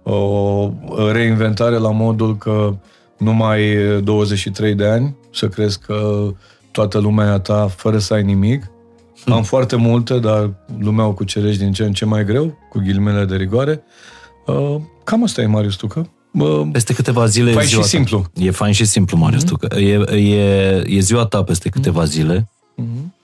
o 0.04 0.72
reinventare 1.12 1.78
la 1.78 1.92
modul 1.92 2.38
că 2.38 2.76
nu 3.18 3.34
mai 3.34 3.78
23 4.04 4.76
de 4.76 4.86
ani 4.86 5.16
să 5.34 5.48
crezi 5.48 5.80
că 5.80 6.28
toată 6.72 6.98
lumea 7.00 7.26
e 7.26 7.30
a 7.30 7.40
ta 7.40 7.68
fără 7.68 7.98
să 7.98 8.14
ai 8.14 8.24
nimic. 8.24 8.72
Hmm. 9.24 9.34
Am 9.34 9.44
foarte 9.44 9.76
multe, 9.76 10.20
dar 10.20 10.54
lumea 10.80 11.06
o 11.06 11.14
cucerești 11.14 11.64
din 11.64 11.72
ce 11.72 11.84
în 11.84 11.94
ce 11.94 12.06
mai 12.06 12.26
greu, 12.26 12.58
cu 12.70 12.80
ghilimele 12.80 13.26
de 13.26 13.36
rigoare. 13.36 13.84
Cam 15.04 15.24
asta 15.24 15.42
e, 15.42 15.46
Marius 15.46 15.76
Tucă. 15.76 16.10
Bă, 16.34 16.66
peste 16.72 16.94
câteva 16.94 17.26
zile 17.26 17.52
fain 17.52 17.66
e 17.66 17.68
ziua 17.68 17.82
și 17.82 17.88
simplu. 17.88 18.26
Ta. 18.34 18.44
E 18.44 18.52
fain 18.52 18.74
și 18.74 18.86
simplu, 18.86 19.18
Marius 19.18 19.44
mm-hmm. 19.44 19.48
Tucă. 19.48 19.80
E, 19.80 20.16
e, 20.16 20.84
e 20.88 21.00
ziua 21.00 21.26
ta 21.26 21.44
peste 21.44 21.70
câteva 21.70 22.04
mm-hmm. 22.04 22.10
zile. 22.10 22.50
Mm-hmm. 22.82 23.17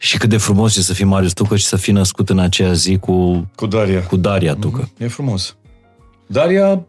Și 0.00 0.18
cât 0.18 0.28
de 0.28 0.36
frumos 0.36 0.76
e 0.76 0.82
să 0.82 0.92
fii 0.92 1.04
Marius 1.04 1.32
Tucă 1.32 1.56
și 1.56 1.64
să 1.64 1.76
fii 1.76 1.92
născut 1.92 2.28
în 2.28 2.38
aceea 2.38 2.72
zi 2.72 2.98
cu, 2.98 3.48
cu 3.54 3.66
Daria. 3.66 4.02
Cu 4.02 4.16
Daria 4.16 4.54
Tucă. 4.54 4.84
Mm-hmm. 4.84 5.02
E 5.02 5.08
frumos. 5.08 5.56
Daria 6.26 6.86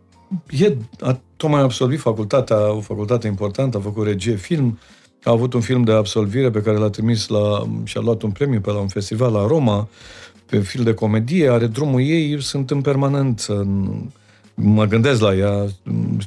e, 0.49 0.75
a 0.99 1.19
tocmai 1.35 1.61
absolvit 1.61 1.99
facultatea, 1.99 2.73
o 2.73 2.79
facultate 2.79 3.27
importantă, 3.27 3.77
a 3.77 3.81
făcut 3.81 4.05
regie 4.05 4.35
film, 4.35 4.79
a 5.23 5.31
avut 5.31 5.53
un 5.53 5.61
film 5.61 5.83
de 5.83 5.91
absolvire 5.91 6.49
pe 6.49 6.61
care 6.61 6.77
l-a 6.77 6.89
trimis 6.89 7.27
la, 7.27 7.67
și 7.83 7.97
a 7.97 8.01
luat 8.01 8.21
un 8.21 8.31
premiu 8.31 8.59
pe 8.59 8.71
la 8.71 8.79
un 8.79 8.87
festival 8.87 9.31
la 9.31 9.47
Roma, 9.47 9.87
pe 10.45 10.59
film 10.59 10.83
de 10.83 10.93
comedie, 10.93 11.49
are 11.49 11.67
drumul 11.67 12.01
ei, 12.01 12.41
sunt 12.41 12.71
în 12.71 12.81
permanență 12.81 13.53
în, 13.53 14.01
mă 14.53 14.85
gândesc 14.85 15.21
la 15.21 15.35
ea 15.35 15.65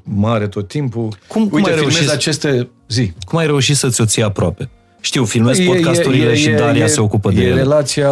mare 0.04 0.48
tot 0.48 0.68
timpul. 0.68 1.08
Cum, 1.26 1.48
cum 1.48 1.52
Uite, 1.52 1.70
ai 1.70 1.76
filmez 1.76 1.94
reușit, 1.94 2.10
aceste 2.10 2.68
zi. 2.88 3.12
Cum 3.24 3.38
ai 3.38 3.46
reușit 3.46 3.76
să-ți 3.76 4.00
o 4.00 4.04
ții 4.04 4.22
aproape? 4.22 4.70
Știu, 5.04 5.24
filmez 5.24 5.58
podcasturile 5.60 6.28
e, 6.28 6.30
e, 6.30 6.34
și 6.34 6.50
Daria 6.50 6.84
e, 6.84 6.86
se 6.86 7.00
ocupă 7.00 7.30
de 7.30 7.40
e 7.40 7.46
ele. 7.46 7.54
Relația, 7.54 8.10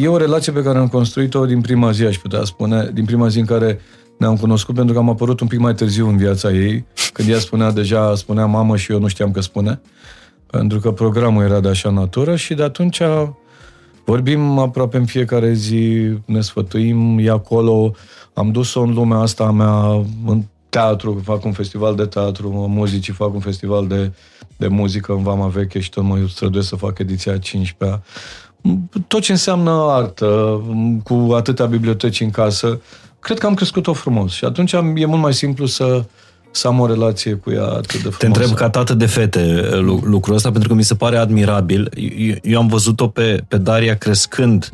e 0.00 0.08
o 0.08 0.16
relație 0.16 0.52
pe 0.52 0.62
care 0.62 0.78
am 0.78 0.88
construit-o 0.88 1.46
din 1.46 1.60
prima 1.60 1.90
zi, 1.90 2.04
aș 2.04 2.16
putea 2.16 2.44
spune, 2.44 2.90
din 2.92 3.04
prima 3.04 3.28
zi 3.28 3.38
în 3.38 3.44
care 3.44 3.80
ne-am 4.18 4.36
cunoscut, 4.36 4.74
pentru 4.74 4.94
că 4.94 5.00
am 5.00 5.08
apărut 5.08 5.40
un 5.40 5.46
pic 5.46 5.58
mai 5.58 5.74
târziu 5.74 6.08
în 6.08 6.16
viața 6.16 6.50
ei, 6.50 6.84
când 7.12 7.28
ea 7.28 7.38
spunea 7.38 7.72
deja, 7.72 8.14
spunea 8.14 8.46
mamă 8.46 8.76
și 8.76 8.92
eu 8.92 8.98
nu 8.98 9.06
știam 9.06 9.30
că 9.30 9.40
spune, 9.40 9.80
pentru 10.46 10.78
că 10.78 10.90
programul 10.90 11.42
era 11.42 11.60
de 11.60 11.68
așa 11.68 11.90
natură 11.90 12.36
și 12.36 12.54
de 12.54 12.62
atunci 12.62 13.00
vorbim 14.04 14.58
aproape 14.58 14.96
în 14.96 15.04
fiecare 15.04 15.52
zi, 15.52 16.10
ne 16.24 16.40
sfătuim, 16.40 17.18
e 17.18 17.30
acolo, 17.30 17.94
am 18.34 18.50
dus-o 18.50 18.80
în 18.80 18.92
lumea 18.92 19.18
asta 19.18 19.44
a 19.44 19.50
mea, 19.50 20.04
în 20.26 20.42
teatru, 20.68 21.20
fac 21.24 21.44
un 21.44 21.52
festival 21.52 21.94
de 21.94 22.04
teatru, 22.04 22.62
în 22.66 22.72
muzicii 22.72 23.12
fac 23.12 23.34
un 23.34 23.40
festival 23.40 23.86
de, 23.86 24.12
de 24.56 24.66
muzică 24.66 25.12
în 25.12 25.22
Vama 25.22 25.46
Veche 25.46 25.80
și 25.80 25.90
tot 25.90 26.02
mă 26.02 26.18
străduiesc 26.28 26.68
să 26.68 26.76
fac 26.76 26.98
ediția 26.98 27.38
15 27.38 28.02
Tot 29.06 29.22
ce 29.22 29.32
înseamnă 29.32 29.70
artă, 29.70 30.60
cu 31.02 31.32
atâtea 31.36 31.66
biblioteci 31.66 32.20
în 32.20 32.30
casă, 32.30 32.80
cred 33.18 33.38
că 33.38 33.46
am 33.46 33.54
crescut-o 33.54 33.92
frumos 33.92 34.32
și 34.32 34.44
atunci 34.44 34.72
e 34.72 35.06
mult 35.06 35.22
mai 35.22 35.34
simplu 35.34 35.66
să, 35.66 36.04
să 36.50 36.66
am 36.66 36.80
o 36.80 36.86
relație 36.86 37.34
cu 37.34 37.50
ea 37.50 37.64
atât 37.64 38.02
de 38.02 38.08
frumoasă. 38.08 38.18
Te 38.18 38.26
întreb 38.26 38.50
ca 38.50 38.70
tată 38.70 38.94
de 38.94 39.06
fete 39.06 39.68
lucrul 40.02 40.34
ăsta, 40.34 40.50
pentru 40.50 40.68
că 40.68 40.74
mi 40.74 40.84
se 40.84 40.94
pare 40.94 41.16
admirabil. 41.16 41.90
Eu, 42.18 42.34
eu 42.42 42.58
am 42.58 42.66
văzut-o 42.66 43.08
pe, 43.08 43.44
pe 43.48 43.56
Daria 43.56 43.96
crescând 43.96 44.70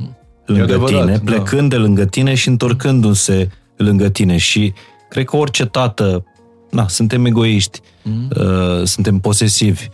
lângă 0.47 0.62
adevărat, 0.62 1.05
tine, 1.05 1.19
plecând 1.24 1.70
da. 1.70 1.77
de 1.77 1.82
lângă 1.82 2.05
tine 2.05 2.35
și 2.35 2.48
întorcându-se 2.48 3.51
lângă 3.77 4.09
tine 4.09 4.36
și 4.36 4.73
cred 5.09 5.24
că 5.24 5.36
orice 5.36 5.65
tată, 5.66 6.24
na, 6.70 6.89
suntem 6.89 7.24
egoiști, 7.24 7.81
mm. 8.03 8.31
uh, 8.37 8.85
suntem 8.85 9.19
posesivi, 9.19 9.89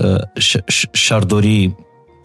uh, 0.00 0.44
și-ar 0.92 1.24
dori 1.24 1.74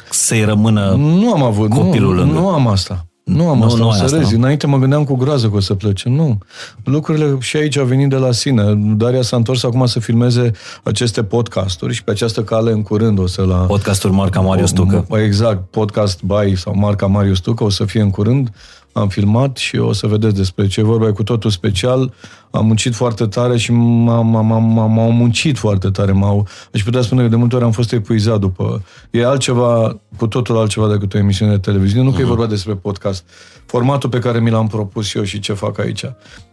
să-i 0.10 0.44
rămână 0.44 0.96
nu 0.98 1.34
am 1.34 1.44
avut, 1.44 1.70
copilul 1.70 2.14
nu, 2.14 2.20
lângă. 2.20 2.40
Nu 2.40 2.48
am 2.48 2.68
asta. 2.68 3.06
Nu 3.24 3.48
am 3.48 3.58
nu, 3.58 3.64
asta, 3.64 3.78
nu 3.78 3.88
o 3.88 3.92
să 3.92 4.04
asta, 4.04 4.18
rezi. 4.18 4.36
Înainte 4.36 4.68
mă 4.68 4.78
gândeam 4.78 5.04
cu 5.04 5.16
groază 5.16 5.50
că 5.50 5.56
o 5.56 5.60
să 5.60 5.74
plece. 5.74 6.10
Nu. 6.10 6.38
Lucrurile 6.84 7.38
și 7.40 7.58
aici 7.58 7.78
au 7.78 7.86
venit 7.86 8.10
de 8.10 8.16
la 8.16 8.32
sine. 8.32 8.74
Daria 8.76 9.22
s-a 9.22 9.36
întors 9.36 9.64
acum 9.64 9.86
să 9.86 10.00
filmeze 10.00 10.52
aceste 10.84 11.24
podcasturi 11.24 11.94
și 11.94 12.04
pe 12.04 12.12
această 12.12 12.44
cale 12.44 12.72
în 12.72 12.82
curând 12.82 13.20
o 13.20 13.28
să 13.28 13.42
la... 13.42 13.56
Podcasturi 13.56 14.14
marca 14.14 14.40
Marius 14.40 14.72
Tucă. 14.72 15.08
Exact. 15.24 15.70
Podcast 15.70 16.22
by 16.24 16.56
sau 16.56 16.76
marca 16.76 17.06
Marius 17.06 17.40
Tucă 17.40 17.64
o 17.64 17.70
să 17.70 17.86
fie 17.86 18.02
în 18.02 18.10
curând. 18.10 18.52
Am 18.94 19.08
filmat 19.08 19.58
și 19.58 19.78
o 19.78 19.94
să 19.94 20.08
vedeți 20.08 20.36
despre 20.36 20.68
ce 20.68 20.84
vorba. 20.84 21.08
E 21.08 21.12
cu 21.12 21.24
totul 21.24 21.50
special. 21.50 22.14
Am 22.52 22.66
muncit 22.66 22.94
foarte 22.94 23.26
tare 23.26 23.58
și 23.58 23.72
m-am, 23.72 24.28
m-am, 24.28 24.92
m-au 24.92 25.12
muncit 25.12 25.58
foarte 25.58 25.90
tare. 25.90 26.12
M-au, 26.12 26.48
aș 26.74 26.84
putea 26.84 27.02
spune 27.02 27.22
că 27.22 27.28
de 27.28 27.36
multe 27.36 27.56
ori 27.56 27.64
am 27.64 27.72
fost 27.72 27.92
epuizat 27.92 28.40
după... 28.40 28.84
E 29.12 29.26
altceva, 29.26 30.00
cu 30.18 30.28
totul 30.28 30.58
altceva 30.58 30.92
decât 30.92 31.14
o 31.14 31.18
emisiune 31.18 31.52
de 31.52 31.58
televiziune. 31.58 32.04
Nu 32.04 32.12
că 32.12 32.18
uh-huh. 32.18 32.22
e 32.22 32.26
vorba 32.26 32.46
despre 32.46 32.74
podcast. 32.74 33.26
Formatul 33.66 34.10
pe 34.10 34.20
care 34.20 34.40
mi 34.40 34.50
l-am 34.50 34.68
propus 34.68 35.14
eu 35.14 35.24
și 35.24 35.40
ce 35.40 35.54
fac 35.54 35.80
aici. 35.80 36.06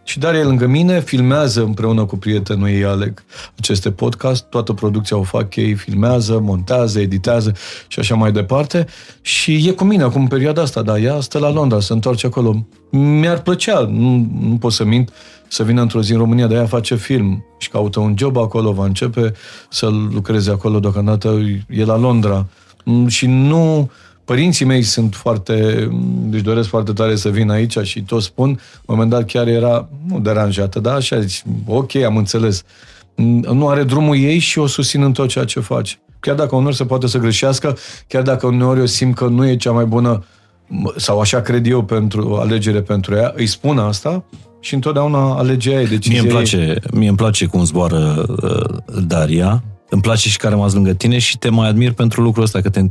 Și 0.03 0.19
Daria 0.19 0.39
e 0.39 0.43
lângă 0.43 0.67
mine, 0.67 1.01
filmează 1.01 1.61
împreună 1.61 2.05
cu 2.05 2.17
prietenul 2.17 2.67
ei, 2.67 2.85
Aleg, 2.85 3.23
aceste 3.57 3.91
podcast. 3.91 4.43
Toată 4.43 4.73
producția 4.73 5.17
o 5.17 5.23
fac 5.23 5.55
ei, 5.55 5.73
filmează, 5.73 6.39
montează, 6.39 6.99
editează 6.99 7.53
și 7.87 7.99
așa 7.99 8.15
mai 8.15 8.31
departe. 8.31 8.85
Și 9.21 9.67
e 9.67 9.71
cu 9.71 9.83
mine 9.83 10.03
acum 10.03 10.21
în 10.21 10.27
perioada 10.27 10.61
asta, 10.61 10.81
dar 10.81 10.97
ea 10.97 11.19
stă 11.19 11.39
la 11.39 11.51
Londra, 11.51 11.79
se 11.79 11.93
întoarce 11.93 12.28
acolo. 12.29 12.65
Mi-ar 12.91 13.41
plăcea, 13.41 13.79
nu, 13.79 14.27
nu 14.41 14.57
pot 14.59 14.71
să 14.71 14.83
mint, 14.83 15.11
să 15.47 15.63
vină 15.63 15.81
într-o 15.81 16.01
zi 16.01 16.11
în 16.11 16.17
România, 16.17 16.47
de 16.47 16.55
aia 16.55 16.65
face 16.65 16.95
film 16.95 17.45
și 17.57 17.69
caută 17.69 17.99
un 17.99 18.13
job 18.17 18.37
acolo, 18.37 18.71
va 18.71 18.85
începe 18.85 19.33
să 19.69 19.89
lucreze 20.13 20.51
acolo 20.51 20.79
deocamdată, 20.79 21.39
e 21.69 21.85
la 21.85 21.97
Londra. 21.97 22.47
Mm, 22.85 23.07
Și 23.07 23.25
nu... 23.25 23.89
Părinții 24.25 24.65
mei 24.65 24.81
sunt 24.81 25.15
foarte... 25.15 25.87
Deci 26.23 26.41
doresc 26.41 26.69
foarte 26.69 26.93
tare 26.93 27.15
să 27.15 27.29
vin 27.29 27.49
aici 27.49 27.77
și 27.77 28.01
tot 28.03 28.21
spun. 28.21 28.47
La 28.49 28.53
un 28.85 28.95
moment 28.95 29.09
dat 29.09 29.25
chiar 29.25 29.47
era, 29.47 29.89
nu 30.07 30.19
deranjată, 30.19 30.79
dar 30.79 30.95
așa, 30.95 31.19
zici, 31.19 31.43
ok, 31.67 31.95
am 31.95 32.17
înțeles. 32.17 32.63
Mm, 33.15 33.45
Nu 33.53 33.67
are 33.67 33.83
drumul 33.83 34.17
ei 34.17 34.37
și 34.39 34.59
o 34.59 34.67
susțin 34.67 35.03
în 35.03 35.11
tot 35.11 35.27
ceea 35.29 35.45
ce 35.45 35.59
face. 35.59 35.99
Chiar 36.19 36.35
dacă 36.35 36.55
uneori 36.55 36.75
se 36.75 36.85
poate 36.85 37.07
să 37.07 37.17
greșească, 37.17 37.77
chiar 38.07 38.21
dacă 38.21 38.47
uneori 38.47 38.79
eu 38.79 38.85
simt 38.85 39.15
că 39.15 39.25
nu 39.27 39.47
e 39.47 39.55
cea 39.55 39.71
mai 39.71 39.85
bună 39.85 40.23
m- 40.23 40.38
sau 40.95 41.19
așa 41.19 41.41
cred 41.41 41.67
eu 41.67 41.83
pentru 41.83 42.35
alegere 42.35 42.81
pentru 42.81 43.15
ea, 43.15 43.33
îi 43.35 43.45
spun 43.45 43.77
asta 43.77 44.23
și 44.59 44.73
întotdeauna 44.73 45.35
alege 45.37 45.71
ea, 45.71 45.81
e 45.81 45.85
decizia 45.85 46.21
Mie 46.21 46.31
îmi 46.31 46.39
ei. 46.39 46.45
place, 46.49 46.79
mie 46.93 47.07
îmi 47.07 47.17
place 47.17 47.45
cum 47.45 47.63
zboară 47.65 48.25
uh, 48.43 48.77
Daria, 49.07 49.63
îmi 49.89 50.01
place 50.01 50.29
și 50.29 50.37
că 50.37 50.47
a 50.47 50.49
rămas 50.49 50.73
lângă 50.73 50.93
tine 50.93 51.17
și 51.17 51.37
te 51.37 51.49
mai 51.49 51.67
admir 51.69 51.91
pentru 51.91 52.21
lucrul 52.21 52.43
ăsta, 52.43 52.61
că 52.61 52.69
te, 52.69 52.81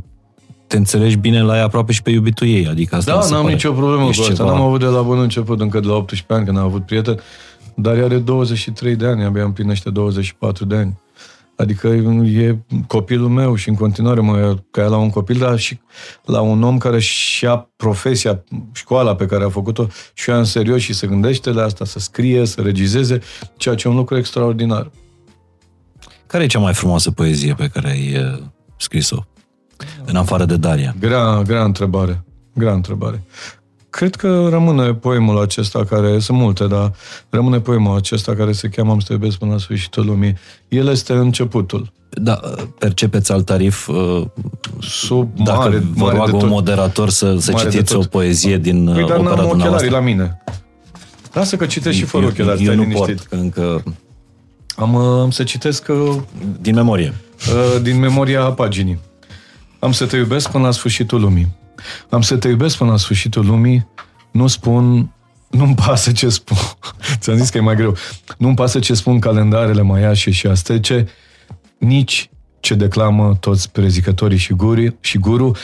te 0.67 0.77
înțelegi 0.77 1.15
bine 1.15 1.41
la 1.41 1.55
ea 1.57 1.63
aproape 1.63 1.91
și 1.91 2.01
pe 2.01 2.09
iubitul 2.11 2.47
ei, 2.47 2.67
adică 2.67 2.95
asta 2.95 3.11
Da, 3.11 3.17
mi 3.17 3.23
se 3.23 3.31
n-am 3.31 3.41
pare. 3.41 3.53
nicio 3.53 3.71
problemă 3.71 4.07
Ești 4.07 4.21
cu 4.23 4.27
asta. 4.31 4.43
ceva- 4.43 4.55
N-am 4.55 4.65
avut 4.65 4.79
de 4.79 4.85
la 4.85 5.01
bun 5.01 5.19
început, 5.19 5.61
încă 5.61 5.79
de 5.79 5.87
la 5.87 5.93
18 5.95 6.33
ani, 6.33 6.45
când 6.45 6.57
am 6.57 6.63
avut 6.63 6.85
prieten, 6.85 7.19
dar 7.75 7.97
ea 7.97 8.03
are 8.03 8.17
23 8.17 8.95
de 8.95 9.05
ani, 9.05 9.23
abia 9.23 9.43
împlinește 9.43 9.89
24 9.89 10.65
de 10.65 10.75
ani. 10.75 10.97
Adică 11.59 11.87
e 11.87 12.57
copilul 12.87 13.29
meu 13.29 13.55
și 13.55 13.69
în 13.69 13.75
continuare 13.75 14.19
mă 14.19 14.37
ia 14.37 14.63
ca 14.71 14.87
la 14.87 14.97
un 14.97 15.09
copil, 15.09 15.37
dar 15.37 15.57
și 15.57 15.79
la 16.25 16.41
un 16.41 16.63
om 16.63 16.77
care 16.77 16.99
și 16.99 17.43
ia 17.43 17.69
profesia, 17.75 18.43
școala 18.73 19.15
pe 19.15 19.25
care 19.25 19.43
a 19.43 19.49
făcut-o 19.49 19.87
și 20.13 20.29
o 20.29 20.33
ia 20.33 20.39
în 20.39 20.45
serios 20.45 20.81
și 20.81 20.93
se 20.93 21.07
gândește 21.07 21.51
la 21.51 21.63
asta, 21.63 21.85
să 21.85 21.99
scrie, 21.99 22.45
să 22.45 22.61
regizeze, 22.61 23.19
ceea 23.57 23.75
ce 23.75 23.87
e 23.87 23.91
un 23.91 23.97
lucru 23.97 24.17
extraordinar. 24.17 24.91
Care 26.27 26.43
e 26.43 26.47
cea 26.47 26.59
mai 26.59 26.73
frumoasă 26.73 27.11
poezie 27.11 27.53
pe 27.53 27.67
care 27.67 27.89
ai 27.89 28.17
uh, 28.17 28.43
scris-o? 28.77 29.25
În 30.05 30.15
afară 30.15 30.45
de 30.45 30.57
Daria. 30.57 30.95
Grea, 30.99 31.41
grea 31.41 31.63
întrebare. 31.63 32.23
Grea 32.53 32.73
întrebare. 32.73 33.23
Cred 33.89 34.15
că 34.15 34.47
rămâne 34.49 34.93
poemul 34.93 35.41
acesta 35.41 35.83
care, 35.85 36.19
sunt 36.19 36.37
multe, 36.37 36.67
dar 36.67 36.93
rămâne 37.29 37.59
poemul 37.59 37.95
acesta 37.97 38.35
care 38.35 38.51
se 38.51 38.67
cheamă 38.67 38.91
Am 38.91 38.99
să 38.99 39.05
te 39.07 39.13
iubesc 39.13 39.37
până 39.37 39.51
la 39.51 39.57
sfârșitul 39.57 40.05
lumii. 40.05 40.37
El 40.67 40.87
este 40.87 41.13
începutul. 41.13 41.91
Da, 42.09 42.39
uh, 42.43 42.63
percepeți 42.79 43.31
alt 43.31 43.45
tarif 43.45 43.87
uh, 43.87 44.21
Sub 44.81 45.29
dacă 45.35 45.57
mare, 45.59 45.77
vă 45.93 46.03
mare 46.03 46.15
roagă 46.15 46.29
de 46.31 46.35
un 46.35 46.41
tot. 46.41 46.49
moderator 46.49 47.09
să, 47.09 47.35
să 47.39 47.51
Mare 47.51 47.63
de 47.63 47.69
citiți 47.69 47.93
tot. 47.93 48.03
o 48.03 48.07
poezie 48.07 48.57
din 48.57 48.87
uh, 48.87 48.93
Păi, 48.93 49.05
dar 49.05 49.17
opera 49.17 49.35
n-am 49.35 49.45
ochelarii 49.45 49.49
dumneavoastră. 49.49 49.89
la 49.89 49.99
mine. 49.99 50.41
Lasă 51.33 51.55
că 51.55 51.65
citesc 51.65 51.97
și 51.97 52.03
fără 52.03 52.23
eu, 52.23 52.29
ochelari, 52.29 52.57
eu 52.59 52.63
stai 52.63 52.75
nu 52.75 52.81
liniștit. 52.81 53.05
port, 53.15 53.27
că 53.27 53.35
încă 53.35 53.83
Am, 54.75 54.93
uh, 54.93 55.01
am 55.21 55.31
să 55.31 55.43
citesc 55.43 55.87
uh, 55.89 56.15
din 56.61 56.75
memorie. 56.75 57.13
Uh, 57.75 57.81
din 57.81 57.99
memoria 57.99 58.41
paginii. 58.41 58.99
Am 59.79 59.91
să 59.91 60.05
te 60.05 60.17
iubesc 60.17 60.49
până 60.51 60.63
la 60.63 60.71
sfârșitul 60.71 61.19
lumii. 61.21 61.47
Am 62.09 62.21
să 62.21 62.37
te 62.37 62.47
iubesc 62.47 62.77
până 62.77 62.91
la 62.91 62.97
sfârșitul 62.97 63.45
lumii. 63.45 63.87
Nu 64.31 64.47
spun... 64.47 65.13
Nu-mi 65.49 65.75
pasă 65.75 66.11
ce 66.11 66.29
spun. 66.29 66.57
Ți-am 67.19 67.37
zis 67.37 67.49
că 67.49 67.57
e 67.57 67.61
mai 67.61 67.75
greu. 67.75 67.95
Nu-mi 68.37 68.55
pasă 68.55 68.79
ce 68.79 68.93
spun 68.93 69.19
calendarele 69.19 69.81
maiașe 69.81 70.31
și 70.31 70.47
astece, 70.47 71.07
nici 71.77 72.29
ce 72.59 72.75
declamă 72.75 73.37
toți 73.39 73.71
prezicătorii 73.71 74.37
și, 74.37 74.53
guri, 74.53 74.95
și 74.99 75.17
guru. 75.17 75.55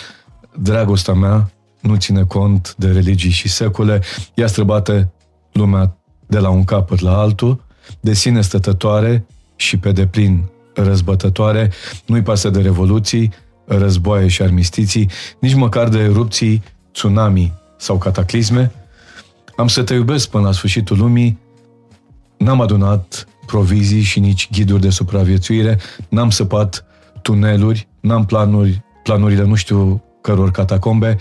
Dragostea 0.60 1.14
mea 1.14 1.52
nu 1.82 1.96
ține 1.96 2.24
cont 2.24 2.76
de 2.78 2.88
religii 2.88 3.30
și 3.30 3.48
secole. 3.48 4.02
Ea 4.34 4.48
străbate 4.48 5.14
lumea 5.52 5.98
de 6.28 6.40
la 6.40 6.50
un 6.50 6.64
capăt 6.64 7.00
la 7.00 7.18
altul, 7.18 7.64
de 8.00 8.14
sine 8.14 8.42
stătătoare 8.42 9.26
și 9.56 9.78
pe 9.78 9.92
deplin 9.92 10.50
răzbătătoare, 10.74 11.72
nu-i 12.06 12.22
pasă 12.22 12.50
de 12.50 12.62
revoluții, 12.62 13.32
războaie 13.66 14.28
și 14.28 14.42
armistiții, 14.42 15.10
nici 15.40 15.54
măcar 15.54 15.90
de 15.90 16.00
erupții, 16.00 16.64
tsunami 16.92 17.54
sau 17.78 17.98
cataclisme. 17.98 18.72
Am 19.56 19.68
să 19.68 19.84
te 19.84 19.94
iubesc 19.94 20.30
până 20.30 20.44
la 20.44 20.52
sfârșitul 20.52 20.98
lumii, 20.98 21.40
n-am 22.38 22.62
adunat 22.62 23.28
provizii 23.46 24.02
și 24.02 24.20
nici 24.20 24.50
ghiduri 24.52 24.82
de 24.82 24.90
supraviețuire, 24.90 25.80
n-am 26.10 26.30
săpat 26.30 26.86
tuneluri, 27.22 27.88
n-am 28.00 28.26
planuri, 28.26 28.84
planurile 29.04 29.44
nu 29.44 29.56
știu 29.56 30.04
căror 30.22 30.52
catacombe, 30.52 31.18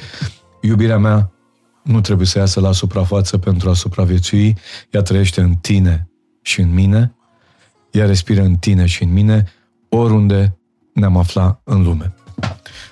iubirea 0.61 0.99
mea 0.99 1.31
nu 1.83 2.01
trebuie 2.01 2.27
să 2.27 2.39
iasă 2.39 2.61
la 2.61 2.73
suprafață 2.73 3.39
pentru 3.39 3.71
a 3.71 3.75
supraviețui, 3.75 4.57
ea 4.91 5.03
trăiește 5.03 5.41
în 5.41 5.55
tine 5.55 6.09
și 6.43 6.61
în 6.61 6.75
mine, 6.75 7.15
ea 7.91 8.07
respiră 8.07 8.43
în 8.43 8.55
tine 8.57 8.87
și 8.87 9.03
în 9.03 9.13
mine, 9.13 9.45
oriunde 9.89 10.59
ne-am 10.93 11.17
afla 11.17 11.61
în 11.65 11.83
lume. 11.83 12.15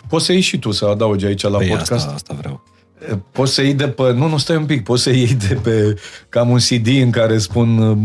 Poți 0.09 0.25
să 0.25 0.33
iei 0.33 0.41
și 0.41 0.59
tu 0.59 0.71
să 0.71 0.85
adaugi 0.85 1.25
aici 1.27 1.43
la 1.43 1.57
Păi 1.57 1.67
podcast? 1.69 1.91
asta, 1.93 2.13
asta 2.15 2.35
vreau. 2.39 2.63
Poți 3.33 3.55
să 3.55 3.63
iei 3.63 3.75
de 3.75 3.89
pe... 3.89 4.13
Nu, 4.13 4.29
nu, 4.29 4.39
stai 4.39 4.57
un 4.57 4.65
pic. 4.67 4.85
Poți 4.85 5.03
să 5.03 5.11
iei 5.11 5.35
de 5.49 5.55
pe... 5.55 5.95
Cam 6.29 6.51
un 6.51 6.59
CD 6.59 6.87
în 6.87 7.11
care 7.11 7.39
spun 7.39 7.79
uh, 7.79 7.97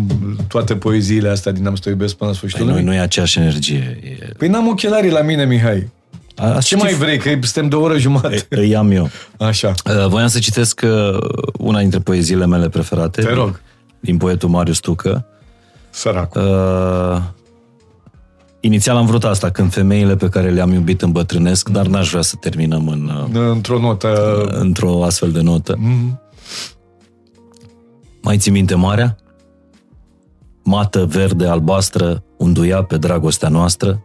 toate 0.47 0.75
poeziile 0.75 1.29
astea 1.29 1.51
din 1.51 1.67
Am 1.67 1.75
să 1.75 1.81
te 1.83 1.89
iubesc 1.89 2.15
până 2.15 2.29
la 2.29 2.35
sfârșitul 2.35 2.65
Păi 2.65 2.73
nu, 2.73 2.79
lumii. 2.79 2.95
nu 2.95 3.01
e 3.01 3.03
aceeași 3.05 3.39
energie. 3.39 3.99
E... 4.03 4.25
Păi 4.37 4.47
n-am 4.47 4.67
ochelarii 4.67 5.11
la 5.11 5.21
mine, 5.21 5.45
Mihai. 5.45 5.89
A, 6.35 6.57
Ce 6.61 6.75
mai 6.75 6.93
vrei? 6.93 7.17
Că 7.17 7.29
suntem 7.29 7.69
de 7.69 7.75
o 7.75 7.81
oră 7.81 7.97
jumătate. 7.97 8.45
Îi 8.49 8.75
am 8.75 8.91
eu. 8.91 9.09
Așa. 9.37 9.73
Uh, 9.85 10.07
Voiam 10.07 10.27
să 10.27 10.39
citesc 10.39 10.81
uh, 10.83 11.17
una 11.57 11.79
dintre 11.79 11.99
poeziile 11.99 12.45
mele 12.45 12.69
preferate. 12.69 13.21
Te 13.21 13.33
rog. 13.33 13.61
Din 13.99 14.17
poetul 14.17 14.49
Marius 14.49 14.79
Tucă. 14.79 15.25
Săracul. 15.89 16.41
Uh, 16.41 17.21
inițial 18.67 18.95
am 18.95 19.05
vrut 19.05 19.23
asta, 19.23 19.49
când 19.49 19.71
femeile 19.71 20.15
pe 20.15 20.29
care 20.29 20.49
le-am 20.49 20.71
iubit 20.71 21.01
îmbătrânesc, 21.01 21.69
dar 21.69 21.87
n-aș 21.87 22.09
vrea 22.09 22.21
să 22.21 22.35
terminăm 22.35 22.87
în, 22.87 23.11
uh, 23.33 23.49
Într-o 23.51 23.79
notă... 23.79 24.43
într-o 24.49 25.03
astfel 25.03 25.31
de 25.31 25.41
notă. 25.41 25.75
Mhm. 25.79 26.21
Mai 28.21 28.37
ții 28.37 28.51
minte 28.51 28.75
marea? 28.75 29.17
Mată, 30.63 31.05
verde, 31.05 31.47
albastră, 31.47 32.23
unduia 32.37 32.83
pe 32.83 32.97
dragostea 32.97 33.49
noastră, 33.49 34.03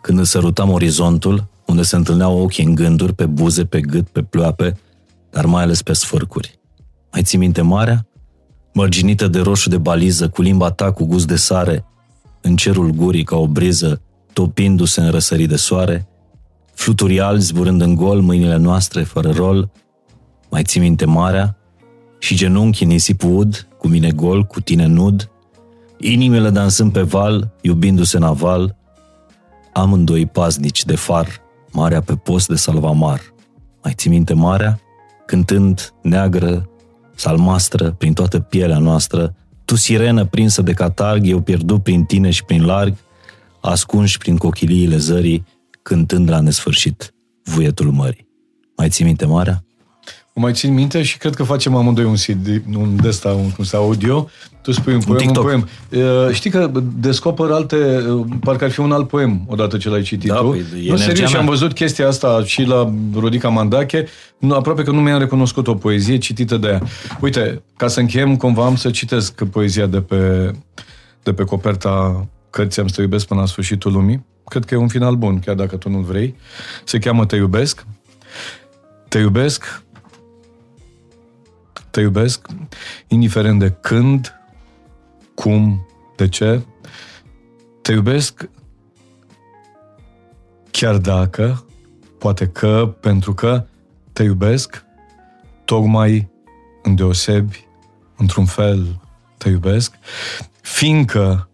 când 0.00 0.18
îți 0.18 0.30
sărutam 0.30 0.70
orizontul, 0.70 1.46
unde 1.66 1.82
se 1.82 1.96
întâlneau 1.96 2.42
ochii 2.42 2.64
în 2.64 2.74
gânduri, 2.74 3.12
pe 3.12 3.26
buze, 3.26 3.64
pe 3.64 3.80
gât, 3.80 4.08
pe 4.08 4.22
ploape, 4.22 4.78
dar 5.30 5.46
mai 5.46 5.62
ales 5.62 5.82
pe 5.82 5.92
sfârcuri. 5.92 6.58
Mai 7.12 7.22
ții 7.22 7.38
minte 7.38 7.62
marea? 7.62 8.06
Mărginită 8.72 9.28
de 9.28 9.40
roșu 9.40 9.68
de 9.68 9.78
baliză, 9.78 10.28
cu 10.28 10.42
limba 10.42 10.70
ta 10.70 10.92
cu 10.92 11.04
gust 11.04 11.26
de 11.26 11.36
sare, 11.36 11.84
în 12.46 12.56
cerul 12.56 12.90
gurii 12.90 13.24
ca 13.24 13.36
o 13.36 13.46
briză, 13.46 14.00
topindu-se 14.32 15.00
în 15.00 15.10
răsărit 15.10 15.48
de 15.48 15.56
soare, 15.56 16.08
fluturi 16.74 17.20
albi 17.20 17.42
zburând 17.42 17.80
în 17.80 17.94
gol 17.94 18.20
mâinile 18.20 18.56
noastre 18.56 19.02
fără 19.02 19.30
rol, 19.30 19.70
mai 20.50 20.62
ții 20.62 20.80
minte 20.80 21.04
marea? 21.04 21.56
Și 22.18 22.34
genunchi 22.34 22.82
în 22.82 22.88
nisip 22.88 23.22
ud, 23.22 23.68
cu 23.78 23.88
mine 23.88 24.10
gol, 24.10 24.44
cu 24.44 24.60
tine 24.60 24.86
nud, 24.86 25.30
inimile 25.98 26.50
dansând 26.50 26.92
pe 26.92 27.02
val, 27.02 27.54
iubindu-se 27.60 28.16
în 28.16 28.22
aval, 28.22 28.76
amândoi 29.72 30.26
paznici 30.26 30.84
de 30.84 30.96
far, 30.96 31.28
marea 31.72 32.00
pe 32.00 32.14
post 32.14 32.48
de 32.48 32.54
salvamar. 32.54 33.20
Mai 33.82 33.92
ții 33.96 34.10
minte 34.10 34.34
marea? 34.34 34.80
Cântând 35.26 35.94
neagră, 36.02 36.68
salmastră, 37.14 37.90
prin 37.90 38.12
toată 38.12 38.38
pielea 38.40 38.78
noastră, 38.78 39.34
tu 39.64 39.76
sirenă 39.76 40.24
prinsă 40.24 40.62
de 40.62 40.72
catarg, 40.72 41.26
eu 41.26 41.40
pierdut 41.40 41.82
prin 41.82 42.04
tine 42.04 42.30
și 42.30 42.44
prin 42.44 42.64
larg, 42.64 42.96
ascunși 43.60 44.18
prin 44.18 44.36
cochiliile 44.36 44.96
zării, 44.96 45.44
cântând 45.82 46.30
la 46.30 46.40
nesfârșit 46.40 47.14
vuietul 47.42 47.90
mării. 47.90 48.28
Mai 48.76 48.88
ții 48.88 49.04
minte 49.04 49.24
marea? 49.26 49.64
O 50.36 50.40
mai 50.40 50.52
țin 50.52 50.74
minte 50.74 51.02
și 51.02 51.18
cred 51.18 51.34
că 51.34 51.42
facem 51.42 51.74
amândoi 51.74 52.04
un 52.04 52.14
CD, 52.14 52.62
un 52.76 52.96
de 53.02 53.08
ăsta, 53.08 53.28
un, 53.28 53.50
cum 53.50 53.64
se 53.64 53.76
audio. 53.76 54.28
Tu 54.62 54.72
spui 54.72 54.94
un 54.94 55.00
poem, 55.00 55.16
un, 55.16 55.26
TikTok. 55.26 55.44
poem. 55.44 55.68
Uh, 55.90 56.32
știi 56.32 56.50
că 56.50 56.70
descoper 56.98 57.50
alte, 57.50 57.76
uh, 58.08 58.26
parcă 58.40 58.64
ar 58.64 58.70
fi 58.70 58.80
un 58.80 58.92
alt 58.92 59.08
poem 59.08 59.44
odată 59.48 59.76
ce 59.76 59.88
l-ai 59.88 60.02
citit 60.02 60.30
Da, 60.30 60.36
tu. 60.36 60.48
păi, 60.48 60.58
e 60.58 60.62
nu, 60.72 60.78
energia 60.78 61.04
serios, 61.04 61.28
și 61.28 61.32
mea. 61.32 61.40
am 61.40 61.48
văzut 61.48 61.72
chestia 61.72 62.06
asta 62.08 62.42
și 62.44 62.62
la 62.62 62.92
Rodica 63.18 63.48
Mandache. 63.48 64.06
Nu, 64.38 64.54
aproape 64.54 64.82
că 64.82 64.90
nu 64.90 65.00
mi-am 65.00 65.18
recunoscut 65.18 65.66
o 65.66 65.74
poezie 65.74 66.18
citită 66.18 66.56
de 66.56 66.68
ea. 66.68 66.82
Uite, 67.20 67.62
ca 67.76 67.88
să 67.88 68.00
încheiem, 68.00 68.36
cumva 68.36 68.64
am 68.64 68.76
să 68.76 68.90
citesc 68.90 69.44
poezia 69.44 69.86
de 69.86 70.00
pe, 70.00 70.50
de 71.22 71.32
pe 71.32 71.44
coperta 71.44 72.26
cărții 72.50 72.82
Am 72.82 72.88
să 72.88 72.94
te 72.94 73.02
iubesc 73.02 73.26
până 73.26 73.40
la 73.40 73.46
sfârșitul 73.46 73.92
lumii. 73.92 74.24
Cred 74.44 74.64
că 74.64 74.74
e 74.74 74.78
un 74.78 74.88
final 74.88 75.14
bun, 75.16 75.38
chiar 75.38 75.54
dacă 75.54 75.76
tu 75.76 75.88
nu 75.88 75.98
vrei. 75.98 76.34
Se 76.84 76.98
cheamă 76.98 77.26
Te 77.26 77.36
iubesc. 77.36 77.86
Te 79.08 79.18
iubesc 79.18 79.83
te 81.94 82.00
iubesc, 82.00 82.46
indiferent 83.06 83.58
de 83.58 83.70
când, 83.70 84.40
cum, 85.34 85.86
de 86.16 86.28
ce. 86.28 86.62
Te 87.82 87.92
iubesc 87.92 88.48
chiar 90.70 90.98
dacă, 90.98 91.64
poate 92.18 92.48
că, 92.48 92.96
pentru 93.00 93.34
că 93.34 93.66
te 94.12 94.22
iubesc, 94.22 94.84
tocmai 95.64 96.30
îndeosebi, 96.82 97.66
într-un 98.16 98.44
fel, 98.44 99.00
te 99.38 99.48
iubesc, 99.48 99.94
fiindcă 100.60 101.48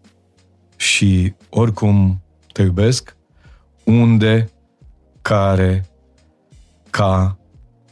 și 0.75 1.33
oricum 1.49 2.21
te 2.51 2.61
iubesc, 2.61 3.15
unde, 3.83 4.51
care, 5.21 5.89
ca 6.89 7.37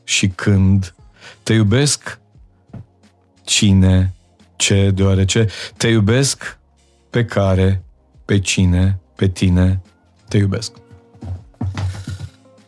și 0.04 0.28
când. 0.28 0.96
Te 1.44 1.54
iubesc 1.54 2.20
cine, 3.50 4.14
ce, 4.56 4.92
deoarece 4.96 5.48
te 5.78 5.88
iubesc 5.88 6.58
pe 7.10 7.26
care, 7.26 7.84
pe 8.26 8.40
cine, 8.40 9.00
pe 9.16 9.28
tine, 9.28 9.82
te 10.28 10.38
iubesc. 10.38 10.72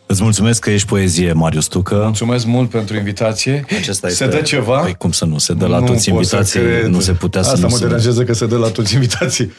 Îți 0.06 0.24
mulțumesc 0.24 0.60
că 0.62 0.70
ești 0.72 0.88
poezie, 0.88 1.34
Marius 1.34 1.66
Tucă. 1.66 1.96
Mulțumesc 1.96 2.46
mult 2.46 2.70
pentru 2.70 2.98
invitație. 2.98 3.66
Acesta 3.80 4.08
se 4.08 4.24
este... 4.24 4.38
dă 4.38 4.42
ceva? 4.44 4.80
Păi 4.80 4.96
cum 4.96 5.12
să 5.12 5.26
nu? 5.26 5.38
Se 5.38 5.54
dă 5.54 5.66
la 5.68 5.80
Nu 5.80 5.86
toți 5.86 6.10
pot 6.10 6.26
să 6.26 6.36
invitații. 6.36 6.60
cred. 6.60 6.86
Nu 6.86 7.00
se 7.00 7.12
putea 7.12 7.42
să 7.42 7.50
Asta 7.50 7.62
nu 7.62 7.72
mă 7.72 7.78
se... 7.78 7.86
deranjează 7.86 8.24
că 8.24 8.34
se 8.34 8.46
dă 8.46 8.58
la 8.58 8.68
toți 8.70 8.94
invitații. 8.94 9.52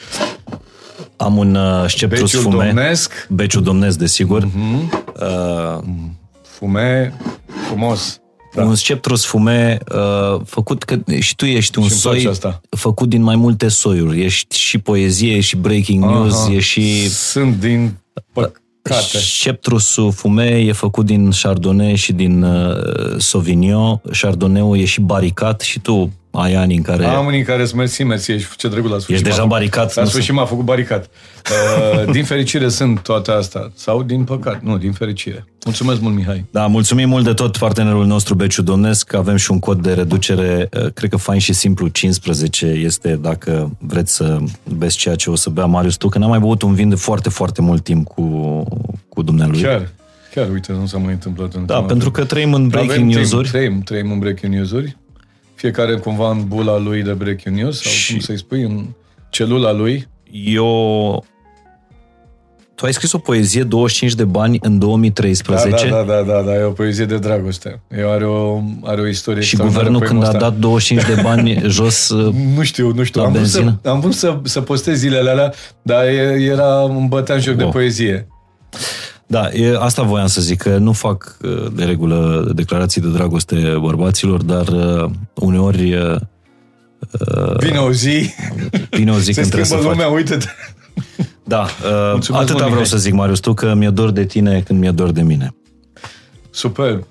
Am 1.17 1.37
un 1.37 1.55
uh, 1.55 1.85
sceptrus 1.87 2.21
Beciul 2.31 2.41
fume. 2.51 2.65
domnesc. 2.65 3.27
Beciul 3.29 3.63
domnesc, 3.63 3.97
desigur. 3.97 4.45
Mhm. 4.45 5.05
Uh, 5.19 5.83
Fume 6.41 7.13
frumos. 7.67 8.21
Da. 8.53 8.63
Un 8.63 8.75
sceptrus 8.75 9.25
fume 9.25 9.77
uh, 9.95 10.41
făcut, 10.45 10.83
că 10.83 10.97
și 11.19 11.35
tu 11.35 11.45
ești 11.45 11.77
un 11.77 11.87
Și-mi 11.87 11.99
place 11.99 12.19
soi 12.19 12.31
asta. 12.31 12.61
făcut 12.69 13.09
din 13.09 13.21
mai 13.21 13.35
multe 13.35 13.67
soiuri. 13.67 14.23
Ești 14.23 14.57
și 14.57 14.77
poezie, 14.77 15.35
ești 15.35 15.49
și 15.49 15.55
breaking 15.55 16.03
news, 16.03 16.41
Aha. 16.43 16.51
e 16.51 16.59
și... 16.59 17.09
Sunt 17.09 17.55
din 17.59 17.97
păcate. 18.33 19.17
Sceptrusul 19.17 20.11
fume 20.11 20.45
e 20.45 20.71
făcut 20.71 21.05
din 21.05 21.31
Chardonnay 21.41 21.95
și 21.95 22.13
din 22.13 22.43
uh, 22.43 22.75
Sauvignon. 23.17 24.01
Chardonnay-ul 24.21 24.77
e 24.77 24.85
și 24.85 25.01
baricat 25.01 25.61
și 25.61 25.79
tu 25.79 26.11
ai 26.35 26.53
ani 26.53 26.75
în 26.75 26.81
care... 26.81 27.05
Am 27.05 27.25
unii 27.25 27.43
care 27.43 27.65
sunt 27.65 27.79
mersi, 27.79 28.03
mersi, 28.03 28.31
ești 28.31 28.55
ce 28.55 28.67
drăguț 28.67 28.89
la 28.91 28.97
sfârșit. 28.99 29.13
Ești 29.13 29.23
deja 29.23 29.35
m-a 29.35 29.41
făcut- 29.43 29.57
baricat, 29.57 29.95
La 29.95 30.01
nu 30.03 30.07
sfârșit 30.09 30.33
m-a 30.33 30.45
făcut 30.45 30.65
baricat. 30.65 31.09
Uh, 32.05 32.11
din 32.11 32.23
fericire 32.23 32.69
sunt 32.69 32.99
toate 32.99 33.31
astea. 33.31 33.71
Sau 33.75 34.03
din 34.03 34.23
păcat. 34.23 34.61
Nu, 34.61 34.77
din 34.77 34.91
fericire. 34.91 35.45
Mulțumesc 35.65 36.01
mult, 36.01 36.15
Mihai. 36.15 36.45
Da, 36.51 36.67
mulțumim 36.67 37.09
mult 37.09 37.23
de 37.23 37.33
tot 37.33 37.57
partenerul 37.57 38.05
nostru 38.05 38.35
Beciu 38.35 38.61
Domnesc. 38.61 39.13
Avem 39.13 39.35
și 39.35 39.51
un 39.51 39.59
cod 39.59 39.81
de 39.81 39.93
reducere, 39.93 40.69
uh, 40.83 40.91
cred 40.93 41.09
că 41.09 41.17
fain 41.17 41.39
și 41.39 41.53
simplu, 41.53 41.87
15 41.87 42.65
este 42.65 43.15
dacă 43.21 43.71
vreți 43.79 44.13
să 44.15 44.37
beți 44.77 44.97
ceea 44.97 45.15
ce 45.15 45.29
o 45.29 45.35
să 45.35 45.49
bea 45.49 45.65
Marius 45.65 45.95
tu, 45.95 46.09
că 46.09 46.17
n-am 46.17 46.29
mai 46.29 46.39
băut 46.39 46.61
un 46.61 46.73
vin 46.73 46.89
de 46.89 46.95
foarte, 46.95 47.29
foarte 47.29 47.61
mult 47.61 47.83
timp 47.83 48.07
cu, 48.07 48.63
cu 49.09 49.21
dumnealui. 49.21 49.61
Chiar, 49.61 49.89
chiar, 50.33 50.49
uite, 50.49 50.71
nu 50.71 50.85
s-a 50.85 50.97
mai 50.97 51.13
întâmplat. 51.13 51.53
în 51.53 51.65
Da, 51.65 51.73
ultima 51.73 51.87
pentru 51.93 52.09
vreme. 52.09 52.25
că 52.27 52.33
trăim 52.33 52.53
în 52.53 52.67
breaking 52.67 52.91
Avem 52.91 53.07
timp, 53.07 53.15
news-uri. 53.19 53.49
Trăim, 53.49 53.81
trăim 53.81 54.11
în 54.11 54.19
breaking 54.19 54.53
news-uri. 54.53 54.97
Fiecare 55.63 55.95
cumva 55.95 56.29
în 56.31 56.47
bula 56.47 56.77
lui 56.77 57.01
de 57.03 57.11
breaking 57.11 57.55
news, 57.57 57.81
sau 57.81 57.91
Și- 57.91 58.11
cum 58.11 58.19
să-i 58.19 58.37
spui, 58.37 58.61
în 58.63 58.85
celula 59.29 59.71
lui. 59.71 60.07
Eu... 60.31 61.25
Tu 62.75 62.85
ai 62.85 62.93
scris 62.93 63.11
o 63.13 63.17
poezie, 63.17 63.63
25 63.63 64.13
de 64.13 64.23
bani, 64.23 64.57
în 64.61 64.79
Da, 64.79 64.85
2013 64.85 65.89
da, 65.89 65.95
da, 65.95 66.03
da, 66.03 66.21
da, 66.33 66.41
da, 66.41 66.53
e 66.55 66.63
o 66.63 66.71
poezie 66.71 67.05
de 67.05 67.17
dragoste. 67.17 67.81
E, 67.97 68.09
are, 68.11 68.25
o, 68.25 68.61
are 68.83 69.01
o 69.01 69.07
istorie 69.07 69.41
și 69.41 69.49
extraordinară 69.55 69.89
guvernul 69.91 69.99
când 70.07 70.19
poema 70.19 70.25
a 70.25 70.27
asta. 70.27 70.49
dat 70.49 70.59
25 70.59 71.05
de 71.15 71.21
bani 71.21 71.61
jos... 71.77 72.09
uh, 72.09 72.33
Nu 72.55 72.63
știu, 72.63 72.91
nu 72.93 73.03
știu. 73.03 73.21
La 73.21 73.27
Am 73.27 73.33
vrut, 73.33 73.45
să, 73.47 73.57
benzină? 73.59 73.91
am 73.93 73.99
vrut 73.99 74.13
să, 74.13 74.39
să 74.43 74.61
postez 74.61 74.97
zilele 74.97 75.29
alea, 75.29 75.53
dar 75.81 76.05
e- 76.05 76.37
era, 76.51 76.81
îmi 76.83 77.07
bătea 77.07 77.35
în 77.35 77.41
joc 77.41 77.55
de 77.55 77.63
Wow. 77.63 77.71
poezie. 77.71 78.27
Da, 79.27 79.49
e, 79.51 79.77
asta 79.79 80.03
voiam 80.03 80.27
să 80.27 80.41
zic, 80.41 80.61
că 80.61 80.77
nu 80.77 80.91
fac 80.91 81.37
uh, 81.43 81.65
de 81.75 81.83
regulă 81.83 82.51
declarații 82.55 83.01
de 83.01 83.07
dragoste 83.07 83.75
bărbaților, 83.81 84.41
dar 84.41 84.67
uh, 84.67 85.09
uneori 85.35 85.93
uh, 85.93 86.15
Vine 87.57 87.77
o 87.77 87.91
zi, 87.91 88.33
vine 88.89 89.11
o 89.11 89.17
zi 89.19 89.31
se 89.33 89.41
când 89.41 89.45
trebuie 89.51 89.65
să 89.65 89.73
schimbă 89.73 89.83
faci. 89.83 89.91
lumea, 89.91 90.07
uite-te. 90.07 90.45
Da, 91.43 91.61
uh, 91.61 91.67
Mulțumesc 92.11 92.31
atâta 92.43 92.51
mult, 92.53 92.57
vreau 92.57 92.69
Mihai. 92.69 92.85
să 92.85 92.97
zic, 92.97 93.13
Marius, 93.13 93.39
tu 93.39 93.53
că 93.53 93.73
mi-e 93.73 93.89
dor 93.89 94.11
de 94.11 94.25
tine 94.25 94.61
când 94.61 94.79
mi-e 94.79 94.91
dor 94.91 95.11
de 95.11 95.21
mine. 95.21 95.55
Super, 96.49 97.03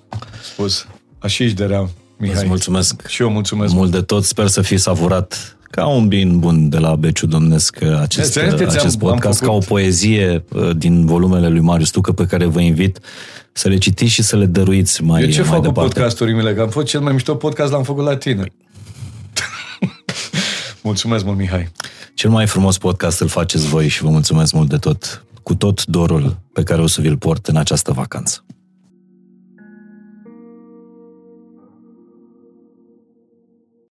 spus. 0.42 0.86
Așa 1.18 1.44
ești 1.44 1.56
de 1.56 1.64
rea, 1.64 1.88
Mihai. 2.18 2.36
Îți 2.36 2.46
mulțumesc 2.46 3.06
Și 3.06 3.22
eu 3.22 3.30
mulțumesc. 3.30 3.74
mult 3.74 3.90
de 3.90 4.00
tot, 4.00 4.24
sper 4.24 4.46
să 4.46 4.62
fii 4.62 4.78
savurat 4.78 5.56
ca 5.74 5.86
un 5.86 6.08
bin 6.08 6.38
bun 6.38 6.68
de 6.68 6.78
la 6.78 6.96
Beciu 6.96 7.26
Domnesc 7.26 7.78
uh, 7.82 7.98
acest, 8.00 8.32
Ți-am 8.32 8.44
zis 8.44 8.52
că 8.58 8.64
ți-am- 8.64 8.78
acest 8.78 9.02
am 9.02 9.08
podcast, 9.08 9.38
făcut- 9.38 9.52
ca 9.52 9.54
o 9.54 9.58
poezie 9.74 10.44
uh, 10.48 10.70
din 10.76 11.06
volumele 11.06 11.48
lui 11.48 11.60
Marius 11.60 11.90
Tucă 11.90 12.12
pe 12.12 12.26
care 12.26 12.44
vă 12.44 12.60
invit 12.60 12.98
să 13.52 13.68
le 13.68 13.78
citiți 13.78 14.12
și 14.12 14.22
să 14.22 14.36
le 14.36 14.44
dăruiți 14.46 15.02
mai, 15.02 15.22
Eu 15.22 15.28
ce 15.30 15.40
mai 15.40 15.48
fac 15.48 15.56
cu 15.58 15.62
departe. 15.66 15.92
podcasturile 15.92 16.36
mele? 16.36 16.54
Că 16.54 16.60
am 16.60 16.68
fost 16.68 16.86
cel 16.86 17.00
mai 17.00 17.12
mișto 17.12 17.34
podcast, 17.34 17.72
l-am 17.72 17.82
făcut 17.82 18.04
la 18.04 18.16
tine. 18.16 18.44
mulțumesc 20.82 21.24
mult, 21.24 21.38
Mihai. 21.38 21.70
Cel 22.14 22.30
mai 22.30 22.46
frumos 22.46 22.78
podcast 22.78 23.20
îl 23.20 23.28
faceți 23.28 23.66
voi 23.66 23.88
și 23.88 24.02
vă 24.02 24.08
mulțumesc 24.10 24.52
mult 24.52 24.68
de 24.68 24.76
tot, 24.76 25.24
cu 25.42 25.54
tot 25.54 25.84
dorul 25.84 26.36
pe 26.52 26.62
care 26.62 26.82
o 26.82 26.86
să 26.86 27.00
vi-l 27.00 27.16
port 27.16 27.46
în 27.46 27.56
această 27.56 27.92
vacanță. 27.92 28.44